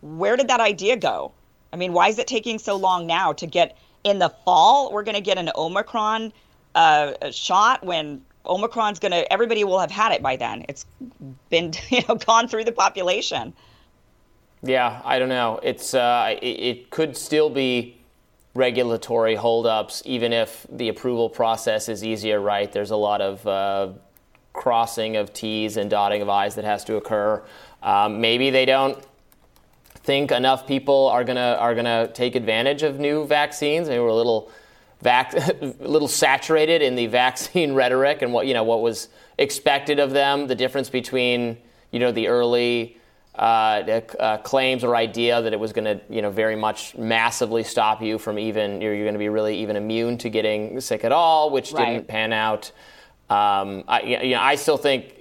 Where 0.00 0.34
did 0.34 0.48
that 0.48 0.60
idea 0.60 0.96
go? 0.96 1.30
I 1.74 1.76
mean, 1.76 1.92
why 1.92 2.08
is 2.08 2.18
it 2.18 2.26
taking 2.26 2.58
so 2.58 2.74
long 2.74 3.06
now 3.06 3.34
to 3.34 3.46
get 3.46 3.76
in 4.02 4.18
the 4.18 4.30
fall? 4.46 4.90
We're 4.94 5.02
going 5.02 5.16
to 5.16 5.20
get 5.20 5.36
an 5.36 5.50
Omicron 5.54 6.32
uh, 6.74 7.30
shot 7.30 7.84
when 7.84 8.24
Omicron's 8.46 8.98
going 8.98 9.12
to, 9.12 9.30
everybody 9.30 9.62
will 9.62 9.78
have 9.78 9.90
had 9.90 10.12
it 10.12 10.22
by 10.22 10.36
then. 10.36 10.64
It's 10.66 10.86
been, 11.50 11.74
you 11.90 12.00
know, 12.08 12.14
gone 12.14 12.48
through 12.48 12.64
the 12.64 12.72
population. 12.72 13.52
Yeah, 14.62 15.02
I 15.04 15.18
don't 15.18 15.28
know. 15.28 15.60
It's 15.62 15.92
uh, 15.92 16.38
it, 16.40 16.46
it 16.46 16.90
could 16.90 17.14
still 17.18 17.50
be 17.50 17.98
regulatory 18.54 19.34
holdups, 19.34 20.02
even 20.04 20.32
if 20.32 20.66
the 20.70 20.88
approval 20.88 21.30
process 21.30 21.88
is 21.88 22.04
easier. 22.04 22.40
Right? 22.40 22.70
There's 22.70 22.90
a 22.90 22.96
lot 22.96 23.20
of 23.20 23.46
uh, 23.46 23.92
crossing 24.52 25.16
of 25.16 25.32
T's 25.32 25.76
and 25.76 25.90
dotting 25.90 26.22
of 26.22 26.28
I's 26.28 26.54
that 26.56 26.64
has 26.64 26.84
to 26.84 26.96
occur. 26.96 27.42
Um, 27.82 28.20
maybe 28.20 28.50
they 28.50 28.64
don't 28.64 29.02
think 30.04 30.32
enough 30.32 30.66
people 30.66 31.08
are 31.08 31.24
gonna 31.24 31.56
are 31.58 31.74
gonna 31.74 32.08
take 32.12 32.34
advantage 32.34 32.82
of 32.82 32.98
new 32.98 33.26
vaccines. 33.26 33.88
Maybe 33.88 34.00
we're 34.00 34.08
a 34.08 34.14
little 34.14 34.50
vac- 35.00 35.34
a 35.34 35.74
little 35.80 36.08
saturated 36.08 36.82
in 36.82 36.94
the 36.94 37.06
vaccine 37.22 37.74
rhetoric 37.74 38.22
and 38.22 38.32
what 38.32 38.46
you 38.46 38.54
know 38.54 38.64
what 38.64 38.82
was 38.82 39.08
expected 39.38 39.98
of 39.98 40.10
them. 40.10 40.46
The 40.46 40.54
difference 40.54 40.90
between 40.90 41.58
you 41.90 42.00
know 42.00 42.12
the 42.12 42.28
early 42.28 42.98
uh, 43.34 44.00
uh, 44.18 44.38
claims 44.38 44.84
or 44.84 44.94
idea 44.94 45.40
that 45.40 45.52
it 45.52 45.60
was 45.60 45.72
going 45.72 45.84
to 45.84 46.00
you 46.10 46.20
know 46.20 46.30
very 46.30 46.56
much 46.56 46.94
massively 46.96 47.64
stop 47.64 48.02
you 48.02 48.18
from 48.18 48.38
even 48.38 48.80
you're, 48.80 48.94
you're 48.94 49.04
going 49.04 49.14
to 49.14 49.18
be 49.18 49.30
really 49.30 49.58
even 49.58 49.76
immune 49.76 50.18
to 50.18 50.28
getting 50.28 50.80
sick 50.80 51.04
at 51.04 51.12
all, 51.12 51.50
which 51.50 51.72
Right. 51.72 51.94
didn't 51.94 52.08
pan 52.08 52.32
out. 52.32 52.72
Um, 53.30 53.84
I, 53.88 54.02
you 54.02 54.34
know, 54.34 54.40
I 54.40 54.56
still 54.56 54.76
think 54.76 55.14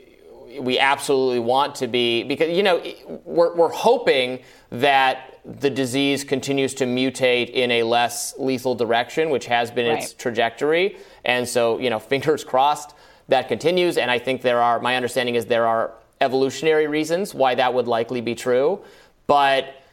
we 0.59 0.77
absolutely 0.77 1.39
want 1.39 1.75
to 1.75 1.88
be 1.88 2.23
because 2.23 2.55
you 2.55 2.63
know 2.63 2.83
we're, 3.23 3.55
we're 3.55 3.71
hoping 3.71 4.39
that 4.71 5.39
the 5.45 5.69
disease 5.69 6.23
continues 6.23 6.73
to 6.75 6.85
mutate 6.85 7.49
in 7.49 7.71
a 7.71 7.83
less 7.83 8.38
lethal 8.38 8.75
direction, 8.75 9.29
which 9.29 9.45
has 9.45 9.71
been 9.71 9.85
its 9.85 10.13
trajectory, 10.13 10.97
and 11.23 11.47
so 11.47 11.79
you 11.79 11.89
know 11.89 11.99
fingers 11.99 12.43
crossed 12.51 12.93
that 13.29 13.47
continues. 13.47 13.97
And 13.97 14.11
I 14.11 14.19
think 14.19 14.41
there 14.41 14.61
are 14.61 14.81
my 14.81 14.97
understanding 14.97 15.35
is 15.35 15.45
there 15.45 15.65
are 15.65 15.93
evolutionary 16.22 16.88
reasons 16.88 17.34
why 17.34 17.56
that 17.56 17.73
would 17.73 17.88
likely 17.88 18.22
be 18.22 18.35
true, 18.35 18.80
but 19.27 19.84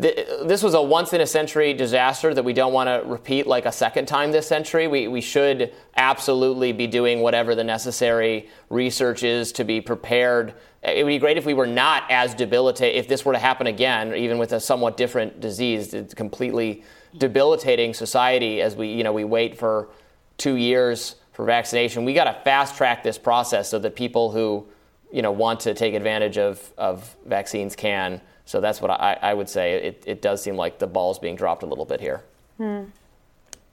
th- 0.00 0.26
this 0.44 0.62
was 0.62 0.74
a 0.74 0.82
once 0.82 1.12
in 1.12 1.20
a 1.20 1.26
century 1.26 1.74
disaster 1.74 2.32
that 2.34 2.44
we 2.44 2.52
don't 2.52 2.72
want 2.72 2.88
to 2.88 3.08
repeat 3.08 3.46
like 3.46 3.66
a 3.66 3.72
second 3.72 4.06
time 4.06 4.32
this 4.32 4.46
century. 4.46 4.88
We, 4.88 5.06
we 5.08 5.20
should 5.20 5.72
absolutely 5.96 6.72
be 6.72 6.86
doing 6.86 7.20
whatever 7.20 7.54
the 7.54 7.64
necessary 7.64 8.48
research 8.70 9.22
is 9.22 9.52
to 9.52 9.64
be 9.64 9.80
prepared. 9.80 10.54
It 10.82 11.04
would 11.04 11.10
be 11.10 11.18
great 11.18 11.36
if 11.36 11.44
we 11.44 11.54
were 11.54 11.66
not 11.66 12.10
as 12.10 12.34
debilitated, 12.34 12.98
if 12.98 13.06
this 13.06 13.24
were 13.24 13.34
to 13.34 13.38
happen 13.38 13.66
again, 13.66 14.14
even 14.14 14.38
with 14.38 14.52
a 14.52 14.60
somewhat 14.60 14.96
different 14.96 15.40
disease, 15.40 15.92
it's 15.92 16.14
completely 16.14 16.82
debilitating 17.18 17.92
society 17.92 18.62
as 18.62 18.76
we, 18.76 18.88
you 18.88 19.04
know, 19.04 19.12
we 19.12 19.24
wait 19.24 19.58
for 19.58 19.90
two 20.38 20.54
years 20.54 21.16
for 21.32 21.44
vaccination. 21.44 22.04
We 22.04 22.14
got 22.14 22.24
to 22.24 22.40
fast 22.44 22.76
track 22.76 23.02
this 23.02 23.18
process 23.18 23.68
so 23.68 23.78
that 23.80 23.94
people 23.94 24.30
who, 24.30 24.66
you 25.12 25.22
know, 25.22 25.32
want 25.32 25.60
to 25.60 25.74
take 25.74 25.94
advantage 25.94 26.38
of, 26.38 26.72
of 26.78 27.16
vaccines 27.26 27.76
can. 27.76 28.20
So 28.44 28.60
that's 28.60 28.80
what 28.80 28.90
I, 28.90 29.18
I 29.20 29.34
would 29.34 29.48
say. 29.48 29.74
It, 29.74 30.04
it 30.06 30.22
does 30.22 30.42
seem 30.42 30.56
like 30.56 30.78
the 30.78 30.86
ball's 30.86 31.18
being 31.18 31.36
dropped 31.36 31.62
a 31.62 31.66
little 31.66 31.84
bit 31.84 32.00
here. 32.00 32.22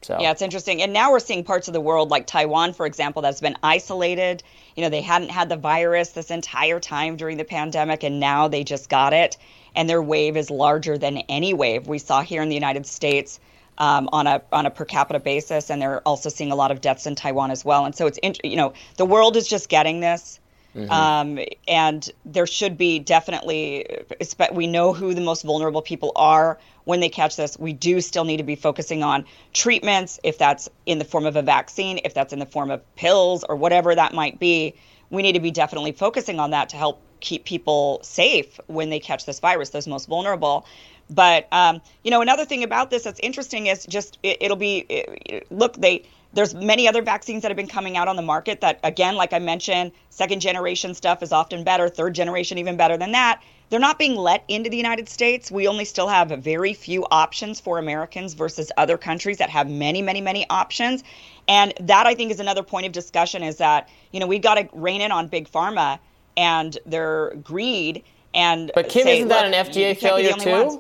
So 0.03 0.17
Yeah, 0.19 0.31
it's 0.31 0.41
interesting. 0.41 0.81
And 0.81 0.93
now 0.93 1.11
we're 1.11 1.19
seeing 1.19 1.43
parts 1.43 1.67
of 1.67 1.73
the 1.73 1.81
world, 1.81 2.09
like 2.09 2.27
Taiwan, 2.27 2.73
for 2.73 2.85
example, 2.85 3.21
that's 3.21 3.41
been 3.41 3.57
isolated. 3.63 4.43
You 4.75 4.83
know, 4.83 4.89
they 4.89 5.01
hadn't 5.01 5.29
had 5.29 5.49
the 5.49 5.57
virus 5.57 6.11
this 6.11 6.29
entire 6.29 6.79
time 6.79 7.17
during 7.17 7.37
the 7.37 7.43
pandemic, 7.43 8.03
and 8.03 8.19
now 8.19 8.47
they 8.47 8.63
just 8.63 8.89
got 8.89 9.13
it. 9.13 9.37
And 9.75 9.89
their 9.89 10.01
wave 10.01 10.37
is 10.37 10.49
larger 10.49 10.97
than 10.97 11.17
any 11.29 11.53
wave 11.53 11.87
we 11.87 11.97
saw 11.97 12.21
here 12.21 12.41
in 12.41 12.49
the 12.49 12.55
United 12.55 12.85
States 12.85 13.39
um, 13.79 14.09
on 14.11 14.27
a 14.27 14.41
on 14.51 14.65
a 14.65 14.71
per 14.71 14.85
capita 14.85 15.19
basis. 15.19 15.69
And 15.69 15.81
they're 15.81 16.01
also 16.01 16.29
seeing 16.29 16.51
a 16.51 16.55
lot 16.55 16.71
of 16.71 16.81
deaths 16.81 17.05
in 17.07 17.15
Taiwan 17.15 17.51
as 17.51 17.65
well. 17.65 17.85
And 17.85 17.95
so 17.95 18.05
it's, 18.07 18.19
int- 18.19 18.41
you 18.43 18.55
know, 18.55 18.73
the 18.97 19.05
world 19.05 19.35
is 19.35 19.47
just 19.47 19.69
getting 19.69 19.99
this. 19.99 20.39
Mm-hmm. 20.77 20.91
Um, 20.91 21.39
and 21.67 22.09
there 22.23 22.45
should 22.45 22.77
be 22.77 22.99
definitely, 22.99 24.05
we 24.53 24.67
know 24.67 24.93
who 24.93 25.13
the 25.13 25.21
most 25.21 25.41
vulnerable 25.41 25.81
people 25.81 26.11
are 26.15 26.59
when 26.83 26.99
they 26.99 27.09
catch 27.09 27.35
this. 27.35 27.57
We 27.57 27.73
do 27.73 27.99
still 27.99 28.23
need 28.23 28.37
to 28.37 28.43
be 28.43 28.55
focusing 28.55 29.01
on 29.01 29.25
treatments, 29.53 30.19
if 30.23 30.37
that's 30.37 30.69
in 30.85 30.99
the 30.99 31.05
form 31.05 31.25
of 31.25 31.35
a 31.35 31.41
vaccine, 31.41 31.99
if 32.05 32.13
that's 32.13 32.31
in 32.31 32.39
the 32.39 32.45
form 32.45 32.69
of 32.69 32.95
pills 32.95 33.43
or 33.43 33.55
whatever 33.55 33.95
that 33.95 34.13
might 34.13 34.39
be. 34.39 34.75
We 35.09 35.23
need 35.23 35.33
to 35.33 35.39
be 35.39 35.51
definitely 35.51 35.93
focusing 35.93 36.39
on 36.39 36.51
that 36.51 36.69
to 36.69 36.77
help 36.77 37.01
keep 37.19 37.45
people 37.45 37.99
safe 38.03 38.59
when 38.67 38.91
they 38.91 38.99
catch 38.99 39.25
this 39.25 39.39
virus, 39.39 39.69
those 39.69 39.87
most 39.87 40.07
vulnerable. 40.07 40.65
But 41.09 41.47
um, 41.51 41.81
you 42.03 42.11
know, 42.11 42.21
another 42.21 42.45
thing 42.45 42.63
about 42.63 42.91
this 42.91 43.03
that's 43.03 43.19
interesting 43.21 43.67
is 43.67 43.85
just 43.85 44.19
it, 44.21 44.37
it'll 44.41 44.57
be 44.57 44.79
it, 44.89 45.47
look 45.49 45.75
they 45.77 46.03
there's 46.37 46.53
many 46.53 46.87
other 46.87 47.01
vaccines 47.01 47.41
that 47.41 47.49
have 47.49 47.57
been 47.57 47.67
coming 47.67 47.97
out 47.97 48.07
on 48.07 48.15
the 48.15 48.21
market 48.21 48.61
that 48.61 48.79
again 48.83 49.15
like 49.15 49.33
i 49.33 49.39
mentioned 49.39 49.91
second 50.11 50.39
generation 50.39 50.93
stuff 50.93 51.23
is 51.23 51.33
often 51.33 51.63
better 51.63 51.89
third 51.89 52.13
generation 52.13 52.59
even 52.59 52.77
better 52.77 52.95
than 52.95 53.11
that 53.11 53.41
they're 53.69 53.79
not 53.79 53.97
being 53.97 54.15
let 54.15 54.43
into 54.47 54.69
the 54.69 54.77
united 54.77 55.09
states 55.09 55.49
we 55.51 55.67
only 55.67 55.83
still 55.83 56.07
have 56.07 56.29
very 56.29 56.73
few 56.73 57.03
options 57.09 57.59
for 57.59 57.79
americans 57.79 58.35
versus 58.35 58.71
other 58.77 58.97
countries 58.97 59.37
that 59.39 59.49
have 59.49 59.67
many 59.67 60.01
many 60.01 60.21
many 60.21 60.47
options 60.51 61.03
and 61.47 61.73
that 61.79 62.05
i 62.05 62.13
think 62.13 62.31
is 62.31 62.39
another 62.39 62.63
point 62.63 62.85
of 62.85 62.91
discussion 62.91 63.41
is 63.41 63.57
that 63.57 63.89
you 64.11 64.19
know 64.19 64.27
we've 64.27 64.43
got 64.43 64.55
to 64.55 64.69
rein 64.73 65.01
in 65.01 65.11
on 65.11 65.27
big 65.27 65.49
pharma 65.49 65.97
and 66.37 66.77
their 66.85 67.33
greed 67.43 68.03
and 68.35 68.71
But 68.75 68.89
Kim, 68.89 69.03
say, 69.03 69.17
isn't 69.17 69.29
that 69.29 69.45
an 69.45 69.53
FDA 69.53 69.97
can't 69.97 70.17
be 70.17 70.23
the 70.27 70.33
failure 70.33 70.33
too? 70.33 70.51
ones." 70.51 70.77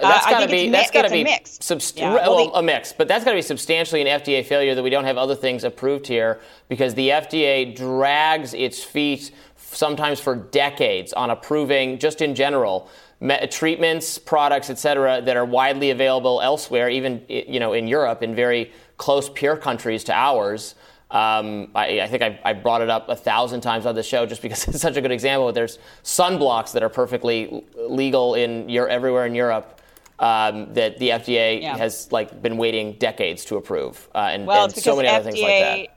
That's 0.00 0.26
got 0.26 0.40
to 0.40 0.48
be 0.48 0.70
that's 0.70 0.90
got 0.90 1.02
to 1.02 1.06
it's 1.06 1.12
a 1.12 1.16
be 1.16 1.24
mix. 1.24 1.58
subst- 1.58 1.98
Yeah, 1.98 2.14
well, 2.14 2.36
well, 2.36 2.46
the- 2.50 2.58
a 2.58 2.62
mix, 2.62 2.92
but 2.92 3.08
that's 3.08 3.24
got 3.24 3.30
to 3.32 3.36
be 3.36 3.42
substantially 3.42 4.00
an 4.00 4.06
FDA 4.20 4.44
failure 4.44 4.74
that 4.74 4.82
we 4.82 4.90
don't 4.90 5.04
have 5.04 5.16
other 5.16 5.34
things 5.34 5.64
approved 5.64 6.06
here 6.06 6.40
because 6.68 6.94
the 6.94 7.10
FDA 7.10 7.74
drags 7.76 8.54
its 8.54 8.82
feet 8.82 9.30
sometimes 9.56 10.20
for 10.20 10.36
decades 10.36 11.12
on 11.12 11.30
approving 11.30 11.98
just 11.98 12.22
in 12.22 12.34
general 12.34 12.88
me- 13.20 13.46
treatments, 13.50 14.18
products, 14.18 14.70
et 14.70 14.78
cetera, 14.78 15.20
that 15.22 15.36
are 15.36 15.44
widely 15.44 15.90
available 15.90 16.40
elsewhere, 16.40 16.88
even 16.88 17.22
you 17.28 17.60
know 17.60 17.72
in 17.72 17.86
Europe, 17.88 18.22
in 18.22 18.34
very 18.34 18.72
close 18.96 19.28
peer 19.28 19.56
countries 19.56 20.04
to 20.04 20.12
ours. 20.14 20.74
Um, 21.10 21.70
I, 21.76 22.00
I 22.00 22.08
think 22.08 22.22
I, 22.22 22.40
I 22.44 22.52
brought 22.54 22.80
it 22.82 22.90
up 22.90 23.08
a 23.08 23.14
thousand 23.14 23.60
times 23.60 23.86
on 23.86 23.94
the 23.94 24.02
show 24.02 24.26
just 24.26 24.42
because 24.42 24.66
it's 24.68 24.80
such 24.80 24.96
a 24.96 25.00
good 25.00 25.12
example. 25.12 25.52
There's 25.52 25.78
sunblocks 26.02 26.72
that 26.72 26.82
are 26.82 26.88
perfectly 26.88 27.64
legal 27.76 28.34
in 28.34 28.68
Europe, 28.68 28.90
everywhere 28.90 29.26
in 29.26 29.34
Europe 29.34 29.73
um, 30.18 30.72
that 30.74 30.98
the 30.98 31.10
FDA 31.10 31.60
Yeah. 31.62 31.76
has 31.76 32.10
like 32.12 32.40
been 32.42 32.56
waiting 32.56 32.92
decades 32.98 33.44
to 33.46 33.56
approve, 33.56 34.08
uh, 34.14 34.28
and, 34.32 34.46
Well, 34.46 34.64
and 34.64 34.72
it's 34.72 34.82
so 34.82 34.96
because 34.96 34.96
many 34.96 35.08
FDA, 35.08 35.14
other 35.16 35.30
things 35.32 35.42
like 35.42 35.88
that. 35.88 35.96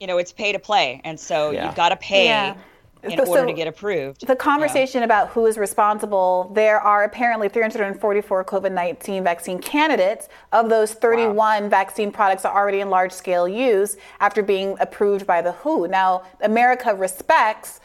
you 0.00 0.06
know, 0.06 0.18
it's 0.18 0.32
pay 0.32 0.52
to 0.52 0.58
play, 0.58 1.00
and 1.04 1.18
so 1.18 1.50
Yeah. 1.50 1.66
you've 1.66 1.74
got 1.74 1.90
to 1.90 1.96
pay 1.96 2.26
Yeah. 2.26 2.54
in 3.02 3.16
So- 3.16 3.26
order 3.30 3.46
to 3.46 3.52
get 3.52 3.68
approved. 3.68 4.26
The 4.26 4.34
conversation 4.34 5.02
about 5.04 5.28
who 5.28 5.46
is 5.46 5.56
responsible, 5.56 6.50
there 6.54 6.80
are 6.80 7.04
apparently 7.04 7.48
344 7.48 8.42
COVID 8.44 8.72
19 8.72 9.22
vaccine 9.22 9.60
candidates. 9.60 10.28
Of 10.52 10.68
those, 10.68 10.94
31 10.94 11.68
vaccine 11.68 12.10
products 12.10 12.44
are 12.44 12.52
already 12.56 12.80
in 12.80 12.90
large 12.90 13.12
scale 13.12 13.46
use 13.46 13.96
after 14.20 14.42
being 14.42 14.76
approved 14.80 15.26
by 15.28 15.42
the 15.42 15.52
WHO. 15.52 15.86
Now, 15.86 16.22
America 16.40 16.92
respects 16.94 17.80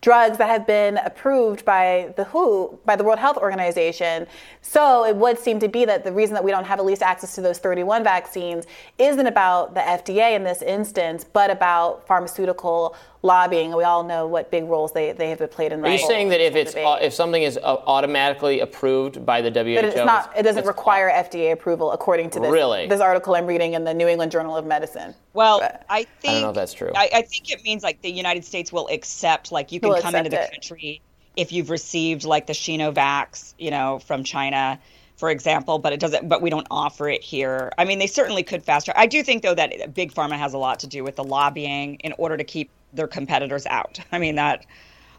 drugs 0.00 0.38
that 0.38 0.48
have 0.48 0.66
been 0.66 0.96
approved 0.98 1.64
by 1.64 2.12
the 2.16 2.24
WHO, 2.24 2.78
by 2.84 2.94
the 2.94 3.02
World 3.02 3.18
Health 3.18 3.36
Organization. 3.36 4.26
So 4.62 5.04
it 5.04 5.16
would 5.16 5.38
seem 5.38 5.58
to 5.60 5.68
be 5.68 5.84
that 5.86 6.04
the 6.04 6.12
reason 6.12 6.34
that 6.34 6.44
we 6.44 6.50
don't 6.50 6.64
have 6.64 6.78
at 6.78 6.84
least 6.84 7.02
access 7.02 7.34
to 7.34 7.40
those 7.40 7.58
31 7.58 8.04
vaccines 8.04 8.66
isn't 8.98 9.26
about 9.26 9.74
the 9.74 9.80
FDA 9.80 10.36
in 10.36 10.44
this 10.44 10.62
instance, 10.62 11.24
but 11.24 11.50
about 11.50 12.06
pharmaceutical 12.06 12.94
lobbying. 13.22 13.74
We 13.76 13.84
all 13.84 14.04
know 14.04 14.26
what 14.26 14.50
big 14.50 14.64
roles 14.64 14.92
they, 14.92 15.12
they 15.12 15.30
have 15.30 15.50
played 15.50 15.72
in 15.72 15.80
Are 15.80 15.82
that. 15.82 15.92
you 16.00 16.06
saying 16.06 16.28
that 16.30 16.40
if 16.40 16.54
it's 16.54 16.72
debate. 16.72 17.02
if 17.02 17.12
something 17.12 17.42
is 17.42 17.56
uh, 17.56 17.60
automatically 17.86 18.60
approved 18.60 19.24
by 19.26 19.40
the 19.42 19.50
WHO, 19.50 19.74
But 19.76 19.84
it's 19.84 19.96
not. 19.96 20.32
It 20.36 20.42
doesn't 20.42 20.58
it's- 20.60 20.66
require 20.66 21.10
FDA 21.10 21.52
approval, 21.52 21.92
according 21.92 22.30
to 22.30 22.40
this 22.40 22.50
Really? 22.50 22.86
this 22.86 23.00
article 23.00 23.34
I'm 23.34 23.46
reading 23.46 23.74
in 23.74 23.84
the 23.84 23.94
New 23.94 24.08
England 24.08 24.32
Journal 24.32 24.56
of 24.56 24.66
Medicine. 24.66 25.14
Well, 25.34 25.60
I 25.88 26.04
think 26.20 26.30
I 26.30 26.32
don't 26.34 26.42
know 26.42 26.48
if 26.50 26.54
that's 26.54 26.72
true. 26.74 26.92
I, 26.94 27.08
I 27.14 27.22
think 27.22 27.50
it 27.50 27.62
means 27.64 27.82
like 27.82 28.00
the 28.02 28.10
United 28.10 28.44
States 28.44 28.72
will 28.72 28.88
accept, 28.88 29.52
like 29.52 29.72
you 29.72 29.80
can 29.80 29.90
Will 29.90 30.00
come 30.00 30.14
into 30.14 30.30
the 30.30 30.42
it. 30.42 30.52
country 30.52 31.00
if 31.36 31.52
you've 31.52 31.70
received 31.70 32.24
like 32.24 32.46
the 32.48 32.52
Shinovax, 32.52 33.54
you 33.58 33.70
know, 33.70 34.00
from 34.00 34.24
China, 34.24 34.78
for 35.16 35.30
example, 35.30 35.78
but 35.78 35.92
it 35.92 36.00
doesn't. 36.00 36.28
But 36.28 36.42
we 36.42 36.50
don't 36.50 36.66
offer 36.70 37.08
it 37.08 37.22
here. 37.22 37.72
I 37.78 37.84
mean, 37.84 37.98
they 37.98 38.06
certainly 38.08 38.42
could 38.42 38.62
faster. 38.64 38.92
I 38.96 39.06
do 39.06 39.22
think 39.22 39.42
though 39.42 39.54
that 39.54 39.94
big 39.94 40.12
pharma 40.12 40.36
has 40.38 40.54
a 40.54 40.58
lot 40.58 40.80
to 40.80 40.86
do 40.86 41.04
with 41.04 41.16
the 41.16 41.24
lobbying 41.24 41.96
in 41.96 42.12
order 42.18 42.36
to 42.36 42.44
keep 42.44 42.70
their 42.92 43.06
competitors 43.06 43.66
out. 43.66 43.98
I 44.12 44.18
mean 44.18 44.36
that 44.36 44.66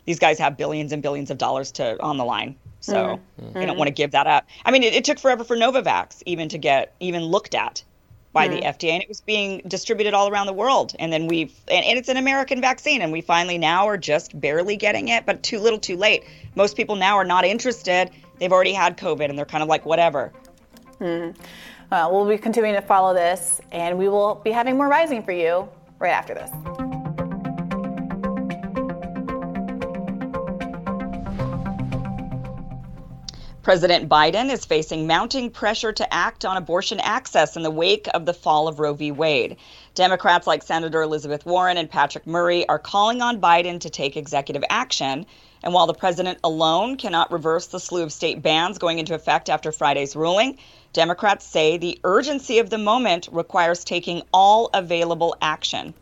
these 0.06 0.20
guys 0.20 0.40
have 0.40 0.58
billions 0.58 0.92
and 0.92 1.04
billions 1.04 1.30
of 1.30 1.38
dollars 1.38 1.72
to 1.74 2.02
on 2.02 2.18
the 2.18 2.26
line. 2.26 2.56
So 2.80 3.20
Mhm. 3.42 3.54
they 3.54 3.66
don't 3.66 3.76
Mhm. 3.76 3.78
want 3.80 3.88
to 3.90 3.94
give 3.94 4.12
that 4.12 4.26
up. 4.28 4.46
I 4.66 4.72
mean, 4.72 4.84
it, 4.84 4.94
it 4.94 5.04
took 5.04 5.20
forever 5.20 5.44
for 5.44 5.56
Novavax 5.58 6.24
even 6.26 6.50
to 6.50 6.58
get 6.58 6.94
even 7.00 7.24
looked 7.24 7.54
at 7.54 7.84
by 8.32 8.48
the 8.48 8.58
Mhm. 8.62 8.66
FDA, 8.68 8.90
and 8.92 9.02
it 9.04 9.10
was 9.10 9.22
being 9.22 9.62
distributed 9.68 10.14
all 10.14 10.30
around 10.30 10.46
the 10.48 10.54
world. 10.54 10.96
And 11.00 11.12
then 11.12 11.28
we've, 11.28 11.52
and, 11.68 11.84
and 11.84 11.98
it's 11.98 12.10
an 12.10 12.18
American 12.18 12.62
vaccine, 12.62 13.02
and 13.02 13.12
we 13.12 13.22
finally 13.22 13.58
now 13.58 13.88
are 13.88 13.98
just 13.98 14.40
barely 14.40 14.78
getting 14.78 15.08
it, 15.10 15.26
but 15.26 15.42
too 15.44 15.60
little, 15.60 15.80
too 15.80 15.98
late. 15.98 16.24
Most 16.56 16.78
people 16.78 16.96
now 16.96 17.16
are 17.18 17.26
not 17.26 17.44
interested. 17.44 18.12
They've 18.40 18.52
already 18.52 18.74
had 18.74 18.98
COVID, 18.98 19.30
and 19.30 19.38
they're 19.38 19.46
kind 19.46 19.64
of 19.64 19.68
like, 19.68 19.84
whatever. 19.86 20.32
Hmm. 21.00 21.32
Uh, 21.92 22.08
we'll 22.12 22.26
be 22.28 22.38
continuing 22.38 22.76
to 22.76 22.82
follow 22.82 23.16
this, 23.16 23.62
and 23.72 23.98
we 23.98 24.08
will 24.10 24.36
be 24.36 24.52
having 24.52 24.78
more 24.78 24.88
rising 24.88 25.24
for 25.24 25.32
you 25.32 25.68
right 25.98 26.12
after 26.14 26.36
this. 26.36 26.52
President 33.70 34.10
Biden 34.10 34.52
is 34.52 34.66
facing 34.66 35.06
mounting 35.06 35.52
pressure 35.52 35.94
to 35.94 36.12
act 36.12 36.44
on 36.44 36.58
abortion 36.58 37.00
access 37.02 37.56
in 37.56 37.62
the 37.62 37.70
wake 37.70 38.08
of 38.16 38.26
the 38.26 38.34
fall 38.34 38.68
of 38.68 38.80
Roe 38.80 38.96
v. 38.96 39.12
Wade. 39.12 39.58
Democrats 39.94 40.48
like 40.48 40.64
Senator 40.64 41.04
Elizabeth 41.04 41.46
Warren 41.46 41.78
and 41.78 41.88
Patty 41.88 42.20
Murray 42.26 42.68
are 42.68 42.80
calling 42.80 43.22
on 43.22 43.40
Biden 43.40 43.80
to 43.82 43.92
take 43.92 44.18
executive 44.18 44.64
action. 44.72 45.24
And 45.62 45.72
while 45.72 45.86
the 45.86 45.94
president 45.94 46.40
alone 46.44 46.98
cannot 46.98 47.32
reverse 47.32 47.68
the 47.68 47.80
slew 47.80 48.02
of 48.02 48.12
state 48.12 48.42
bans 48.42 48.80
going 48.80 48.98
into 48.98 49.14
effect 49.14 49.52
after 49.52 49.72
Friday's 49.72 50.16
ruling, 50.16 50.58
Democrats 50.92 51.46
say 51.46 51.78
the 51.78 52.00
urgency 52.04 52.58
of 52.58 52.72
the 52.72 52.80
moment 52.80 53.30
requires 53.32 53.84
taking 53.84 54.24
all 54.34 54.72
available 54.74 55.36
action. 55.44 55.94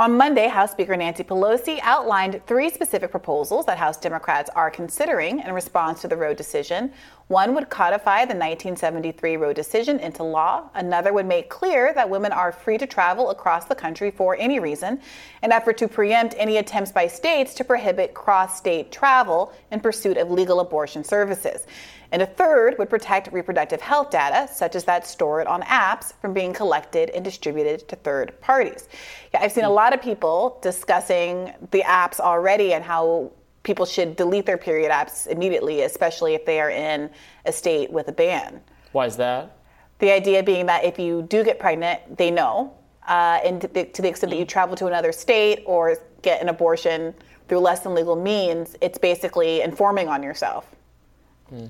On 0.00 0.16
Monday, 0.16 0.48
House 0.48 0.70
Speaker 0.70 0.96
Nancy 0.96 1.22
Pelosi 1.22 1.78
outlined 1.82 2.40
three 2.46 2.70
specific 2.70 3.10
proposals 3.10 3.66
that 3.66 3.76
House 3.76 3.98
Democrats 3.98 4.48
are 4.56 4.70
considering 4.70 5.40
in 5.40 5.52
response 5.52 6.00
to 6.00 6.08
the 6.08 6.16
Roe 6.16 6.32
decision. 6.32 6.90
One 7.30 7.54
would 7.54 7.70
codify 7.70 8.22
the 8.22 8.34
1973 8.34 9.36
Roe 9.36 9.52
decision 9.52 10.00
into 10.00 10.24
law. 10.24 10.68
Another 10.74 11.12
would 11.12 11.26
make 11.26 11.48
clear 11.48 11.94
that 11.94 12.10
women 12.10 12.32
are 12.32 12.50
free 12.50 12.76
to 12.76 12.88
travel 12.88 13.30
across 13.30 13.66
the 13.66 13.74
country 13.76 14.10
for 14.10 14.36
any 14.36 14.58
reason, 14.58 15.00
an 15.42 15.52
effort 15.52 15.78
to 15.78 15.86
preempt 15.86 16.34
any 16.36 16.56
attempts 16.56 16.90
by 16.90 17.06
states 17.06 17.54
to 17.54 17.62
prohibit 17.62 18.14
cross 18.14 18.58
state 18.58 18.90
travel 18.90 19.52
in 19.70 19.78
pursuit 19.78 20.16
of 20.16 20.28
legal 20.28 20.58
abortion 20.58 21.04
services. 21.04 21.68
And 22.10 22.20
a 22.20 22.26
third 22.26 22.76
would 22.80 22.90
protect 22.90 23.32
reproductive 23.32 23.80
health 23.80 24.10
data, 24.10 24.52
such 24.52 24.74
as 24.74 24.82
that 24.86 25.06
stored 25.06 25.46
on 25.46 25.62
apps, 25.62 26.12
from 26.20 26.32
being 26.32 26.52
collected 26.52 27.10
and 27.10 27.24
distributed 27.24 27.86
to 27.90 27.94
third 27.94 28.40
parties. 28.40 28.88
Yeah, 29.32 29.42
I've 29.42 29.52
seen 29.52 29.62
a 29.62 29.70
lot 29.70 29.94
of 29.94 30.02
people 30.02 30.58
discussing 30.62 31.52
the 31.70 31.82
apps 31.82 32.18
already 32.18 32.74
and 32.74 32.82
how 32.82 33.30
people 33.62 33.84
should 33.86 34.16
delete 34.16 34.46
their 34.46 34.58
period 34.58 34.90
apps 34.90 35.26
immediately, 35.26 35.82
especially 35.82 36.34
if 36.34 36.44
they 36.46 36.60
are 36.60 36.70
in 36.70 37.10
a 37.44 37.52
state 37.52 37.90
with 37.90 38.08
a 38.08 38.12
ban. 38.12 38.60
Why 38.92 39.06
is 39.06 39.16
that? 39.16 39.56
The 39.98 40.10
idea 40.10 40.42
being 40.42 40.66
that 40.66 40.84
if 40.84 40.98
you 40.98 41.22
do 41.22 41.44
get 41.44 41.58
pregnant, 41.58 42.16
they 42.16 42.30
know. 42.30 42.74
Uh, 43.06 43.40
and 43.44 43.60
to 43.60 43.68
the, 43.68 43.84
to 43.84 44.02
the 44.02 44.08
extent 44.08 44.30
that 44.30 44.38
you 44.38 44.44
travel 44.44 44.76
to 44.76 44.86
another 44.86 45.12
state 45.12 45.62
or 45.66 45.96
get 46.22 46.40
an 46.40 46.48
abortion 46.48 47.14
through 47.48 47.58
less 47.58 47.80
than 47.80 47.94
legal 47.94 48.16
means, 48.16 48.76
it's 48.80 48.98
basically 48.98 49.62
informing 49.62 50.08
on 50.08 50.22
yourself. 50.22 50.66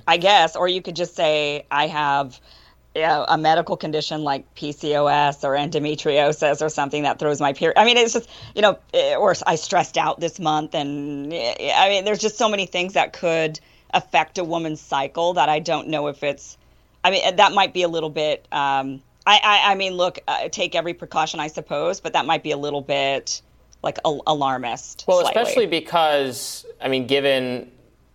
I 0.06 0.18
guess, 0.18 0.56
or 0.56 0.68
you 0.68 0.82
could 0.82 0.96
just 0.96 1.16
say, 1.16 1.64
I 1.70 1.86
have 1.86 2.38
know, 2.94 3.24
a 3.28 3.38
medical 3.38 3.76
condition 3.76 4.24
like 4.24 4.52
PCOS 4.54 5.44
or 5.44 5.52
endometriosis 5.52 6.60
or 6.60 6.68
something 6.68 7.04
that 7.04 7.18
throws 7.18 7.40
my 7.40 7.52
period. 7.52 7.78
I 7.78 7.84
mean, 7.84 7.96
it's 7.96 8.12
just, 8.12 8.28
you 8.54 8.62
know, 8.62 8.78
eh, 8.92 9.14
or 9.14 9.34
I 9.46 9.54
stressed 9.56 9.96
out 9.96 10.20
this 10.20 10.40
month. 10.40 10.74
And 10.74 11.32
eh, 11.32 11.72
I 11.74 11.88
mean, 11.88 12.04
there's 12.04 12.18
just 12.18 12.36
so 12.36 12.48
many 12.48 12.66
things 12.66 12.94
that 12.94 13.12
could 13.12 13.60
affect 13.92 14.38
a 14.38 14.44
woman's 14.44 14.80
cycle 14.80 15.34
that 15.34 15.48
I 15.48 15.60
don't 15.60 15.88
know 15.88 16.08
if 16.08 16.22
it's, 16.22 16.56
I 17.04 17.10
mean, 17.10 17.36
that 17.36 17.52
might 17.52 17.72
be 17.72 17.82
a 17.82 17.88
little 17.88 18.10
bit, 18.10 18.46
um, 18.52 19.02
I, 19.26 19.40
I, 19.42 19.72
I 19.72 19.74
mean, 19.74 19.94
look, 19.94 20.18
uh, 20.26 20.48
take 20.48 20.74
every 20.74 20.94
precaution, 20.94 21.40
I 21.40 21.48
suppose, 21.48 22.00
but 22.00 22.14
that 22.14 22.26
might 22.26 22.42
be 22.42 22.50
a 22.50 22.56
little 22.56 22.80
bit 22.80 23.42
like 23.82 23.98
al- 24.04 24.22
alarmist. 24.26 25.04
Well, 25.06 25.20
slightly. 25.20 25.42
especially 25.42 25.66
because 25.66 26.66
I 26.80 26.88
mean, 26.88 27.06
given 27.06 27.70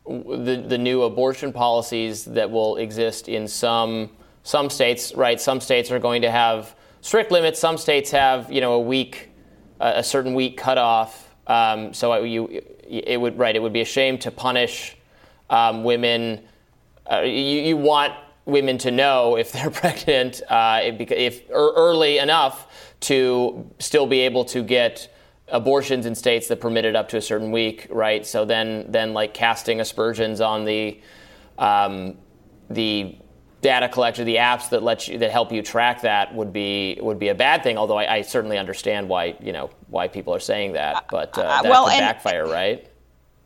the 0.06 0.64
the 0.68 0.78
new 0.78 1.04
abortion 1.04 1.54
policies 1.54 2.26
that 2.26 2.52
will 2.52 2.78
exist 2.78 3.28
in 3.28 3.48
some 3.48 4.10
some 4.46 4.70
states, 4.70 5.14
right? 5.16 5.42
Some 5.42 5.60
states 5.60 5.90
are 5.90 5.98
going 5.98 6.22
to 6.22 6.30
have 6.30 6.76
strict 7.02 7.32
limits. 7.32 7.60
Some 7.60 7.78
states 7.80 8.12
have 8.12 8.52
you 8.52 8.62
know 8.62 8.74
a 8.74 8.80
week, 8.80 9.32
uh, 9.82 9.94
a 9.96 10.04
certain 10.04 10.36
week 10.36 10.56
cutoff. 10.56 11.36
Um, 11.48 11.94
so 11.94 12.12
I- 12.12 12.20
you, 12.20 12.62
it 12.88 13.20
would 13.20 13.38
right. 13.40 13.56
It 13.56 13.62
would 13.62 13.74
be 13.74 13.82
a 13.82 13.86
shame 13.86 14.20
to 14.20 14.30
punish 14.30 14.96
um, 15.50 15.84
women. 15.84 16.44
Uh, 17.12 17.22
you, 17.22 17.62
you 17.62 17.76
want 17.76 18.14
women 18.46 18.78
to 18.78 18.92
know 18.92 19.36
if 19.36 19.52
they're 19.52 19.70
pregnant, 19.84 20.44
uh, 20.48 20.82
if, 20.84 21.12
if 21.12 21.42
early 21.50 22.20
enough 22.20 22.94
to 23.00 23.70
still 23.80 24.06
be 24.06 24.20
able 24.22 24.46
to 24.46 24.62
get 24.62 25.12
abortions 25.48 26.06
in 26.06 26.14
states 26.14 26.48
that 26.50 26.62
permit 26.62 26.86
it 26.86 26.96
up 26.96 27.10
to 27.10 27.18
a 27.18 27.22
certain 27.22 27.52
week, 27.52 27.88
right? 27.90 28.26
So 28.28 28.46
then, 28.46 28.86
then 28.90 29.14
like 29.14 29.34
casting 29.34 29.80
aspersions 29.82 30.40
on 30.40 30.66
the 30.66 31.00
um, 31.58 32.18
the 32.70 33.16
data 33.66 33.90
collector, 33.90 34.24
the 34.24 34.36
apps 34.36 34.70
that 34.70 34.84
let 34.84 35.08
you 35.08 35.18
that 35.18 35.32
help 35.32 35.52
you 35.52 35.64
track 35.64 36.02
that 36.02 36.34
would 36.36 36.54
be 36.54 37.00
would 37.02 37.18
be 37.18 37.30
a 37.30 37.36
bad 37.36 37.64
thing. 37.64 37.78
Although 37.78 37.98
I, 37.98 38.18
I 38.18 38.22
certainly 38.22 38.58
understand 38.58 39.10
why 39.10 39.36
you 39.42 39.52
know 39.52 39.72
why 39.88 40.08
people 40.08 40.34
are 40.36 40.40
saying 40.40 40.74
that, 40.74 41.08
but 41.10 41.38
uh, 41.38 41.42
that 41.42 41.66
well, 41.66 41.86
could 41.86 42.00
backfire, 42.00 42.46
right? 42.46 42.88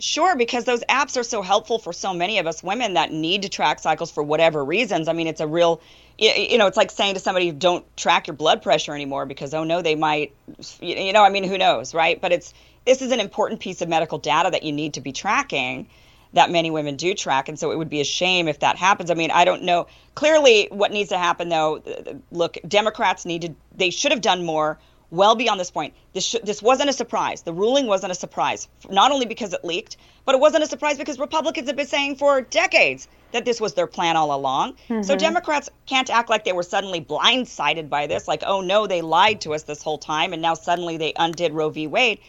Sure, 0.01 0.35
because 0.35 0.63
those 0.63 0.81
apps 0.85 1.17
are 1.17 1.23
so 1.23 1.41
helpful 1.41 1.77
for 1.77 1.91
so 1.91 2.13
many 2.13 2.37
of 2.39 2.47
us 2.47 2.63
women 2.63 2.93
that 2.93 3.11
need 3.11 3.41
to 3.41 3.49
track 3.49 3.79
cycles 3.79 4.11
for 4.11 4.23
whatever 4.23 4.63
reasons. 4.63 5.09
I 5.09 5.13
mean, 5.13 5.27
it's 5.27 5.41
a 5.41 5.47
real, 5.47 5.81
you 6.17 6.57
know, 6.57 6.67
it's 6.67 6.77
like 6.77 6.89
saying 6.89 7.15
to 7.15 7.19
somebody, 7.19 7.51
don't 7.51 7.85
track 7.97 8.27
your 8.27 8.35
blood 8.35 8.61
pressure 8.61 8.95
anymore 8.95 9.25
because, 9.25 9.53
oh 9.53 9.65
no, 9.65 9.81
they 9.81 9.95
might, 9.95 10.33
you 10.79 11.11
know, 11.11 11.21
I 11.21 11.29
mean, 11.29 11.43
who 11.43 11.57
knows, 11.57 11.93
right? 11.93 12.19
But 12.21 12.31
it's, 12.31 12.53
this 12.85 13.01
is 13.01 13.11
an 13.11 13.19
important 13.19 13.59
piece 13.59 13.81
of 13.81 13.89
medical 13.89 14.19
data 14.19 14.49
that 14.51 14.63
you 14.63 14.71
need 14.71 14.93
to 14.93 15.01
be 15.01 15.11
tracking 15.11 15.89
that 16.33 16.51
many 16.51 16.69
women 16.69 16.95
do 16.95 17.13
track. 17.13 17.49
And 17.49 17.57
so 17.57 17.71
it 17.71 17.77
would 17.77 17.89
be 17.89 18.01
a 18.01 18.05
shame 18.05 18.47
if 18.47 18.59
that 18.59 18.77
happens. 18.77 19.09
I 19.09 19.15
mean, 19.15 19.31
I 19.31 19.45
don't 19.45 19.63
know. 19.63 19.87
Clearly, 20.15 20.67
what 20.71 20.91
needs 20.91 21.09
to 21.09 21.17
happen 21.17 21.49
though, 21.49 21.79
th- 21.79 22.03
th- 22.03 22.17
look, 22.31 22.57
Democrats 22.67 23.25
needed, 23.25 23.55
they 23.75 23.89
should 23.89 24.11
have 24.11 24.21
done 24.21 24.45
more 24.45 24.77
well 25.11 25.33
beyond 25.35 25.59
this 25.59 25.71
point. 25.71 25.95
This 26.13 26.23
sh- 26.23 26.35
this 26.43 26.61
wasn't 26.61 26.89
a 26.89 26.93
surprise. 26.93 27.41
The 27.41 27.53
ruling 27.53 27.87
wasn't 27.87 28.11
a 28.11 28.15
surprise, 28.15 28.67
not 28.91 29.11
only 29.11 29.25
because 29.25 29.53
it 29.53 29.65
leaked, 29.65 29.97
but 30.23 30.35
it 30.35 30.41
wasn't 30.41 30.63
a 30.63 30.67
surprise 30.67 30.99
because 30.99 31.17
Republicans 31.17 31.67
have 31.67 31.75
been 31.75 31.87
saying 31.87 32.17
for 32.17 32.41
decades 32.41 33.07
that 33.31 33.43
this 33.43 33.59
was 33.59 33.73
their 33.73 33.87
plan 33.87 34.15
all 34.17 34.31
along. 34.35 34.75
So 34.87 35.15
Mhm. 35.15 35.17
Democrats 35.17 35.69
can't 35.87 36.11
act 36.11 36.29
like 36.29 36.43
they 36.43 36.53
were 36.53 36.61
suddenly 36.61 37.01
blindsided 37.01 37.89
by 37.89 38.05
this, 38.05 38.27
like, 38.27 38.43
oh 38.45 38.61
no, 38.61 38.85
they 38.85 39.01
lied 39.01 39.41
to 39.41 39.55
us 39.55 39.63
this 39.63 39.81
whole 39.81 39.97
time, 39.97 40.31
and 40.33 40.41
now 40.43 40.53
suddenly 40.53 40.97
they 40.97 41.13
undid 41.15 41.53
Roe 41.53 41.69
v. 41.69 41.87
Wade. 41.87 42.19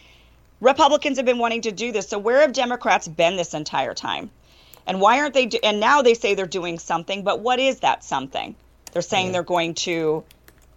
Republicans 0.61 1.17
have 1.17 1.25
been 1.25 1.39
wanting 1.39 1.61
to 1.61 1.71
do 1.71 1.91
this. 1.91 2.07
So 2.07 2.17
where 2.17 2.41
have 2.41 2.53
Democrats 2.53 3.07
been 3.07 3.35
this 3.35 3.53
entire 3.53 3.93
time? 3.93 4.29
And 4.87 5.01
why 5.01 5.19
aren't 5.19 5.33
they? 5.33 5.47
Do- 5.47 5.59
and 5.63 5.79
now 5.79 6.01
they 6.01 6.13
say 6.13 6.33
they're 6.35 6.45
doing 6.47 6.79
something, 6.79 7.23
but 7.23 7.41
what 7.41 7.59
is 7.59 7.81
that 7.81 8.03
something? 8.03 8.55
They're 8.93 9.01
saying 9.01 9.31
they're 9.31 9.43
going 9.43 9.73
to, 9.75 10.23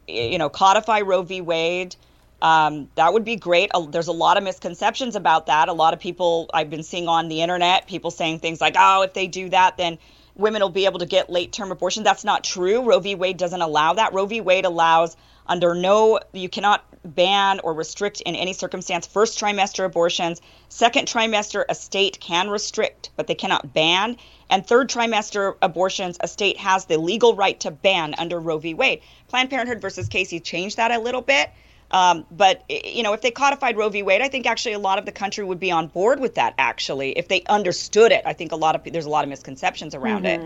you 0.08 0.38
know, 0.38 0.48
codify 0.48 1.00
Roe 1.00 1.22
v. 1.22 1.40
Wade, 1.40 1.96
Um, 2.42 2.88
that 2.96 3.12
would 3.12 3.24
be 3.24 3.36
great. 3.36 3.70
Uh, 3.72 3.86
There's 3.86 4.08
a 4.08 4.12
lot 4.12 4.36
of 4.36 4.44
misconceptions 4.44 5.16
about 5.16 5.46
that. 5.46 5.68
A 5.68 5.72
lot 5.72 5.94
of 5.94 6.00
people 6.00 6.50
I've 6.52 6.68
been 6.68 6.82
seeing 6.82 7.08
on 7.08 7.28
the 7.28 7.40
internet, 7.40 7.86
people 7.86 8.10
saying 8.10 8.40
things 8.40 8.60
like, 8.60 8.76
oh, 8.78 9.02
if 9.02 9.14
they 9.14 9.26
do 9.26 9.48
that, 9.50 9.76
then 9.78 9.98
women 10.36 10.60
will 10.60 10.68
be 10.68 10.84
able 10.84 10.98
to 10.98 11.06
get 11.06 11.30
late 11.30 11.52
term 11.52 11.72
abortion. 11.72 12.02
That's 12.02 12.24
not 12.24 12.44
true. 12.44 12.82
Roe 12.82 13.00
v. 13.00 13.14
Wade 13.14 13.38
doesn't 13.38 13.62
allow 13.62 13.94
that. 13.94 14.12
Roe 14.12 14.26
v. 14.26 14.40
Wade 14.42 14.66
allows 14.66 15.16
under 15.46 15.74
no, 15.74 16.20
you 16.32 16.48
cannot 16.48 16.84
ban 17.04 17.60
or 17.60 17.74
restrict 17.74 18.20
in 18.22 18.34
any 18.34 18.52
circumstance 18.52 19.06
first 19.06 19.38
trimester 19.38 19.84
abortions. 19.84 20.40
Second 20.68 21.06
trimester, 21.06 21.64
a 21.68 21.74
state 21.74 22.18
can 22.20 22.48
restrict, 22.48 23.10
but 23.16 23.26
they 23.26 23.34
cannot 23.34 23.74
ban. 23.74 24.16
And 24.48 24.66
third 24.66 24.88
trimester 24.88 25.56
abortions, 25.60 26.16
a 26.20 26.28
state 26.28 26.58
has 26.58 26.86
the 26.86 26.98
legal 26.98 27.34
right 27.34 27.58
to 27.60 27.70
ban 27.70 28.14
under 28.16 28.38
Roe 28.38 28.58
v. 28.58 28.74
Wade. 28.74 29.00
Planned 29.28 29.50
Parenthood 29.50 29.80
versus 29.80 30.08
Casey 30.08 30.40
changed 30.40 30.76
that 30.76 30.90
a 30.90 30.98
little 30.98 31.22
bit. 31.22 31.50
Um, 31.90 32.24
but 32.30 32.64
you 32.68 33.02
know, 33.02 33.12
if 33.12 33.20
they 33.20 33.30
codified 33.30 33.76
Roe 33.76 33.88
v. 33.88 34.02
Wade, 34.02 34.22
I 34.22 34.28
think 34.28 34.46
actually 34.46 34.72
a 34.72 34.78
lot 34.78 34.98
of 34.98 35.04
the 35.04 35.12
country 35.12 35.44
would 35.44 35.60
be 35.60 35.70
on 35.70 35.88
board 35.88 36.18
with 36.18 36.34
that. 36.36 36.54
Actually, 36.58 37.12
if 37.18 37.28
they 37.28 37.42
understood 37.44 38.10
it, 38.10 38.22
I 38.24 38.32
think 38.32 38.52
a 38.52 38.56
lot 38.56 38.74
of 38.74 38.92
there's 38.92 39.06
a 39.06 39.10
lot 39.10 39.24
of 39.24 39.30
misconceptions 39.30 39.94
around 39.94 40.24
it. 40.26 40.40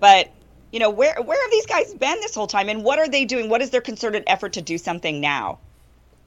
But 0.00 0.32
you 0.74 0.80
know, 0.80 0.90
where 0.90 1.14
where 1.22 1.40
have 1.40 1.50
these 1.52 1.66
guys 1.66 1.94
been 1.94 2.20
this 2.20 2.34
whole 2.34 2.48
time, 2.48 2.68
and 2.68 2.82
what 2.82 2.98
are 2.98 3.08
they 3.08 3.24
doing? 3.24 3.48
What 3.48 3.62
is 3.62 3.70
their 3.70 3.80
concerted 3.80 4.24
effort 4.26 4.54
to 4.54 4.60
do 4.60 4.76
something 4.76 5.20
now? 5.20 5.60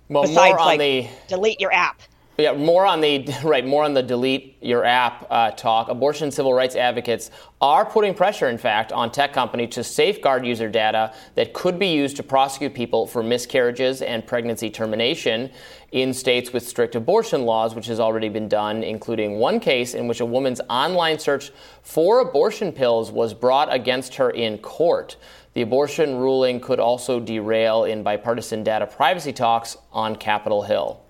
Well, 0.08 0.24
besides 0.24 0.56
like 0.56 0.80
the 0.80 1.10
delete 1.28 1.60
your 1.60 1.74
app. 1.74 2.02
Yeah, 2.38 2.54
more 2.54 2.86
on 2.86 3.02
the 3.02 3.28
right, 3.44 3.66
more 3.66 3.84
on 3.84 3.96
the 3.96 4.04
delete 4.04 4.58
your 4.62 4.86
app 4.86 5.26
uh, 5.32 5.50
talk. 5.52 5.90
Abortion 5.90 6.30
civil 6.30 6.54
rights 6.54 6.76
advocates 6.76 7.32
are 7.62 7.84
putting 7.84 8.14
pressure, 8.14 8.48
in 8.48 8.60
fact, 8.60 8.92
on 8.92 9.12
tech 9.12 9.34
companies 9.34 9.74
to 9.74 9.84
safeguard 9.84 10.46
user 10.46 10.70
data 10.70 11.16
that 11.34 11.54
could 11.54 11.80
be 11.80 11.88
used 11.88 12.16
to 12.18 12.22
prosecute 12.22 12.76
people 12.76 13.08
for 13.08 13.24
miscarriages 13.24 14.04
and 14.04 14.28
pregnancy 14.28 14.70
termination 14.70 15.50
in 15.94 16.14
states 16.14 16.54
with 16.54 16.68
strict 16.68 16.94
abortion 16.94 17.42
laws, 17.42 17.74
which 17.74 17.88
has 17.88 18.00
already 18.00 18.30
been 18.30 18.48
done, 18.48 18.84
including 18.84 19.40
one 19.40 19.60
case 19.60 19.96
in 19.96 20.08
which 20.08 20.20
a 20.20 20.26
woman's 20.26 20.62
online 20.70 21.18
search 21.18 21.50
for 21.82 22.20
abortion 22.20 22.72
pills 22.72 23.12
was 23.12 23.34
brought 23.34 23.74
against 23.74 24.14
her 24.14 24.30
in 24.30 24.60
court. 24.60 25.16
The 25.56 25.64
abortion 25.64 26.18
ruling 26.18 26.60
could 26.60 26.80
also 26.80 27.20
derail 27.20 27.86
in 27.86 28.04
bipartisan 28.04 28.64
data 28.64 28.86
privacy 28.86 29.34
talks 29.34 29.76
on 29.92 30.16
Capitol 30.16 30.62
Hill. 30.62 31.02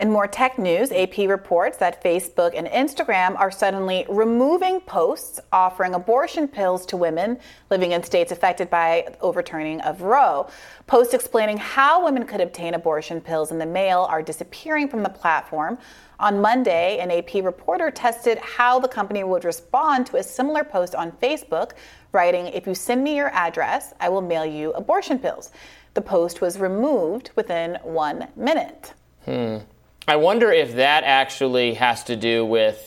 In 0.00 0.10
more 0.10 0.26
tech 0.26 0.58
news, 0.58 0.92
AP 0.92 1.18
reports 1.28 1.76
that 1.76 2.02
Facebook 2.02 2.54
and 2.56 2.66
Instagram 2.68 3.38
are 3.38 3.50
suddenly 3.50 4.06
removing 4.08 4.80
posts 4.80 5.40
offering 5.52 5.92
abortion 5.92 6.48
pills 6.48 6.86
to 6.86 6.96
women 6.96 7.38
living 7.68 7.92
in 7.92 8.02
states 8.02 8.32
affected 8.32 8.70
by 8.70 9.14
overturning 9.20 9.82
of 9.82 10.00
Roe. 10.00 10.48
Posts 10.86 11.12
explaining 11.12 11.58
how 11.58 12.02
women 12.02 12.24
could 12.24 12.40
obtain 12.40 12.72
abortion 12.72 13.20
pills 13.20 13.50
in 13.50 13.58
the 13.58 13.66
mail 13.66 14.06
are 14.08 14.22
disappearing 14.22 14.88
from 14.88 15.02
the 15.02 15.10
platform. 15.10 15.76
On 16.18 16.40
Monday, 16.40 16.98
an 17.00 17.10
AP 17.10 17.44
reporter 17.44 17.90
tested 17.90 18.38
how 18.38 18.80
the 18.80 18.88
company 18.88 19.22
would 19.22 19.44
respond 19.44 20.06
to 20.06 20.16
a 20.16 20.22
similar 20.22 20.64
post 20.64 20.94
on 20.94 21.12
Facebook, 21.12 21.72
writing, 22.12 22.46
If 22.46 22.66
you 22.66 22.74
send 22.74 23.04
me 23.04 23.16
your 23.16 23.28
address, 23.34 23.92
I 24.00 24.08
will 24.08 24.22
mail 24.22 24.46
you 24.46 24.72
abortion 24.72 25.18
pills. 25.18 25.50
The 25.92 26.00
post 26.00 26.40
was 26.40 26.58
removed 26.58 27.32
within 27.36 27.76
one 27.82 28.28
minute. 28.34 28.94
Hmm. 29.26 29.58
I 30.08 30.16
wonder 30.16 30.50
if 30.50 30.76
that 30.76 31.04
actually 31.04 31.74
has 31.74 32.04
to 32.04 32.16
do 32.16 32.44
with. 32.44 32.86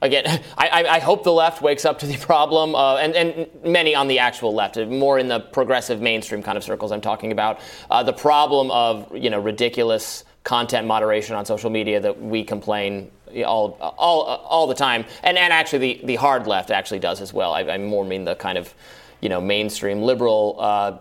Again, 0.00 0.24
I, 0.58 0.84
I, 0.84 0.98
hope 0.98 1.22
the 1.22 1.32
left 1.32 1.62
wakes 1.62 1.84
up 1.84 2.00
to 2.00 2.06
the 2.06 2.16
problem, 2.26 2.74
uh, 2.74 2.96
and, 2.96 3.14
and 3.14 3.48
many 3.64 3.94
on 3.94 4.08
the 4.08 4.18
actual 4.18 4.52
left, 4.52 4.76
more 4.76 5.16
in 5.18 5.28
the 5.28 5.38
progressive 5.38 6.00
mainstream 6.00 6.42
kind 6.42 6.58
of 6.58 6.64
circles 6.64 6.90
I'm 6.90 7.00
talking 7.00 7.30
about, 7.30 7.60
uh, 7.88 8.02
the 8.02 8.12
problem 8.12 8.70
of 8.72 9.16
you 9.16 9.30
know 9.30 9.38
ridiculous 9.38 10.24
content 10.44 10.88
moderation 10.88 11.36
on 11.36 11.46
social 11.46 11.70
media 11.70 12.00
that 12.00 12.20
we 12.20 12.42
complain 12.42 13.12
all 13.46 13.78
all 13.80 14.22
all 14.24 14.66
the 14.66 14.74
time, 14.74 15.04
and 15.22 15.38
and 15.38 15.52
actually 15.52 15.94
the, 15.94 16.06
the 16.06 16.16
hard 16.16 16.46
left 16.46 16.70
actually 16.70 16.98
does 16.98 17.20
as 17.20 17.32
well. 17.32 17.52
I, 17.52 17.60
I 17.62 17.78
more 17.78 18.04
mean 18.04 18.24
the 18.24 18.34
kind 18.34 18.58
of 18.58 18.74
you 19.20 19.28
know 19.28 19.40
mainstream 19.40 20.02
liberal 20.02 20.56
uh, 20.58 20.98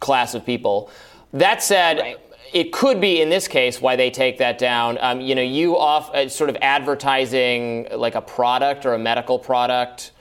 class 0.00 0.34
of 0.34 0.46
people. 0.46 0.90
That 1.32 1.62
said, 1.62 2.16
it 2.54 2.70
could 2.70 3.00
be 3.00 3.20
in 3.20 3.28
this 3.28 3.48
case 3.48 3.80
why 3.80 3.96
they 3.96 4.10
take 4.10 4.38
that 4.38 4.58
down. 4.58 4.96
Um, 5.00 5.20
you 5.20 5.34
know, 5.34 5.42
you 5.42 5.76
off 5.76 6.14
uh, 6.14 6.28
sort 6.28 6.48
of 6.48 6.56
advertising 6.62 7.88
like 7.92 8.14
a 8.14 8.22
product 8.22 8.86
or 8.86 8.94
a 8.94 8.98
medical 8.98 9.40
product 9.40 10.12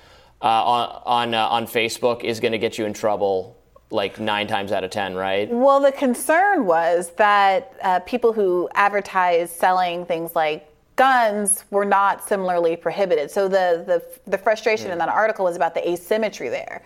uh, 0.42 0.48
on 0.48 1.02
on, 1.06 1.34
uh, 1.36 1.48
on 1.48 1.68
Facebook 1.68 2.24
is 2.24 2.40
going 2.40 2.52
to 2.52 2.58
get 2.58 2.78
you 2.78 2.86
in 2.86 2.94
trouble 2.94 3.56
like 3.92 4.20
nine 4.20 4.48
times 4.48 4.72
out 4.72 4.84
of 4.84 4.90
ten, 4.90 5.14
right? 5.14 5.48
Well, 5.52 5.80
the 5.80 5.92
concern 5.92 6.66
was 6.66 7.12
that 7.18 7.76
uh, 7.84 8.00
people 8.00 8.34
who 8.34 8.68
advertise 8.74 9.52
selling 9.52 10.04
things 10.08 10.36
like 10.36 10.68
guns 10.96 11.66
were 11.70 11.86
not 11.86 12.28
similarly 12.28 12.76
prohibited. 12.76 13.30
So 13.30 13.48
the 13.48 13.84
the, 13.86 14.32
the 14.32 14.40
frustration 14.40 14.90
in 14.90 14.98
that 14.98 15.10
article 15.10 15.46
was 15.46 15.56
about 15.56 15.76
the 15.76 15.88
asymmetry 15.88 16.50
there. 16.50 16.82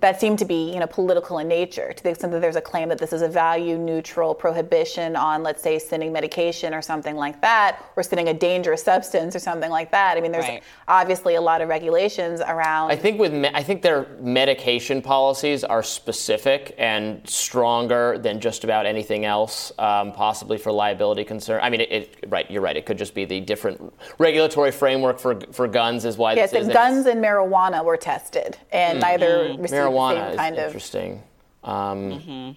That 0.00 0.18
seem 0.18 0.36
to 0.38 0.46
be, 0.46 0.72
you 0.72 0.80
know, 0.80 0.86
political 0.86 1.38
in 1.40 1.48
nature. 1.48 1.92
To 1.92 2.02
the 2.02 2.08
extent 2.10 2.32
that 2.32 2.40
there's 2.40 2.56
a 2.56 2.60
claim 2.60 2.88
that 2.88 2.96
this 2.98 3.12
is 3.12 3.20
a 3.20 3.28
value-neutral 3.28 4.34
prohibition 4.34 5.14
on, 5.14 5.42
let's 5.42 5.62
say, 5.62 5.78
sending 5.78 6.10
medication 6.10 6.72
or 6.72 6.80
something 6.80 7.16
like 7.16 7.40
that, 7.42 7.84
or 7.96 8.02
sending 8.02 8.28
a 8.28 8.34
dangerous 8.34 8.82
substance 8.82 9.36
or 9.36 9.38
something 9.38 9.70
like 9.70 9.90
that. 9.90 10.16
I 10.16 10.22
mean, 10.22 10.32
there's 10.32 10.48
Right. 10.48 10.62
obviously 10.88 11.34
a 11.34 11.40
lot 11.40 11.60
of 11.60 11.68
regulations 11.68 12.40
around. 12.40 12.90
I 12.92 12.96
think 12.96 13.20
with 13.20 13.32
me- 13.34 13.50
I 13.52 13.62
think 13.62 13.82
their 13.82 14.06
medication 14.20 15.02
policies 15.02 15.64
are 15.64 15.82
specific 15.82 16.74
and 16.78 17.20
stronger 17.28 18.16
than 18.16 18.40
just 18.40 18.64
about 18.64 18.86
anything 18.86 19.26
else, 19.26 19.70
um, 19.78 20.12
possibly 20.12 20.56
for 20.56 20.72
liability 20.72 21.24
concern. 21.24 21.60
I 21.62 21.68
mean, 21.68 21.82
it, 21.82 21.92
it, 21.92 22.14
right, 22.28 22.50
you're 22.50 22.62
right. 22.62 22.76
It 22.76 22.86
could 22.86 22.96
just 22.96 23.14
be 23.14 23.26
the 23.26 23.40
different 23.40 23.92
regulatory 24.18 24.70
framework 24.70 25.18
for 25.18 25.38
for 25.52 25.68
guns 25.68 26.04
is 26.06 26.16
why 26.16 26.32
Yes, 26.34 26.52
this 26.52 26.66
is. 26.68 26.72
guns 26.72 27.04
and 27.06 27.22
marijuana 27.22 27.84
were 27.84 27.96
tested, 27.98 28.56
and 28.72 28.98
Mm. 28.98 29.02
neither 29.02 29.26
Mm. 29.50 29.62
received 29.62 29.89
marijuana 29.90 30.30
is 30.30 30.36
kind 30.36 30.58
of. 30.58 30.66
interesting. 30.66 31.22
Um, 31.64 32.56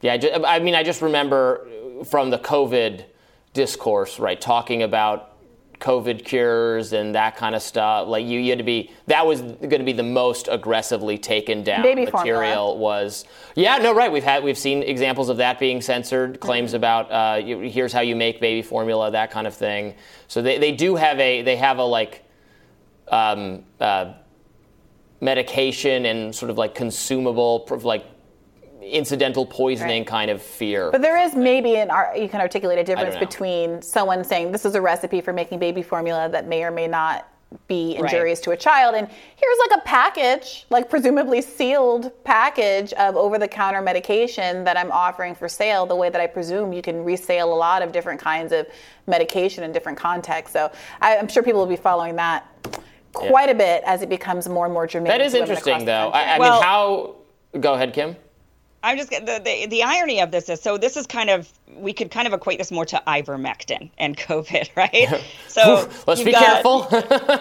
Yeah, 0.00 0.12
I, 0.14 0.18
ju- 0.18 0.44
I 0.44 0.58
mean, 0.58 0.74
I 0.74 0.82
just 0.82 1.00
remember 1.02 1.66
from 2.04 2.28
the 2.30 2.38
COVID 2.38 3.04
discourse, 3.54 4.18
right, 4.18 4.38
talking 4.40 4.82
about 4.82 5.30
COVID 5.80 6.24
cures 6.24 6.92
and 6.92 7.14
that 7.14 7.36
kind 7.36 7.54
of 7.54 7.62
stuff. 7.62 8.08
Like 8.08 8.24
you, 8.26 8.38
you 8.38 8.50
had 8.50 8.58
to 8.58 8.64
be 8.64 8.90
that 9.06 9.26
was 9.26 9.40
going 9.42 9.78
to 9.78 9.84
be 9.84 9.92
the 9.92 10.02
most 10.02 10.48
aggressively 10.50 11.16
taken 11.18 11.62
down 11.62 11.82
Baby 11.82 12.04
material 12.06 12.72
formula. 12.72 12.74
was. 12.76 13.24
Yeah, 13.54 13.78
no, 13.78 13.94
right. 13.94 14.10
We've 14.10 14.24
had 14.24 14.42
we've 14.44 14.58
seen 14.58 14.82
examples 14.82 15.28
of 15.28 15.36
that 15.38 15.58
being 15.58 15.80
censored. 15.80 16.38
Claims 16.40 16.74
about 16.74 17.10
uh, 17.10 17.36
you, 17.44 17.58
here's 17.60 17.92
how 17.92 18.00
you 18.00 18.16
make 18.16 18.40
baby 18.40 18.62
formula, 18.62 19.10
that 19.10 19.30
kind 19.30 19.46
of 19.46 19.54
thing. 19.54 19.94
So 20.28 20.42
they, 20.42 20.58
they 20.58 20.72
do 20.72 20.96
have 20.96 21.18
a 21.18 21.42
they 21.42 21.56
have 21.56 21.78
a 21.78 21.84
like. 21.84 22.24
Um, 23.08 23.64
uh, 23.80 24.14
medication 25.20 26.06
and 26.06 26.34
sort 26.34 26.50
of 26.50 26.58
like 26.58 26.74
consumable, 26.74 27.66
like 27.82 28.04
incidental 28.82 29.46
poisoning 29.46 30.04
kind 30.04 30.30
of 30.30 30.42
fear. 30.42 30.90
But 30.90 31.02
there 31.02 31.18
is 31.18 31.34
maybe 31.34 31.76
an 31.76 31.90
you 32.16 32.28
can 32.28 32.40
articulate 32.40 32.78
a 32.78 32.84
difference 32.84 33.16
between 33.16 33.80
someone 33.82 34.24
saying 34.24 34.52
this 34.52 34.64
is 34.64 34.74
a 34.74 34.80
recipe 34.80 35.20
for 35.20 35.32
making 35.32 35.58
baby 35.58 35.82
formula 35.82 36.28
that 36.30 36.46
may 36.46 36.64
or 36.64 36.70
may 36.70 36.86
not 36.86 37.28
be 37.68 37.94
Right. 37.94 38.00
injurious 38.12 38.40
to 38.40 38.50
a 38.50 38.56
child 38.56 38.96
and 38.96 39.06
here's 39.06 39.58
like 39.70 39.78
a 39.78 39.82
package 39.82 40.66
like 40.70 40.90
presumably 40.90 41.40
sealed 41.40 42.10
package 42.24 42.92
of 42.94 43.14
over-the-counter 43.14 43.80
medication 43.80 44.64
that 44.64 44.76
i'm 44.76 44.90
offering 44.90 45.36
for 45.36 45.48
sale 45.48 45.86
the 45.86 45.94
way 45.94 46.10
that 46.10 46.20
i 46.20 46.26
presume 46.26 46.72
you 46.72 46.82
can 46.82 47.04
resale 47.04 47.52
a 47.52 47.54
lot 47.54 47.80
of 47.80 47.92
different 47.92 48.20
kinds 48.20 48.50
of 48.52 48.66
medication 49.06 49.62
in 49.62 49.70
different 49.70 49.96
contexts 49.96 50.52
so 50.52 50.72
I, 51.00 51.16
i'm 51.16 51.28
sure 51.28 51.44
people 51.44 51.60
will 51.60 51.66
be 51.68 51.76
following 51.76 52.16
that 52.16 52.44
quite 53.14 53.48
a 53.50 53.54
bit 53.54 53.82
as 53.86 54.02
it 54.02 54.08
becomes 54.08 54.48
more 54.48 54.64
and 54.66 54.74
more 54.74 54.86
germane 54.86 55.08
that 55.10 55.20
is 55.20 55.32
to 55.32 55.40
interesting, 55.40 55.84
though. 55.84 56.10
I, 56.10 56.34
I 56.34 56.38
Well- 56.38 56.54
mean, 56.54 56.62
how? 56.62 57.16
Go 57.60 57.74
ahead, 57.74 57.92
Kim. 57.94 58.16
I'm 58.86 58.98
just 58.98 59.08
the, 59.08 59.40
the 59.42 59.66
the 59.68 59.82
irony 59.82 60.20
of 60.20 60.30
this 60.30 60.46
is 60.50 60.60
so 60.60 60.76
this 60.76 60.98
is 60.98 61.06
kind 61.06 61.30
of 61.30 61.50
we 61.74 61.94
could 61.94 62.10
kind 62.10 62.26
of 62.26 62.34
equate 62.34 62.58
this 62.58 62.70
more 62.70 62.84
to 62.84 63.02
ivermectin 63.06 63.88
and 63.96 64.14
COVID, 64.14 64.68
right? 64.76 65.08
So 65.48 65.88
Let's 66.06 66.22
be 66.22 66.32
got- 66.32 66.44
careful. 66.44 66.86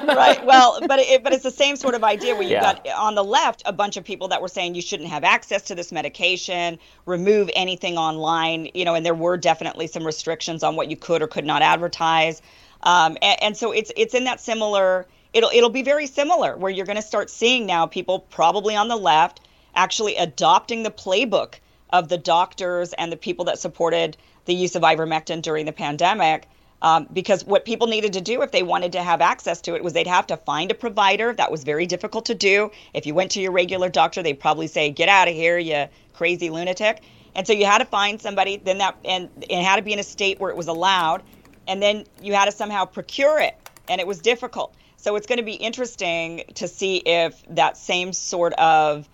right. 0.08 0.45
Well, 0.45 0.80
but 0.88 1.00
it, 1.00 1.22
but 1.22 1.34
it's 1.34 1.44
the 1.44 1.52
same 1.52 1.76
sort 1.76 1.95
of 1.95 2.04
idea 2.06 2.34
where 2.36 2.44
you've 2.44 2.52
Yeah. 2.52 2.76
got 2.76 2.88
on 2.88 3.16
the 3.16 3.24
left 3.26 3.62
a 3.66 3.74
bunch 3.74 3.98
of 3.98 4.06
people 4.06 4.30
that 4.30 4.41
were 4.41 4.48
saying 4.48 4.76
you 4.76 4.82
shouldn't 4.82 5.10
have 5.10 5.26
access 5.26 5.64
to 5.64 5.76
this 5.76 5.91
medication, 5.91 6.80
remove 7.08 7.50
anything 7.56 7.98
online, 7.98 8.70
you 8.74 8.86
know, 8.86 8.94
and 8.95 9.06
there 9.06 9.16
were 9.16 9.36
definitely 9.36 9.88
some 9.88 10.06
restrictions 10.06 10.64
on 10.64 10.78
what 10.78 10.90
you 10.90 10.95
could 10.95 11.22
or 11.22 11.28
could 11.28 11.44
not 11.45 11.62
advertise. 11.62 12.41
Um, 12.84 13.18
and, 13.22 13.44
and 13.44 13.58
so 13.58 13.74
it's 13.74 13.91
it's 13.98 14.14
in 14.14 14.24
that 14.26 14.40
similar. 14.40 15.08
It'll 15.34 15.49
it'll 15.49 15.69
be 15.69 15.81
very 15.81 16.07
similar 16.07 16.55
where 16.55 16.72
you're 16.72 16.85
going 16.85 16.95
to 16.95 17.01
start 17.01 17.30
seeing 17.30 17.65
now 17.65 17.88
people 17.88 18.19
probably 18.19 18.76
on 18.76 18.88
the 18.88 18.95
left 18.95 19.41
actually 19.76 20.15
adopting 20.15 20.84
the 20.84 20.91
playbook 20.91 21.55
of 21.89 22.07
the 22.07 22.18
doctors 22.18 22.93
and 22.93 23.11
the 23.11 23.18
people 23.18 23.45
that 23.45 23.60
supported 23.60 24.15
the 24.45 24.53
use 24.53 24.76
of 24.76 24.84
ivermectin 24.84 25.41
during 25.41 25.65
the 25.65 25.72
pandemic. 25.72 26.47
Um, 26.81 27.07
because 27.14 27.45
what 27.45 27.64
people 27.64 27.88
needed 27.88 28.14
to 28.14 28.22
do 28.22 28.41
if 28.41 28.51
they 28.51 28.61
wanted 28.61 28.91
to 28.91 29.01
have 29.01 29.22
access 29.22 29.61
to 29.61 29.76
it 29.76 29.84
was 29.84 29.93
they'd 29.93 30.05
have 30.05 30.27
to 30.27 30.38
find 30.38 30.69
a 30.69 30.76
provider. 30.76 31.34
That 31.34 31.49
was 31.49 31.64
very 31.64 31.85
difficult 31.85 32.26
to 32.26 32.35
do. 32.35 32.72
If 32.93 33.05
you 33.05 33.15
went 33.15 33.31
to 33.31 33.41
your 33.41 33.53
regular 33.53 33.88
doctor, 33.88 34.22
they'd 34.22 34.39
probably 34.39 34.68
say, 34.68 34.89
"Get 34.89 35.07
out 35.07 35.30
of 35.30 35.34
here, 35.34 35.57
you 35.57 35.88
crazy 36.14 36.49
lunatic." 36.49 37.01
And 37.35 37.47
so 37.47 37.53
you 37.53 37.65
had 37.65 37.80
to 37.80 37.85
find 37.85 38.22
somebody, 38.22 38.57
then 38.57 38.80
that, 38.80 38.97
and 39.05 39.30
it 39.49 39.64
had 39.64 39.77
to 39.77 39.81
be 39.81 39.93
in 39.93 39.99
a 39.99 40.03
state 40.03 40.39
where 40.39 40.51
it 40.51 40.57
was 40.57 40.68
allowed, 40.68 41.23
and 41.68 41.81
then 41.81 42.05
you 42.22 42.34
had 42.34 42.45
to 42.45 42.51
somehow 42.51 42.85
procure 42.85 43.39
it, 43.39 43.55
and 43.88 44.01
it 44.01 44.05
was 44.05 44.19
difficult. 44.19 44.76
So 45.03 45.17
it's 45.17 45.27
going 45.27 45.39
to 45.39 45.43
be 45.43 45.55
interesting 45.55 46.45
to 46.55 46.65
see 46.65 46.95
if 46.95 47.43
that 47.49 47.75
same 47.75 48.13
sort 48.13 48.53
of, 48.53 49.09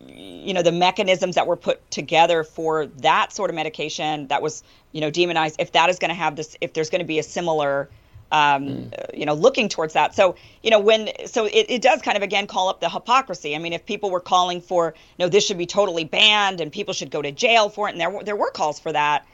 you 0.00 0.54
know, 0.54 0.62
the 0.62 0.72
mechanisms 0.72 1.34
that 1.34 1.46
were 1.46 1.56
put 1.56 1.90
together 1.90 2.44
for 2.44 2.86
that 2.86 3.30
sort 3.30 3.50
of 3.50 3.56
medication 3.56 4.28
that 4.28 4.40
was, 4.40 4.62
you 4.92 5.02
know, 5.02 5.10
demonized, 5.10 5.56
if 5.58 5.72
that 5.72 5.90
is 5.90 5.98
going 5.98 6.08
to 6.08 6.14
have 6.14 6.34
this, 6.34 6.56
if 6.62 6.72
there's 6.72 6.88
going 6.88 7.00
to 7.00 7.06
be 7.06 7.18
a 7.18 7.22
similar 7.22 7.90
um, 8.32 8.66
mm. 8.66 8.90
you 9.12 9.26
know, 9.26 9.34
looking 9.34 9.68
towards 9.68 9.92
that. 9.92 10.14
So, 10.14 10.34
you 10.62 10.70
know, 10.70 10.80
when 10.80 11.10
so 11.26 11.44
it, 11.44 11.66
it 11.68 11.82
does 11.82 12.00
kind 12.00 12.16
of 12.16 12.22
again 12.22 12.46
call 12.46 12.70
up 12.70 12.80
the 12.80 12.88
hypocrisy. 12.88 13.54
I 13.54 13.58
mean, 13.58 13.74
if 13.74 13.84
people 13.84 14.10
were 14.10 14.20
calling 14.20 14.62
for, 14.62 14.94
you 14.96 15.02
no, 15.18 15.26
know, 15.26 15.28
this 15.28 15.46
should 15.46 15.58
be 15.58 15.66
totally 15.66 16.04
banned 16.04 16.62
and 16.62 16.72
people 16.72 16.94
should 16.94 17.10
go 17.10 17.20
to 17.20 17.30
jail 17.30 17.68
for 17.68 17.86
it, 17.88 17.92
and 17.92 18.00
there 18.00 18.22
there 18.24 18.34
were 18.34 18.50
calls 18.50 18.80
for 18.80 18.92
that. 18.92 19.26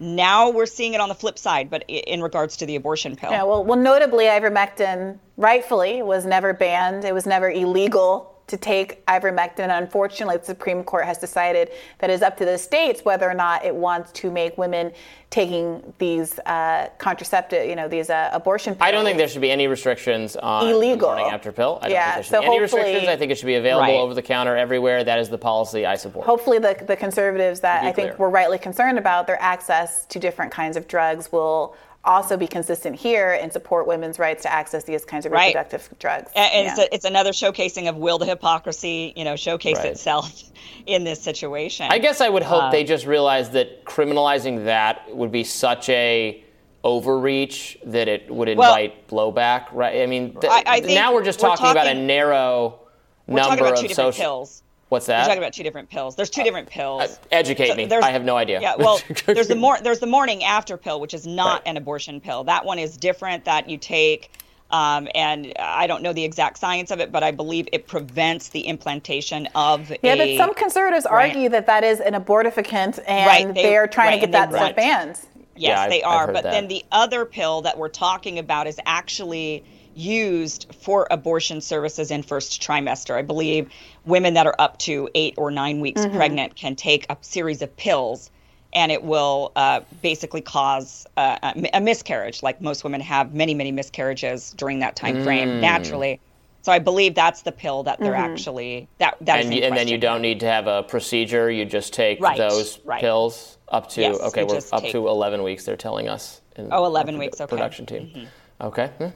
Now 0.00 0.50
we're 0.50 0.66
seeing 0.66 0.94
it 0.94 1.00
on 1.00 1.08
the 1.08 1.14
flip 1.14 1.38
side, 1.38 1.70
but 1.70 1.84
in 1.88 2.22
regards 2.22 2.56
to 2.58 2.66
the 2.66 2.76
abortion 2.76 3.16
pill. 3.16 3.30
Yeah, 3.30 3.44
well, 3.44 3.64
well, 3.64 3.78
notably, 3.78 4.24
ivermectin 4.24 5.18
rightfully 5.36 6.02
was 6.02 6.24
never 6.24 6.52
banned. 6.52 7.04
It 7.04 7.14
was 7.14 7.26
never 7.26 7.50
illegal 7.50 8.37
to 8.48 8.56
take 8.56 9.04
ivermectin. 9.06 9.60
And 9.60 9.72
unfortunately, 9.72 10.36
the 10.38 10.44
Supreme 10.44 10.82
Court 10.82 11.04
has 11.04 11.18
decided 11.18 11.70
that 11.98 12.10
it's 12.10 12.22
up 12.22 12.36
to 12.38 12.44
the 12.44 12.58
states 12.58 13.04
whether 13.04 13.28
or 13.28 13.34
not 13.34 13.64
it 13.64 13.74
wants 13.74 14.12
to 14.12 14.30
make 14.30 14.58
women 14.58 14.92
taking 15.30 15.92
these 15.98 16.38
uh, 16.40 16.88
contraceptive, 16.96 17.68
you 17.68 17.76
know, 17.76 17.86
these 17.86 18.08
uh, 18.08 18.30
abortion 18.32 18.74
pills. 18.74 18.88
I 18.88 18.90
don't 18.90 19.04
think 19.04 19.18
there 19.18 19.28
should 19.28 19.42
be 19.42 19.50
any 19.50 19.66
restrictions 19.66 20.36
on 20.36 20.66
illegal 20.66 21.08
morning 21.08 21.26
after 21.26 21.52
pill. 21.52 21.78
I 21.82 21.88
don't 21.88 21.92
yeah, 21.92 22.04
think 22.04 22.14
there 22.14 22.22
should 22.22 22.30
so 22.30 22.40
be 22.40 22.46
any 22.46 22.60
restrictions. 22.60 23.08
I 23.08 23.16
think 23.16 23.32
it 23.32 23.38
should 23.38 23.46
be 23.46 23.56
available 23.56 23.92
right. 23.92 24.00
over 24.00 24.14
the 24.14 24.22
counter 24.22 24.56
everywhere. 24.56 25.04
That 25.04 25.18
is 25.18 25.28
the 25.28 25.38
policy 25.38 25.84
I 25.84 25.96
support. 25.96 26.24
Hopefully, 26.24 26.58
the, 26.58 26.82
the 26.86 26.96
conservatives 26.96 27.60
that 27.60 27.84
I 27.84 27.92
think 27.92 28.18
we're 28.18 28.30
rightly 28.30 28.58
concerned 28.58 28.98
about 28.98 29.26
their 29.26 29.40
access 29.40 30.06
to 30.06 30.18
different 30.18 30.50
kinds 30.50 30.78
of 30.78 30.88
drugs 30.88 31.30
will 31.30 31.76
also 32.08 32.36
be 32.36 32.46
consistent 32.46 32.96
here 32.96 33.32
and 33.32 33.52
support 33.52 33.86
women's 33.86 34.18
rights 34.18 34.42
to 34.42 34.52
access 34.52 34.84
these 34.84 35.04
kinds 35.04 35.26
of 35.26 35.32
right. 35.32 35.48
reproductive 35.48 35.88
drugs. 35.98 36.32
And, 36.34 36.52
and 36.52 36.64
yeah. 36.64 36.70
it's, 36.70 36.80
a, 36.80 36.94
it's, 36.94 37.04
another 37.04 37.30
showcasing 37.30 37.88
of 37.88 37.96
will 37.96 38.18
the 38.18 38.26
hypocrisy, 38.26 39.12
you 39.14 39.24
know, 39.24 39.36
showcase 39.36 39.76
right. 39.76 39.86
itself 39.86 40.42
in 40.86 41.04
this 41.04 41.22
situation. 41.22 41.86
I 41.90 41.98
guess 41.98 42.20
I 42.20 42.28
would 42.28 42.42
hope 42.42 42.64
uh, 42.64 42.70
they 42.70 42.82
just 42.82 43.06
realize 43.06 43.50
that 43.50 43.84
criminalizing 43.84 44.64
that 44.64 45.14
would 45.14 45.30
be 45.30 45.44
such 45.44 45.88
a 45.90 46.42
overreach 46.82 47.76
that 47.84 48.08
it 48.08 48.30
would 48.30 48.48
invite 48.48 49.04
well, 49.10 49.32
blowback, 49.32 49.66
right? 49.72 50.02
I 50.02 50.06
mean, 50.06 50.32
th- 50.32 50.50
I, 50.50 50.62
I 50.66 50.80
now 50.80 51.12
we're 51.12 51.24
just 51.24 51.38
talking, 51.38 51.64
we're 51.64 51.74
talking, 51.74 51.92
about 51.92 51.96
a 51.96 52.06
narrow 52.06 52.78
number 53.26 53.66
of 53.66 53.78
social 53.78 54.12
pills. 54.12 54.62
What's 54.88 55.06
that? 55.06 55.20
We're 55.20 55.26
talking 55.26 55.42
about 55.42 55.52
two 55.52 55.62
different 55.62 55.90
pills. 55.90 56.16
There's 56.16 56.30
two 56.30 56.42
different 56.42 56.68
pills. 56.68 57.02
Uh, 57.02 57.16
educate 57.30 57.68
so 57.68 57.74
me. 57.74 57.90
I 57.90 58.10
have 58.10 58.24
no 58.24 58.36
idea. 58.36 58.60
Yeah, 58.60 58.74
well, 58.76 59.00
there's 59.26 59.48
the 59.48 59.54
mor- 59.54 59.80
there's 59.82 59.98
the 59.98 60.06
morning 60.06 60.44
after 60.44 60.76
pill, 60.76 61.00
which 61.00 61.12
is 61.12 61.26
not 61.26 61.60
right. 61.60 61.70
an 61.70 61.76
abortion 61.76 62.20
pill. 62.20 62.44
That 62.44 62.64
one 62.64 62.78
is 62.78 62.96
different. 62.96 63.44
That 63.44 63.68
you 63.68 63.76
take, 63.76 64.30
um, 64.70 65.06
and 65.14 65.52
I 65.58 65.86
don't 65.86 66.02
know 66.02 66.14
the 66.14 66.24
exact 66.24 66.56
science 66.56 66.90
of 66.90 67.00
it, 67.00 67.12
but 67.12 67.22
I 67.22 67.32
believe 67.32 67.68
it 67.70 67.86
prevents 67.86 68.48
the 68.48 68.66
implantation 68.66 69.46
of. 69.54 69.92
Yeah, 70.02 70.14
a, 70.14 70.16
but 70.16 70.42
some 70.42 70.54
conservatives 70.54 71.06
right. 71.10 71.28
argue 71.28 71.50
that 71.50 71.66
that 71.66 71.84
is 71.84 72.00
an 72.00 72.14
abortifacients, 72.14 72.98
and 73.06 73.26
right, 73.26 73.54
they, 73.54 73.76
are 73.76 73.86
trying 73.86 74.18
to 74.18 74.26
get 74.26 74.32
that 74.32 74.50
stuff 74.50 74.74
banned. 74.74 75.20
Yes, 75.54 75.76
yeah, 75.76 75.88
they 75.88 76.02
I've, 76.02 76.10
are. 76.10 76.28
I've 76.28 76.34
but 76.34 76.44
that. 76.44 76.52
then 76.52 76.68
the 76.68 76.82
other 76.92 77.26
pill 77.26 77.60
that 77.62 77.76
we're 77.76 77.88
talking 77.90 78.38
about 78.38 78.66
is 78.66 78.80
actually 78.86 79.64
used 79.98 80.74
for 80.80 81.06
abortion 81.10 81.60
services 81.60 82.10
in 82.10 82.22
first 82.22 82.62
trimester. 82.62 83.14
I 83.14 83.22
believe 83.22 83.70
women 84.04 84.34
that 84.34 84.46
are 84.46 84.54
up 84.58 84.78
to 84.80 85.08
eight 85.14 85.34
or 85.36 85.50
nine 85.50 85.80
weeks 85.80 86.00
mm-hmm. 86.00 86.16
pregnant 86.16 86.56
can 86.56 86.76
take 86.76 87.06
a 87.10 87.16
series 87.20 87.62
of 87.62 87.76
pills 87.76 88.30
and 88.72 88.92
it 88.92 89.02
will 89.02 89.52
uh, 89.56 89.80
basically 90.02 90.40
cause 90.40 91.06
uh, 91.16 91.52
a 91.72 91.80
miscarriage 91.80 92.42
like 92.42 92.60
most 92.60 92.84
women 92.84 93.00
have 93.00 93.34
many 93.34 93.54
many 93.54 93.72
miscarriages 93.72 94.52
during 94.52 94.80
that 94.80 94.96
time 94.96 95.22
frame 95.22 95.48
mm. 95.48 95.60
naturally 95.60 96.20
so 96.62 96.72
i 96.72 96.78
believe 96.78 97.14
that's 97.14 97.42
the 97.42 97.52
pill 97.52 97.82
that 97.82 97.98
they're 97.98 98.12
mm-hmm. 98.12 98.32
actually 98.32 98.88
that 98.98 99.16
that 99.20 99.40
and, 99.40 99.54
you, 99.54 99.62
and 99.62 99.76
then 99.76 99.88
you 99.88 99.98
don't 99.98 100.22
need 100.22 100.40
to 100.40 100.46
have 100.46 100.66
a 100.66 100.82
procedure 100.82 101.50
you 101.50 101.64
just 101.64 101.92
take 101.92 102.20
right. 102.20 102.36
those 102.36 102.78
right. 102.84 103.00
pills 103.00 103.58
up 103.68 103.88
to 103.88 104.02
yes, 104.02 104.20
okay 104.20 104.44
we're 104.44 104.58
up 104.72 104.82
take, 104.82 104.92
to 104.92 105.08
11 105.08 105.42
weeks 105.42 105.64
they're 105.64 105.76
telling 105.76 106.08
us 106.08 106.40
in 106.56 106.68
oh 106.72 106.84
11 106.84 107.18
weeks 107.18 107.40
okay 107.40 107.48
production 107.48 107.86
team 107.86 108.02
mm-hmm. 108.02 108.66
okay 108.66 108.88
hmm. 108.98 109.06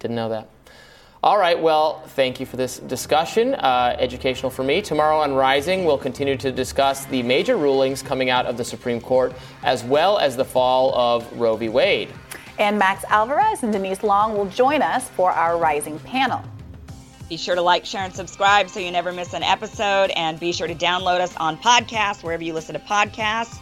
Didn't 0.00 0.16
know 0.16 0.30
that. 0.30 0.48
All 1.22 1.38
right, 1.38 1.60
well, 1.60 2.00
thank 2.08 2.40
you 2.40 2.46
for 2.46 2.56
this 2.56 2.78
discussion. 2.78 3.54
Uh, 3.54 3.94
educational 3.98 4.48
for 4.48 4.64
me. 4.64 4.80
Tomorrow 4.80 5.18
on 5.18 5.34
Rising, 5.34 5.84
we'll 5.84 5.98
continue 5.98 6.34
to 6.38 6.50
discuss 6.50 7.04
the 7.04 7.22
major 7.22 7.58
rulings 7.58 8.02
coming 8.02 8.30
out 8.30 8.46
of 8.46 8.56
the 8.56 8.64
Supreme 8.64 9.02
Court, 9.02 9.34
as 9.62 9.84
well 9.84 10.18
as 10.18 10.34
the 10.34 10.44
fall 10.46 10.94
of 10.94 11.30
Roe 11.38 11.56
v. 11.56 11.68
Wade. 11.68 12.08
And 12.58 12.78
Max 12.78 13.04
Alvarez 13.08 13.62
and 13.62 13.70
Denise 13.70 14.02
Long 14.02 14.34
will 14.36 14.46
join 14.46 14.80
us 14.80 15.10
for 15.10 15.30
our 15.30 15.58
Rising 15.58 15.98
panel. 15.98 16.42
Be 17.28 17.36
sure 17.36 17.54
to 17.54 17.62
like, 17.62 17.84
share, 17.84 18.02
and 18.02 18.14
subscribe 18.14 18.70
so 18.70 18.80
you 18.80 18.90
never 18.90 19.12
miss 19.12 19.34
an 19.34 19.42
episode. 19.42 20.10
And 20.16 20.40
be 20.40 20.52
sure 20.52 20.66
to 20.66 20.74
download 20.74 21.20
us 21.20 21.36
on 21.36 21.58
podcasts, 21.58 22.22
wherever 22.22 22.42
you 22.42 22.54
listen 22.54 22.72
to 22.72 22.80
podcasts. 22.80 23.60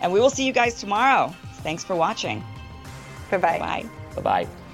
And 0.00 0.12
we 0.12 0.18
will 0.18 0.30
see 0.30 0.44
you 0.44 0.52
guys 0.52 0.74
tomorrow. 0.74 1.32
Thanks 1.62 1.84
for 1.84 1.94
watching. 1.94 2.44
Bye-bye. 3.30 3.58
Bye. 3.58 3.84
Bye-bye. 4.16 4.65